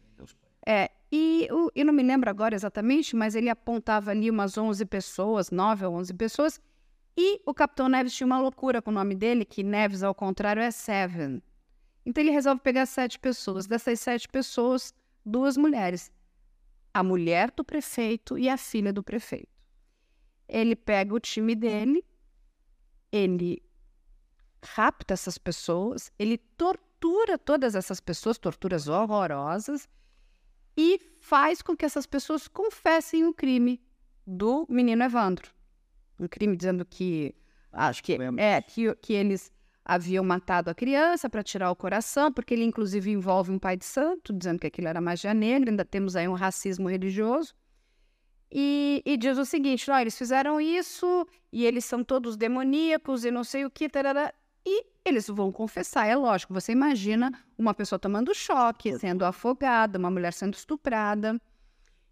é, 0.65 0.89
e 1.11 1.47
eu 1.75 1.85
não 1.85 1.93
me 1.93 2.01
lembro 2.01 2.29
agora 2.29 2.55
exatamente, 2.55 3.15
mas 3.15 3.35
ele 3.35 3.49
apontava 3.49 4.09
ali 4.09 4.31
umas 4.31 4.57
11 4.57 4.83
pessoas, 4.85 5.51
9 5.51 5.85
ou 5.85 5.93
11 5.95 6.13
pessoas, 6.15 6.59
e 7.17 7.41
o 7.45 7.53
Capitão 7.53 7.87
Neves 7.87 8.13
tinha 8.13 8.27
uma 8.27 8.39
loucura 8.39 8.81
com 8.81 8.91
o 8.91 8.93
nome 8.93 9.15
dele, 9.15 9.45
que 9.45 9.63
Neves, 9.63 10.03
ao 10.03 10.13
contrário, 10.13 10.61
é 10.61 10.69
Seven. 10.69 11.41
Então 12.05 12.23
ele 12.23 12.31
resolve 12.31 12.61
pegar 12.61 12.85
sete 12.85 13.17
pessoas. 13.17 13.65
Dessas 13.65 13.99
sete 13.99 14.27
pessoas, 14.27 14.93
duas 15.25 15.55
mulheres. 15.55 16.11
A 16.93 17.01
mulher 17.01 17.51
do 17.51 17.63
prefeito 17.63 18.37
e 18.37 18.49
a 18.49 18.57
filha 18.57 18.91
do 18.91 19.01
prefeito. 19.01 19.49
Ele 20.47 20.75
pega 20.75 21.13
o 21.13 21.19
time 21.19 21.55
dele, 21.55 22.05
ele 23.11 23.63
rapta 24.63 25.13
essas 25.13 25.37
pessoas, 25.37 26.11
ele 26.19 26.37
tortura 26.37 27.37
todas 27.37 27.75
essas 27.75 27.99
pessoas, 27.99 28.37
torturas 28.37 28.87
horrorosas, 28.87 29.89
e 30.77 30.99
faz 31.19 31.61
com 31.61 31.75
que 31.75 31.85
essas 31.85 32.05
pessoas 32.05 32.47
confessem 32.47 33.25
o 33.25 33.33
crime 33.33 33.81
do 34.27 34.67
menino 34.69 35.03
Evandro. 35.03 35.54
Um 36.19 36.27
crime 36.27 36.55
dizendo 36.55 36.85
que 36.85 37.35
acho 37.71 38.03
que 38.03 38.17
é 38.37 38.61
que, 38.61 38.95
que 38.95 39.13
eles 39.13 39.51
haviam 39.83 40.23
matado 40.23 40.69
a 40.69 40.73
criança 40.73 41.29
para 41.29 41.43
tirar 41.43 41.69
o 41.69 41.75
coração, 41.75 42.31
porque 42.31 42.53
ele 42.53 42.63
inclusive 42.63 43.11
envolve 43.11 43.51
um 43.51 43.59
pai 43.59 43.77
de 43.77 43.85
santo, 43.85 44.33
dizendo 44.33 44.59
que 44.59 44.67
aquilo 44.67 44.87
era 44.87 44.99
magia 44.99 45.33
negra, 45.33 45.69
ainda 45.69 45.85
temos 45.85 46.15
aí 46.15 46.27
um 46.27 46.33
racismo 46.33 46.89
religioso. 46.89 47.53
E, 48.51 49.03
e 49.05 49.17
diz 49.17 49.37
o 49.37 49.45
seguinte: 49.45 49.87
não, 49.87 49.99
eles 49.99 50.17
fizeram 50.17 50.59
isso 50.59 51.27
e 51.51 51.65
eles 51.65 51.85
são 51.85 52.03
todos 52.03 52.35
demoníacos 52.35 53.25
e 53.25 53.31
não 53.31 53.43
sei 53.43 53.65
o 53.65 53.69
que, 53.69 53.87
tarará. 53.87 54.33
E 54.65 54.85
eles 55.03 55.27
vão 55.27 55.51
confessar, 55.51 56.07
é 56.07 56.15
lógico. 56.15 56.53
Você 56.53 56.71
imagina 56.71 57.31
uma 57.57 57.73
pessoa 57.73 57.99
tomando 57.99 58.33
choque, 58.33 58.97
sendo 58.97 59.23
afogada, 59.23 59.99
uma 59.99 60.09
mulher 60.09 60.33
sendo 60.33 60.55
estuprada. 60.55 61.39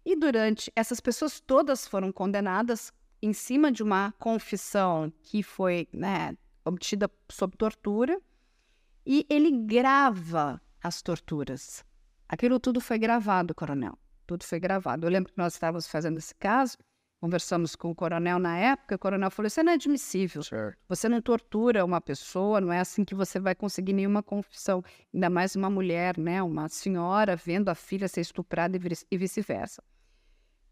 E 0.04 0.14
durante 0.14 0.70
essas 0.76 1.00
pessoas 1.00 1.40
todas 1.40 1.88
foram 1.88 2.12
condenadas 2.12 2.92
em 3.24 3.32
cima 3.32 3.72
de 3.72 3.82
uma 3.82 4.12
confissão 4.18 5.10
que 5.22 5.42
foi 5.42 5.88
né, 5.90 6.36
obtida 6.62 7.10
sob 7.30 7.56
tortura. 7.56 8.20
E 9.06 9.26
ele 9.30 9.50
grava 9.50 10.60
as 10.82 11.00
torturas. 11.00 11.82
Aquilo 12.28 12.60
tudo 12.60 12.80
foi 12.80 12.98
gravado, 12.98 13.54
coronel. 13.54 13.98
Tudo 14.26 14.44
foi 14.44 14.60
gravado. 14.60 15.06
Eu 15.06 15.10
lembro 15.10 15.32
que 15.32 15.38
nós 15.38 15.54
estávamos 15.54 15.86
fazendo 15.86 16.18
esse 16.18 16.34
caso, 16.34 16.76
conversamos 17.20 17.74
com 17.74 17.90
o 17.90 17.94
coronel 17.94 18.38
na 18.38 18.58
época, 18.58 18.96
o 18.96 18.98
coronel 18.98 19.30
falou: 19.30 19.46
Isso 19.46 19.60
é 19.60 19.62
inadmissível. 19.62 20.42
Certo. 20.42 20.78
Você 20.88 21.08
não 21.08 21.20
tortura 21.22 21.84
uma 21.84 22.00
pessoa, 22.00 22.60
não 22.60 22.72
é 22.72 22.80
assim 22.80 23.04
que 23.04 23.14
você 23.14 23.38
vai 23.38 23.54
conseguir 23.54 23.94
nenhuma 23.94 24.22
confissão. 24.22 24.82
Ainda 25.12 25.30
mais 25.30 25.56
uma 25.56 25.70
mulher, 25.70 26.18
né? 26.18 26.42
Uma 26.42 26.68
senhora 26.68 27.36
vendo 27.36 27.70
a 27.70 27.74
filha 27.74 28.08
ser 28.08 28.20
estuprada 28.20 28.78
e 29.10 29.18
vice-versa. 29.18 29.82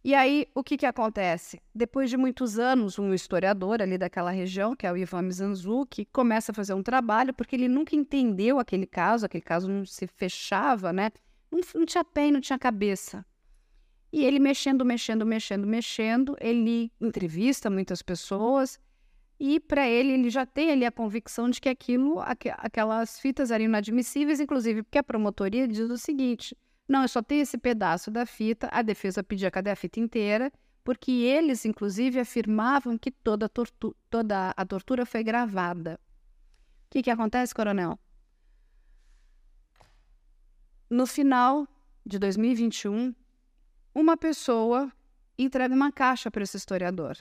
E 0.04 0.14
aí, 0.16 0.48
o 0.52 0.64
que, 0.64 0.76
que 0.76 0.84
acontece? 0.84 1.60
Depois 1.72 2.10
de 2.10 2.16
muitos 2.16 2.58
anos, 2.58 2.98
um 2.98 3.14
historiador 3.14 3.80
ali 3.80 3.96
daquela 3.96 4.32
região, 4.32 4.74
que 4.74 4.84
é 4.84 4.90
o 4.92 4.96
Ivan 4.96 5.22
Mizanzuki, 5.22 6.04
começa 6.06 6.50
a 6.50 6.54
fazer 6.54 6.74
um 6.74 6.82
trabalho, 6.82 7.32
porque 7.32 7.54
ele 7.54 7.68
nunca 7.68 7.94
entendeu 7.94 8.58
aquele 8.58 8.86
caso, 8.86 9.26
aquele 9.26 9.44
caso 9.44 9.68
não 9.68 9.86
se 9.86 10.08
fechava, 10.08 10.92
né? 10.92 11.12
Não, 11.52 11.60
não 11.76 11.86
tinha 11.86 12.04
pé 12.04 12.32
não 12.32 12.40
tinha 12.40 12.58
cabeça. 12.58 13.24
E 14.12 14.24
ele 14.24 14.40
mexendo, 14.40 14.84
mexendo, 14.84 15.24
mexendo, 15.24 15.66
mexendo, 15.66 16.36
ele 16.40 16.90
entrevista 17.00 17.70
muitas 17.70 18.02
pessoas, 18.02 18.80
e 19.38 19.58
para 19.58 19.88
ele, 19.88 20.12
ele 20.12 20.30
já 20.30 20.44
tem 20.44 20.70
ali 20.70 20.84
a 20.84 20.92
convicção 20.92 21.48
de 21.50 21.60
que 21.60 21.68
aquilo, 21.68 22.20
aque- 22.20 22.52
aquelas 22.58 23.18
fitas 23.18 23.50
eram 23.50 23.64
inadmissíveis, 23.64 24.38
inclusive 24.40 24.82
porque 24.82 24.98
a 24.98 25.02
promotoria 25.02 25.66
diz 25.66 25.90
o 25.90 25.96
seguinte: 25.98 26.56
não, 26.88 27.02
eu 27.02 27.08
só 27.08 27.22
tenho 27.22 27.42
esse 27.42 27.56
pedaço 27.56 28.10
da 28.10 28.26
fita, 28.26 28.68
a 28.72 28.82
defesa 28.82 29.22
pedia 29.22 29.50
cadê 29.50 29.70
a 29.70 29.76
fita 29.76 30.00
inteira, 30.00 30.52
porque 30.84 31.10
eles, 31.12 31.64
inclusive, 31.64 32.18
afirmavam 32.18 32.98
que 32.98 33.10
toda, 33.10 33.46
a 33.46 33.48
tortu- 33.48 33.96
toda 34.10 34.52
a 34.56 34.66
tortura 34.66 35.06
foi 35.06 35.22
gravada. 35.22 35.98
que, 36.90 37.02
que 37.02 37.10
acontece, 37.10 37.54
coronel? 37.54 37.98
No 40.90 41.06
final 41.06 41.66
de 42.04 42.18
2021, 42.18 43.14
uma 43.94 44.16
pessoa 44.16 44.92
entrega 45.38 45.74
uma 45.74 45.90
caixa 45.90 46.30
para 46.30 46.42
esse 46.42 46.56
historiador. 46.56 47.16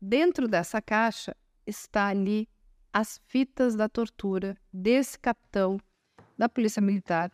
Dentro 0.00 0.48
dessa 0.48 0.82
caixa 0.82 1.36
está 1.64 2.08
ali 2.08 2.48
as 2.92 3.20
fitas 3.28 3.76
da 3.76 3.88
tortura 3.88 4.56
desse 4.72 5.18
capitão 5.18 5.78
da 6.36 6.48
Polícia 6.48 6.82
Militar 6.82 7.30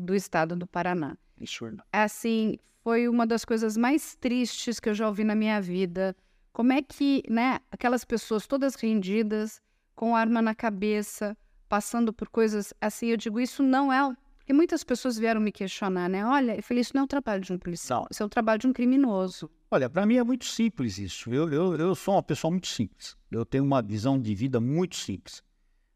do 0.00 0.14
estado 0.14 0.56
do 0.56 0.66
Paraná. 0.66 1.16
Absurdo. 1.38 1.82
Assim, 1.92 2.58
foi 2.82 3.08
uma 3.08 3.26
das 3.26 3.44
coisas 3.44 3.76
mais 3.76 4.16
tristes 4.16 4.80
que 4.80 4.88
eu 4.88 4.94
já 4.94 5.06
ouvi 5.06 5.24
na 5.24 5.34
minha 5.34 5.60
vida. 5.60 6.16
Como 6.52 6.72
é 6.72 6.82
que, 6.82 7.22
né, 7.28 7.60
aquelas 7.70 8.04
pessoas 8.04 8.46
todas 8.46 8.74
rendidas, 8.74 9.60
com 9.94 10.16
arma 10.16 10.40
na 10.40 10.54
cabeça, 10.54 11.36
passando 11.68 12.12
por 12.12 12.28
coisas 12.28 12.72
assim, 12.80 13.08
eu 13.08 13.16
digo, 13.16 13.38
isso 13.38 13.62
não 13.62 13.92
é. 13.92 14.16
Porque 14.38 14.52
muitas 14.52 14.82
pessoas 14.82 15.16
vieram 15.16 15.40
me 15.40 15.52
questionar, 15.52 16.08
né? 16.08 16.24
Olha, 16.24 16.56
eu 16.56 16.62
falei, 16.62 16.80
isso 16.80 16.92
não 16.94 17.02
é 17.02 17.04
o 17.04 17.08
trabalho 17.08 17.42
de 17.42 17.52
um 17.52 17.58
policial, 17.58 18.06
isso 18.10 18.22
é 18.22 18.26
o 18.26 18.28
trabalho 18.28 18.58
de 18.58 18.66
um 18.66 18.72
criminoso. 18.72 19.48
Olha, 19.70 19.88
para 19.88 20.04
mim 20.04 20.16
é 20.16 20.24
muito 20.24 20.46
simples 20.46 20.98
isso. 20.98 21.32
Eu, 21.32 21.48
eu, 21.52 21.76
eu 21.76 21.94
sou 21.94 22.14
uma 22.14 22.22
pessoa 22.22 22.50
muito 22.50 22.66
simples. 22.66 23.16
Eu 23.30 23.46
tenho 23.46 23.62
uma 23.62 23.80
visão 23.80 24.18
de 24.18 24.34
vida 24.34 24.60
muito 24.60 24.96
simples. 24.96 25.42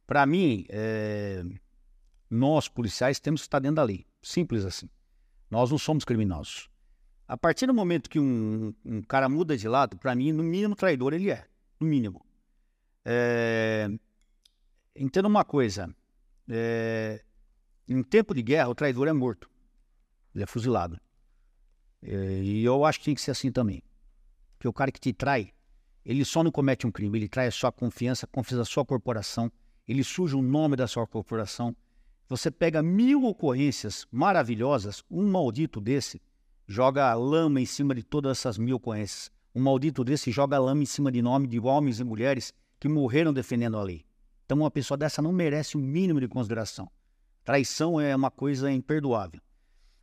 Para 0.07 0.24
mim, 0.24 0.64
é... 0.68 1.44
nós 2.35 2.68
policiais 2.68 3.20
temos 3.20 3.43
que 3.43 3.47
estar 3.47 3.61
dentro 3.61 3.76
da 3.76 3.85
lei. 3.85 4.05
Simples 4.20 4.64
assim. 4.64 4.91
Nós 5.49 5.70
não 5.70 5.78
somos 5.78 6.05
criminosos. 6.05 6.68
A 7.28 7.37
partir 7.37 7.66
do 7.66 7.72
momento 7.72 8.11
que 8.11 8.18
um, 8.18 8.74
um 8.85 9.01
cara 9.03 9.28
muda 9.28 9.57
de 9.57 9.68
lado, 9.68 9.97
para 9.97 10.14
mim, 10.16 10.32
no 10.32 10.43
mínimo 10.43 10.74
traidor 10.74 11.14
ele 11.14 11.30
é. 11.30 11.47
No 11.78 11.87
mínimo. 11.87 12.26
É... 13.05 13.89
Entenda 14.97 15.28
uma 15.28 15.45
coisa. 15.45 15.95
É... 16.49 17.24
Em 17.89 18.03
tempo 18.03 18.35
de 18.35 18.43
guerra, 18.43 18.68
o 18.68 18.74
traidor 18.74 19.07
é 19.07 19.12
morto. 19.12 19.49
Ele 20.35 20.43
é 20.43 20.47
fuzilado. 20.47 21.01
É, 22.03 22.43
e 22.43 22.64
eu 22.64 22.85
acho 22.85 22.99
que 22.99 23.05
tem 23.05 23.14
que 23.14 23.20
ser 23.20 23.30
assim 23.30 23.53
também. 23.53 23.82
Porque 24.59 24.66
o 24.66 24.72
cara 24.72 24.91
que 24.91 25.01
te 25.01 25.12
trai, 25.12 25.53
ele 26.05 26.24
só 26.24 26.43
não 26.43 26.51
comete 26.51 26.87
um 26.87 26.91
crime, 26.91 27.16
ele 27.16 27.28
trai 27.28 27.47
a 27.47 27.53
sua 27.53 27.70
confiança, 27.70 28.26
confia 28.26 28.61
a 28.61 28.64
sua 28.64 28.85
corporação, 28.85 29.51
ele 29.87 30.03
suja 30.03 30.37
o 30.37 30.43
nome 30.43 30.74
da 30.76 30.89
sua 30.89 31.07
corporação. 31.07 31.76
Você 32.28 32.50
pega 32.50 32.82
mil 32.82 33.24
ocorrências 33.24 34.06
maravilhosas, 34.10 35.04
um 35.10 35.28
maldito 35.30 35.80
desse 35.80 36.22
joga 36.66 37.12
lama 37.14 37.60
em 37.60 37.66
cima 37.66 37.94
de 37.94 38.02
todas 38.02 38.38
essas 38.38 38.56
mil 38.56 38.76
ocorrências. 38.76 39.30
Um 39.54 39.62
maldito 39.62 40.02
desse 40.02 40.32
joga 40.32 40.58
lama 40.58 40.82
em 40.82 40.86
cima 40.86 41.12
de 41.12 41.20
nome 41.20 41.46
de 41.46 41.60
homens 41.60 42.00
e 42.00 42.04
mulheres 42.04 42.52
que 42.80 42.88
morreram 42.88 43.32
defendendo 43.32 43.76
a 43.76 43.82
lei. 43.82 44.04
Então 44.44 44.58
uma 44.58 44.70
pessoa 44.70 44.96
dessa 44.96 45.20
não 45.20 45.32
merece 45.32 45.76
o 45.76 45.80
mínimo 45.80 46.18
de 46.18 46.26
consideração. 46.26 46.90
Traição 47.44 48.00
é 48.00 48.16
uma 48.16 48.30
coisa 48.30 48.70
imperdoável. 48.72 49.40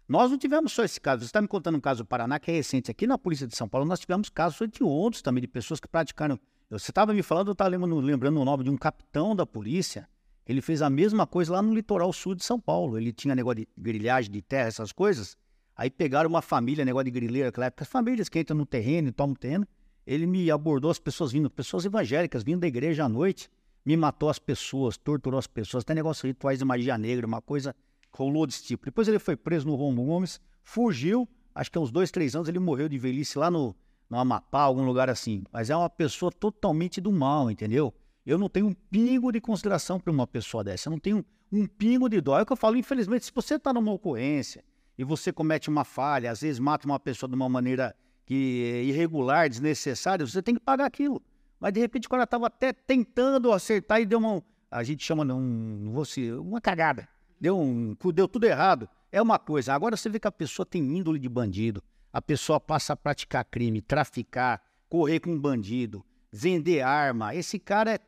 Nós 0.08 0.30
não 0.30 0.38
tivemos 0.38 0.74
só 0.74 0.84
esse 0.84 1.02
caso. 1.02 1.22
Você 1.22 1.28
está 1.28 1.42
me 1.42 1.48
contando 1.48 1.78
um 1.78 1.82
caso 1.82 2.04
do 2.04 2.08
Paraná 2.08 2.40
que 2.40 2.52
é 2.52 2.54
recente. 2.54 2.92
Aqui 2.92 3.08
na 3.08 3.18
Polícia 3.18 3.48
de 3.48 3.56
São 3.56 3.68
Paulo 3.68 3.88
nós 3.88 4.00
tivemos 4.00 4.30
casos 4.30 4.68
de 4.70 4.84
outros 4.84 5.22
também, 5.24 5.42
de 5.42 5.48
pessoas 5.48 5.80
que 5.80 5.88
praticaram. 5.88 6.40
Você 6.70 6.92
estava 6.92 7.14
me 7.14 7.24
falando, 7.24 7.48
eu 7.48 7.54
estava 7.54 7.70
lembrando, 7.70 8.00
lembrando 8.00 8.40
o 8.40 8.46
nome 8.46 8.64
de 8.64 8.70
um 8.70 8.78
capitão 8.78 9.36
da 9.36 9.46
polícia. 9.46 10.08
Ele 10.48 10.62
fez 10.62 10.82
a 10.82 10.90
mesma 10.90 11.28
coisa 11.28 11.54
lá 11.54 11.62
no 11.62 11.74
litoral 11.74 12.12
sul 12.12 12.36
de 12.36 12.44
São 12.44 12.60
Paulo. 12.60 12.98
Ele 12.98 13.12
tinha 13.14 13.36
negócio 13.36 13.58
de 13.58 13.68
grilhagem 13.78 14.32
de 14.32 14.42
terra, 14.42 14.68
essas 14.68 14.92
coisas. 14.92 15.38
Aí 15.76 15.90
pegaram 15.90 16.30
uma 16.30 16.42
família, 16.42 16.84
negócio 16.84 17.06
de 17.06 17.12
grileira, 17.12 17.48
naquela 17.48 17.68
época, 17.68 17.84
as 17.84 17.90
famílias 17.90 18.30
que 18.30 18.40
entram 18.40 18.58
no 18.58 18.66
terreno 18.66 19.10
e 19.10 19.12
tomam 19.12 19.36
terreno. 19.36 19.68
Ele 20.06 20.26
me 20.26 20.50
abordou 20.50 20.92
as 20.92 21.00
pessoas 21.00 21.32
vindo, 21.32 21.50
pessoas 21.50 21.86
evangélicas 21.86 22.44
vindo 22.44 22.62
da 22.62 22.68
igreja 22.68 23.06
à 23.06 23.10
noite, 23.10 23.50
me 23.86 23.96
matou 23.96 24.30
as 24.30 24.40
pessoas, 24.40 24.98
torturou 24.98 25.40
as 25.40 25.48
pessoas, 25.48 25.84
até 25.84 25.94
negócio 25.94 26.28
rituais 26.28 26.60
de 26.60 26.66
magia 26.66 26.98
negra, 26.98 27.26
uma 27.26 27.42
coisa 27.42 27.76
rolou 28.12 28.46
desse 28.46 28.64
tipo. 28.64 28.86
Depois 28.86 29.08
ele 29.08 29.20
foi 29.20 29.36
preso 29.36 29.68
no 29.68 29.76
Romulo 29.76 30.08
Gomes, 30.08 30.40
fugiu, 30.64 31.28
acho 31.56 31.72
que 31.72 31.78
há 31.78 31.82
uns 31.82 31.92
dois, 31.92 32.12
três 32.12 32.36
anos 32.36 32.50
ele 32.50 32.60
morreu 32.60 32.90
de 32.90 32.98
velhice 32.98 33.38
lá 33.38 33.50
no, 33.50 33.76
no 34.10 34.18
Amapá, 34.18 34.62
algum 34.62 34.86
lugar 34.86 35.10
assim. 35.10 35.44
Mas 35.52 35.70
é 35.70 35.76
uma 35.76 35.90
pessoa 35.90 36.32
totalmente 36.32 37.00
do 37.00 37.12
mal, 37.12 37.50
entendeu? 37.50 37.94
Eu 38.26 38.38
não 38.38 38.50
tenho 38.50 38.68
um 38.68 38.74
pingo 38.74 39.32
de 39.32 39.42
consideração 39.42 40.00
para 40.00 40.12
uma 40.12 40.28
pessoa 40.28 40.64
dessa. 40.64 40.90
Eu 40.90 40.92
não 40.92 41.00
tenho 41.00 41.26
um 41.52 41.66
pingo 41.66 42.08
de 42.08 42.22
dó. 42.22 42.38
É 42.38 42.44
o 42.44 42.46
que 42.46 42.54
eu 42.54 42.58
falo, 42.58 42.76
infelizmente, 42.76 43.26
se 43.26 43.32
você 43.34 43.56
está 43.56 43.74
numa 43.74 43.92
ocorrência 43.92 44.64
e 44.98 45.04
você 45.04 45.32
comete 45.32 45.70
uma 45.70 45.84
falha, 45.84 46.32
às 46.32 46.42
vezes 46.42 46.60
mata 46.60 46.86
uma 46.86 47.00
pessoa 47.00 47.30
de 47.30 47.36
uma 47.36 47.50
maneira 47.50 47.96
que 48.26 48.72
é 48.74 48.84
irregular, 48.84 49.50
desnecessária, 49.50 50.26
você 50.26 50.42
tem 50.42 50.56
que 50.56 50.62
pagar 50.62 50.86
aquilo. 50.86 51.22
Mas 51.60 51.74
de 51.74 51.80
repente, 51.80 52.08
quando 52.08 52.20
ela 52.20 52.26
estava 52.26 52.48
até 52.48 52.72
tentando 52.72 53.52
acertar 53.52 54.02
e 54.02 54.06
deu 54.06 54.20
uma. 54.20 54.44
A 54.70 54.84
gente 54.84 55.04
chama, 55.04 55.26
não, 55.26 55.42
não 55.42 55.92
vou 55.92 56.06
se, 56.06 56.32
uma 56.32 56.62
cagada 56.62 57.08
deu, 57.42 57.60
um, 57.60 57.98
deu 58.14 58.28
tudo 58.28 58.46
errado, 58.46 58.88
é 59.12 59.20
uma 59.20 59.40
coisa. 59.40 59.74
Agora 59.74 59.98
você 59.98 60.08
vê 60.08 60.20
que 60.20 60.28
a 60.28 60.32
pessoa 60.32 60.64
tem 60.64 60.84
índole 60.96 61.18
de 61.18 61.28
bandido, 61.28 61.84
a 62.14 62.22
pessoa 62.22 62.60
passa 62.60 62.94
a 62.94 62.96
praticar 62.96 63.44
crime, 63.46 63.82
traficar, 63.82 64.62
correr 64.88 65.20
com 65.20 65.32
um 65.32 65.40
bandido, 65.40 66.06
vender 66.32 66.82
arma. 66.82 67.34
Esse 67.34 67.58
cara 67.58 67.96
é, 67.96 68.00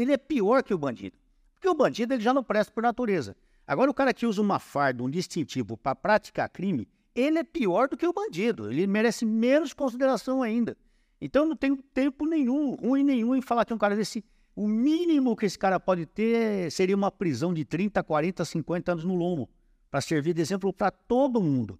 ele 0.00 0.12
é 0.12 0.16
pior 0.16 0.62
que 0.62 0.74
o 0.74 0.78
bandido. 0.78 1.16
Porque 1.54 1.68
o 1.68 1.74
bandido 1.74 2.14
ele 2.14 2.22
já 2.22 2.34
não 2.34 2.44
presta 2.44 2.72
por 2.72 2.82
natureza. 2.82 3.36
Agora 3.66 3.90
o 3.90 3.94
cara 3.94 4.14
que 4.14 4.26
usa 4.26 4.40
uma 4.40 4.58
farda, 4.58 5.02
um 5.02 5.10
distintivo 5.10 5.76
para 5.76 5.94
praticar 5.94 6.48
crime, 6.48 6.88
ele 7.14 7.38
é 7.38 7.44
pior 7.44 7.88
do 7.88 7.96
que 7.96 8.06
o 8.06 8.12
bandido. 8.12 8.70
Ele 8.70 8.86
merece 8.86 9.24
menos 9.24 9.72
consideração 9.72 10.42
ainda. 10.42 10.76
Então 11.20 11.46
não 11.46 11.56
tenho 11.56 11.76
tempo 11.76 12.26
nenhum, 12.26 12.74
ruim 12.74 13.02
nenhum 13.02 13.34
em 13.34 13.40
falar 13.40 13.64
que 13.64 13.74
um 13.74 13.78
cara 13.78 13.96
desse 13.96 14.24
o 14.56 14.66
mínimo 14.66 15.36
que 15.36 15.44
esse 15.44 15.58
cara 15.58 15.78
pode 15.78 16.06
ter 16.06 16.72
seria 16.72 16.96
uma 16.96 17.12
prisão 17.12 17.52
de 17.52 17.62
30, 17.62 18.02
40, 18.02 18.42
50 18.42 18.92
anos 18.92 19.04
no 19.04 19.14
lombo, 19.14 19.50
para 19.90 20.00
servir 20.00 20.32
de 20.32 20.40
exemplo 20.40 20.72
para 20.72 20.90
todo 20.90 21.42
mundo. 21.42 21.78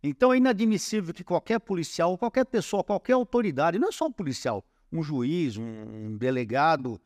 Então 0.00 0.32
é 0.32 0.36
inadmissível 0.36 1.12
que 1.12 1.24
qualquer 1.24 1.58
policial, 1.58 2.16
qualquer 2.16 2.44
pessoa, 2.44 2.84
qualquer 2.84 3.14
autoridade, 3.14 3.78
não 3.78 3.88
é 3.88 3.92
só 3.92 4.06
um 4.06 4.12
policial, 4.12 4.64
um 4.92 5.02
juiz, 5.02 5.56
um 5.56 6.16
delegado, 6.16 7.00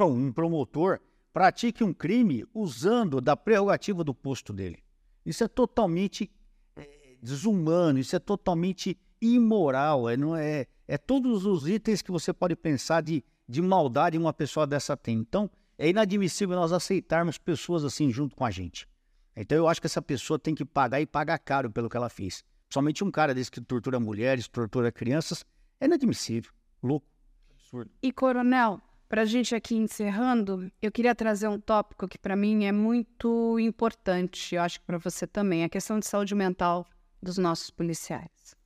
um 0.00 0.32
promotor, 0.32 1.00
pratique 1.32 1.84
um 1.84 1.92
crime 1.92 2.44
usando 2.52 3.20
da 3.20 3.36
prerrogativa 3.36 4.04
do 4.04 4.14
posto 4.14 4.52
dele. 4.52 4.82
Isso 5.24 5.42
é 5.42 5.48
totalmente 5.48 6.30
é, 6.76 7.16
desumano, 7.22 7.98
isso 7.98 8.14
é 8.14 8.18
totalmente 8.18 8.98
imoral, 9.20 10.08
é, 10.08 10.16
não 10.16 10.36
é, 10.36 10.66
é 10.86 10.98
todos 10.98 11.46
os 11.46 11.68
itens 11.68 12.02
que 12.02 12.10
você 12.10 12.32
pode 12.32 12.54
pensar 12.54 13.02
de 13.02 13.24
de 13.48 13.60
maldade 13.62 14.18
uma 14.18 14.32
pessoa 14.32 14.66
dessa 14.66 14.96
tem. 14.96 15.18
Então, 15.18 15.50
é 15.78 15.88
inadmissível 15.88 16.56
nós 16.56 16.72
aceitarmos 16.72 17.38
pessoas 17.38 17.84
assim 17.84 18.10
junto 18.10 18.34
com 18.34 18.44
a 18.44 18.50
gente. 18.50 18.88
Então, 19.36 19.58
eu 19.58 19.68
acho 19.68 19.80
que 19.80 19.86
essa 19.86 20.02
pessoa 20.02 20.38
tem 20.38 20.54
que 20.54 20.64
pagar 20.64 21.00
e 21.00 21.06
pagar 21.06 21.38
caro 21.38 21.70
pelo 21.70 21.88
que 21.88 21.96
ela 21.96 22.08
fez. 22.08 22.44
Somente 22.70 23.04
um 23.04 23.10
cara 23.10 23.34
desse 23.34 23.50
que 23.50 23.60
tortura 23.60 24.00
mulheres, 24.00 24.48
tortura 24.48 24.90
crianças, 24.90 25.44
é 25.80 25.86
inadmissível. 25.86 26.52
Louco. 26.82 27.06
Absurdo. 27.50 27.90
E, 28.02 28.12
coronel, 28.12 28.80
para 29.14 29.22
a 29.22 29.26
gente 29.26 29.54
aqui 29.54 29.76
encerrando, 29.76 30.68
eu 30.82 30.90
queria 30.90 31.14
trazer 31.14 31.46
um 31.46 31.60
tópico 31.60 32.08
que 32.08 32.18
para 32.18 32.34
mim 32.34 32.64
é 32.64 32.72
muito 32.72 33.56
importante, 33.60 34.56
eu 34.56 34.60
acho 34.60 34.80
que 34.80 34.86
para 34.86 34.98
você 34.98 35.24
também, 35.24 35.62
a 35.62 35.68
questão 35.68 36.00
de 36.00 36.06
saúde 36.08 36.34
mental 36.34 36.84
dos 37.22 37.38
nossos 37.38 37.70
policiais. 37.70 38.56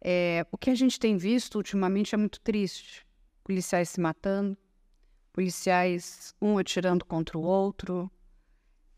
É, 0.00 0.44
o 0.50 0.58
que 0.58 0.68
a 0.68 0.74
gente 0.74 0.98
tem 0.98 1.16
visto 1.16 1.54
ultimamente 1.54 2.12
é 2.12 2.18
muito 2.18 2.40
triste 2.40 3.06
policiais 3.44 3.90
se 3.90 4.00
matando, 4.00 4.58
policiais 5.32 6.34
um 6.42 6.58
atirando 6.58 7.04
contra 7.04 7.38
o 7.38 7.42
outro. 7.42 8.10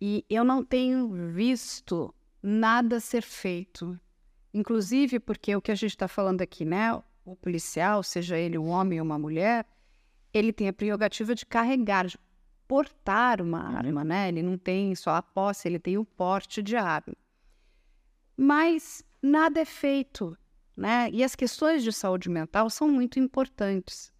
E 0.01 0.25
eu 0.31 0.45
não 0.45 0.65
tenho 0.65 1.11
visto 1.31 2.15
nada 2.43 3.01
ser 3.01 3.23
feito. 3.23 4.01
Inclusive 4.55 5.21
porque 5.21 5.55
o 5.55 5.61
que 5.61 5.73
a 5.73 5.75
gente 5.75 5.91
está 5.91 6.09
falando 6.09 6.41
aqui, 6.41 6.65
né? 6.65 6.99
O 7.23 7.37
policial, 7.37 8.03
seja 8.03 8.39
ele 8.39 8.57
um 8.57 8.69
homem 8.69 8.99
ou 8.99 9.05
uma 9.05 9.19
mulher, 9.19 9.67
ele 10.35 10.53
tem 10.53 10.69
a 10.69 10.73
prerrogativa 10.73 11.35
de 11.35 11.47
carregar, 11.47 12.07
de 12.07 12.19
portar 12.67 13.41
uma 13.41 13.71
uhum. 13.71 13.77
arma, 13.77 14.05
né? 14.05 14.29
Ele 14.29 14.43
não 14.43 14.59
tem 14.59 14.95
só 14.97 15.15
a 15.15 15.23
posse, 15.23 15.69
ele 15.69 15.79
tem 15.79 15.97
o 15.97 16.05
porte 16.05 16.61
de 16.61 16.77
arma. 16.77 17.15
Mas 18.37 19.05
nada 19.23 19.61
é 19.61 19.65
feito, 19.65 20.37
né? 20.77 21.09
E 21.13 21.23
as 21.23 21.37
questões 21.37 21.85
de 21.85 21.93
saúde 21.93 22.29
mental 22.29 22.69
são 22.69 22.89
muito 22.89 23.21
importantes. 23.21 24.13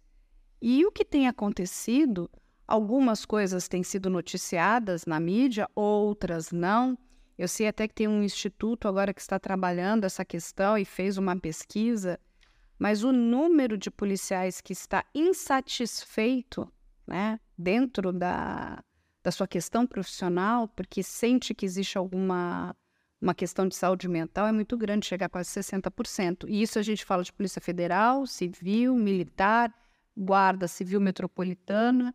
E 0.61 0.85
o 0.85 0.91
que 0.91 1.03
tem 1.03 1.27
acontecido, 1.27 2.31
algumas 2.65 3.25
coisas 3.25 3.67
têm 3.67 3.83
sido 3.83 4.09
noticiadas 4.09 5.05
na 5.05 5.19
mídia, 5.19 5.69
outras 5.75 6.51
não. 6.51 6.97
Eu 7.37 7.49
sei 7.49 7.67
até 7.67 7.87
que 7.89 7.93
tem 7.93 8.07
um 8.07 8.23
instituto 8.23 8.87
agora 8.87 9.13
que 9.13 9.19
está 9.19 9.37
trabalhando 9.37 10.05
essa 10.05 10.23
questão 10.23 10.77
e 10.77 10.85
fez 10.85 11.17
uma 11.17 11.35
pesquisa, 11.37 12.17
mas 12.77 13.03
o 13.03 13.11
número 13.11 13.77
de 13.77 13.89
policiais 13.89 14.61
que 14.61 14.73
está 14.73 15.05
insatisfeito 15.13 16.71
né, 17.07 17.39
dentro 17.57 18.11
da, 18.11 18.83
da 19.23 19.31
sua 19.31 19.47
questão 19.47 19.85
profissional, 19.85 20.67
porque 20.67 21.01
sente 21.03 21.53
que 21.53 21.65
existe 21.65 21.97
alguma 21.97 22.75
uma 23.21 23.33
questão 23.33 23.67
de 23.67 23.75
saúde 23.75 24.07
mental, 24.07 24.45
é 24.45 24.51
muito 24.51 24.77
grande, 24.77 25.07
chega 25.07 25.25
a 25.25 25.29
quase 25.29 25.49
60%. 25.49 26.45
E 26.47 26.61
isso 26.61 26.77
a 26.77 26.81
gente 26.83 27.03
fala 27.03 27.23
de 27.23 27.33
Polícia 27.33 27.59
Federal, 27.59 28.27
Civil, 28.27 28.93
Militar 28.93 29.73
Guarda 30.15 30.67
Civil 30.67 31.01
Metropolitana. 31.01 32.13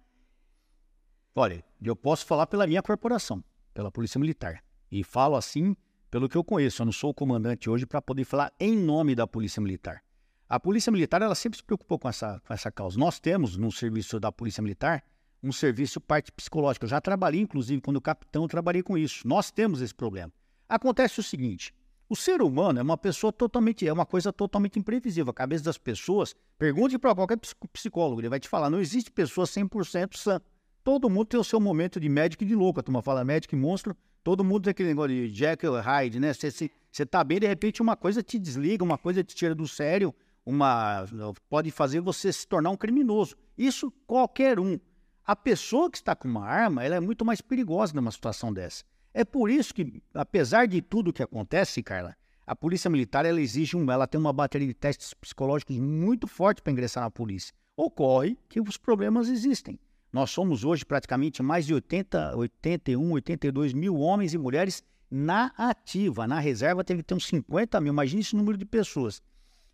Olha, 1.34 1.64
eu 1.82 1.94
posso 1.94 2.24
falar 2.24 2.46
pela 2.46 2.66
minha 2.66 2.82
corporação, 2.82 3.44
pela 3.74 3.90
Polícia 3.90 4.18
Militar. 4.18 4.62
E 4.90 5.04
falo 5.04 5.36
assim 5.36 5.76
pelo 6.11 6.28
que 6.28 6.36
eu 6.36 6.42
conheço. 6.42 6.82
Eu 6.82 6.86
não 6.86 6.92
sou 6.92 7.11
o 7.11 7.14
comandante 7.14 7.68
hoje 7.68 7.86
para 7.86 8.00
poder 8.00 8.24
falar 8.24 8.52
em 8.58 8.76
nome 8.76 9.14
da 9.14 9.26
Polícia 9.26 9.61
Militar. 9.61 10.02
A 10.51 10.59
Polícia 10.59 10.90
Militar 10.90 11.22
ela 11.22 11.36
sempre 11.36 11.59
se 11.59 11.62
preocupou 11.62 11.96
com 11.96 12.09
essa, 12.09 12.42
com 12.44 12.53
essa 12.53 12.72
causa. 12.72 12.98
Nós 12.98 13.20
temos 13.20 13.57
no 13.57 13.70
serviço 13.70 14.18
da 14.18 14.32
Polícia 14.32 14.61
Militar 14.61 15.01
um 15.40 15.53
serviço 15.53 16.01
parte 16.01 16.32
psicológica. 16.32 16.86
Eu 16.86 16.90
já 16.90 17.01
trabalhei, 17.01 17.40
inclusive, 17.40 17.80
quando 17.80 18.01
capitão, 18.01 18.42
eu 18.42 18.48
trabalhei 18.48 18.82
com 18.82 18.98
isso. 18.98 19.28
Nós 19.28 19.53
temos 19.53 19.80
esse 19.80 19.94
problema. 19.94 20.32
Acontece 20.68 21.20
o 21.20 21.22
seguinte: 21.22 21.72
o 22.09 22.16
ser 22.16 22.42
humano 22.42 22.80
é 22.80 22.82
uma 22.82 22.96
pessoa 22.96 23.32
totalmente, 23.32 23.86
é 23.86 23.92
uma 23.92 24.05
coisa 24.05 24.32
totalmente 24.32 24.76
imprevisível. 24.76 25.30
A 25.30 25.34
cabeça 25.34 25.62
das 25.62 25.78
pessoas, 25.78 26.34
pergunte 26.59 26.98
para 26.98 27.14
qualquer 27.14 27.38
psicólogo, 27.72 28.20
ele 28.20 28.28
vai 28.28 28.40
te 28.40 28.48
falar, 28.48 28.68
não 28.68 28.80
existe 28.80 29.09
pessoa 29.09 29.46
100% 29.46 30.16
sã. 30.16 30.40
Todo 30.82 31.09
mundo 31.09 31.26
tem 31.26 31.38
o 31.38 31.44
seu 31.44 31.61
momento 31.61 32.01
de 32.01 32.09
médico 32.09 32.42
e 32.42 32.46
de 32.48 32.57
louco. 32.57 32.80
A 32.80 32.82
turma 32.82 33.03
fala 33.03 33.24
médico 33.24 33.55
e 33.55 33.59
monstro, 33.59 33.96
todo 34.24 34.42
mundo 34.42 34.64
tem 34.64 34.72
aquele 34.72 34.88
negócio 34.88 35.11
de 35.11 35.32
Jekyll 35.32 35.80
Hyde, 35.80 36.18
né? 36.18 36.32
Você 36.34 37.07
tá 37.07 37.22
bem, 37.22 37.38
de 37.38 37.46
repente 37.46 37.80
uma 37.80 37.94
coisa 37.94 38.20
te 38.20 38.36
desliga, 38.36 38.82
uma 38.82 38.98
coisa 38.98 39.22
te 39.22 39.36
tira 39.36 39.55
do 39.55 39.68
sério, 39.68 40.12
uma 40.45 41.05
pode 41.49 41.70
fazer 41.70 42.01
você 42.01 42.32
se 42.32 42.47
tornar 42.47 42.70
um 42.70 42.76
criminoso. 42.76 43.36
Isso 43.57 43.93
qualquer 44.07 44.59
um. 44.59 44.78
A 45.24 45.36
pessoa 45.36 45.91
que 45.91 45.99
está 45.99 46.16
com 46.16 46.26
uma 46.26 46.47
arma, 46.47 46.84
ela 46.84 46.97
é 46.97 47.01
muito 47.01 47.24
mais 47.24 47.41
perigosa 47.41 47.95
numa 47.95 48.11
situação 48.11 48.53
dessa. 48.53 48.84
É 49.12 49.24
por 49.24 49.51
isso 49.51 49.74
que, 49.74 50.03
apesar 50.14 50.66
de 50.66 50.80
tudo 50.80 51.12
que 51.12 51.22
acontece, 51.22 51.82
Carla, 51.82 52.16
a 52.47 52.57
polícia 52.57 52.91
militar 52.91 53.24
ela 53.24 53.41
exige 53.41 53.76
um, 53.76 53.91
ela 53.91 54.07
tem 54.07 54.20
uma 54.20 54.32
bateria 54.32 54.66
de 54.66 54.74
testes 54.74 55.14
psicológicos 55.14 55.78
muito 55.78 56.26
forte 56.26 56.62
para 56.62 56.72
ingressar 56.72 57.05
na 57.05 57.11
polícia. 57.11 57.55
Ocorre 57.76 58.36
que 58.49 58.61
os 58.61 58.76
problemas 58.76 59.28
existem. 59.28 59.78
Nós 60.12 60.30
somos 60.30 60.64
hoje 60.64 60.84
praticamente 60.84 61.43
mais 61.43 61.64
de 61.64 61.74
80, 61.74 62.36
81, 62.36 63.12
82 63.12 63.72
mil 63.72 63.97
homens 63.97 64.34
e 64.34 64.38
mulheres 64.38 64.82
na 65.09 65.53
ativa. 65.57 66.26
Na 66.26 66.41
reserva 66.41 66.82
teve 66.82 67.03
que 67.03 67.07
ter 67.07 67.14
uns 67.14 67.26
50 67.26 67.80
mil. 67.80 67.93
Imagine 67.93 68.20
esse 68.20 68.34
número 68.34 68.59
de 68.59 68.64
pessoas. 68.64 69.22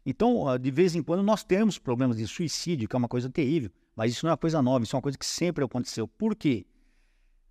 Então, 0.09 0.57
de 0.57 0.71
vez 0.71 0.95
em 0.95 1.03
quando, 1.03 1.25
nós 1.25 1.43
temos 1.43 1.81
problemas 1.81 2.17
de 2.17 2.29
suicídio, 2.29 2.89
que 2.89 2.95
é 2.95 2.99
uma 2.99 3.09
coisa 3.09 3.29
terrível. 3.29 3.73
Mas 3.97 4.13
isso 4.13 4.25
não 4.25 4.31
é 4.31 4.33
uma 4.35 4.39
coisa 4.39 4.63
nova, 4.63 4.85
isso 4.85 4.95
é 4.95 4.97
uma 4.97 5.03
coisa 5.03 5.19
que 5.19 5.27
sempre 5.27 5.65
aconteceu. 5.65 6.07
Por 6.07 6.37
quê? 6.37 6.65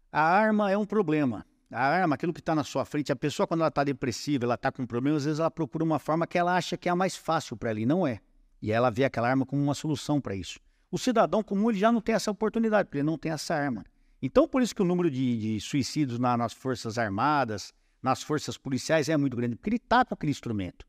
A 0.10 0.22
arma 0.22 0.72
é 0.72 0.78
um 0.78 0.86
problema. 0.86 1.46
A 1.70 1.86
arma, 1.86 2.16
aquilo 2.16 2.32
que 2.32 2.40
está 2.40 2.56
na 2.56 2.64
sua 2.64 2.86
frente, 2.86 3.12
a 3.12 3.16
pessoa, 3.16 3.46
quando 3.46 3.60
ela 3.60 3.68
está 3.68 3.84
depressiva, 3.84 4.46
ela 4.46 4.54
está 4.54 4.72
com 4.72 4.86
problema, 4.86 5.18
às 5.18 5.26
vezes 5.26 5.42
ela 5.42 5.52
procura 5.52 5.84
uma 5.84 6.00
forma 6.00 6.26
que 6.26 6.38
ela 6.38 6.56
acha 6.56 6.78
que 6.78 6.88
é 6.88 6.92
a 6.94 6.96
mais 6.96 7.18
fácil 7.18 7.58
para 7.58 7.72
ela, 7.72 7.80
e 7.82 7.86
não 7.86 8.08
é. 8.08 8.22
E 8.62 8.72
ela 8.72 8.90
vê 8.90 9.04
aquela 9.04 9.28
arma 9.28 9.46
como 9.46 9.62
uma 9.62 9.74
solução 9.74 10.22
para 10.22 10.34
isso. 10.34 10.58
O 10.90 10.98
cidadão 10.98 11.44
comum 11.44 11.70
ele 11.70 11.80
já 11.80 11.92
não 11.92 12.00
tem 12.00 12.16
essa 12.16 12.32
oportunidade, 12.32 12.88
porque 12.88 13.00
ele 13.00 13.06
não 13.06 13.18
tem 13.18 13.34
essa 13.34 13.54
arma. 13.54 13.84
Então, 14.22 14.48
por 14.48 14.62
isso 14.62 14.74
que 14.74 14.82
o 14.82 14.86
número 14.86 15.12
de, 15.12 15.38
de 15.38 15.60
suicídios 15.60 16.20
na, 16.20 16.38
nas 16.38 16.54
Forças 16.54 16.98
Armadas, 16.98 17.74
nas 18.02 18.24
Forças 18.24 18.58
Policiais 18.58 19.10
é 19.10 19.18
muito 19.18 19.36
grande, 19.36 19.58
porque 19.58 19.72
ele 19.72 19.76
está 19.76 20.06
com 20.06 20.14
aquele 20.14 20.32
instrumento. 20.32 20.86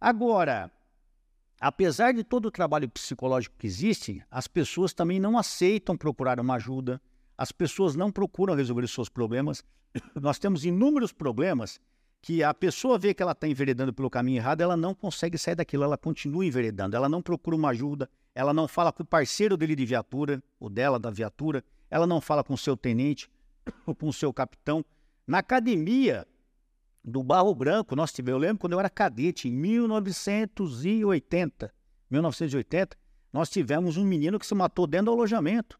Agora, 0.00 0.70
apesar 1.60 2.12
de 2.12 2.22
todo 2.22 2.46
o 2.46 2.50
trabalho 2.50 2.88
psicológico 2.88 3.56
que 3.58 3.66
existe, 3.66 4.22
as 4.30 4.46
pessoas 4.46 4.92
também 4.92 5.18
não 5.18 5.38
aceitam 5.38 5.96
procurar 5.96 6.38
uma 6.40 6.54
ajuda, 6.54 7.00
as 7.36 7.52
pessoas 7.52 7.94
não 7.94 8.10
procuram 8.10 8.54
resolver 8.54 8.84
os 8.84 8.92
seus 8.92 9.08
problemas. 9.08 9.64
Nós 10.20 10.38
temos 10.38 10.64
inúmeros 10.64 11.12
problemas 11.12 11.80
que 12.20 12.42
a 12.42 12.52
pessoa 12.52 12.98
vê 12.98 13.14
que 13.14 13.22
ela 13.22 13.32
está 13.32 13.46
enveredando 13.46 13.92
pelo 13.92 14.10
caminho 14.10 14.38
errado, 14.38 14.60
ela 14.60 14.76
não 14.76 14.94
consegue 14.94 15.38
sair 15.38 15.54
daquilo, 15.54 15.84
ela 15.84 15.96
continua 15.96 16.44
enveredando, 16.44 16.96
ela 16.96 17.08
não 17.08 17.22
procura 17.22 17.56
uma 17.56 17.70
ajuda, 17.70 18.08
ela 18.34 18.52
não 18.52 18.66
fala 18.66 18.92
com 18.92 19.02
o 19.02 19.06
parceiro 19.06 19.56
dele 19.56 19.76
de 19.76 19.86
viatura, 19.86 20.42
o 20.58 20.68
dela 20.68 20.98
da 20.98 21.10
viatura, 21.10 21.64
ela 21.90 22.06
não 22.06 22.20
fala 22.20 22.42
com 22.42 22.54
o 22.54 22.58
seu 22.58 22.76
tenente 22.76 23.30
ou 23.86 23.94
com 23.94 24.08
o 24.08 24.12
seu 24.12 24.32
capitão. 24.32 24.84
Na 25.26 25.38
academia, 25.38 26.26
do 27.04 27.22
Barro 27.22 27.54
Branco, 27.54 27.94
nós 27.96 28.12
tivemos, 28.12 28.42
eu 28.42 28.48
lembro 28.48 28.58
quando 28.58 28.74
eu 28.74 28.80
era 28.80 28.90
cadete, 28.90 29.48
em 29.48 29.52
1980, 29.52 31.72
1980, 32.10 32.96
nós 33.32 33.50
tivemos 33.50 33.96
um 33.96 34.04
menino 34.04 34.38
que 34.38 34.46
se 34.46 34.54
matou 34.54 34.86
dentro 34.86 35.06
do 35.06 35.12
alojamento. 35.12 35.78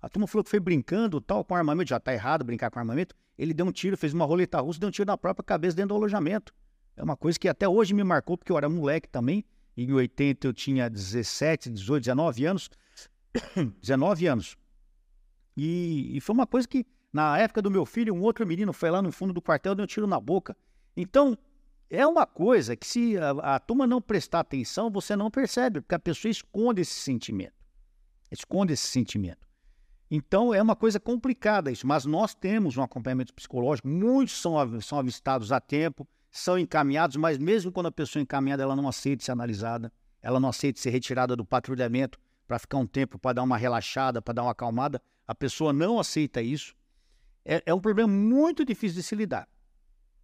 A 0.00 0.08
turma 0.08 0.26
falou 0.26 0.44
que 0.44 0.50
foi 0.50 0.60
brincando, 0.60 1.20
tal, 1.20 1.44
com 1.44 1.54
armamento, 1.54 1.90
já 1.90 1.96
está 1.96 2.12
errado 2.12 2.44
brincar 2.44 2.70
com 2.70 2.78
armamento. 2.78 3.14
Ele 3.36 3.52
deu 3.52 3.66
um 3.66 3.72
tiro, 3.72 3.96
fez 3.96 4.14
uma 4.14 4.24
roleta 4.24 4.60
russa, 4.60 4.78
deu 4.78 4.88
um 4.88 4.92
tiro 4.92 5.06
na 5.06 5.18
própria 5.18 5.44
cabeça 5.44 5.76
dentro 5.76 5.90
do 5.90 5.94
alojamento. 5.96 6.52
É 6.96 7.02
uma 7.02 7.16
coisa 7.16 7.38
que 7.38 7.48
até 7.48 7.68
hoje 7.68 7.94
me 7.94 8.04
marcou, 8.04 8.36
porque 8.36 8.50
eu 8.50 8.58
era 8.58 8.68
moleque 8.68 9.08
também. 9.08 9.44
Em 9.76 9.92
80 9.92 10.46
eu 10.46 10.52
tinha 10.52 10.88
17, 10.88 11.70
18, 11.70 12.04
19 12.04 12.44
anos. 12.44 12.70
19 13.80 14.26
anos. 14.26 14.56
E, 15.56 16.16
e 16.16 16.20
foi 16.20 16.34
uma 16.34 16.46
coisa 16.46 16.66
que, 16.66 16.84
na 17.12 17.38
época 17.38 17.62
do 17.62 17.70
meu 17.70 17.86
filho, 17.86 18.14
um 18.14 18.22
outro 18.22 18.46
menino 18.46 18.72
foi 18.72 18.90
lá 18.90 19.00
no 19.00 19.10
fundo 19.10 19.32
do 19.32 19.42
quartel, 19.42 19.74
deu 19.74 19.84
um 19.84 19.86
tiro 19.86 20.06
na 20.06 20.20
boca. 20.20 20.56
Então, 20.96 21.36
é 21.90 22.06
uma 22.06 22.26
coisa 22.26 22.76
que 22.76 22.86
se 22.86 23.16
a, 23.16 23.30
a 23.56 23.58
turma 23.58 23.86
não 23.86 24.00
prestar 24.00 24.40
atenção, 24.40 24.90
você 24.90 25.16
não 25.16 25.30
percebe, 25.30 25.80
porque 25.80 25.94
a 25.94 25.98
pessoa 25.98 26.30
esconde 26.30 26.82
esse 26.82 26.94
sentimento. 26.94 27.54
Esconde 28.30 28.74
esse 28.74 28.86
sentimento. 28.86 29.48
Então, 30.10 30.52
é 30.52 30.60
uma 30.60 30.76
coisa 30.76 30.98
complicada 30.98 31.70
isso, 31.70 31.86
mas 31.86 32.04
nós 32.04 32.34
temos 32.34 32.76
um 32.76 32.82
acompanhamento 32.82 33.34
psicológico, 33.34 33.88
muitos 33.88 34.40
são, 34.40 34.80
são 34.80 34.98
avistados 34.98 35.52
a 35.52 35.60
tempo, 35.60 36.06
são 36.30 36.58
encaminhados, 36.58 37.16
mas 37.16 37.38
mesmo 37.38 37.72
quando 37.72 37.86
a 37.86 37.92
pessoa 37.92 38.20
é 38.20 38.24
encaminhada, 38.24 38.62
ela 38.62 38.76
não 38.76 38.88
aceita 38.88 39.24
ser 39.24 39.32
analisada, 39.32 39.92
ela 40.22 40.40
não 40.40 40.48
aceita 40.48 40.80
ser 40.80 40.90
retirada 40.90 41.36
do 41.36 41.44
patrulhamento 41.44 42.18
para 42.46 42.58
ficar 42.58 42.78
um 42.78 42.86
tempo, 42.86 43.18
para 43.18 43.34
dar 43.34 43.42
uma 43.42 43.56
relaxada, 43.56 44.22
para 44.22 44.34
dar 44.34 44.42
uma 44.42 44.52
acalmada, 44.52 45.00
a 45.26 45.34
pessoa 45.34 45.72
não 45.72 46.00
aceita 46.00 46.40
isso. 46.40 46.74
É, 47.48 47.62
é 47.64 47.74
um 47.74 47.80
problema 47.80 48.12
muito 48.12 48.62
difícil 48.62 48.96
de 48.96 49.02
se 49.02 49.14
lidar. 49.16 49.48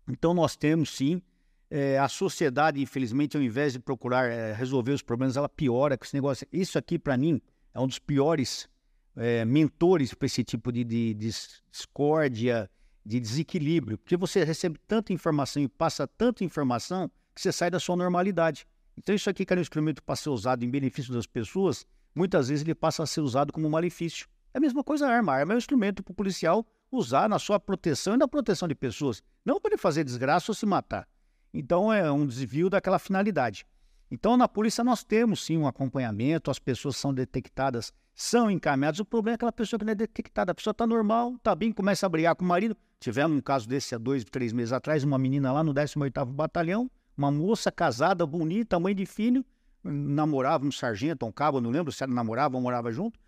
Então 0.06 0.34
nós 0.34 0.54
temos 0.54 0.90
sim, 0.90 1.22
é, 1.70 1.98
a 1.98 2.06
sociedade, 2.06 2.82
infelizmente, 2.82 3.34
ao 3.34 3.42
invés 3.42 3.72
de 3.72 3.78
procurar 3.78 4.30
é, 4.30 4.52
resolver 4.52 4.92
os 4.92 5.00
problemas, 5.00 5.34
ela 5.34 5.48
piora 5.48 5.96
com 5.96 6.04
esse 6.04 6.14
negócio. 6.14 6.46
Isso 6.52 6.78
aqui, 6.78 6.98
para 6.98 7.16
mim, 7.16 7.40
é 7.72 7.80
um 7.80 7.86
dos 7.86 7.98
piores 7.98 8.68
é, 9.16 9.42
mentores 9.46 10.12
para 10.12 10.26
esse 10.26 10.44
tipo 10.44 10.70
de, 10.70 10.84
de, 10.84 11.14
de 11.14 11.30
discórdia, 11.72 12.70
de 13.04 13.18
desequilíbrio, 13.18 13.96
porque 13.96 14.18
você 14.18 14.44
recebe 14.44 14.78
tanta 14.86 15.10
informação 15.10 15.62
e 15.62 15.68
passa 15.68 16.06
tanta 16.06 16.44
informação 16.44 17.10
que 17.34 17.40
você 17.40 17.50
sai 17.50 17.70
da 17.70 17.80
sua 17.80 17.96
normalidade. 17.96 18.66
Então, 18.98 19.14
isso 19.14 19.30
aqui 19.30 19.46
que 19.46 19.52
era 19.52 19.60
um 19.60 19.62
instrumento 19.62 20.02
para 20.02 20.14
ser 20.14 20.28
usado 20.28 20.62
em 20.62 20.70
benefício 20.70 21.12
das 21.12 21.26
pessoas, 21.26 21.86
muitas 22.14 22.48
vezes 22.48 22.62
ele 22.62 22.74
passa 22.74 23.02
a 23.02 23.06
ser 23.06 23.22
usado 23.22 23.50
como 23.50 23.68
malefício. 23.70 24.28
É 24.52 24.58
a 24.58 24.60
mesma 24.60 24.84
coisa 24.84 25.06
a 25.06 25.10
arma. 25.10 25.32
A 25.32 25.36
arma 25.36 25.54
é 25.54 25.56
um 25.56 25.58
instrumento 25.58 26.02
para 26.02 26.12
o 26.12 26.14
policial 26.14 26.64
usar 26.96 27.28
na 27.28 27.38
sua 27.38 27.58
proteção 27.58 28.14
e 28.14 28.16
na 28.16 28.28
proteção 28.28 28.68
de 28.68 28.74
pessoas, 28.74 29.22
não 29.44 29.60
para 29.60 29.72
ele 29.72 29.80
fazer 29.80 30.04
desgraça 30.04 30.50
ou 30.50 30.54
se 30.54 30.66
matar. 30.66 31.08
Então 31.52 31.92
é 31.92 32.10
um 32.10 32.26
desvio 32.26 32.68
daquela 32.68 32.98
finalidade. 32.98 33.66
Então 34.10 34.36
na 34.36 34.48
polícia 34.48 34.82
nós 34.84 35.02
temos 35.04 35.44
sim 35.44 35.56
um 35.56 35.66
acompanhamento, 35.66 36.50
as 36.50 36.58
pessoas 36.58 36.96
são 36.96 37.12
detectadas, 37.12 37.92
são 38.14 38.50
encaminhadas. 38.50 39.00
O 39.00 39.04
problema 39.04 39.34
é 39.34 39.36
aquela 39.36 39.52
pessoa 39.52 39.78
que 39.78 39.84
não 39.84 39.92
é 39.92 39.94
detectada, 39.94 40.52
a 40.52 40.54
pessoa 40.54 40.72
está 40.72 40.86
normal, 40.86 41.34
está 41.34 41.54
bem, 41.54 41.72
começa 41.72 42.06
a 42.06 42.08
brigar 42.08 42.34
com 42.34 42.44
o 42.44 42.48
marido. 42.48 42.76
Tivemos 43.00 43.36
um 43.36 43.40
caso 43.40 43.68
desse 43.68 43.94
há 43.94 43.98
dois, 43.98 44.24
três 44.24 44.52
meses 44.52 44.72
atrás, 44.72 45.04
uma 45.04 45.18
menina 45.18 45.52
lá 45.52 45.62
no 45.62 45.74
18º 45.74 46.32
Batalhão, 46.32 46.90
uma 47.16 47.30
moça 47.30 47.70
casada, 47.70 48.26
bonita, 48.26 48.78
mãe 48.80 48.94
de 48.94 49.04
filho, 49.04 49.44
namorava 49.82 50.64
um 50.64 50.72
sargento, 50.72 51.26
um 51.26 51.32
cabo, 51.32 51.60
não 51.60 51.70
lembro 51.70 51.92
se 51.92 52.02
ela 52.02 52.12
namorava 52.12 52.56
ou 52.56 52.62
morava 52.62 52.90
junto. 52.90 53.18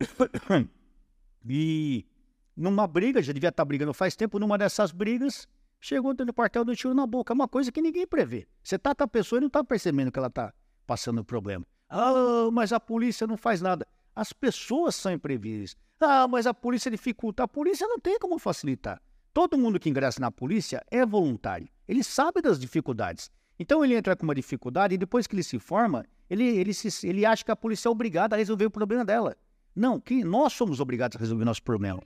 e 1.48 2.06
numa 2.56 2.86
briga, 2.86 3.22
já 3.22 3.32
devia 3.32 3.48
estar 3.48 3.64
brigando 3.64 3.94
faz 3.94 4.16
tempo, 4.16 4.38
numa 4.38 4.58
dessas 4.58 4.92
brigas, 4.92 5.46
chegou 5.80 6.12
do 6.12 6.32
quartel 6.32 6.64
do 6.64 6.76
tiro 6.76 6.94
na 6.94 7.06
boca. 7.06 7.32
É 7.32 7.34
uma 7.34 7.48
coisa 7.48 7.72
que 7.72 7.80
ninguém 7.80 8.06
prevê. 8.06 8.46
Você 8.62 8.78
tá 8.78 8.94
com 8.94 9.04
a 9.04 9.08
pessoa 9.08 9.38
e 9.38 9.40
não 9.40 9.46
está 9.46 9.64
percebendo 9.64 10.12
que 10.12 10.18
ela 10.18 10.28
está 10.28 10.52
passando 10.86 11.24
problema. 11.24 11.66
Ah, 11.88 12.48
mas 12.52 12.72
a 12.72 12.78
polícia 12.78 13.26
não 13.26 13.36
faz 13.36 13.60
nada. 13.60 13.86
As 14.14 14.32
pessoas 14.32 14.94
são 14.94 15.12
imprevisíveis. 15.12 15.76
Ah, 16.00 16.28
mas 16.28 16.46
a 16.46 16.54
polícia 16.54 16.90
dificulta. 16.90 17.42
A 17.42 17.48
polícia 17.48 17.86
não 17.86 17.98
tem 17.98 18.18
como 18.18 18.38
facilitar. 18.38 19.00
Todo 19.32 19.58
mundo 19.58 19.78
que 19.78 19.88
ingressa 19.88 20.20
na 20.20 20.30
polícia 20.30 20.84
é 20.90 21.06
voluntário. 21.06 21.68
Ele 21.86 22.02
sabe 22.02 22.42
das 22.42 22.58
dificuldades. 22.58 23.30
Então 23.58 23.84
ele 23.84 23.94
entra 23.94 24.16
com 24.16 24.24
uma 24.24 24.34
dificuldade 24.34 24.94
e 24.94 24.98
depois 24.98 25.26
que 25.26 25.34
ele 25.34 25.42
se 25.42 25.58
forma, 25.58 26.04
ele, 26.28 26.44
ele, 26.44 26.72
se, 26.72 27.06
ele 27.06 27.26
acha 27.26 27.44
que 27.44 27.50
a 27.50 27.56
polícia 27.56 27.88
é 27.88 27.90
obrigada 27.90 28.34
a 28.34 28.38
resolver 28.38 28.66
o 28.66 28.70
problema 28.70 29.04
dela. 29.04 29.36
Não, 29.74 30.00
que 30.00 30.24
nós 30.24 30.52
somos 30.52 30.80
obrigados 30.80 31.16
a 31.16 31.20
resolver 31.20 31.44
nosso 31.44 31.62
problema. 31.62 32.02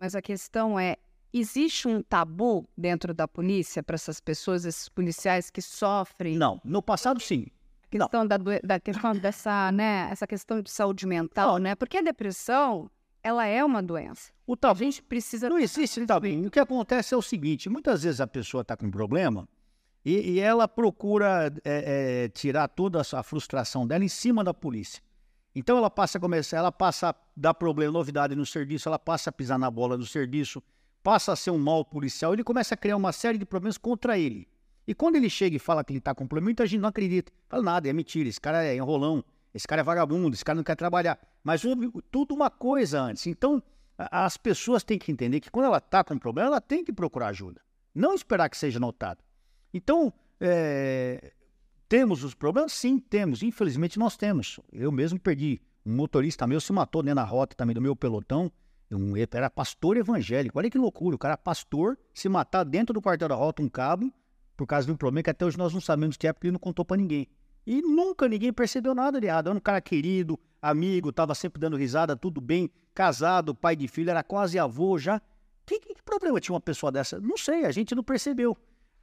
Mas 0.00 0.14
a 0.14 0.22
questão 0.22 0.78
é: 0.78 0.96
existe 1.32 1.88
um 1.88 2.02
tabu 2.02 2.68
dentro 2.76 3.14
da 3.14 3.26
polícia 3.26 3.82
para 3.82 3.94
essas 3.94 4.20
pessoas, 4.20 4.64
esses 4.64 4.88
policiais 4.88 5.50
que 5.50 5.62
sofrem? 5.62 6.36
Não, 6.36 6.60
no 6.64 6.82
passado 6.82 7.20
sim. 7.20 7.46
A 7.84 7.88
questão 7.88 8.26
da, 8.26 8.36
da 8.62 8.80
questão 8.80 9.14
dessa, 9.14 9.70
né, 9.72 10.08
essa 10.10 10.26
questão 10.26 10.60
de 10.60 10.70
saúde 10.70 11.06
mental, 11.06 11.54
não. 11.54 11.58
né? 11.60 11.74
Porque 11.74 11.98
a 11.98 12.02
depressão, 12.02 12.90
ela 13.22 13.46
é 13.46 13.64
uma 13.64 13.82
doença. 13.82 14.32
O 14.46 14.56
tabu, 14.56 14.80
a 14.80 14.84
gente 14.84 15.02
precisa. 15.02 15.48
Não 15.48 15.58
existe 15.58 16.04
tabu. 16.04 16.26
O 16.26 16.50
que 16.50 16.60
acontece 16.60 17.14
é 17.14 17.16
o 17.16 17.22
seguinte: 17.22 17.68
muitas 17.68 18.02
vezes 18.02 18.20
a 18.20 18.26
pessoa 18.26 18.62
está 18.62 18.76
com 18.76 18.86
um 18.86 18.90
problema 18.90 19.48
e, 20.04 20.32
e 20.32 20.40
ela 20.40 20.68
procura 20.68 21.52
é, 21.64 22.24
é, 22.24 22.28
tirar 22.28 22.68
toda 22.68 23.00
a 23.00 23.22
frustração 23.22 23.86
dela 23.86 24.04
em 24.04 24.08
cima 24.08 24.44
da 24.44 24.54
polícia. 24.54 25.02
Então 25.58 25.78
ela 25.78 25.88
passa 25.88 26.18
a 26.18 26.20
começar, 26.20 26.58
ela 26.58 26.70
passa 26.70 27.08
a 27.08 27.14
dar 27.34 27.54
problema, 27.54 27.90
novidade 27.90 28.36
no 28.36 28.44
serviço, 28.44 28.90
ela 28.90 28.98
passa 28.98 29.30
a 29.30 29.32
pisar 29.32 29.58
na 29.58 29.70
bola 29.70 29.96
do 29.96 30.04
serviço, 30.04 30.62
passa 31.02 31.32
a 31.32 31.36
ser 31.36 31.50
um 31.50 31.56
mau 31.56 31.82
policial, 31.82 32.34
ele 32.34 32.44
começa 32.44 32.74
a 32.74 32.76
criar 32.76 32.94
uma 32.94 33.10
série 33.10 33.38
de 33.38 33.46
problemas 33.46 33.78
contra 33.78 34.18
ele. 34.18 34.46
E 34.86 34.94
quando 34.94 35.16
ele 35.16 35.30
chega 35.30 35.56
e 35.56 35.58
fala 35.58 35.82
que 35.82 35.92
ele 35.92 35.98
está 35.98 36.14
com 36.14 36.26
problema, 36.26 36.44
muita 36.44 36.66
gente 36.66 36.82
não 36.82 36.90
acredita. 36.90 37.32
Fala 37.48 37.62
nada, 37.62 37.88
é 37.88 37.92
mentira, 37.94 38.28
esse 38.28 38.38
cara 38.38 38.64
é 38.66 38.76
enrolão, 38.76 39.24
esse 39.54 39.66
cara 39.66 39.80
é 39.80 39.82
vagabundo, 39.82 40.34
esse 40.34 40.44
cara 40.44 40.56
não 40.56 40.62
quer 40.62 40.76
trabalhar. 40.76 41.18
Mas 41.42 41.64
houve 41.64 41.90
tudo 42.10 42.34
uma 42.34 42.50
coisa 42.50 43.00
antes. 43.00 43.26
Então, 43.26 43.62
as 43.96 44.36
pessoas 44.36 44.84
têm 44.84 44.98
que 44.98 45.10
entender 45.10 45.40
que 45.40 45.50
quando 45.50 45.64
ela 45.64 45.78
está 45.78 46.04
com 46.04 46.18
problema, 46.18 46.48
ela 46.48 46.60
tem 46.60 46.84
que 46.84 46.92
procurar 46.92 47.28
ajuda. 47.28 47.62
Não 47.94 48.14
esperar 48.14 48.50
que 48.50 48.58
seja 48.58 48.78
notado. 48.78 49.24
Então, 49.72 50.12
é, 50.38 51.32
temos 51.88 52.24
os 52.24 52.34
problemas? 52.34 52.72
Sim, 52.72 52.98
temos. 52.98 53.42
Infelizmente, 53.42 53.98
nós 53.98 54.16
temos. 54.16 54.60
Eu 54.72 54.90
mesmo 54.90 55.18
perdi. 55.18 55.60
Um 55.84 55.94
motorista 55.94 56.46
meu 56.46 56.60
se 56.60 56.72
matou 56.72 57.02
né, 57.02 57.14
na 57.14 57.22
rota 57.22 57.54
também 57.54 57.74
do 57.74 57.80
meu 57.80 57.94
pelotão. 57.94 58.50
Um, 58.90 59.16
era 59.16 59.50
pastor 59.50 59.96
evangélico. 59.96 60.58
Olha 60.58 60.70
que 60.70 60.78
loucura. 60.78 61.16
O 61.16 61.18
cara, 61.18 61.36
pastor, 61.36 61.98
se 62.12 62.28
matar 62.28 62.64
dentro 62.64 62.92
do 62.92 63.00
quartel 63.00 63.28
da 63.28 63.34
rota, 63.34 63.62
um 63.62 63.68
cabo, 63.68 64.12
por 64.56 64.66
causa 64.66 64.86
de 64.86 64.92
um 64.92 64.96
problema 64.96 65.22
que 65.22 65.30
até 65.30 65.44
hoje 65.44 65.58
nós 65.58 65.72
não 65.72 65.80
sabemos 65.80 66.16
que 66.16 66.26
é, 66.26 66.32
porque 66.32 66.48
ele 66.48 66.52
não 66.52 66.60
contou 66.60 66.84
para 66.84 66.96
ninguém. 66.96 67.28
E 67.66 67.82
nunca 67.82 68.28
ninguém 68.28 68.52
percebeu 68.52 68.94
nada 68.94 69.20
de 69.20 69.26
errado. 69.26 69.48
Era 69.48 69.56
um 69.56 69.60
cara 69.60 69.80
querido, 69.80 70.38
amigo, 70.62 71.10
estava 71.10 71.34
sempre 71.34 71.60
dando 71.60 71.76
risada, 71.76 72.16
tudo 72.16 72.40
bem, 72.40 72.70
casado, 72.94 73.54
pai 73.54 73.74
de 73.74 73.88
filho, 73.88 74.10
era 74.10 74.22
quase 74.22 74.58
avô 74.58 74.98
já. 74.98 75.20
Que, 75.64 75.80
que, 75.80 75.94
que, 75.94 76.02
problema 76.02 76.40
tinha 76.40 76.54
uma 76.54 76.60
pessoa 76.60 76.92
dessa? 76.92 77.20
Não 77.20 77.36
sei, 77.36 77.64
a 77.64 77.72
gente 77.72 77.94
não 77.94 78.04
percebeu. 78.04 78.56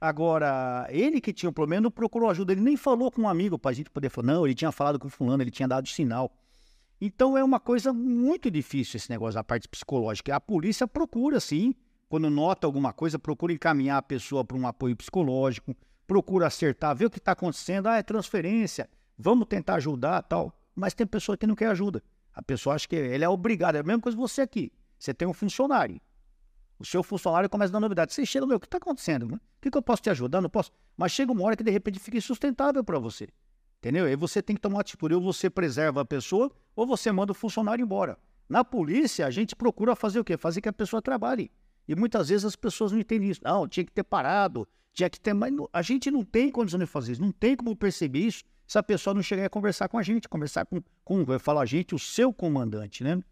Agora, 0.04 0.86
ele 0.90 1.18
que 1.18 1.32
tinha 1.32 1.48
um 1.48 1.52
problema 1.52 1.84
não 1.84 1.90
procurou 1.90 2.28
ajuda, 2.28 2.52
ele 2.52 2.60
nem 2.60 2.76
falou 2.76 3.10
com 3.10 3.22
um 3.22 3.28
amigo 3.28 3.58
para 3.58 3.70
a 3.70 3.74
gente 3.74 3.88
poder 3.88 4.10
falar. 4.10 4.26
Não, 4.26 4.44
ele 4.44 4.54
tinha 4.54 4.70
falado 4.70 4.98
com 4.98 5.08
fulano, 5.08 5.42
ele 5.42 5.50
tinha 5.50 5.66
dado 5.66 5.88
sinal. 5.88 6.30
Então 7.00 7.38
é 7.38 7.42
uma 7.42 7.58
coisa 7.58 7.90
muito 7.90 8.50
difícil 8.50 8.98
esse 8.98 9.08
negócio 9.08 9.36
da 9.36 9.42
parte 9.42 9.66
psicológica. 9.66 10.36
A 10.36 10.38
polícia 10.38 10.86
procura, 10.86 11.40
sim, 11.40 11.74
quando 12.06 12.28
nota 12.28 12.66
alguma 12.66 12.92
coisa, 12.92 13.18
procura 13.18 13.54
encaminhar 13.54 13.96
a 13.96 14.02
pessoa 14.02 14.44
para 14.44 14.58
um 14.58 14.66
apoio 14.66 14.94
psicológico, 14.94 15.74
procura 16.06 16.48
acertar, 16.48 16.94
ver 16.94 17.06
o 17.06 17.10
que 17.10 17.16
está 17.16 17.32
acontecendo, 17.32 17.86
ah, 17.86 17.96
é 17.96 18.02
transferência, 18.02 18.90
vamos 19.16 19.46
tentar 19.46 19.76
ajudar 19.76 20.20
tal. 20.24 20.54
Mas 20.76 20.92
tem 20.92 21.06
pessoa 21.06 21.34
que 21.34 21.46
não 21.46 21.54
quer 21.54 21.68
ajuda. 21.68 22.02
A 22.34 22.42
pessoa 22.42 22.74
acha 22.74 22.86
que 22.86 22.94
ele 22.94 23.24
é 23.24 23.28
obrigado, 23.28 23.76
é 23.76 23.78
a 23.78 23.82
mesma 23.82 24.02
coisa 24.02 24.18
você 24.18 24.42
aqui. 24.42 24.70
Você 24.98 25.14
tem 25.14 25.26
um 25.26 25.32
funcionário. 25.32 25.98
O 26.78 26.84
seu 26.84 27.02
funcionário 27.02 27.48
começa 27.48 27.72
dar 27.72 27.80
novidade. 27.80 28.12
Você 28.12 28.26
chega, 28.26 28.46
meu, 28.46 28.56
o 28.56 28.60
que 28.60 28.66
está 28.66 28.78
acontecendo? 28.78 29.34
O 29.34 29.40
que, 29.60 29.70
que 29.70 29.78
eu 29.78 29.82
posso 29.82 30.02
te 30.02 30.10
ajudar? 30.10 30.40
Não 30.40 30.50
posso. 30.50 30.72
Mas 30.96 31.12
chega 31.12 31.32
uma 31.32 31.42
hora 31.44 31.56
que 31.56 31.62
de 31.62 31.70
repente 31.70 31.98
fica 31.98 32.18
insustentável 32.18 32.82
para 32.82 32.98
você. 32.98 33.28
Entendeu? 33.78 34.06
Aí 34.06 34.16
você 34.16 34.42
tem 34.42 34.56
que 34.56 34.62
tomar 34.62 34.80
atitude. 34.80 35.14
Ou 35.14 35.20
você 35.20 35.48
preserva 35.48 36.00
a 36.00 36.04
pessoa, 36.04 36.50
ou 36.74 36.86
você 36.86 37.12
manda 37.12 37.32
o 37.32 37.34
funcionário 37.34 37.82
embora. 37.82 38.18
Na 38.48 38.64
polícia, 38.64 39.26
a 39.26 39.30
gente 39.30 39.54
procura 39.54 39.94
fazer 39.94 40.18
o 40.20 40.24
quê? 40.24 40.36
Fazer 40.36 40.60
que 40.60 40.68
a 40.68 40.72
pessoa 40.72 41.00
trabalhe. 41.00 41.50
E 41.86 41.94
muitas 41.94 42.28
vezes 42.28 42.44
as 42.44 42.56
pessoas 42.56 42.92
não 42.92 42.98
entendem 42.98 43.30
isso. 43.30 43.40
Não, 43.44 43.68
tinha 43.68 43.84
que 43.84 43.92
ter 43.92 44.04
parado, 44.04 44.66
tinha 44.92 45.08
que 45.08 45.20
ter. 45.20 45.34
Mas 45.34 45.52
a 45.72 45.82
gente 45.82 46.10
não 46.10 46.24
tem 46.24 46.50
condição 46.50 46.78
de 46.78 46.86
fazer 46.86 47.12
isso, 47.12 47.22
não 47.22 47.32
tem 47.32 47.56
como 47.56 47.76
perceber 47.76 48.20
isso 48.20 48.42
se 48.66 48.78
a 48.78 48.82
pessoa 48.82 49.12
não 49.12 49.22
chegar 49.22 49.44
a 49.44 49.50
conversar 49.50 49.88
com 49.88 49.98
a 49.98 50.02
gente, 50.02 50.28
conversar 50.28 50.64
com, 50.64 50.82
com 51.04 51.38
falo 51.38 51.60
a 51.60 51.66
gente, 51.66 51.94
o 51.94 51.98
seu 51.98 52.32
comandante, 52.32 53.04
né? 53.04 53.22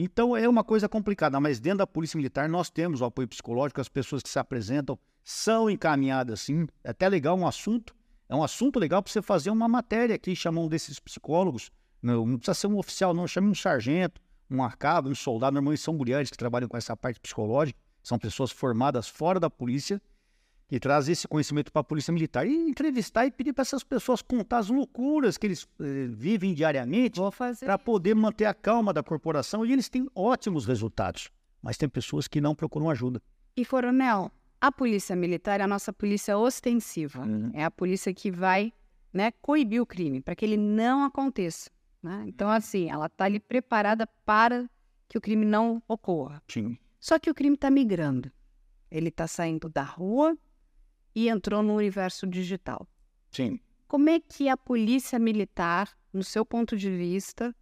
Então 0.00 0.36
é 0.36 0.48
uma 0.48 0.62
coisa 0.62 0.88
complicada, 0.88 1.40
mas 1.40 1.58
dentro 1.58 1.78
da 1.78 1.86
Polícia 1.86 2.16
Militar 2.16 2.48
nós 2.48 2.70
temos 2.70 3.00
o 3.00 3.04
apoio 3.04 3.26
psicológico, 3.26 3.80
as 3.80 3.88
pessoas 3.88 4.22
que 4.22 4.28
se 4.28 4.38
apresentam 4.38 4.96
são 5.24 5.68
encaminhadas, 5.68 6.42
sim. 6.42 6.68
É 6.84 6.90
até 6.90 7.08
legal 7.08 7.36
um 7.36 7.44
assunto, 7.44 7.96
é 8.28 8.34
um 8.36 8.44
assunto 8.44 8.78
legal 8.78 9.02
para 9.02 9.12
você 9.12 9.20
fazer 9.20 9.50
uma 9.50 9.66
matéria 9.66 10.14
aqui, 10.14 10.36
chamam 10.36 10.66
um 10.66 10.68
desses 10.68 11.00
psicólogos, 11.00 11.72
não, 12.00 12.24
não, 12.24 12.38
precisa 12.38 12.54
ser 12.54 12.68
um 12.68 12.78
oficial, 12.78 13.12
não, 13.12 13.26
chame 13.26 13.48
um 13.48 13.54
sargento, 13.56 14.20
um 14.48 14.62
arcado, 14.62 15.10
um 15.10 15.16
soldado, 15.16 15.54
normalmente 15.54 15.82
são 15.82 15.92
mulheres 15.92 16.30
que 16.30 16.36
trabalham 16.36 16.68
com 16.68 16.76
essa 16.76 16.96
parte 16.96 17.18
psicológica, 17.18 17.76
são 18.00 18.20
pessoas 18.20 18.52
formadas 18.52 19.08
fora 19.08 19.40
da 19.40 19.50
polícia 19.50 20.00
que 20.68 20.78
traz 20.78 21.08
esse 21.08 21.26
conhecimento 21.26 21.72
para 21.72 21.80
a 21.80 21.84
polícia 21.84 22.12
militar 22.12 22.46
e 22.46 22.54
entrevistar 22.54 23.24
e 23.24 23.30
pedir 23.30 23.54
para 23.54 23.62
essas 23.62 23.82
pessoas 23.82 24.20
contar 24.20 24.58
as 24.58 24.68
loucuras 24.68 25.38
que 25.38 25.46
eles 25.46 25.66
eh, 25.80 26.06
vivem 26.10 26.52
diariamente 26.52 27.18
para 27.60 27.78
poder 27.78 28.14
manter 28.14 28.44
a 28.44 28.52
calma 28.52 28.92
da 28.92 29.02
corporação 29.02 29.64
e 29.64 29.72
eles 29.72 29.88
têm 29.88 30.06
ótimos 30.14 30.66
resultados. 30.66 31.30
Mas 31.62 31.78
tem 31.78 31.88
pessoas 31.88 32.28
que 32.28 32.38
não 32.38 32.54
procuram 32.54 32.90
ajuda. 32.90 33.20
E 33.56 33.64
coronel, 33.64 34.30
a 34.60 34.70
polícia 34.70 35.16
militar 35.16 35.58
é 35.58 35.62
a 35.62 35.66
nossa 35.66 35.90
polícia 35.90 36.36
ostensiva. 36.36 37.24
Uhum. 37.24 37.50
É 37.54 37.64
a 37.64 37.70
polícia 37.70 38.12
que 38.12 38.30
vai 38.30 38.70
né, 39.10 39.32
coibir 39.40 39.80
o 39.80 39.86
crime 39.86 40.20
para 40.20 40.36
que 40.36 40.44
ele 40.44 40.58
não 40.58 41.02
aconteça. 41.02 41.70
Né? 42.02 42.24
Então, 42.28 42.50
assim, 42.50 42.90
ela 42.90 43.06
está 43.06 43.24
ali 43.24 43.40
preparada 43.40 44.06
para 44.26 44.68
que 45.08 45.16
o 45.16 45.20
crime 45.20 45.46
não 45.46 45.82
ocorra. 45.88 46.42
Sim. 46.46 46.76
Só 47.00 47.18
que 47.18 47.30
o 47.30 47.34
crime 47.34 47.54
está 47.54 47.70
migrando. 47.70 48.30
Ele 48.90 49.08
está 49.08 49.26
saindo 49.26 49.68
da 49.70 49.82
rua 49.82 50.36
e 51.14 51.28
entrou 51.28 51.62
no 51.62 51.74
universo 51.74 52.26
digital. 52.26 52.86
Sim. 53.30 53.60
Como 53.86 54.10
é 54.10 54.20
que 54.20 54.48
a 54.48 54.56
polícia 54.56 55.18
militar, 55.18 55.90
no 56.12 56.22
seu 56.22 56.44
ponto 56.44 56.76
de 56.76 56.90
vista, 56.90 57.54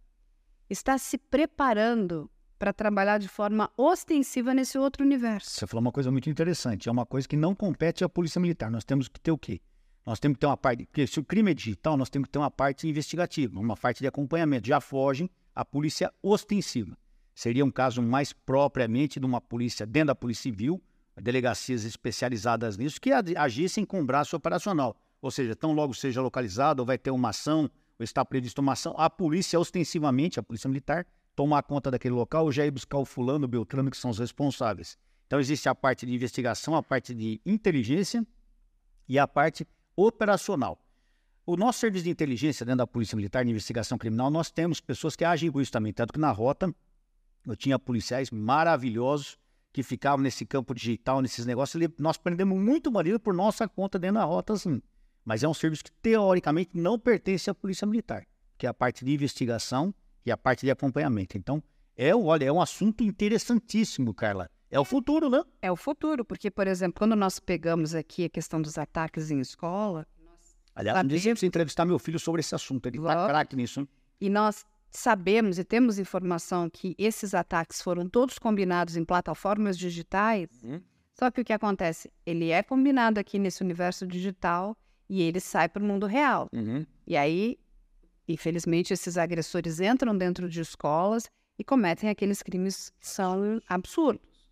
está 0.69 0.97
se 0.97 1.17
preparando 1.17 2.29
para 2.59 2.73
trabalhar 2.73 3.17
de 3.17 3.27
forma 3.27 3.71
ostensiva 3.77 4.53
nesse 4.53 4.77
outro 4.77 5.05
universo? 5.05 5.49
Você 5.49 5.67
falou 5.67 5.81
uma 5.81 5.91
coisa 5.91 6.11
muito 6.11 6.29
interessante. 6.29 6.89
É 6.89 6.91
uma 6.91 7.05
coisa 7.05 7.27
que 7.27 7.37
não 7.37 7.55
compete 7.55 8.03
à 8.03 8.09
polícia 8.09 8.41
militar. 8.41 8.69
Nós 8.69 8.83
temos 8.83 9.07
que 9.07 9.19
ter 9.19 9.31
o 9.31 9.37
quê? 9.37 9.61
Nós 10.05 10.19
temos 10.19 10.35
que 10.35 10.41
ter 10.41 10.47
uma 10.47 10.57
parte. 10.57 10.85
Porque 10.85 11.05
se 11.05 11.19
o 11.19 11.23
crime 11.23 11.51
é 11.51 11.53
digital, 11.53 11.97
nós 11.97 12.09
temos 12.09 12.27
que 12.27 12.31
ter 12.31 12.39
uma 12.39 12.51
parte 12.51 12.87
investigativa, 12.87 13.59
uma 13.59 13.77
parte 13.77 13.99
de 13.99 14.07
acompanhamento. 14.07 14.67
Já 14.67 14.81
fogem 14.81 15.29
a 15.53 15.63
polícia 15.63 16.13
ostensiva. 16.21 16.97
Seria 17.33 17.63
um 17.63 17.71
caso 17.71 18.01
mais 18.01 18.33
propriamente 18.33 19.19
de 19.19 19.25
uma 19.25 19.39
polícia 19.39 19.85
dentro 19.85 20.07
da 20.07 20.15
Polícia 20.15 20.43
Civil, 20.43 20.81
delegacias 21.21 21.83
especializadas 21.83 22.77
nisso, 22.77 23.01
que 23.01 23.11
agissem 23.11 23.85
com 23.85 24.05
braço 24.05 24.35
operacional. 24.35 24.95
Ou 25.21 25.31
seja, 25.31 25.55
tão 25.55 25.73
logo 25.73 25.93
seja 25.93 26.21
localizado, 26.21 26.81
ou 26.81 26.85
vai 26.85 26.97
ter 26.97 27.11
uma 27.11 27.29
ação, 27.29 27.69
ou 27.99 28.03
está 28.03 28.23
prevista 28.23 28.61
uma 28.61 28.73
ação, 28.73 28.93
a 28.97 29.09
polícia 29.09 29.59
ostensivamente, 29.59 30.39
a 30.39 30.43
polícia 30.43 30.67
militar, 30.67 31.05
tomar 31.35 31.63
conta 31.63 31.89
daquele 31.89 32.13
local, 32.13 32.45
ou 32.45 32.51
já 32.51 32.65
ir 32.65 32.71
buscar 32.71 32.97
o 32.97 33.05
fulano, 33.05 33.45
o 33.45 33.47
beltrano, 33.47 33.89
que 33.89 33.97
são 33.97 34.11
os 34.11 34.19
responsáveis. 34.19 34.97
Então 35.25 35.39
existe 35.39 35.67
a 35.67 35.75
parte 35.75 36.05
de 36.05 36.13
investigação, 36.13 36.75
a 36.75 36.83
parte 36.83 37.13
de 37.13 37.41
inteligência 37.45 38.25
e 39.09 39.19
a 39.19 39.27
parte 39.27 39.67
operacional. 39.95 40.79
O 41.45 41.57
nosso 41.57 41.79
serviço 41.79 42.03
de 42.03 42.09
inteligência 42.09 42.65
dentro 42.65 42.79
da 42.79 42.87
Polícia 42.87 43.15
Militar 43.15 43.43
de 43.43 43.49
Investigação 43.49 43.97
Criminal, 43.97 44.29
nós 44.29 44.51
temos 44.51 44.79
pessoas 44.79 45.15
que 45.15 45.25
agem 45.25 45.51
com 45.51 45.61
isso 45.61 45.71
também. 45.71 45.93
Tanto 45.93 46.13
que 46.13 46.19
na 46.19 46.31
rota 46.31 46.73
eu 47.45 47.55
tinha 47.55 47.79
policiais 47.79 48.29
maravilhosos 48.29 49.37
que 49.77 49.83
ficavam 49.83 50.23
nesse 50.23 50.43
campo 50.43 50.73
digital, 50.73 51.21
nesses 51.21 51.45
negócios, 51.45 51.87
nós 51.99 52.17
prendemos 52.17 52.57
muito 52.59 52.91
marido 52.91 53.19
por 53.19 53.31
nossa 53.31 53.67
conta 53.67 53.99
dentro 53.99 54.15
da 54.15 54.23
rota, 54.23 54.53
assim. 54.53 54.81
Mas 55.23 55.43
é 55.43 55.47
um 55.47 55.53
serviço 55.53 55.83
que, 55.83 55.91
teoricamente, 56.01 56.71
não 56.73 56.97
pertence 56.97 57.47
à 57.47 57.53
Polícia 57.53 57.85
Militar, 57.85 58.25
que 58.57 58.65
é 58.65 58.69
a 58.69 58.73
parte 58.73 59.05
de 59.05 59.13
investigação 59.13 59.93
e 60.25 60.31
a 60.31 60.35
parte 60.35 60.65
de 60.65 60.71
acompanhamento. 60.71 61.37
Então, 61.37 61.61
é, 61.95 62.15
olha, 62.15 62.45
é 62.45 62.51
um 62.51 62.59
assunto 62.59 63.03
interessantíssimo, 63.03 64.15
Carla. 64.15 64.49
É 64.71 64.79
o 64.79 64.83
futuro, 64.83 65.29
né? 65.29 65.43
É 65.61 65.71
o 65.71 65.75
futuro, 65.75 66.25
porque, 66.25 66.49
por 66.49 66.65
exemplo, 66.65 66.95
quando 66.97 67.15
nós 67.15 67.39
pegamos 67.39 67.93
aqui 67.93 68.25
a 68.25 68.29
questão 68.29 68.59
dos 68.59 68.79
ataques 68.79 69.29
em 69.29 69.39
escola. 69.39 70.07
Aliás, 70.73 70.97
sabemos... 70.97 71.23
eu 71.23 71.31
preciso 71.33 71.45
entrevistar 71.45 71.85
meu 71.85 71.99
filho 71.99 72.17
sobre 72.17 72.39
esse 72.39 72.55
assunto, 72.55 72.87
ele 72.87 72.97
está 72.97 73.27
craque 73.27 73.55
nisso. 73.55 73.81
Hein? 73.81 73.87
E 74.19 74.27
nós 74.27 74.65
sabemos 74.97 75.59
e 75.59 75.63
temos 75.63 75.99
informação 75.99 76.67
que 76.69 76.95
esses 76.97 77.35
ataques 77.35 77.81
foram 77.81 78.09
todos 78.09 78.39
combinados 78.39 78.97
em 78.97 79.05
plataformas 79.05 79.77
digitais. 79.77 80.49
Uhum. 80.63 80.81
Só 81.13 81.29
que 81.29 81.41
o 81.41 81.45
que 81.45 81.53
acontece? 81.53 82.11
Ele 82.25 82.49
é 82.49 82.63
combinado 82.63 83.19
aqui 83.19 83.37
nesse 83.37 83.63
universo 83.63 84.07
digital 84.07 84.75
e 85.07 85.21
ele 85.21 85.39
sai 85.39 85.69
para 85.69 85.83
o 85.83 85.85
mundo 85.85 86.07
real. 86.07 86.49
Uhum. 86.51 86.83
E 87.05 87.15
aí, 87.15 87.59
infelizmente, 88.27 88.91
esses 88.91 89.17
agressores 89.17 89.79
entram 89.79 90.17
dentro 90.17 90.49
de 90.49 90.61
escolas 90.61 91.29
e 91.59 91.63
cometem 91.63 92.09
aqueles 92.09 92.41
crimes 92.41 92.91
que 92.99 93.07
são 93.07 93.61
absurdos. 93.69 94.49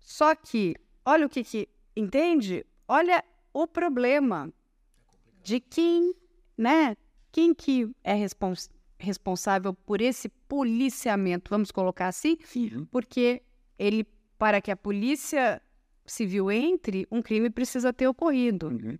Só 0.00 0.34
que, 0.34 0.74
olha 1.04 1.26
o 1.26 1.28
que, 1.28 1.44
que 1.44 1.68
entende? 1.94 2.66
Olha 2.88 3.24
o 3.52 3.68
problema 3.68 4.52
de 5.44 5.60
quem, 5.60 6.12
né? 6.58 6.96
Quem 7.30 7.54
que 7.54 7.88
é 8.02 8.14
responsável 8.14 8.75
responsável 8.98 9.74
por 9.74 10.00
esse 10.00 10.28
policiamento, 10.28 11.50
vamos 11.50 11.70
colocar 11.70 12.08
assim, 12.08 12.36
Sim. 12.44 12.86
porque 12.90 13.42
ele, 13.78 14.06
para 14.38 14.60
que 14.60 14.70
a 14.70 14.76
polícia 14.76 15.60
civil 16.06 16.50
entre, 16.50 17.06
um 17.10 17.20
crime 17.20 17.50
precisa 17.50 17.92
ter 17.92 18.06
ocorrido. 18.06 18.68
Uhum. 18.68 18.98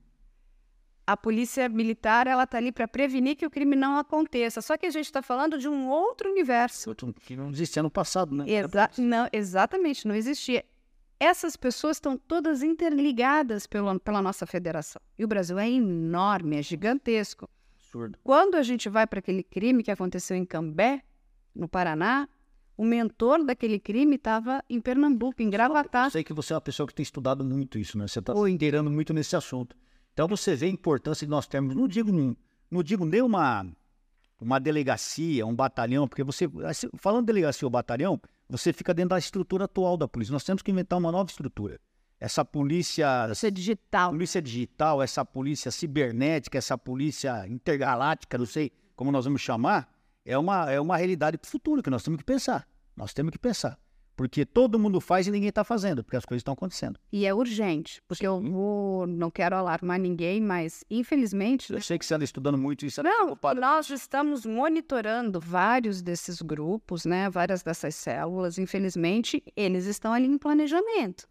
A 1.07 1.17
polícia 1.17 1.69
militar 1.69 2.27
ela 2.27 2.43
está 2.43 2.59
ali 2.59 2.73
para 2.73 2.89
prevenir 2.89 3.37
que 3.37 3.47
o 3.47 3.51
crime 3.51 3.77
não 3.77 3.97
aconteça. 3.97 4.61
Só 4.61 4.77
que 4.77 4.87
a 4.87 4.91
gente 4.91 5.05
está 5.05 5.23
falando 5.23 5.57
de 5.57 5.69
um 5.69 5.89
outro 5.89 6.29
universo. 6.29 6.97
Que 7.25 7.37
não 7.37 7.51
existia 7.51 7.81
no 7.81 7.91
passado, 7.91 8.35
né? 8.35 8.45
Exa 8.49 8.91
não, 8.99 9.29
exatamente, 9.33 10.07
não 10.09 10.17
existia. 10.17 10.65
Essas 11.21 11.57
pessoas 11.57 11.97
estão 11.97 12.19
todas 12.19 12.63
interligadas 12.63 13.69
pelo, 13.69 14.01
pela 14.01 14.21
nossa 14.21 14.47
federação. 14.47 15.01
E 15.17 15.25
o 15.25 15.29
Brasil 15.29 15.57
é 15.59 15.71
enorme, 15.71 16.59
é 16.59 16.63
gigantesco. 16.63 17.49
Absurdo. 17.97 18.19
Quando 18.23 18.55
a 18.57 18.63
gente 18.63 18.89
vai 18.89 19.07
para 19.07 19.19
aquele 19.19 19.43
crime 19.43 19.83
que 19.83 19.91
aconteceu 19.91 20.37
em 20.37 20.45
Cambé, 20.45 21.03
no 21.55 21.69
Paraná, 21.69 22.29
o 22.77 22.85
mentor 22.85 23.45
daquele 23.45 23.79
crime 23.79 24.17
estava 24.17 24.63
em 24.69 24.81
Pernambuco, 24.81 25.41
em 25.43 25.49
Gravatá. 25.49 26.05
Eu 26.05 26.11
sei 26.11 26.25
que 26.25 26.35
você 26.35 26.53
é 26.53 26.57
uma 26.57 26.61
pessoa 26.61 26.87
que 26.87 26.95
tem 26.95 27.03
estudado 27.03 27.43
muito 27.43 27.79
isso, 27.79 27.97
né? 27.97 28.07
Você 28.07 28.19
está 28.19 28.35
inteirando 28.49 28.91
muito 28.91 29.15
nesse 29.15 29.35
assunto. 29.35 29.75
Então 30.13 30.29
você 30.29 30.55
vê 30.55 30.67
a 30.67 30.71
importância 30.71 31.27
de 31.27 31.31
nós 31.31 31.47
termos, 31.47 31.75
não 31.75 31.89
digo, 31.89 32.13
não 32.71 32.83
digo 32.83 33.05
nem 33.05 33.23
uma, 33.23 33.67
uma 34.41 34.59
delegacia, 34.59 35.47
um 35.47 35.55
batalhão, 35.55 36.07
porque 36.07 36.23
você, 36.23 36.49
falando 36.99 37.23
de 37.23 37.27
delegacia 37.27 37.67
ou 37.67 37.71
batalhão, 37.71 38.21
você 38.49 38.73
fica 38.73 38.95
dentro 38.95 39.11
da 39.11 39.19
estrutura 39.19 39.65
atual 39.65 39.97
da 39.97 40.07
polícia. 40.07 40.33
Nós 40.33 40.45
temos 40.45 40.63
que 40.63 40.71
inventar 40.71 40.99
uma 40.99 41.11
nova 41.11 41.31
estrutura. 41.31 41.81
Essa 42.19 42.45
polícia. 42.45 43.25
Polícia 43.25 43.51
digital. 43.51 44.11
Polícia 44.11 44.43
digital, 44.43 45.03
essa 45.03 45.25
polícia 45.25 45.71
cibernética, 45.71 46.59
essa 46.59 46.79
polícia 46.79 47.47
intergaláctica, 47.49 48.39
não 48.39 48.47
sei 48.47 48.73
como 48.95 49.13
nós 49.13 49.27
vamos 49.27 49.43
chamar, 49.43 49.93
é 50.25 50.37
uma, 50.37 50.71
é 50.71 50.81
uma 50.81 50.97
realidade 50.97 51.37
para 51.37 51.47
o 51.47 51.51
futuro 51.51 51.83
que 51.83 51.91
nós 51.91 52.03
temos 52.03 52.19
que 52.19 52.25
pensar. 52.25 52.67
Nós 52.97 53.13
temos 53.13 53.31
que 53.31 53.39
pensar. 53.39 53.79
Porque 54.17 54.47
todo 54.47 54.79
mundo 54.79 54.99
faz 54.99 55.27
e 55.27 55.31
ninguém 55.31 55.51
está 55.51 55.63
fazendo, 55.63 56.03
porque 56.03 56.17
as 56.17 56.25
coisas 56.25 56.41
estão 56.41 56.55
acontecendo. 56.55 56.99
E 57.13 57.27
é 57.27 57.35
urgente, 57.35 58.01
porque 58.09 58.27
eu 58.27 58.41
vou, 58.41 59.07
não 59.07 59.31
quero 59.31 59.55
alarmar 59.55 60.01
ninguém, 60.01 60.41
mas 60.41 60.83
infelizmente. 60.91 61.71
Eu 61.71 61.83
sei 61.83 61.99
que 61.99 62.07
você 62.07 62.15
anda 62.15 62.25
estudando 62.25 62.57
muito 62.57 62.87
isso. 62.87 63.03
Não, 63.03 63.39
nós 63.55 63.91
estamos 63.91 64.47
monitorando 64.47 65.39
vários 65.39 66.01
desses 66.01 66.41
grupos, 66.41 67.05
né? 67.05 67.29
Várias 67.29 67.63
dessas 67.63 67.95
células. 67.95 68.57
Infelizmente, 68.57 69.45
eles 69.55 69.85
estão 69.85 70.15
ali 70.15 70.27
em 70.27 70.39
planejamento. 70.39 71.29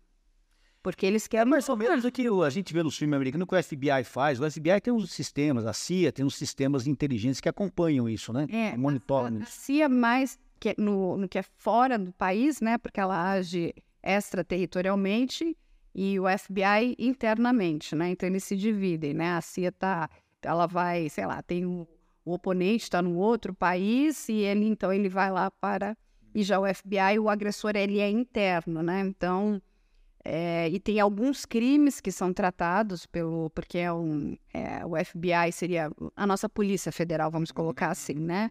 Porque 0.85 1.03
eles 1.03 1.25
querem. 1.27 1.41
É 1.41 1.45
mais 1.45 1.67
ou 1.67 1.75
menos 1.75 2.05
o 2.05 2.11
que 2.11 2.27
a 2.27 2.49
gente 2.51 2.71
vê 2.71 2.83
nos 2.83 2.95
filmes 2.95 3.15
americanos, 3.15 3.47
que 3.47 3.55
o 3.55 3.63
FBI 3.63 4.03
faz. 4.03 4.39
O 4.39 4.47
FBI 4.47 4.79
tem 4.79 4.93
uns 4.93 5.11
sistemas, 5.11 5.65
a 5.65 5.73
CIA 5.73 6.11
tem 6.11 6.23
uns 6.23 6.35
sistemas 6.35 6.85
inteligentes 6.85 7.41
que 7.41 7.49
acompanham 7.49 8.07
isso, 8.07 8.31
né? 8.31 8.45
É, 8.51 8.77
monitoram. 8.77 9.39
A, 9.39 9.41
a 9.41 9.45
CIA 9.47 9.89
mais 9.89 10.37
que 10.59 10.69
é 10.69 10.75
no, 10.77 11.17
no 11.17 11.27
que 11.27 11.39
é 11.39 11.41
fora 11.41 11.97
do 11.97 12.11
país, 12.11 12.61
né? 12.61 12.77
Porque 12.77 12.99
ela 12.99 13.31
age 13.31 13.73
extraterritorialmente 14.03 15.57
e 15.95 16.19
o 16.19 16.25
FBI 16.25 16.95
internamente, 16.99 17.95
né? 17.95 18.11
Então 18.11 18.29
eles 18.29 18.43
se 18.43 18.55
dividem, 18.55 19.15
né? 19.15 19.31
A 19.31 19.41
CIA 19.41 19.71
tá, 19.71 20.07
ela 20.39 20.67
vai, 20.67 21.09
sei 21.09 21.25
lá, 21.25 21.41
tem 21.41 21.65
um, 21.65 21.87
o 22.23 22.33
oponente 22.33 22.83
está 22.83 23.01
no 23.01 23.15
outro 23.15 23.55
país 23.55 24.29
e 24.29 24.35
ele 24.35 24.67
então 24.67 24.93
ele 24.93 25.09
vai 25.09 25.31
lá 25.31 25.49
para 25.49 25.97
e 26.35 26.43
já 26.43 26.59
o 26.59 26.71
FBI, 26.71 27.17
o 27.19 27.27
agressor 27.27 27.71
ele 27.75 27.97
é 27.97 28.07
interno, 28.07 28.83
né? 28.83 28.99
Então 28.99 29.59
é, 30.27 30.67
e 30.69 30.79
tem 30.79 30.99
alguns 30.99 31.45
crimes 31.45 32.01
que 32.01 32.11
são 32.11 32.33
tratados 32.33 33.05
pelo 33.05 33.51
porque 33.51 33.77
é 33.77 33.93
um 33.93 34.35
é, 34.51 34.83
o 34.83 34.93
FBI 35.05 35.51
seria 35.51 35.91
a 36.15 36.25
nossa 36.25 36.49
polícia 36.49 36.91
federal, 36.91 37.29
vamos 37.29 37.51
colocar 37.51 37.91
assim, 37.91 38.15
né? 38.15 38.49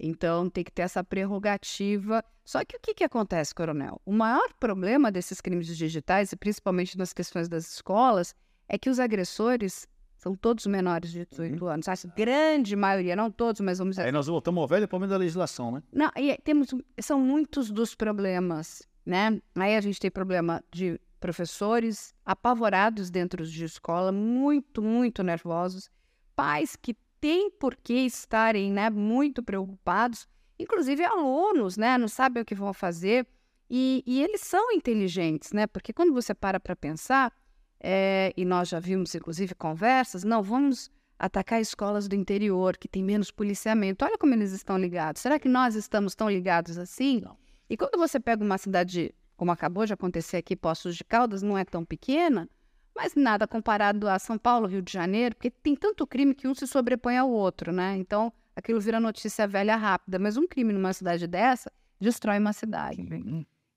Então, 0.00 0.50
tem 0.50 0.64
que 0.64 0.72
ter 0.72 0.82
essa 0.82 1.04
prerrogativa. 1.04 2.24
Só 2.44 2.64
que 2.64 2.76
o 2.76 2.80
que, 2.80 2.94
que 2.94 3.04
acontece, 3.04 3.54
coronel? 3.54 4.00
O 4.04 4.12
maior 4.12 4.52
problema 4.58 5.12
desses 5.12 5.40
crimes 5.40 5.66
digitais, 5.76 6.32
e 6.32 6.36
principalmente 6.36 6.98
nas 6.98 7.12
questões 7.12 7.48
das 7.48 7.72
escolas, 7.72 8.34
é 8.68 8.76
que 8.76 8.90
os 8.90 8.98
agressores 8.98 9.86
são 10.16 10.34
todos 10.34 10.66
menores 10.66 11.12
de 11.12 11.26
18 11.26 11.62
uhum. 11.62 11.70
anos. 11.70 11.88
A 11.88 11.94
grande 12.16 12.74
maioria, 12.74 13.14
não 13.14 13.30
todos, 13.30 13.60
mas 13.60 13.78
vamos 13.78 13.96
dizer. 13.96 14.06
Aí 14.06 14.12
nós 14.12 14.26
voltamos 14.26 14.60
ao 14.62 14.66
velho 14.66 14.88
problema 14.88 15.12
da 15.12 15.18
legislação, 15.18 15.70
né? 15.70 15.82
Não, 15.92 16.10
e 16.16 16.36
temos, 16.42 16.68
são 17.00 17.20
muitos 17.20 17.70
dos 17.70 17.94
problemas, 17.94 18.82
né? 19.04 19.40
Aí 19.54 19.76
a 19.76 19.80
gente 19.80 20.00
tem 20.00 20.10
problema 20.10 20.62
de 20.70 21.00
professores 21.22 22.12
apavorados 22.26 23.08
dentro 23.08 23.46
de 23.46 23.64
escola, 23.64 24.10
muito, 24.10 24.82
muito 24.82 25.22
nervosos, 25.22 25.88
pais 26.34 26.74
que 26.74 26.96
tem 27.20 27.48
por 27.48 27.76
que 27.76 27.94
estarem 27.94 28.72
né, 28.72 28.90
muito 28.90 29.40
preocupados, 29.40 30.26
inclusive 30.58 31.04
alunos, 31.04 31.76
né, 31.76 31.96
não 31.96 32.08
sabem 32.08 32.42
o 32.42 32.44
que 32.44 32.56
vão 32.56 32.74
fazer, 32.74 33.24
e, 33.70 34.02
e 34.04 34.20
eles 34.20 34.40
são 34.40 34.72
inteligentes, 34.72 35.52
né, 35.52 35.68
porque 35.68 35.92
quando 35.92 36.12
você 36.12 36.34
para 36.34 36.58
para 36.58 36.74
pensar, 36.74 37.32
é, 37.78 38.32
e 38.36 38.44
nós 38.44 38.68
já 38.68 38.80
vimos 38.80 39.14
inclusive 39.14 39.54
conversas, 39.54 40.24
não, 40.24 40.42
vamos 40.42 40.90
atacar 41.16 41.60
escolas 41.60 42.08
do 42.08 42.16
interior, 42.16 42.76
que 42.76 42.88
tem 42.88 43.04
menos 43.04 43.30
policiamento, 43.30 44.04
olha 44.04 44.18
como 44.18 44.34
eles 44.34 44.50
estão 44.50 44.76
ligados, 44.76 45.22
será 45.22 45.38
que 45.38 45.48
nós 45.48 45.76
estamos 45.76 46.16
tão 46.16 46.28
ligados 46.28 46.76
assim? 46.76 47.20
Não. 47.20 47.41
E 47.72 47.76
quando 47.78 47.96
você 47.96 48.20
pega 48.20 48.44
uma 48.44 48.58
cidade, 48.58 49.14
como 49.34 49.50
acabou 49.50 49.86
de 49.86 49.94
acontecer 49.94 50.36
aqui, 50.36 50.54
Poços 50.54 50.94
de 50.94 51.02
Caldas, 51.02 51.40
não 51.40 51.56
é 51.56 51.64
tão 51.64 51.86
pequena, 51.86 52.46
mas 52.94 53.14
nada 53.14 53.46
comparado 53.46 54.06
a 54.10 54.18
São 54.18 54.36
Paulo, 54.36 54.66
Rio 54.66 54.82
de 54.82 54.92
Janeiro, 54.92 55.34
porque 55.34 55.50
tem 55.50 55.74
tanto 55.74 56.06
crime 56.06 56.34
que 56.34 56.46
um 56.46 56.54
se 56.54 56.66
sobrepõe 56.66 57.16
ao 57.16 57.30
outro, 57.30 57.72
né? 57.72 57.96
Então, 57.96 58.30
aquilo 58.54 58.78
vira 58.78 59.00
notícia 59.00 59.48
velha 59.48 59.74
rápida. 59.74 60.18
Mas 60.18 60.36
um 60.36 60.46
crime 60.46 60.70
numa 60.70 60.92
cidade 60.92 61.26
dessa 61.26 61.72
destrói 61.98 62.38
uma 62.38 62.52
cidade. 62.52 63.00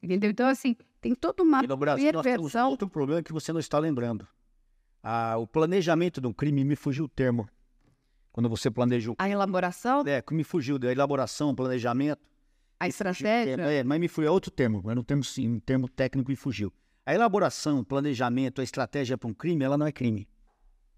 Entendeu? 0.03 0.29
Então, 0.29 0.49
assim, 0.49 0.75
tem 0.99 1.15
toda 1.15 1.41
uma 1.41 1.63
e 1.63 1.67
no 1.67 1.77
Brasil, 1.77 2.11
perversão. 2.11 2.41
Nós 2.43 2.51
temos 2.51 2.71
outro 2.71 2.89
problema 2.89 3.23
que 3.23 3.31
você 3.31 3.53
não 3.53 3.61
está 3.61 3.79
lembrando. 3.79 4.27
Ah, 5.01 5.37
o 5.37 5.47
planejamento 5.47 6.19
de 6.19 6.27
um 6.27 6.33
crime 6.33 6.65
me 6.65 6.75
fugiu 6.75 7.05
o 7.05 7.07
termo. 7.07 7.47
Quando 8.33 8.49
você 8.49 8.69
planeja 8.69 9.11
o... 9.11 9.15
A 9.17 9.29
elaboração? 9.29 10.03
É, 10.05 10.21
que 10.21 10.33
me 10.33 10.43
fugiu 10.43 10.77
da 10.77 10.91
elaboração, 10.91 11.55
planejamento. 11.55 12.34
A 12.79 12.87
estratégia? 12.87 13.53
É, 13.61 13.83
mas 13.83 13.99
me 13.99 14.07
fugiu, 14.07 14.29
é 14.29 14.31
outro 14.31 14.51
termo, 14.51 14.83
era 14.89 14.99
um 14.99 15.03
termo, 15.03 15.23
sim, 15.23 15.47
um 15.47 15.59
termo 15.59 15.87
técnico 15.87 16.31
e 16.31 16.35
fugiu. 16.35 16.73
A 17.05 17.13
elaboração, 17.13 17.79
o 17.79 17.85
planejamento, 17.85 18.61
a 18.61 18.63
estratégia 18.63 19.17
para 19.17 19.29
um 19.29 19.33
crime, 19.33 19.63
ela 19.63 19.77
não 19.77 19.85
é 19.85 19.91
crime. 19.91 20.27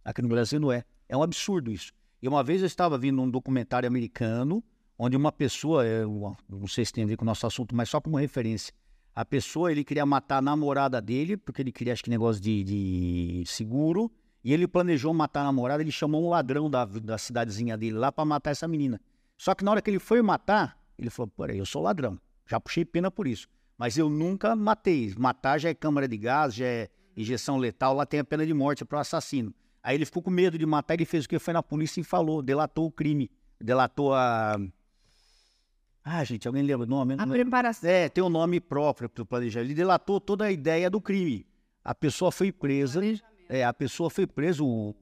Aqui 0.03 0.21
no 0.21 0.29
Brasil 0.29 0.59
não 0.59 0.71
é. 0.71 0.83
É 1.09 1.15
um 1.15 1.21
absurdo 1.21 1.71
isso. 1.71 1.91
E 2.21 2.27
uma 2.27 2.43
vez 2.43 2.61
eu 2.61 2.67
estava 2.67 2.97
vendo 2.97 3.21
um 3.21 3.29
documentário 3.29 3.87
americano, 3.87 4.63
onde 4.97 5.15
uma 5.15 5.31
pessoa, 5.31 5.85
eu 5.85 6.35
não 6.49 6.67
sei 6.67 6.85
se 6.85 6.93
tem 6.93 7.03
a 7.03 7.07
ver 7.07 7.17
com 7.17 7.23
o 7.23 7.25
nosso 7.25 7.45
assunto, 7.45 7.75
mas 7.75 7.89
só 7.89 8.01
como 8.01 8.17
referência. 8.17 8.73
A 9.13 9.25
pessoa, 9.25 9.71
ele 9.71 9.83
queria 9.83 10.05
matar 10.05 10.37
a 10.37 10.41
namorada 10.41 11.01
dele, 11.01 11.37
porque 11.37 11.61
ele 11.61 11.71
queria, 11.71 11.93
acho 11.93 12.03
que, 12.03 12.09
negócio 12.09 12.41
de, 12.41 12.63
de 12.63 13.43
seguro, 13.45 14.11
e 14.43 14.53
ele 14.53 14.67
planejou 14.67 15.13
matar 15.13 15.41
a 15.41 15.45
namorada, 15.45 15.83
ele 15.83 15.91
chamou 15.91 16.25
um 16.25 16.29
ladrão 16.29 16.69
da, 16.69 16.85
da 16.85 17.17
cidadezinha 17.17 17.77
dele 17.77 17.97
lá 17.97 18.11
para 18.11 18.23
matar 18.23 18.51
essa 18.51 18.67
menina. 18.67 19.01
Só 19.37 19.53
que 19.53 19.63
na 19.63 19.71
hora 19.71 19.81
que 19.81 19.89
ele 19.89 19.99
foi 19.99 20.21
matar, 20.21 20.79
ele 20.97 21.09
falou: 21.09 21.31
peraí, 21.35 21.57
eu 21.57 21.65
sou 21.65 21.81
ladrão. 21.81 22.19
Já 22.45 22.59
puxei 22.59 22.85
pena 22.85 23.11
por 23.11 23.27
isso. 23.27 23.47
Mas 23.77 23.97
eu 23.97 24.09
nunca 24.09 24.55
matei. 24.55 25.13
Matar 25.17 25.59
já 25.59 25.69
é 25.69 25.73
câmara 25.73 26.07
de 26.07 26.17
gás, 26.17 26.55
já 26.55 26.65
é 26.65 26.89
injeção 27.15 27.57
letal, 27.57 27.93
lá 27.93 28.05
tem 28.05 28.19
a 28.19 28.23
pena 28.23 28.45
de 28.45 28.53
morte 28.53 28.85
para 28.85 28.97
o 28.97 29.01
assassino. 29.01 29.53
Aí 29.83 29.95
ele 29.95 30.05
ficou 30.05 30.21
com 30.21 30.29
medo 30.29 30.57
de 30.57 30.65
matar, 30.65 30.95
ele 30.95 31.05
fez 31.05 31.25
o 31.25 31.29
que? 31.29 31.39
Foi 31.39 31.53
na 31.53 31.63
polícia 31.63 32.01
e 32.01 32.03
falou, 32.03 32.41
delatou 32.41 32.87
o 32.87 32.91
crime. 32.91 33.29
Delatou 33.59 34.13
a. 34.13 34.59
Ah, 36.03 36.23
gente, 36.23 36.47
alguém 36.47 36.63
lembra 36.63 36.85
o 36.85 36.89
nome? 36.89 37.15
A 37.17 37.27
preparação. 37.27 37.89
É, 37.89 38.07
tem 38.07 38.23
um 38.23 38.29
nome 38.29 38.59
próprio 38.59 39.09
para 39.09 39.21
o 39.21 39.25
planejamento. 39.25 39.67
Ele 39.67 39.75
delatou 39.75 40.21
toda 40.21 40.45
a 40.45 40.51
ideia 40.51 40.89
do 40.89 41.01
crime. 41.01 41.45
A 41.83 41.93
pessoa 41.93 42.31
foi 42.31 42.51
presa. 42.51 43.01
É, 43.49 43.63
a 43.63 43.73
pessoa 43.73 44.09
foi 44.09 44.27
presa, 44.27 44.63
o 44.63 44.95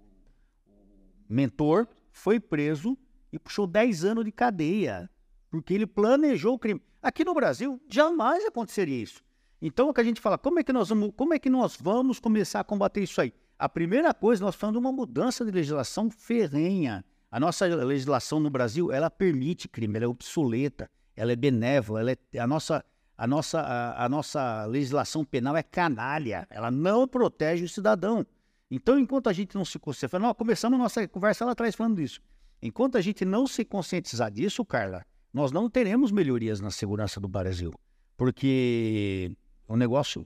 mentor 1.28 1.88
foi 2.12 2.40
preso 2.40 2.98
e 3.32 3.40
puxou 3.40 3.68
10 3.68 4.06
anos 4.06 4.26
de 4.26 4.32
cadeia. 4.32 5.10
Porque 5.56 5.74
ele 5.74 5.88
planejou 5.88 6.56
o 6.56 6.60
crime. 6.60 6.82
Aqui 7.02 7.24
no 7.24 7.34
Brasil, 7.34 7.82
jamais 7.90 8.46
aconteceria 8.46 9.02
isso. 9.02 9.24
Então, 9.62 9.90
o 9.90 9.94
que 9.94 10.02
a 10.02 10.04
gente 10.04 10.20
fala, 10.20 10.38
como 10.38 10.60
é 10.60 10.64
que 10.64 10.74
nós 10.74 10.90
vamos, 10.90 11.12
como 11.16 11.34
é 11.34 11.40
que 11.40 11.50
nós 11.50 11.78
vamos 11.80 12.20
começar 12.20 12.60
a 12.60 12.64
combater 12.64 13.02
isso 13.02 13.22
aí? 13.22 13.34
A 13.58 13.70
primeira 13.70 14.14
coisa, 14.14 14.44
nós 14.44 14.56
falamos 14.56 14.82
de 14.82 14.86
uma 14.86 14.92
mudança 14.92 15.46
de 15.46 15.52
legislação 15.52 16.10
ferrenha. 16.10 17.06
A 17.32 17.40
nossa 17.40 17.66
legislação 17.66 18.40
no 18.40 18.50
Brasil, 18.50 18.92
ela 18.92 19.10
permite 19.10 19.68
crime, 19.68 19.96
ela 19.96 20.06
é 20.06 20.08
obsoleta, 20.08 20.90
ela 21.16 21.32
é 21.32 21.36
benévola, 21.36 22.02
ela 22.02 22.12
é, 22.12 22.40
a, 22.40 22.46
nossa, 22.46 22.84
a, 23.18 23.26
nossa, 23.28 23.62
a, 23.62 24.06
a 24.06 24.10
nossa 24.10 24.66
legislação 24.66 25.24
penal 25.24 25.56
é 25.56 25.64
canalha, 25.64 26.46
ela 26.50 26.70
não 26.70 27.08
protege 27.08 27.64
o 27.64 27.70
cidadão. 27.70 28.26
Então, 28.70 29.00
enquanto 29.00 29.30
a 29.30 29.34
gente 29.34 29.56
não 29.56 29.64
se 29.64 29.80
conscientizar, 29.80 30.20
nós 30.20 30.34
começamos 30.34 30.78
nossa 30.78 31.08
conversa 31.08 31.46
lá 31.46 31.52
atrás 31.52 31.76
falando 31.76 31.98
disso. 31.98 32.20
Enquanto 32.62 32.98
a 32.98 33.02
gente 33.02 33.24
não 33.24 33.48
se 33.48 33.64
conscientizar 33.64 34.32
disso, 34.32 34.66
Carla, 34.66 35.06
nós 35.36 35.52
não 35.52 35.70
teremos 35.70 36.14
melhorias 36.14 36.62
na 36.62 36.72
segurança 36.72 37.20
do 37.20 37.28
Brasil, 37.28 37.74
porque 38.16 39.36
o 39.68 39.76
negócio 39.76 40.26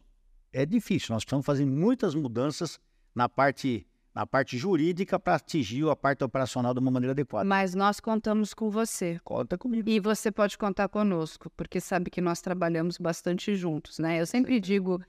é 0.54 0.68
difícil. 0.68 1.16
Nós 1.16 1.24
precisamos 1.24 1.48
fazer 1.48 1.66
muitas 1.66 2.14
mudanças 2.14 2.80
na 3.16 3.28
parte 3.28 3.88
na 4.14 4.28
parte 4.28 4.56
jurídica 4.56 5.20
para 5.20 5.36
atingir 5.36 5.88
a 5.90 5.96
parte 5.96 6.24
operacional 6.24 6.76
de 6.76 6.80
uma 6.80 6.92
maneira 6.92 7.14
adequada. 7.14 7.48
Mas 7.48 7.74
nós 7.74 8.00
contamos 8.00 8.54
com 8.54 8.70
você. 8.70 9.20
Conta 9.24 9.58
comigo. 9.58 9.90
E 9.90 10.00
você 10.00 10.32
pode 10.32 10.58
contar 10.58 10.88
conosco, 10.90 11.50
porque 11.58 11.80
sabe 11.80 12.12
que 12.12 12.22
nós 12.22 12.40
trabalhamos 12.40 12.98
bastante 13.00 13.56
juntos, 13.56 13.98
né? 13.98 14.22
Eu 14.22 14.28
sempre 14.28 14.60
digo 14.60 15.02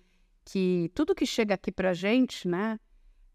que 0.47 0.91
tudo 0.95 1.15
que 1.15 1.27
chega 1.27 1.55
aqui 1.55 1.71
para 1.71 1.91
a 1.91 1.95
gente, 1.95 2.49
né? 2.49 2.79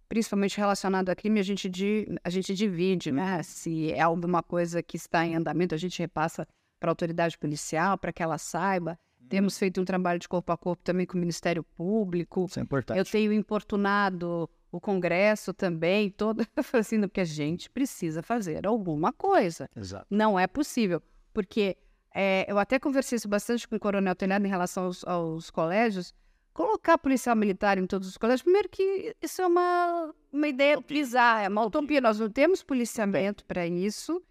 Principalmente 0.07 0.57
relacionado 0.57 1.09
a 1.09 1.15
crime, 1.15 1.39
a 1.39 1.43
gente, 1.43 1.67
di, 1.67 2.07
a 2.23 2.29
gente 2.29 2.53
divide, 2.53 3.11
né? 3.11 3.41
Se 3.43 3.91
é 3.91 4.01
alguma 4.01 4.43
coisa 4.43 4.83
que 4.83 4.97
está 4.97 5.25
em 5.25 5.35
andamento, 5.35 5.73
a 5.73 5.77
gente 5.77 5.99
repassa 5.99 6.47
para 6.79 6.89
a 6.89 6.91
autoridade 6.91 7.37
policial, 7.37 7.97
para 7.97 8.13
que 8.13 8.21
ela 8.21 8.37
saiba. 8.37 8.97
Hum. 9.21 9.27
Temos 9.27 9.57
feito 9.57 9.81
um 9.81 9.85
trabalho 9.85 10.19
de 10.19 10.27
corpo 10.27 10.51
a 10.51 10.57
corpo 10.57 10.83
também 10.83 11.05
com 11.05 11.17
o 11.17 11.19
Ministério 11.19 11.63
Público. 11.63 12.45
Isso 12.47 12.59
é 12.59 12.63
importante. 12.63 12.97
Eu 12.97 13.05
tenho 13.05 13.33
importunado 13.33 14.49
o 14.71 14.79
Congresso 14.79 15.53
também, 15.53 16.09
todo 16.09 16.45
assim, 16.73 16.99
porque 17.01 17.21
a 17.21 17.25
gente 17.25 17.69
precisa 17.69 18.21
fazer 18.21 18.67
alguma 18.67 19.11
coisa. 19.13 19.69
Exato. 19.75 20.05
Não 20.09 20.37
é 20.37 20.47
possível, 20.47 21.01
porque 21.33 21.77
é, 22.13 22.45
eu 22.47 22.57
até 22.57 22.79
conversei 22.79 23.17
isso 23.17 23.27
bastante 23.27 23.67
com 23.67 23.75
o 23.75 23.79
Coronel 23.79 24.15
Telhado 24.15 24.45
em 24.45 24.49
relação 24.49 24.85
aos, 24.85 25.03
aos, 25.05 25.49
colégios. 25.49 26.13
Colocar 26.55 26.97
policial 26.97 27.35
militar 27.35 27.77
em 27.77 27.85
todos 27.85 28.07
os 28.07 28.17
colégios, 28.17 28.41
primeiro 28.41 28.69
que 28.69 29.13
isso 29.21 29.41
é 29.41 29.45
uma, 29.45 30.15
uma 30.31 30.47
ideia 30.47 30.79
bizarra, 30.79 31.41
é 31.41 31.49
uma 31.49 31.65
utopia. 31.65 31.99
Nós 31.99 32.17
não 32.17 32.29
temos 32.29 32.63
policiamento 32.63 33.43
para 33.43 33.67
isso. 33.67 34.23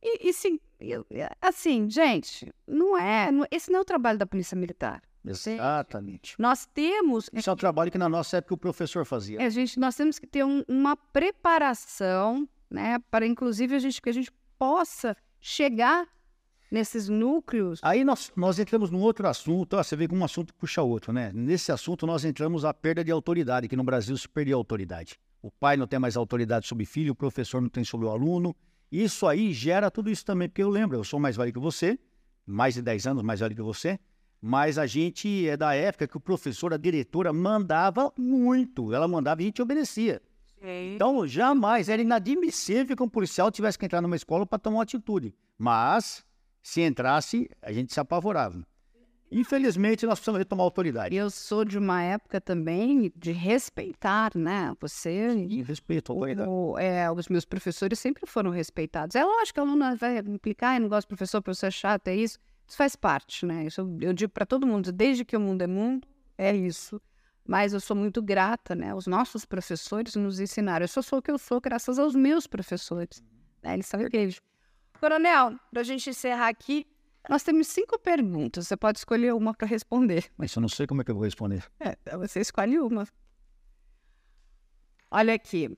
E, 0.00 0.28
e 0.28 0.32
sim, 0.32 0.60
assim, 1.42 1.90
gente, 1.90 2.54
não 2.64 2.96
é, 2.96 3.32
não, 3.32 3.44
esse 3.50 3.72
não 3.72 3.80
é 3.80 3.82
o 3.82 3.84
trabalho 3.84 4.16
da 4.16 4.24
polícia 4.24 4.56
militar. 4.56 5.02
Exatamente. 5.26 6.36
Nós 6.38 6.64
temos. 6.64 7.28
Isso 7.32 7.50
é 7.50 7.52
um 7.52 7.56
trabalho 7.56 7.90
que 7.90 7.98
na 7.98 8.08
nossa 8.08 8.36
época 8.36 8.54
o 8.54 8.58
professor 8.58 9.04
fazia. 9.04 9.42
É, 9.42 9.50
gente, 9.50 9.76
nós 9.76 9.96
temos 9.96 10.20
que 10.20 10.28
ter 10.28 10.44
um, 10.44 10.62
uma 10.68 10.96
preparação, 10.96 12.48
né, 12.70 13.00
para 13.10 13.26
inclusive 13.26 13.74
a 13.74 13.80
gente 13.80 14.00
que 14.00 14.10
a 14.10 14.12
gente 14.12 14.30
possa 14.56 15.16
chegar 15.40 16.06
nesses 16.74 17.08
núcleos. 17.08 17.78
Aí 17.82 18.04
nós, 18.04 18.32
nós 18.34 18.58
entramos 18.58 18.90
num 18.90 19.00
outro 19.00 19.28
assunto, 19.28 19.74
ó, 19.74 19.82
você 19.82 19.94
vê 19.94 20.08
que 20.08 20.14
um 20.14 20.24
assunto 20.24 20.52
puxa 20.54 20.82
outro, 20.82 21.12
né? 21.12 21.30
Nesse 21.32 21.70
assunto 21.70 22.04
nós 22.06 22.24
entramos 22.24 22.64
a 22.64 22.74
perda 22.74 23.04
de 23.04 23.12
autoridade, 23.12 23.68
que 23.68 23.76
no 23.76 23.84
Brasil 23.84 24.16
se 24.18 24.28
perdeu 24.28 24.58
autoridade. 24.58 25.16
O 25.40 25.50
pai 25.50 25.76
não 25.76 25.86
tem 25.86 25.98
mais 25.98 26.16
autoridade 26.16 26.66
sobre 26.66 26.82
o 26.84 26.86
filho, 26.86 27.12
o 27.12 27.14
professor 27.14 27.62
não 27.62 27.68
tem 27.68 27.84
sobre 27.84 28.06
o 28.06 28.10
aluno. 28.10 28.54
Isso 28.90 29.26
aí 29.26 29.52
gera 29.52 29.90
tudo 29.90 30.10
isso 30.10 30.24
também, 30.24 30.48
porque 30.48 30.62
eu 30.62 30.68
lembro, 30.68 30.98
eu 30.98 31.04
sou 31.04 31.20
mais 31.20 31.36
velho 31.36 31.52
que 31.52 31.58
você, 31.60 31.98
mais 32.44 32.74
de 32.74 32.82
10 32.82 33.06
anos 33.06 33.22
mais 33.22 33.40
velho 33.40 33.54
que 33.54 33.62
você, 33.62 33.98
mas 34.40 34.76
a 34.76 34.86
gente 34.86 35.48
é 35.48 35.56
da 35.56 35.74
época 35.74 36.08
que 36.08 36.16
o 36.16 36.20
professor, 36.20 36.74
a 36.74 36.76
diretora, 36.76 37.32
mandava 37.32 38.12
muito. 38.18 38.92
Ela 38.92 39.08
mandava 39.08 39.40
e 39.40 39.44
a 39.44 39.46
gente 39.46 39.62
obedecia. 39.62 40.20
Sim. 40.60 40.94
Então, 40.94 41.26
jamais 41.26 41.88
era 41.88 42.02
inadmissível 42.02 42.96
que 42.96 43.02
um 43.02 43.08
policial 43.08 43.50
tivesse 43.50 43.78
que 43.78 43.86
entrar 43.86 44.02
numa 44.02 44.16
escola 44.16 44.44
para 44.44 44.58
tomar 44.58 44.78
uma 44.78 44.82
atitude. 44.82 45.34
Mas 45.56 46.24
se 46.64 46.80
entrasse, 46.80 47.48
a 47.60 47.70
gente 47.70 47.92
se 47.92 48.00
apavorava. 48.00 48.66
Infelizmente, 49.30 50.06
nós 50.06 50.18
precisamos 50.18 50.38
retomar 50.38 50.62
a 50.62 50.66
autoridade. 50.66 51.14
Eu 51.14 51.28
sou 51.28 51.64
de 51.64 51.76
uma 51.76 52.02
época 52.02 52.40
também 52.40 53.12
de 53.14 53.32
respeitar, 53.32 54.32
né? 54.34 54.74
Você. 54.80 55.30
Sim, 55.30 55.62
respeito 55.62 56.10
a 56.10 56.14
autoridade. 56.14 56.48
O, 56.48 56.78
é, 56.78 57.10
os 57.10 57.28
meus 57.28 57.44
professores 57.44 57.98
sempre 57.98 58.26
foram 58.26 58.50
respeitados. 58.50 59.14
É 59.14 59.22
lógico 59.22 59.54
que 59.54 59.60
a 59.60 59.62
aluna 59.62 59.94
vai 59.94 60.18
implicar, 60.18 60.76
eu 60.76 60.80
não 60.80 60.88
gosto 60.88 61.06
de 61.06 61.08
professor, 61.08 61.42
professor 61.42 61.66
é 61.66 61.70
chato, 61.70 62.08
é 62.08 62.16
isso. 62.16 62.38
Isso 62.66 62.76
faz 62.78 62.96
parte, 62.96 63.44
né? 63.44 63.66
Isso 63.66 63.82
eu, 63.82 63.98
eu 64.00 64.12
digo 64.14 64.32
para 64.32 64.46
todo 64.46 64.66
mundo, 64.66 64.90
desde 64.90 65.22
que 65.22 65.36
o 65.36 65.40
mundo 65.40 65.60
é 65.60 65.66
mundo, 65.66 66.08
é 66.38 66.54
isso. 66.56 67.00
Mas 67.46 67.74
eu 67.74 67.80
sou 67.80 67.94
muito 67.94 68.22
grata, 68.22 68.74
né? 68.74 68.94
Os 68.94 69.06
nossos 69.06 69.44
professores 69.44 70.14
nos 70.14 70.40
ensinaram. 70.40 70.84
Eu 70.84 70.88
só 70.88 71.02
sou 71.02 71.18
o 71.18 71.22
que 71.22 71.30
eu 71.30 71.38
sou 71.38 71.60
graças 71.60 71.98
aos 71.98 72.14
meus 72.14 72.46
professores. 72.46 73.22
Né? 73.62 73.74
Eles 73.74 73.86
são 73.86 74.00
incríveis. 74.00 74.40
Coronel, 75.04 75.60
para 75.70 75.82
a 75.82 75.84
gente 75.84 76.08
encerrar 76.08 76.48
aqui, 76.48 76.86
nós 77.28 77.42
temos 77.42 77.66
cinco 77.66 77.98
perguntas. 77.98 78.66
Você 78.66 78.74
pode 78.74 78.96
escolher 78.96 79.34
uma 79.34 79.52
para 79.52 79.68
responder. 79.68 80.30
Mas 80.34 80.54
eu 80.54 80.62
não 80.62 80.68
sei 80.68 80.86
como 80.86 81.02
é 81.02 81.04
que 81.04 81.10
eu 81.10 81.14
vou 81.14 81.24
responder. 81.24 81.62
É, 81.78 81.94
você 82.16 82.40
escolhe 82.40 82.78
uma. 82.78 83.06
Olha 85.10 85.34
aqui. 85.34 85.76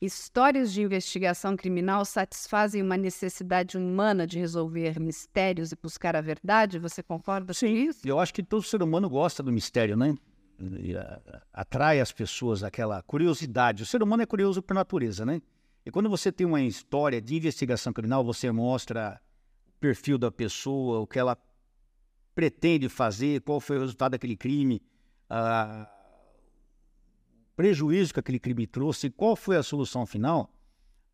Histórias 0.00 0.72
de 0.72 0.80
investigação 0.80 1.54
criminal 1.54 2.02
satisfazem 2.06 2.80
uma 2.80 2.96
necessidade 2.96 3.76
humana 3.76 4.26
de 4.26 4.38
resolver 4.38 4.98
mistérios 4.98 5.70
e 5.72 5.76
buscar 5.76 6.16
a 6.16 6.22
verdade? 6.22 6.78
Você 6.78 7.02
concorda 7.02 7.52
Sim, 7.52 7.66
com 7.66 7.90
isso? 7.90 8.08
Eu 8.08 8.18
acho 8.18 8.32
que 8.32 8.42
todo 8.42 8.62
ser 8.62 8.82
humano 8.82 9.06
gosta 9.10 9.42
do 9.42 9.52
mistério, 9.52 9.98
né? 9.98 10.16
E, 10.80 10.96
a, 10.96 11.42
atrai 11.52 12.00
as 12.00 12.10
pessoas 12.10 12.62
aquela 12.62 13.02
curiosidade. 13.02 13.82
O 13.82 13.86
ser 13.86 14.02
humano 14.02 14.22
é 14.22 14.26
curioso 14.26 14.62
por 14.62 14.72
natureza, 14.72 15.26
né? 15.26 15.42
E 15.86 15.90
quando 15.92 16.10
você 16.10 16.32
tem 16.32 16.44
uma 16.44 16.60
história 16.60 17.22
de 17.22 17.36
investigação 17.36 17.92
criminal, 17.92 18.24
você 18.24 18.50
mostra 18.50 19.22
o 19.68 19.78
perfil 19.78 20.18
da 20.18 20.32
pessoa, 20.32 20.98
o 20.98 21.06
que 21.06 21.16
ela 21.16 21.38
pretende 22.34 22.88
fazer, 22.88 23.40
qual 23.42 23.60
foi 23.60 23.76
o 23.78 23.82
resultado 23.82 24.10
daquele 24.12 24.36
crime, 24.36 24.82
o 25.30 25.86
prejuízo 27.54 28.12
que 28.12 28.18
aquele 28.18 28.40
crime 28.40 28.66
trouxe, 28.66 29.08
qual 29.10 29.36
foi 29.36 29.56
a 29.56 29.62
solução 29.62 30.04
final. 30.04 30.52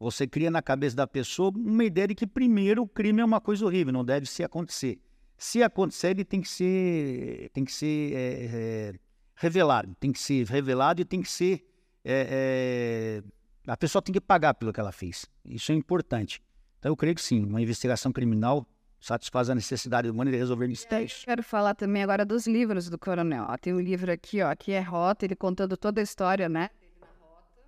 Você 0.01 0.27
cria 0.27 0.51
na 0.51 0.63
cabeça 0.63 0.97
da 0.97 1.07
pessoa 1.07 1.53
uma 1.55 1.85
ideia 1.85 2.09
de 2.09 2.15
que, 2.15 2.27
primeiro, 2.27 2.83
o 2.83 2.89
crime 2.89 3.21
é 3.21 3.25
uma 3.27 3.43
coisa 3.43 3.67
horrível, 3.67 3.93
não 3.93 4.03
deve 4.03 4.25
se 4.25 4.43
acontecer. 4.43 4.99
Se 5.37 5.63
acontecer, 5.63 6.13
ele 6.13 6.25
tem 6.25 6.41
que 6.41 6.49
ser, 6.49 7.51
tem 7.53 7.63
que 7.63 7.73
ser 7.73 8.15
é, 8.15 8.17
é, 8.17 8.95
revelado, 9.37 9.95
tem 10.01 10.11
que 10.11 10.19
ser 10.19 10.47
revelado 10.47 11.03
e 11.03 11.05
tem 11.05 11.21
que 11.21 11.31
ser 11.31 11.63
é, 12.03 13.23
a 13.67 13.77
pessoa 13.77 14.03
tem 14.03 14.13
que 14.13 14.21
pagar 14.21 14.55
pelo 14.55 14.73
que 14.73 14.81
ela 14.81 14.93
fez. 14.93 15.27
Isso 15.45 15.73
é 15.73 15.75
importante. 15.75 16.43
Então, 16.79 16.91
eu 16.91 16.97
creio 16.97 17.15
que 17.15 17.23
sim, 17.23 17.45
uma 17.45 17.63
investigação 17.63 18.13
criminal 18.13 18.67
satisfaz 19.03 19.51
a 19.51 19.55
necessidade 19.55 20.09
humana 20.09 20.31
de 20.31 20.37
resolver 20.37 20.69
mistérios. 20.69 21.23
Quero 21.25 21.43
falar 21.43 21.75
também 21.75 22.03
agora 22.03 22.25
dos 22.25 22.47
livros 22.47 22.89
do 22.89 22.97
Coronel. 22.97 23.47
Ó, 23.49 23.57
tem 23.57 23.75
um 23.75 23.81
livro 23.81 24.11
aqui, 24.13 24.41
ó, 24.41 24.55
que 24.55 24.71
é 24.73 24.81
Rota, 24.81 25.25
ele 25.25 25.35
contando 25.35 25.77
toda 25.77 26.01
a 26.01 26.05
história, 26.05 26.49
né? 26.49 26.71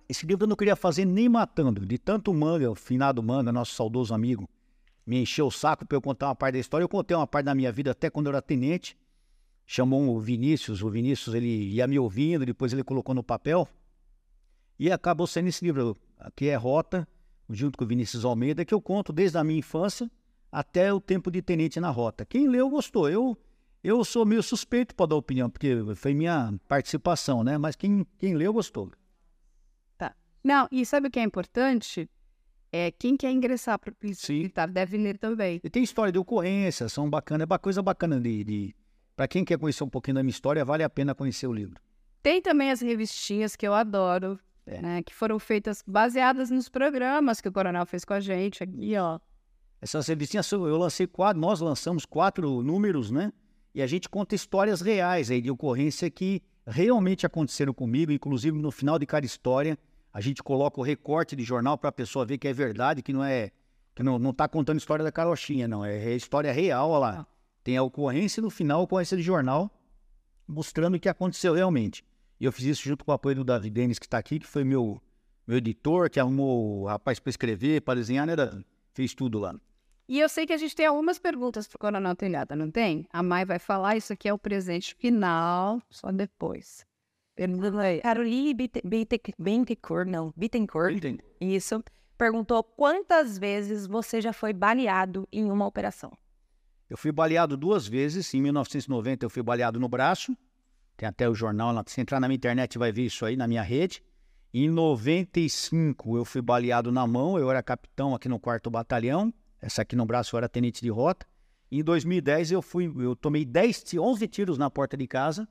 Esse 0.07 0.25
livro 0.25 0.45
eu 0.45 0.47
não 0.47 0.55
queria 0.55 0.75
fazer 0.75 1.03
nem 1.03 1.27
matando. 1.27 1.85
De 1.85 1.97
tanto 1.97 2.33
manga, 2.33 2.69
o 2.71 2.75
finado 2.75 3.21
manga, 3.21 3.51
nosso 3.51 3.73
saudoso 3.73 4.13
amigo, 4.13 4.47
me 5.05 5.21
encheu 5.21 5.47
o 5.47 5.51
saco 5.51 5.85
para 5.85 5.97
eu 5.97 6.01
contar 6.01 6.27
uma 6.27 6.35
parte 6.35 6.53
da 6.53 6.59
história. 6.59 6.83
Eu 6.83 6.89
contei 6.89 7.17
uma 7.17 7.27
parte 7.27 7.45
da 7.45 7.55
minha 7.55 7.71
vida 7.71 7.91
até 7.91 8.09
quando 8.09 8.27
eu 8.27 8.31
era 8.31 8.41
tenente. 8.41 8.97
Chamou 9.65 10.15
o 10.15 10.19
Vinícius, 10.19 10.81
o 10.81 10.89
Vinícius 10.89 11.35
ele 11.35 11.47
ia 11.47 11.87
me 11.87 11.97
ouvindo, 11.99 12.45
depois 12.45 12.71
ele 12.71 12.83
colocou 12.83 13.13
no 13.13 13.23
papel. 13.23 13.67
E 14.77 14.91
acabou 14.91 15.25
sendo 15.25 15.47
esse 15.47 15.63
livro, 15.63 15.97
que 16.35 16.47
é 16.47 16.55
Rota, 16.55 17.07
junto 17.49 17.77
com 17.77 17.85
o 17.85 17.87
Vinícius 17.87 18.25
Almeida, 18.25 18.65
que 18.65 18.73
eu 18.73 18.81
conto 18.81 19.13
desde 19.13 19.37
a 19.37 19.43
minha 19.43 19.59
infância 19.59 20.09
até 20.51 20.93
o 20.93 20.99
tempo 20.99 21.29
de 21.29 21.41
tenente 21.41 21.79
na 21.79 21.89
rota. 21.89 22.25
Quem 22.25 22.47
leu 22.47 22.69
gostou. 22.69 23.09
Eu 23.09 23.37
eu 23.83 24.03
sou 24.03 24.25
meio 24.25 24.41
suspeito 24.41 24.95
para 24.95 25.05
dar 25.05 25.15
opinião, 25.15 25.47
porque 25.47 25.75
foi 25.95 26.15
minha 26.15 26.51
participação, 26.67 27.43
né? 27.43 27.55
Mas 27.55 27.75
quem, 27.75 28.03
quem 28.17 28.33
leu 28.33 28.51
gostou. 28.51 28.91
Tá. 29.95 30.15
Não, 30.43 30.67
e 30.71 30.83
sabe 30.83 31.07
o 31.07 31.11
que 31.11 31.19
é 31.19 31.23
importante? 31.23 32.09
É 32.71 32.89
quem 32.89 33.15
quer 33.15 33.31
ingressar 33.31 33.77
para 33.77 33.91
o 33.91 33.95
polícia 33.95 34.33
militar 34.33 34.67
deve 34.67 34.97
ler 34.97 35.19
também. 35.19 35.61
E 35.63 35.69
tem 35.69 35.83
história 35.83 36.11
de 36.11 36.17
ocorrência, 36.17 36.89
são 36.89 37.07
bacanas, 37.07 37.47
é 37.47 37.57
coisa 37.59 37.83
bacana 37.83 38.19
de, 38.19 38.43
de... 38.43 38.75
Para 39.15 39.27
quem 39.27 39.45
quer 39.45 39.59
conhecer 39.59 39.83
um 39.83 39.89
pouquinho 39.89 40.15
da 40.15 40.23
minha 40.23 40.31
história, 40.31 40.65
vale 40.65 40.81
a 40.81 40.89
pena 40.89 41.13
conhecer 41.13 41.45
o 41.45 41.53
livro. 41.53 41.79
Tem 42.23 42.41
também 42.41 42.71
as 42.71 42.81
revistinhas 42.81 43.55
que 43.55 43.67
eu 43.67 43.73
adoro, 43.75 44.39
é. 44.65 44.81
Né, 44.81 45.03
que 45.03 45.13
foram 45.13 45.37
feitas 45.37 45.83
baseadas 45.85 46.49
nos 46.49 46.69
programas 46.69 47.39
que 47.39 47.47
o 47.47 47.51
Coronel 47.51 47.85
fez 47.85 48.03
com 48.03 48.13
a 48.13 48.19
gente 48.19 48.63
aqui, 48.63 48.95
ó. 48.97 49.19
Essas 49.81 50.07
revistinhas, 50.07 50.51
eu 50.51 50.77
lancei 50.77 51.05
quatro, 51.05 51.39
nós 51.39 51.59
lançamos 51.59 52.05
quatro 52.05 52.63
números, 52.63 53.11
né? 53.11 53.31
E 53.73 53.81
a 53.81 53.87
gente 53.87 54.09
conta 54.09 54.33
histórias 54.33 54.81
reais 54.81 55.29
aí 55.29 55.41
de 55.41 55.51
ocorrência 55.51 56.09
que 56.09 56.41
realmente 56.65 57.25
aconteceram 57.25 57.73
comigo, 57.73 58.11
inclusive 58.11 58.57
no 58.57 58.71
final 58.71 58.97
de 58.97 59.05
cada 59.05 59.25
história, 59.25 59.77
a 60.11 60.21
gente 60.21 60.41
coloca 60.41 60.79
o 60.79 60.83
recorte 60.83 61.35
de 61.35 61.43
jornal 61.43 61.77
para 61.77 61.89
a 61.89 61.91
pessoa 61.91 62.25
ver 62.25 62.37
que 62.37 62.47
é 62.47 62.53
verdade, 62.53 63.03
que 63.03 63.11
não 63.13 63.23
é 63.23 63.51
que 63.93 64.01
não, 64.01 64.17
não 64.17 64.33
tá 64.33 64.47
contando 64.47 64.77
história 64.77 65.03
da 65.03 65.11
carochinha, 65.11 65.67
não, 65.67 65.85
é, 65.85 65.97
é 65.97 66.15
história 66.15 66.51
real, 66.51 66.89
olha 66.89 66.99
lá. 66.99 67.19
Ah. 67.21 67.25
Tem 67.63 67.77
a 67.77 67.83
ocorrência 67.83 68.41
no 68.41 68.49
final, 68.49 68.81
a 68.81 68.83
ocorrência 68.83 69.15
de 69.15 69.23
jornal, 69.23 69.71
mostrando 70.47 70.95
o 70.95 70.99
que 70.99 71.09
aconteceu 71.09 71.53
realmente. 71.53 72.03
E 72.39 72.45
eu 72.45 72.51
fiz 72.51 72.65
isso 72.65 72.83
junto 72.83 73.05
com 73.05 73.11
o 73.11 73.13
apoio 73.13 73.35
do 73.37 73.43
Davi 73.43 73.69
Denis, 73.69 73.97
que 73.97 74.05
está 74.05 74.17
aqui, 74.17 74.39
que 74.39 74.47
foi 74.47 74.63
meu, 74.63 75.01
meu 75.47 75.57
editor, 75.57 76.09
que 76.09 76.19
arrumou 76.19 76.81
o 76.81 76.85
rapaz 76.85 77.19
para 77.19 77.29
escrever, 77.29 77.81
para 77.81 77.99
desenhar, 77.99 78.27
né? 78.27 78.35
Fez 78.93 79.13
tudo 79.13 79.39
lá. 79.39 79.55
E 80.07 80.19
eu 80.19 80.29
sei 80.29 80.45
que 80.45 80.53
a 80.53 80.57
gente 80.57 80.75
tem 80.75 80.85
algumas 80.85 81.17
perguntas 81.17 81.67
para 81.67 81.77
o 81.77 81.79
Coronel 81.79 82.15
Telhada, 82.15 82.55
não 82.55 82.69
tem? 82.69 83.07
A 83.11 83.23
Mai 83.23 83.43
vai 83.45 83.57
falar, 83.57 83.97
isso 83.97 84.13
aqui 84.13 84.27
é 84.29 84.33
o 84.33 84.37
presente 84.37 84.93
final, 84.95 85.81
só 85.89 86.11
depois. 86.11 86.85
Pergunta 87.35 87.79
aí. 87.79 88.01
Caroline 88.01 88.53
Bittencourt, 88.53 90.07
não, 90.07 90.31
Bittencourt, 90.37 91.03
isso, 91.41 91.83
perguntou 92.17 92.63
quantas 92.63 93.37
vezes 93.37 93.87
você 93.87 94.21
já 94.21 94.31
foi 94.31 94.53
baleado 94.53 95.27
em 95.31 95.49
uma 95.49 95.65
operação? 95.65 96.11
Eu 96.87 96.97
fui 96.97 97.11
baleado 97.11 97.57
duas 97.57 97.87
vezes. 97.87 98.31
Em 98.33 98.41
1990 98.41 99.25
eu 99.25 99.29
fui 99.29 99.41
baleado 99.41 99.79
no 99.79 99.89
braço 99.89 100.37
tem 100.97 101.07
até 101.07 101.29
o 101.29 101.35
jornal, 101.35 101.73
se 101.85 101.99
entrar 102.01 102.19
na 102.19 102.27
minha 102.27 102.35
internet 102.35 102.77
vai 102.77 102.91
ver 102.91 103.05
isso 103.05 103.25
aí 103.25 103.35
na 103.35 103.47
minha 103.47 103.61
rede. 103.61 104.03
Em 104.53 104.69
95 104.69 106.17
eu 106.17 106.23
fui 106.23 106.41
baleado 106.41 106.91
na 106.91 107.05
mão, 107.05 107.37
eu 107.37 107.51
era 107.51 107.61
capitão 107.61 108.15
aqui 108.15 108.29
no 108.29 108.39
4 108.39 108.71
batalhão, 108.71 109.33
essa 109.61 109.81
aqui 109.81 109.95
no 109.95 110.05
braço 110.05 110.35
eu 110.35 110.37
era 110.37 110.47
tenente 110.47 110.81
de 110.81 110.89
rota. 110.89 111.27
Em 111.71 111.83
2010 111.83 112.51
eu 112.51 112.61
fui, 112.61 112.91
eu 112.97 113.15
tomei 113.15 113.43
10, 113.43 113.95
11 113.99 114.27
tiros 114.27 114.57
na 114.57 114.69
porta 114.69 114.95
de 114.95 115.05
casa, 115.07 115.47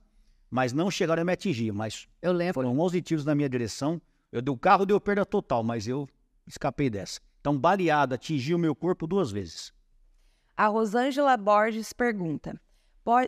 mas 0.51 0.73
não 0.73 0.91
chegaram 0.91 1.21
a 1.21 1.25
me 1.25 1.33
atingir, 1.33 1.73
mas 1.73 2.07
eu 2.23 2.33
lembro. 2.33 2.55
foram 2.55 2.79
11 2.79 3.03
tiros 3.03 3.25
na 3.25 3.35
minha 3.35 3.49
direção. 3.49 4.01
Eu 4.33 4.43
o 4.49 4.57
carro 4.57 4.87
deu 4.87 5.01
perda 5.01 5.27
total, 5.27 5.63
mas 5.63 5.87
eu 5.87 6.09
escapei 6.47 6.89
dessa. 6.89 7.21
Então 7.41 7.59
baleada 7.59 8.15
atingiu 8.15 8.57
meu 8.57 8.75
corpo 8.75 9.07
duas 9.07 9.31
vezes. 9.31 9.73
A 10.57 10.69
Rosângela 10.69 11.37
Borges 11.37 11.93
pergunta, 11.93 12.59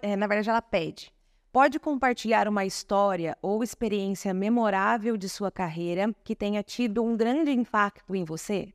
é, 0.00 0.16
na 0.16 0.26
verdade 0.26 0.48
ela 0.48 0.62
pede, 0.62 1.12
Pode 1.56 1.80
compartilhar 1.80 2.48
uma 2.48 2.66
história 2.66 3.34
ou 3.40 3.64
experiência 3.64 4.34
memorável 4.34 5.16
de 5.16 5.26
sua 5.26 5.50
carreira 5.50 6.14
que 6.22 6.36
tenha 6.36 6.62
tido 6.62 7.02
um 7.02 7.16
grande 7.16 7.50
impacto 7.50 8.14
em 8.14 8.26
você? 8.26 8.74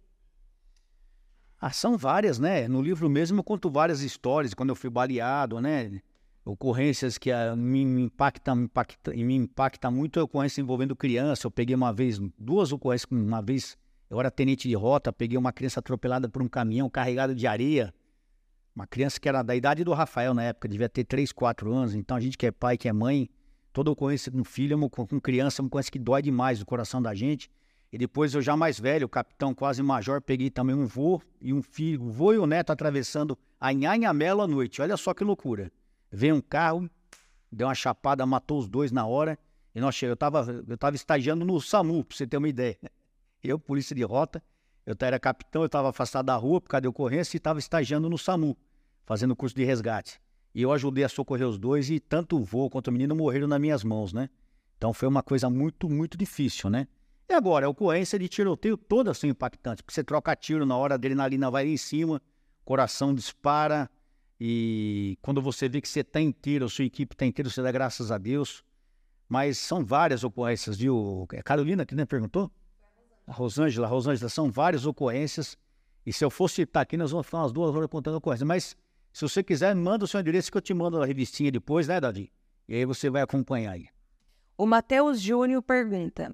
Ah, 1.59 1.69
são 1.69 1.95
várias, 1.95 2.39
né? 2.39 2.67
No 2.67 2.81
livro 2.81 3.07
mesmo 3.07 3.37
eu 3.37 3.43
conto 3.43 3.69
várias 3.69 4.01
histórias, 4.01 4.55
quando 4.55 4.69
eu 4.69 4.75
fui 4.75 4.89
baleado, 4.89 5.61
né? 5.61 6.01
Ocorrências 6.43 7.19
que 7.19 7.31
ah, 7.31 7.55
me, 7.55 7.85
me, 7.85 8.01
impacta, 8.01 8.55
me, 8.55 8.63
impacta, 8.63 9.11
me 9.11 9.35
impacta 9.35 9.91
muito 9.91 10.19
a 10.19 10.23
ocorrência 10.23 10.59
envolvendo 10.59 10.95
criança. 10.95 11.45
Eu 11.45 11.51
peguei 11.51 11.75
uma 11.75 11.93
vez, 11.93 12.19
duas 12.35 12.71
ocorrências, 12.71 13.11
uma 13.11 13.43
vez 13.43 13.77
eu 14.09 14.19
era 14.19 14.31
tenente 14.31 14.67
de 14.67 14.73
rota, 14.73 15.13
peguei 15.13 15.37
uma 15.37 15.53
criança 15.53 15.79
atropelada 15.79 16.27
por 16.27 16.41
um 16.41 16.47
caminhão 16.47 16.89
carregado 16.89 17.35
de 17.35 17.45
areia. 17.45 17.93
Uma 18.75 18.87
criança 18.87 19.19
que 19.19 19.27
era 19.27 19.43
da 19.43 19.55
idade 19.55 19.83
do 19.83 19.93
Rafael 19.93 20.33
na 20.33 20.43
época, 20.43 20.67
devia 20.67 20.87
ter 20.87 21.03
3, 21.03 21.31
4 21.31 21.73
anos. 21.73 21.93
Então 21.93 22.15
a 22.15 22.19
gente 22.19 22.37
que 22.37 22.45
é 22.45 22.51
pai, 22.51 22.77
que 22.77 22.87
é 22.87 22.93
mãe, 22.93 23.29
toda 23.73 23.91
ocorrência 23.91 24.31
com 24.31 24.43
filho, 24.43 24.89
com, 24.89 25.19
criança, 25.19 25.61
uma 25.61 25.69
coisa 25.69 25.91
que 25.91 25.99
dói 25.99 26.21
demais 26.21 26.61
o 26.61 26.65
coração 26.65 27.01
da 27.01 27.13
gente. 27.13 27.49
E 27.91 27.97
depois 27.97 28.33
eu 28.33 28.41
já 28.41 28.55
mais 28.55 28.79
velho, 28.79 29.09
capitão 29.09 29.53
quase 29.53 29.83
major, 29.83 30.21
peguei 30.21 30.49
também 30.49 30.73
um 30.73 30.85
vô 30.85 31.21
e 31.41 31.51
um 31.51 31.61
filho, 31.61 32.03
o 32.03 32.09
vô 32.09 32.31
e 32.31 32.37
o 32.37 32.45
neto 32.45 32.71
atravessando 32.71 33.37
a 33.59 33.73
Nhanhamelo 33.73 34.41
à 34.41 34.47
noite. 34.47 34.81
Olha 34.81 34.95
só 34.95 35.13
que 35.13 35.25
loucura. 35.25 35.69
Veio 36.09 36.35
um 36.35 36.41
carro, 36.41 36.89
deu 37.51 37.67
uma 37.67 37.75
chapada, 37.75 38.25
matou 38.25 38.59
os 38.59 38.69
dois 38.69 38.93
na 38.93 39.05
hora. 39.05 39.37
E 39.75 39.81
nós 39.81 40.01
eu 40.01 40.15
tava, 40.15 40.63
eu 40.67 40.77
tava 40.77 40.95
estagiando 40.95 41.43
no 41.45 41.59
SAMU, 41.59 42.03
pra 42.05 42.15
você 42.15 42.25
ter 42.25 42.37
uma 42.37 42.49
ideia. 42.49 42.77
Eu, 43.43 43.57
polícia 43.57 43.95
de 43.95 44.03
rota, 44.03 44.43
eu 44.85 44.95
era 44.99 45.19
capitão, 45.19 45.61
eu 45.61 45.67
estava 45.67 45.89
afastado 45.89 46.25
da 46.25 46.35
rua 46.35 46.59
por 46.59 46.69
causa 46.69 46.81
de 46.81 46.87
ocorrência 46.87 47.35
e 47.35 47.39
estava 47.39 47.59
estagiando 47.59 48.09
no 48.09 48.17
SAMU, 48.17 48.57
fazendo 49.05 49.35
curso 49.35 49.55
de 49.55 49.63
resgate. 49.63 50.19
E 50.53 50.61
eu 50.61 50.71
ajudei 50.71 51.03
a 51.03 51.09
socorrer 51.09 51.47
os 51.47 51.57
dois 51.57 51.89
e 51.89 51.99
tanto 51.99 52.37
o 52.37 52.43
vô 52.43 52.69
quanto 52.69 52.87
o 52.87 52.91
menino 52.91 53.15
morreram 53.15 53.47
nas 53.47 53.59
minhas 53.59 53.83
mãos, 53.83 54.11
né? 54.11 54.29
Então 54.77 54.93
foi 54.93 55.07
uma 55.07 55.21
coisa 55.23 55.49
muito, 55.49 55.89
muito 55.89 56.17
difícil, 56.17 56.69
né? 56.69 56.87
E 57.29 57.33
agora, 57.33 57.65
a 57.65 57.69
ocorrência 57.69 58.19
de 58.19 58.27
tiroteio 58.27 58.75
todas 58.75 59.17
são 59.17 59.29
impactantes, 59.29 59.81
porque 59.81 59.93
você 59.93 60.03
troca 60.03 60.35
tiro 60.35 60.65
na 60.65 60.75
hora, 60.75 60.95
a 60.95 60.97
adrenalina 60.97 61.49
vai 61.49 61.67
em 61.67 61.77
cima, 61.77 62.21
coração 62.65 63.13
dispara, 63.15 63.89
e 64.43 65.19
quando 65.21 65.39
você 65.39 65.69
vê 65.69 65.79
que 65.79 65.87
você 65.87 65.99
está 65.99 66.19
inteiro, 66.19 66.65
a 66.65 66.69
sua 66.69 66.83
equipe 66.83 67.13
está 67.13 67.27
inteira, 67.27 67.47
você 67.47 67.61
dá 67.61 67.71
graças 67.71 68.11
a 68.11 68.17
Deus. 68.17 68.63
Mas 69.29 69.59
são 69.59 69.85
várias 69.85 70.23
ocorrências, 70.23 70.77
viu? 70.79 71.27
É 71.31 71.43
Carolina 71.43 71.85
que 71.85 71.93
né, 71.93 72.05
perguntou? 72.05 72.51
A 73.25 73.33
Rosângela, 73.33 73.87
a 73.87 73.89
Rosângela, 73.89 74.29
são 74.29 74.51
várias 74.51 74.85
ocorrências. 74.85 75.57
E 76.05 76.11
se 76.11 76.23
eu 76.25 76.29
fosse 76.29 76.55
citar 76.55 76.83
aqui, 76.83 76.97
nós 76.97 77.11
vamos 77.11 77.25
ficar 77.25 77.39
umas 77.39 77.51
duas 77.51 77.75
horas 77.75 77.87
contando 77.87 78.15
ocorrências. 78.15 78.47
Mas 78.47 78.75
se 79.13 79.21
você 79.21 79.43
quiser, 79.43 79.75
manda 79.75 80.05
o 80.05 80.07
seu 80.07 80.19
endereço 80.19 80.51
que 80.51 80.57
eu 80.57 80.61
te 80.61 80.73
mando 80.73 81.01
a 81.01 81.05
revistinha 81.05 81.51
depois, 81.51 81.87
né, 81.87 81.99
Davi? 81.99 82.31
E 82.67 82.75
aí 82.75 82.85
você 82.85 83.09
vai 83.09 83.21
acompanhar 83.21 83.73
aí. 83.73 83.87
O 84.57 84.65
Matheus 84.65 85.19
Júnior 85.19 85.61
pergunta: 85.61 86.33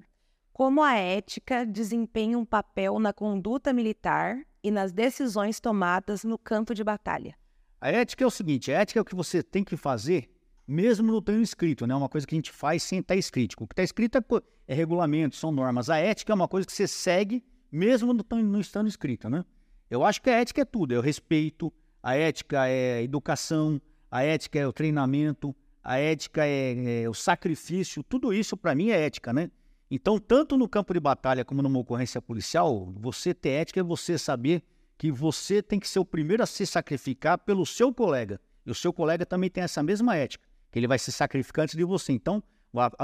como 0.52 0.82
a 0.82 0.94
ética 0.94 1.64
desempenha 1.64 2.38
um 2.38 2.44
papel 2.44 2.98
na 2.98 3.12
conduta 3.12 3.72
militar 3.72 4.40
e 4.62 4.70
nas 4.70 4.92
decisões 4.92 5.60
tomadas 5.60 6.24
no 6.24 6.36
campo 6.36 6.74
de 6.74 6.82
batalha? 6.82 7.36
A 7.80 7.90
ética 7.90 8.24
é 8.24 8.26
o 8.26 8.30
seguinte: 8.30 8.72
a 8.72 8.80
ética 8.80 8.98
é 8.98 9.02
o 9.02 9.04
que 9.04 9.14
você 9.14 9.42
tem 9.42 9.62
que 9.62 9.76
fazer, 9.76 10.28
mesmo 10.68 11.10
não 11.10 11.22
tendo 11.22 11.40
escrito, 11.40 11.86
né? 11.86 11.94
É 11.94 11.96
uma 11.96 12.10
coisa 12.10 12.26
que 12.26 12.34
a 12.34 12.38
gente 12.38 12.52
faz 12.52 12.82
sem 12.82 12.98
estar 12.98 13.16
escrito. 13.16 13.56
O 13.58 13.66
que 13.66 13.72
está 13.72 13.82
escrito 13.82 14.18
é, 14.18 14.22
é 14.66 14.74
regulamento, 14.74 15.34
são 15.34 15.50
normas. 15.50 15.88
A 15.88 15.96
ética 15.96 16.30
é 16.30 16.34
uma 16.34 16.46
coisa 16.46 16.66
que 16.66 16.72
você 16.72 16.86
segue, 16.86 17.42
mesmo 17.72 18.12
não 18.12 18.60
estando 18.60 18.86
escrita, 18.86 19.30
né? 19.30 19.44
Eu 19.90 20.04
acho 20.04 20.20
que 20.20 20.28
a 20.28 20.34
ética 20.34 20.60
é 20.60 20.64
tudo: 20.66 20.92
é 20.92 20.98
o 20.98 21.00
respeito, 21.00 21.72
a 22.02 22.14
ética 22.14 22.66
é 22.66 22.98
a 22.98 23.02
educação, 23.02 23.80
a 24.10 24.22
ética 24.22 24.58
é 24.58 24.66
o 24.66 24.72
treinamento, 24.72 25.56
a 25.82 25.98
ética 25.98 26.46
é, 26.46 27.02
é 27.02 27.08
o 27.08 27.14
sacrifício. 27.14 28.02
Tudo 28.02 28.32
isso, 28.32 28.54
para 28.54 28.74
mim, 28.74 28.90
é 28.90 29.00
ética, 29.00 29.32
né? 29.32 29.50
Então, 29.90 30.18
tanto 30.18 30.58
no 30.58 30.68
campo 30.68 30.92
de 30.92 31.00
batalha 31.00 31.46
como 31.46 31.62
numa 31.62 31.78
ocorrência 31.78 32.20
policial, 32.20 32.92
você 32.94 33.32
ter 33.32 33.50
ética 33.50 33.80
é 33.80 33.82
você 33.82 34.18
saber 34.18 34.62
que 34.98 35.10
você 35.10 35.62
tem 35.62 35.80
que 35.80 35.88
ser 35.88 35.98
o 35.98 36.04
primeiro 36.04 36.42
a 36.42 36.46
se 36.46 36.66
sacrificar 36.66 37.38
pelo 37.38 37.64
seu 37.64 37.92
colega. 37.94 38.38
E 38.66 38.70
o 38.70 38.74
seu 38.74 38.92
colega 38.92 39.24
também 39.24 39.48
tem 39.48 39.64
essa 39.64 39.82
mesma 39.82 40.14
ética, 40.14 40.46
que 40.70 40.78
ele 40.78 40.86
vai 40.86 40.98
se 40.98 41.10
sacrificar 41.10 41.64
antes 41.64 41.76
de 41.76 41.84
você. 41.84 42.12
Então, 42.12 42.42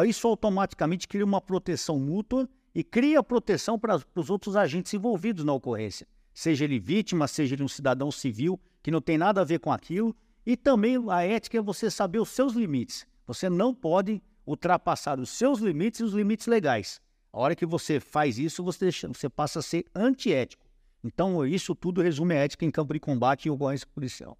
isso 0.06 0.26
automaticamente 0.28 1.08
cria 1.08 1.24
uma 1.24 1.40
proteção 1.40 1.98
mútua 1.98 2.48
e 2.74 2.82
cria 2.82 3.22
proteção 3.22 3.78
para 3.78 4.00
os 4.14 4.30
outros 4.30 4.56
agentes 4.56 4.92
envolvidos 4.92 5.44
na 5.44 5.52
ocorrência. 5.52 6.06
Seja 6.32 6.64
ele 6.64 6.78
vítima, 6.78 7.28
seja 7.28 7.54
ele 7.54 7.62
um 7.62 7.68
cidadão 7.68 8.10
civil, 8.10 8.60
que 8.82 8.90
não 8.90 9.00
tem 9.00 9.16
nada 9.16 9.40
a 9.40 9.44
ver 9.44 9.60
com 9.60 9.72
aquilo. 9.72 10.14
E 10.44 10.56
também 10.56 10.96
a 11.08 11.22
ética 11.22 11.58
é 11.58 11.62
você 11.62 11.90
saber 11.90 12.18
os 12.18 12.28
seus 12.30 12.52
limites. 12.54 13.06
Você 13.26 13.48
não 13.48 13.72
pode 13.72 14.20
ultrapassar 14.44 15.18
os 15.18 15.30
seus 15.30 15.60
limites 15.60 16.00
e 16.00 16.04
os 16.04 16.12
limites 16.12 16.46
legais. 16.46 17.00
A 17.32 17.38
hora 17.38 17.56
que 17.56 17.64
você 17.64 17.98
faz 17.98 18.38
isso, 18.38 18.62
você, 18.62 18.86
deixa, 18.86 19.08
você 19.08 19.28
passa 19.28 19.60
a 19.60 19.62
ser 19.62 19.86
antiético. 19.94 20.64
Então, 21.02 21.46
isso 21.46 21.74
tudo 21.74 22.02
resume 22.02 22.34
a 22.34 22.38
ética 22.38 22.64
em 22.64 22.70
campo 22.70 22.92
de 22.92 23.00
combate 23.00 23.46
e 23.46 23.50
ocorrência 23.50 23.86
policial. 23.94 24.36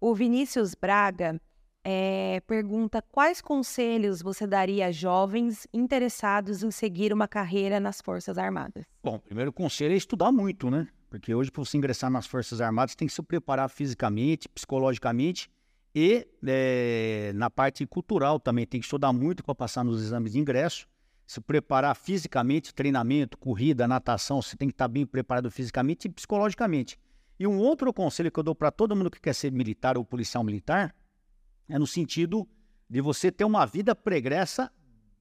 O 0.00 0.14
Vinícius 0.14 0.74
Braga 0.74 1.40
é, 1.84 2.40
pergunta 2.46 3.02
quais 3.10 3.40
conselhos 3.40 4.20
você 4.20 4.46
daria 4.46 4.86
a 4.86 4.92
jovens 4.92 5.66
interessados 5.72 6.62
em 6.62 6.70
seguir 6.70 7.12
uma 7.12 7.26
carreira 7.26 7.80
nas 7.80 8.00
Forças 8.00 8.36
Armadas? 8.36 8.84
Bom, 9.02 9.18
primeiro 9.18 9.52
conselho 9.52 9.94
é 9.94 9.96
estudar 9.96 10.30
muito, 10.30 10.70
né? 10.70 10.88
Porque 11.08 11.34
hoje, 11.34 11.50
para 11.50 11.64
você 11.64 11.76
ingressar 11.76 12.10
nas 12.10 12.26
Forças 12.26 12.60
Armadas, 12.60 12.94
tem 12.94 13.08
que 13.08 13.14
se 13.14 13.22
preparar 13.22 13.68
fisicamente, 13.68 14.48
psicologicamente 14.48 15.50
e 15.94 16.26
é, 16.46 17.32
na 17.34 17.50
parte 17.50 17.84
cultural 17.86 18.38
também, 18.38 18.66
tem 18.66 18.80
que 18.80 18.86
estudar 18.86 19.12
muito 19.12 19.42
para 19.42 19.54
passar 19.54 19.84
nos 19.84 20.02
exames 20.02 20.32
de 20.32 20.38
ingresso, 20.38 20.86
se 21.26 21.40
preparar 21.40 21.96
fisicamente, 21.96 22.74
treinamento, 22.74 23.36
corrida, 23.38 23.88
natação, 23.88 24.40
você 24.40 24.56
tem 24.56 24.68
que 24.68 24.74
estar 24.74 24.88
bem 24.88 25.04
preparado 25.04 25.50
fisicamente 25.50 26.06
e 26.06 26.08
psicologicamente. 26.08 26.98
E 27.38 27.46
um 27.46 27.58
outro 27.58 27.92
conselho 27.92 28.30
que 28.30 28.38
eu 28.38 28.44
dou 28.44 28.54
para 28.54 28.70
todo 28.70 28.94
mundo 28.94 29.10
que 29.10 29.20
quer 29.20 29.34
ser 29.34 29.50
militar 29.50 29.96
ou 29.96 30.04
policial 30.04 30.44
militar 30.44 30.94
é 31.70 31.78
no 31.78 31.86
sentido 31.86 32.46
de 32.88 33.00
você 33.00 33.30
ter 33.30 33.44
uma 33.44 33.64
vida 33.64 33.94
pregressa, 33.94 34.70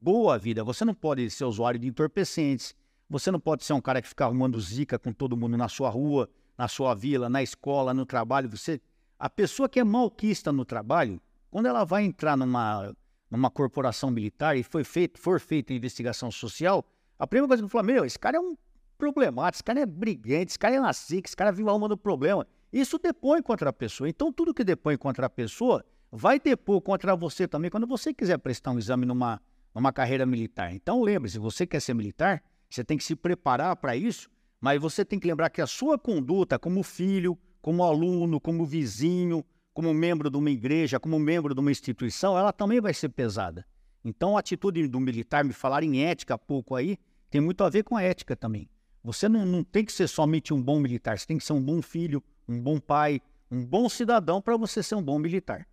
boa 0.01 0.37
vida. 0.37 0.63
Você 0.63 0.83
não 0.83 0.93
pode 0.93 1.29
ser 1.29 1.45
usuário 1.45 1.79
de 1.79 1.87
entorpecentes, 1.87 2.75
você 3.09 3.31
não 3.31 3.39
pode 3.39 3.63
ser 3.63 3.73
um 3.73 3.81
cara 3.81 4.01
que 4.01 4.07
fica 4.07 4.25
arrumando 4.25 4.59
zica 4.59 4.97
com 4.97 5.13
todo 5.13 5.37
mundo 5.37 5.55
na 5.55 5.67
sua 5.67 5.89
rua, 5.89 6.29
na 6.57 6.67
sua 6.67 6.93
vila, 6.93 7.29
na 7.29 7.41
escola, 7.41 7.93
no 7.93 8.05
trabalho. 8.05 8.49
Você 8.49 8.81
a 9.19 9.29
pessoa 9.29 9.67
que 9.67 9.79
é 9.79 9.83
malquista 9.83 10.51
no 10.51 10.63
trabalho, 10.63 11.21
quando 11.51 11.65
ela 11.65 11.83
vai 11.83 12.03
entrar 12.03 12.37
numa, 12.37 12.95
numa 13.29 13.51
corporação 13.51 14.09
militar 14.09 14.57
e 14.57 14.63
foi 14.63 14.83
feito, 14.83 15.19
for 15.19 15.41
feita 15.41 15.73
investigação 15.73 16.31
social, 16.31 16.85
a 17.17 17.27
primeira 17.27 17.47
coisa 17.47 17.61
que 17.61 17.65
eu 17.65 17.69
falo, 17.69 17.85
meu, 17.85 18.05
esse 18.05 18.17
cara 18.17 18.37
é 18.37 18.39
um 18.39 18.55
problemático, 18.97 19.57
esse 19.57 19.63
cara 19.63 19.81
é 19.81 19.85
brigante, 19.85 20.51
esse 20.51 20.59
cara 20.59 20.75
é 20.75 20.79
nacique, 20.79 21.27
esse 21.27 21.35
cara 21.35 21.51
vive 21.51 21.69
arrumando 21.69 21.97
problema. 21.97 22.47
Isso 22.71 22.97
depõe 22.97 23.41
contra 23.41 23.71
a 23.71 23.73
pessoa. 23.73 24.07
Então, 24.07 24.31
tudo 24.31 24.53
que 24.53 24.63
depõe 24.63 24.95
contra 24.95 25.25
a 25.25 25.29
pessoa 25.29 25.83
vai 26.11 26.39
depor 26.39 26.81
contra 26.81 27.15
você 27.15 27.47
também 27.47 27.69
quando 27.69 27.87
você 27.87 28.13
quiser 28.13 28.37
prestar 28.37 28.71
um 28.71 28.79
exame 28.79 29.05
numa, 29.05 29.41
numa 29.73 29.93
carreira 29.93 30.25
militar. 30.25 30.73
Então, 30.73 31.01
lembre-se, 31.01 31.33
se 31.33 31.39
você 31.39 31.65
quer 31.65 31.79
ser 31.79 31.93
militar, 31.93 32.43
você 32.69 32.83
tem 32.83 32.97
que 32.97 33.03
se 33.03 33.15
preparar 33.15 33.75
para 33.75 33.95
isso, 33.95 34.29
mas 34.59 34.81
você 34.81 35.05
tem 35.05 35.19
que 35.19 35.27
lembrar 35.27 35.49
que 35.49 35.61
a 35.61 35.67
sua 35.67 35.97
conduta 35.97 36.59
como 36.59 36.83
filho, 36.83 37.37
como 37.61 37.83
aluno, 37.83 38.39
como 38.39 38.65
vizinho, 38.65 39.45
como 39.73 39.93
membro 39.93 40.29
de 40.29 40.37
uma 40.37 40.49
igreja, 40.49 40.99
como 40.99 41.17
membro 41.19 41.53
de 41.53 41.59
uma 41.59 41.71
instituição, 41.71 42.37
ela 42.37 42.51
também 42.51 42.81
vai 42.81 42.93
ser 42.93 43.09
pesada. 43.09 43.65
Então, 44.03 44.35
a 44.35 44.39
atitude 44.39 44.87
do 44.87 44.99
militar, 44.99 45.43
me 45.43 45.53
falar 45.53 45.83
em 45.83 46.03
ética 46.03 46.33
há 46.33 46.37
pouco 46.37 46.75
aí, 46.75 46.97
tem 47.29 47.41
muito 47.41 47.63
a 47.63 47.69
ver 47.69 47.83
com 47.83 47.95
a 47.95 48.01
ética 48.01 48.35
também. 48.35 48.69
Você 49.03 49.29
não, 49.29 49.45
não 49.45 49.63
tem 49.63 49.85
que 49.85 49.91
ser 49.91 50.07
somente 50.07 50.53
um 50.53 50.61
bom 50.61 50.79
militar, 50.79 51.17
você 51.17 51.25
tem 51.25 51.37
que 51.37 51.45
ser 51.45 51.53
um 51.53 51.61
bom 51.61 51.81
filho, 51.81 52.23
um 52.47 52.59
bom 52.59 52.79
pai, 52.79 53.21
um 53.49 53.65
bom 53.65 53.87
cidadão 53.87 54.41
para 54.41 54.57
você 54.57 54.83
ser 54.83 54.95
um 54.95 55.03
bom 55.03 55.17
militar. 55.19 55.67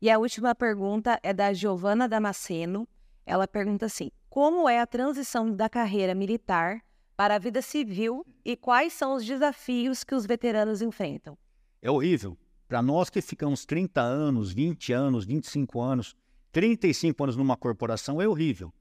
E 0.00 0.08
a 0.08 0.18
última 0.18 0.54
pergunta 0.54 1.18
é 1.24 1.34
da 1.34 1.52
Giovana 1.52 2.08
Damasceno. 2.08 2.86
Ela 3.26 3.48
pergunta 3.48 3.86
assim: 3.86 4.10
como 4.30 4.68
é 4.68 4.78
a 4.78 4.86
transição 4.86 5.50
da 5.52 5.68
carreira 5.68 6.14
militar 6.14 6.80
para 7.16 7.34
a 7.34 7.38
vida 7.38 7.60
civil 7.60 8.24
e 8.44 8.56
quais 8.56 8.92
são 8.92 9.16
os 9.16 9.26
desafios 9.26 10.04
que 10.04 10.14
os 10.14 10.24
veteranos 10.24 10.80
enfrentam? 10.82 11.36
É 11.82 11.90
horrível. 11.90 12.38
Para 12.68 12.80
nós 12.80 13.10
que 13.10 13.20
ficamos 13.20 13.64
30 13.64 14.00
anos, 14.00 14.52
20 14.52 14.92
anos, 14.92 15.24
25 15.24 15.80
anos, 15.80 16.14
35 16.52 17.24
anos 17.24 17.36
numa 17.36 17.56
corporação, 17.56 18.22
é 18.22 18.28
horrível. 18.28 18.72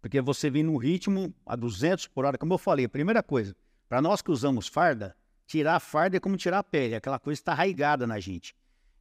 Porque 0.00 0.20
você 0.20 0.48
vem 0.48 0.62
num 0.62 0.76
ritmo 0.76 1.34
a 1.44 1.56
200 1.56 2.06
por 2.06 2.24
hora. 2.24 2.38
Como 2.38 2.54
eu 2.54 2.58
falei, 2.58 2.84
a 2.84 2.88
primeira 2.88 3.24
coisa, 3.24 3.56
para 3.88 4.00
nós 4.00 4.22
que 4.22 4.30
usamos 4.30 4.68
farda, 4.68 5.16
tirar 5.46 5.74
a 5.74 5.80
farda 5.80 6.16
é 6.16 6.20
como 6.20 6.36
tirar 6.36 6.58
a 6.58 6.62
pele, 6.62 6.94
aquela 6.94 7.18
coisa 7.18 7.40
está 7.40 7.50
arraigada 7.50 8.06
na 8.06 8.20
gente. 8.20 8.54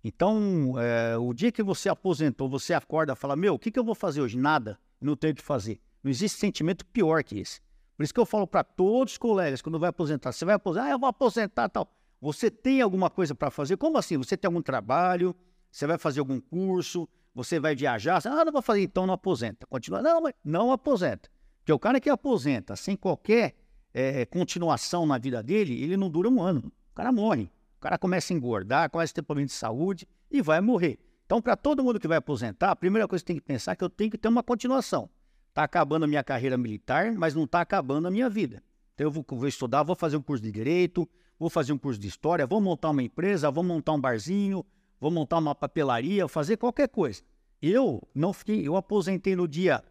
Então, 0.03 0.76
é, 0.80 1.17
o 1.17 1.34
dia 1.34 1.51
que 1.51 1.61
você 1.61 1.89
aposentou, 1.89 2.49
você 2.49 2.73
acorda 2.73 3.13
e 3.13 3.15
fala: 3.15 3.35
Meu, 3.35 3.55
o 3.55 3.59
que, 3.59 3.71
que 3.71 3.80
eu 3.80 3.84
vou 3.84 3.95
fazer 3.95 4.21
hoje? 4.21 4.38
Nada, 4.38 4.80
não 4.99 5.15
tenho 5.15 5.34
o 5.34 5.35
que 5.35 5.41
fazer. 5.41 5.80
Não 6.03 6.09
existe 6.09 6.39
sentimento 6.39 6.85
pior 6.85 7.23
que 7.23 7.39
esse. 7.39 7.61
Por 7.97 8.03
isso 8.03 8.13
que 8.13 8.19
eu 8.19 8.26
falo 8.26 8.47
para 8.47 8.63
todos 8.63 9.13
os 9.13 9.17
colegas, 9.17 9.61
quando 9.61 9.77
vai 9.77 9.89
aposentar, 9.89 10.31
você 10.31 10.45
vai 10.45 10.55
aposentar, 10.55 10.88
ah, 10.88 10.91
eu 10.91 10.99
vou 10.99 11.09
aposentar 11.09 11.67
tal. 11.67 11.93
Você 12.21 12.49
tem 12.49 12.81
alguma 12.81 13.09
coisa 13.09 13.35
para 13.35 13.51
fazer? 13.51 13.76
Como 13.77 13.97
assim? 13.97 14.17
Você 14.17 14.38
tem 14.38 14.47
algum 14.47 14.61
trabalho? 14.61 15.35
Você 15.69 15.85
vai 15.85 15.97
fazer 15.97 16.19
algum 16.21 16.39
curso? 16.39 17.07
você 17.34 17.59
vai 17.59 17.76
viajar, 17.76 18.21
ah, 18.26 18.45
não 18.45 18.51
vou 18.51 18.61
fazer, 18.61 18.81
então 18.81 19.05
não 19.05 19.13
aposenta. 19.13 19.65
Continua, 19.67 20.01
não, 20.01 20.21
mas 20.21 20.34
não 20.43 20.71
aposenta. 20.71 21.30
Porque 21.59 21.71
o 21.71 21.80
cara 21.80 21.99
que 21.99 22.09
aposenta 22.09 22.76
sem 22.76 22.95
qualquer 22.95 23.55
é, 23.93 24.26
continuação 24.26 25.05
na 25.05 25.17
vida 25.17 25.41
dele, 25.41 25.81
ele 25.81 25.95
não 25.95 26.09
dura 26.09 26.30
um 26.30 26.41
ano. 26.41 26.71
O 26.91 26.95
cara 26.95 27.11
morre. 27.11 27.51
O 27.80 27.81
cara 27.81 27.97
começa 27.97 28.34
a 28.34 28.35
engordar, 28.35 28.89
começa 28.89 29.14
a 29.14 29.15
ter 29.15 29.22
problema 29.22 29.47
de 29.47 29.53
saúde 29.53 30.06
e 30.30 30.41
vai 30.41 30.60
morrer. 30.60 30.99
Então, 31.26 31.41
para 31.41 31.56
todo 31.56 31.81
mundo 31.81 31.97
que 31.97 32.10
vai 32.10 32.18
aposentar, 32.18 32.72
a 32.72 32.76
primeira 32.76 33.07
coisa 33.07 33.23
que 33.23 33.27
tem 33.27 33.35
que 33.38 33.41
pensar 33.41 33.72
é 33.72 33.76
que 33.77 33.84
eu 33.84 33.89
tenho 33.89 34.11
que 34.11 34.18
ter 34.18 34.27
uma 34.27 34.43
continuação. 34.43 35.10
Está 35.47 35.64
acabando 35.64 36.03
a 36.03 36.07
minha 36.07 36.22
carreira 36.22 36.57
militar, 36.57 37.14
mas 37.14 37.34
não 37.34 37.45
está 37.45 37.61
acabando 37.61 38.10
a 38.10 38.11
minha 38.11 38.30
vida. 38.30 38.61
Então, 38.93 39.07
eu 39.07 39.11
vou, 39.11 39.26
vou, 39.26 39.47
estudar, 39.47 39.84
vou 39.84 39.95
fazer 39.95 40.18
um 40.18 40.22
curso 40.22 40.43
de 40.43 40.51
direito, 40.51 41.07
vou 41.39 41.49
fazer 41.49 41.72
um 41.72 41.77
curso 41.77 41.97
de 41.97 42.10
história, 42.10 42.45
vou 42.45 42.60
montar 42.60 42.89
uma 42.89 43.01
empresa, 43.01 43.49
vou 43.49 43.64
montar 43.64 43.93
um 43.93 44.01
barzinho, 44.01 44.65
vou 44.99 45.10
montar 45.10 45.38
uma 45.38 45.56
papelaria, 45.56 46.27
fazer 46.27 46.57
qualquer 46.57 46.89
coisa. 46.89 47.22
Eu 47.61 48.06
não 48.14 48.34
fiquei, 48.34 48.68
eu 48.68 48.76
aposentei 48.76 49.38
no 49.38 49.47
dia 49.47 49.81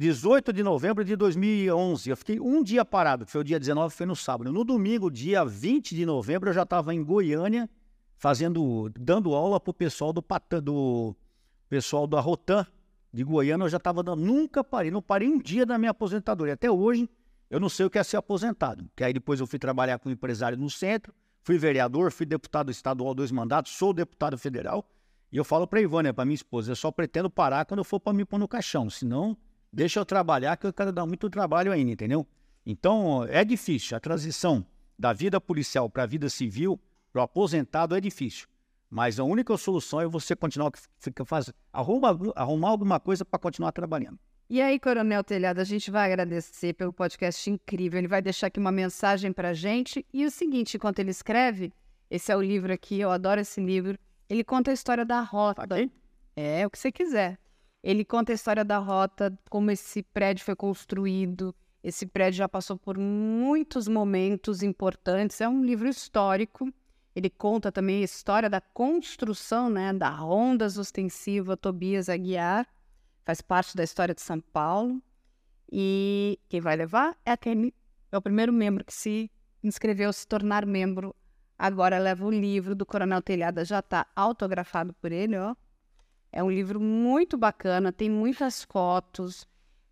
18 0.00 0.50
de 0.54 0.62
novembro 0.62 1.04
de 1.04 1.14
2011. 1.14 2.08
Eu 2.08 2.16
fiquei 2.16 2.40
um 2.40 2.62
dia 2.62 2.86
parado, 2.86 3.26
que 3.26 3.30
foi 3.30 3.42
o 3.42 3.44
dia 3.44 3.60
19, 3.60 3.94
foi 3.94 4.06
no 4.06 4.16
sábado. 4.16 4.50
No 4.50 4.64
domingo, 4.64 5.10
dia 5.10 5.44
20 5.44 5.94
de 5.94 6.06
novembro, 6.06 6.48
eu 6.48 6.54
já 6.54 6.62
estava 6.62 6.94
em 6.94 7.04
Goiânia, 7.04 7.68
fazendo, 8.16 8.90
dando 8.98 9.34
aula 9.34 9.60
para 9.60 9.70
o 9.70 9.74
pessoal 9.74 10.10
do 10.10 10.22
Patan, 10.22 10.62
do 10.62 11.14
pessoal 11.68 12.06
da 12.06 12.18
Rotan 12.18 12.66
de 13.12 13.22
Goiânia. 13.22 13.64
Eu 13.64 13.68
já 13.68 13.76
estava 13.76 14.02
dando, 14.02 14.22
nunca 14.22 14.64
parei, 14.64 14.90
não 14.90 15.02
parei 15.02 15.28
um 15.28 15.38
dia 15.38 15.66
da 15.66 15.76
minha 15.76 15.90
aposentadoria. 15.90 16.54
Até 16.54 16.70
hoje, 16.70 17.06
eu 17.50 17.60
não 17.60 17.68
sei 17.68 17.84
o 17.84 17.90
que 17.90 17.98
é 17.98 18.02
ser 18.02 18.16
aposentado. 18.16 18.90
Que 18.96 19.04
aí 19.04 19.12
depois 19.12 19.38
eu 19.38 19.46
fui 19.46 19.58
trabalhar 19.58 19.98
com 19.98 20.08
empresário 20.08 20.56
no 20.56 20.70
centro, 20.70 21.12
fui 21.42 21.58
vereador, 21.58 22.10
fui 22.10 22.24
deputado 22.24 22.70
estadual 22.70 23.14
dois 23.14 23.30
mandatos, 23.30 23.72
sou 23.72 23.92
deputado 23.92 24.38
federal. 24.38 24.82
E 25.30 25.36
eu 25.36 25.44
falo 25.44 25.66
para 25.66 25.78
Ivânia, 25.78 26.14
para 26.14 26.24
minha 26.24 26.36
esposa, 26.36 26.72
eu 26.72 26.76
só 26.76 26.90
pretendo 26.90 27.28
parar 27.28 27.66
quando 27.66 27.80
eu 27.80 27.84
for 27.84 28.00
para 28.00 28.14
me 28.14 28.24
pôr 28.24 28.38
no 28.38 28.48
caixão, 28.48 28.88
senão 28.88 29.36
deixa 29.72 30.00
eu 30.00 30.04
trabalhar 30.04 30.56
que 30.56 30.66
eu 30.66 30.72
quero 30.72 30.92
dar 30.92 31.06
muito 31.06 31.28
trabalho 31.30 31.72
ainda, 31.72 31.92
entendeu? 31.92 32.26
Então 32.64 33.24
é 33.24 33.44
difícil, 33.44 33.96
a 33.96 34.00
transição 34.00 34.64
da 34.98 35.12
vida 35.12 35.40
policial 35.40 35.88
para 35.88 36.02
a 36.02 36.06
vida 36.06 36.28
civil 36.28 36.78
para 37.12 37.20
o 37.20 37.22
aposentado 37.22 37.96
é 37.96 38.00
difícil. 38.00 38.46
Mas 38.88 39.20
a 39.20 39.24
única 39.24 39.56
solução 39.56 40.00
é 40.00 40.06
você 40.06 40.34
continuar 40.34 40.72
fica 40.98 41.24
faz, 41.24 41.52
arruma, 41.72 42.18
arrumar 42.34 42.70
alguma 42.70 42.98
coisa 42.98 43.24
para 43.24 43.38
continuar 43.38 43.72
trabalhando. 43.72 44.18
E 44.48 44.60
aí, 44.60 44.80
Coronel 44.80 45.22
Telhado, 45.22 45.60
a 45.60 45.64
gente 45.64 45.92
vai 45.92 46.12
agradecer 46.12 46.72
pelo 46.72 46.92
podcast 46.92 47.48
incrível. 47.48 47.98
Ele 47.98 48.08
vai 48.08 48.20
deixar 48.20 48.48
aqui 48.48 48.58
uma 48.58 48.72
mensagem 48.72 49.32
para 49.32 49.50
a 49.50 49.54
gente. 49.54 50.04
E 50.12 50.26
o 50.26 50.30
seguinte, 50.30 50.76
enquanto 50.76 50.98
ele 50.98 51.12
escreve, 51.12 51.72
esse 52.10 52.32
é 52.32 52.36
o 52.36 52.42
livro 52.42 52.72
aqui, 52.72 52.98
eu 52.98 53.12
adoro 53.12 53.40
esse 53.40 53.60
livro. 53.60 53.96
Ele 54.28 54.42
conta 54.42 54.72
a 54.72 54.74
história 54.74 55.04
da 55.04 55.20
rota. 55.20 55.62
Aqui? 55.62 55.88
É, 56.34 56.66
o 56.66 56.70
que 56.70 56.76
você 56.76 56.90
quiser. 56.90 57.38
Ele 57.82 58.04
conta 58.04 58.32
a 58.32 58.34
história 58.34 58.64
da 58.64 58.78
rota, 58.78 59.36
como 59.48 59.70
esse 59.70 60.02
prédio 60.02 60.44
foi 60.44 60.54
construído. 60.54 61.54
Esse 61.82 62.06
prédio 62.06 62.38
já 62.38 62.48
passou 62.48 62.76
por 62.76 62.98
muitos 62.98 63.88
momentos 63.88 64.62
importantes. 64.62 65.40
É 65.40 65.48
um 65.48 65.64
livro 65.64 65.88
histórico 65.88 66.72
ele 67.14 67.28
conta 67.28 67.72
também 67.72 68.00
a 68.00 68.04
história 68.04 68.48
da 68.48 68.60
construção 68.60 69.68
né, 69.68 69.92
da 69.92 70.08
Rondas 70.08 70.78
Ostensiva 70.78 71.56
Tobias 71.56 72.08
Aguiar, 72.08 72.66
faz 73.24 73.40
parte 73.40 73.76
da 73.76 73.82
história 73.82 74.14
de 74.14 74.20
São 74.20 74.40
Paulo. 74.40 75.02
E 75.70 76.38
quem 76.48 76.60
vai 76.60 76.76
levar 76.76 77.16
é 77.24 77.32
aquele, 77.32 77.74
é 78.10 78.16
o 78.16 78.22
primeiro 78.22 78.52
membro 78.52 78.84
que 78.84 78.94
se 78.94 79.30
inscreveu 79.62 80.12
se 80.12 80.26
tornar 80.26 80.64
membro. 80.64 81.14
Agora 81.58 81.98
leva 81.98 82.24
o 82.24 82.30
livro 82.30 82.74
do 82.74 82.86
Coronel 82.86 83.20
Telhada, 83.20 83.64
já 83.64 83.80
está 83.80 84.06
autografado 84.14 84.94
por 84.94 85.12
ele, 85.12 85.36
ó. 85.36 85.54
É 86.32 86.42
um 86.42 86.50
livro 86.50 86.80
muito 86.80 87.36
bacana, 87.36 87.92
tem 87.92 88.08
muitas 88.08 88.62
fotos, 88.62 89.48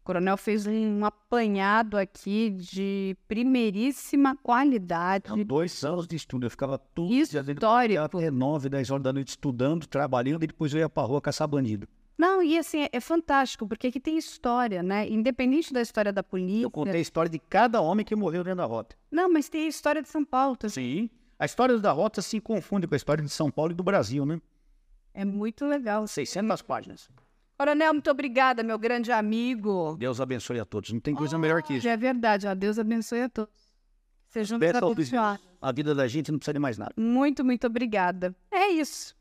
coronel 0.08 0.38
fez 0.38 0.66
um 0.66 1.04
apanhado 1.04 1.98
aqui 1.98 2.48
de 2.48 3.14
primeiríssima 3.28 4.34
qualidade. 4.36 5.28
São 5.28 5.44
dois 5.44 5.84
anos 5.84 6.06
de 6.06 6.16
estudo. 6.16 6.46
Eu 6.46 6.50
ficava 6.50 6.78
tudo 6.78 7.12
Histórico. 7.12 8.00
até 8.00 8.30
9, 8.30 8.68
10 8.70 8.90
horas 8.90 9.02
da 9.02 9.12
noite 9.12 9.28
estudando, 9.28 9.86
trabalhando, 9.86 10.44
e 10.44 10.46
depois 10.46 10.72
eu 10.72 10.80
ia 10.80 10.88
pra 10.88 11.02
rua 11.02 11.20
caçar 11.20 11.46
bandido. 11.46 11.86
Não, 12.16 12.42
e 12.42 12.56
assim, 12.56 12.84
é, 12.84 12.88
é 12.90 13.00
fantástico, 13.00 13.68
porque 13.68 13.88
aqui 13.88 14.00
tem 14.00 14.16
história, 14.16 14.82
né? 14.82 15.06
Independente 15.08 15.74
da 15.74 15.82
história 15.82 16.12
da 16.12 16.22
polícia. 16.22 16.64
Eu 16.64 16.70
contei 16.70 16.96
a 16.96 17.00
história 17.00 17.30
de 17.30 17.38
cada 17.38 17.80
homem 17.82 18.04
que 18.04 18.16
morreu 18.16 18.42
dentro 18.42 18.56
da 18.56 18.64
rota. 18.64 18.96
Não, 19.10 19.30
mas 19.30 19.50
tem 19.50 19.66
a 19.66 19.68
história 19.68 20.00
de 20.00 20.08
São 20.08 20.24
Paulo 20.24 20.56
também. 20.56 20.72
Sim. 20.72 21.10
A 21.38 21.44
história 21.44 21.78
da 21.78 21.92
rota 21.92 22.22
se 22.22 22.40
confunde 22.40 22.88
com 22.88 22.94
a 22.94 22.96
história 22.96 23.22
de 23.22 23.30
São 23.30 23.50
Paulo 23.50 23.72
e 23.72 23.74
do 23.74 23.84
Brasil, 23.84 24.24
né? 24.24 24.40
É 25.18 25.24
muito 25.24 25.66
legal. 25.66 26.06
600 26.06 26.62
páginas. 26.62 27.10
Coronel, 27.58 27.92
muito 27.92 28.08
obrigada, 28.08 28.62
meu 28.62 28.78
grande 28.78 29.10
amigo. 29.10 29.96
Deus 29.98 30.20
abençoe 30.20 30.60
a 30.60 30.64
todos. 30.64 30.92
Não 30.92 31.00
tem 31.00 31.12
coisa 31.12 31.34
oh, 31.34 31.40
melhor 31.40 31.60
que 31.60 31.74
isso. 31.74 31.88
É 31.88 31.96
verdade, 31.96 32.46
ó, 32.46 32.54
Deus 32.54 32.78
abençoe 32.78 33.22
a 33.22 33.28
todos. 33.28 33.74
Sejam 34.28 34.58
abençoados. 34.58 35.44
A 35.60 35.72
vida 35.72 35.92
da 35.92 36.06
gente 36.06 36.30
não 36.30 36.38
precisa 36.38 36.52
de 36.52 36.60
mais 36.60 36.78
nada. 36.78 36.94
Muito, 36.96 37.44
muito 37.44 37.66
obrigada. 37.66 38.32
É 38.48 38.68
isso. 38.68 39.16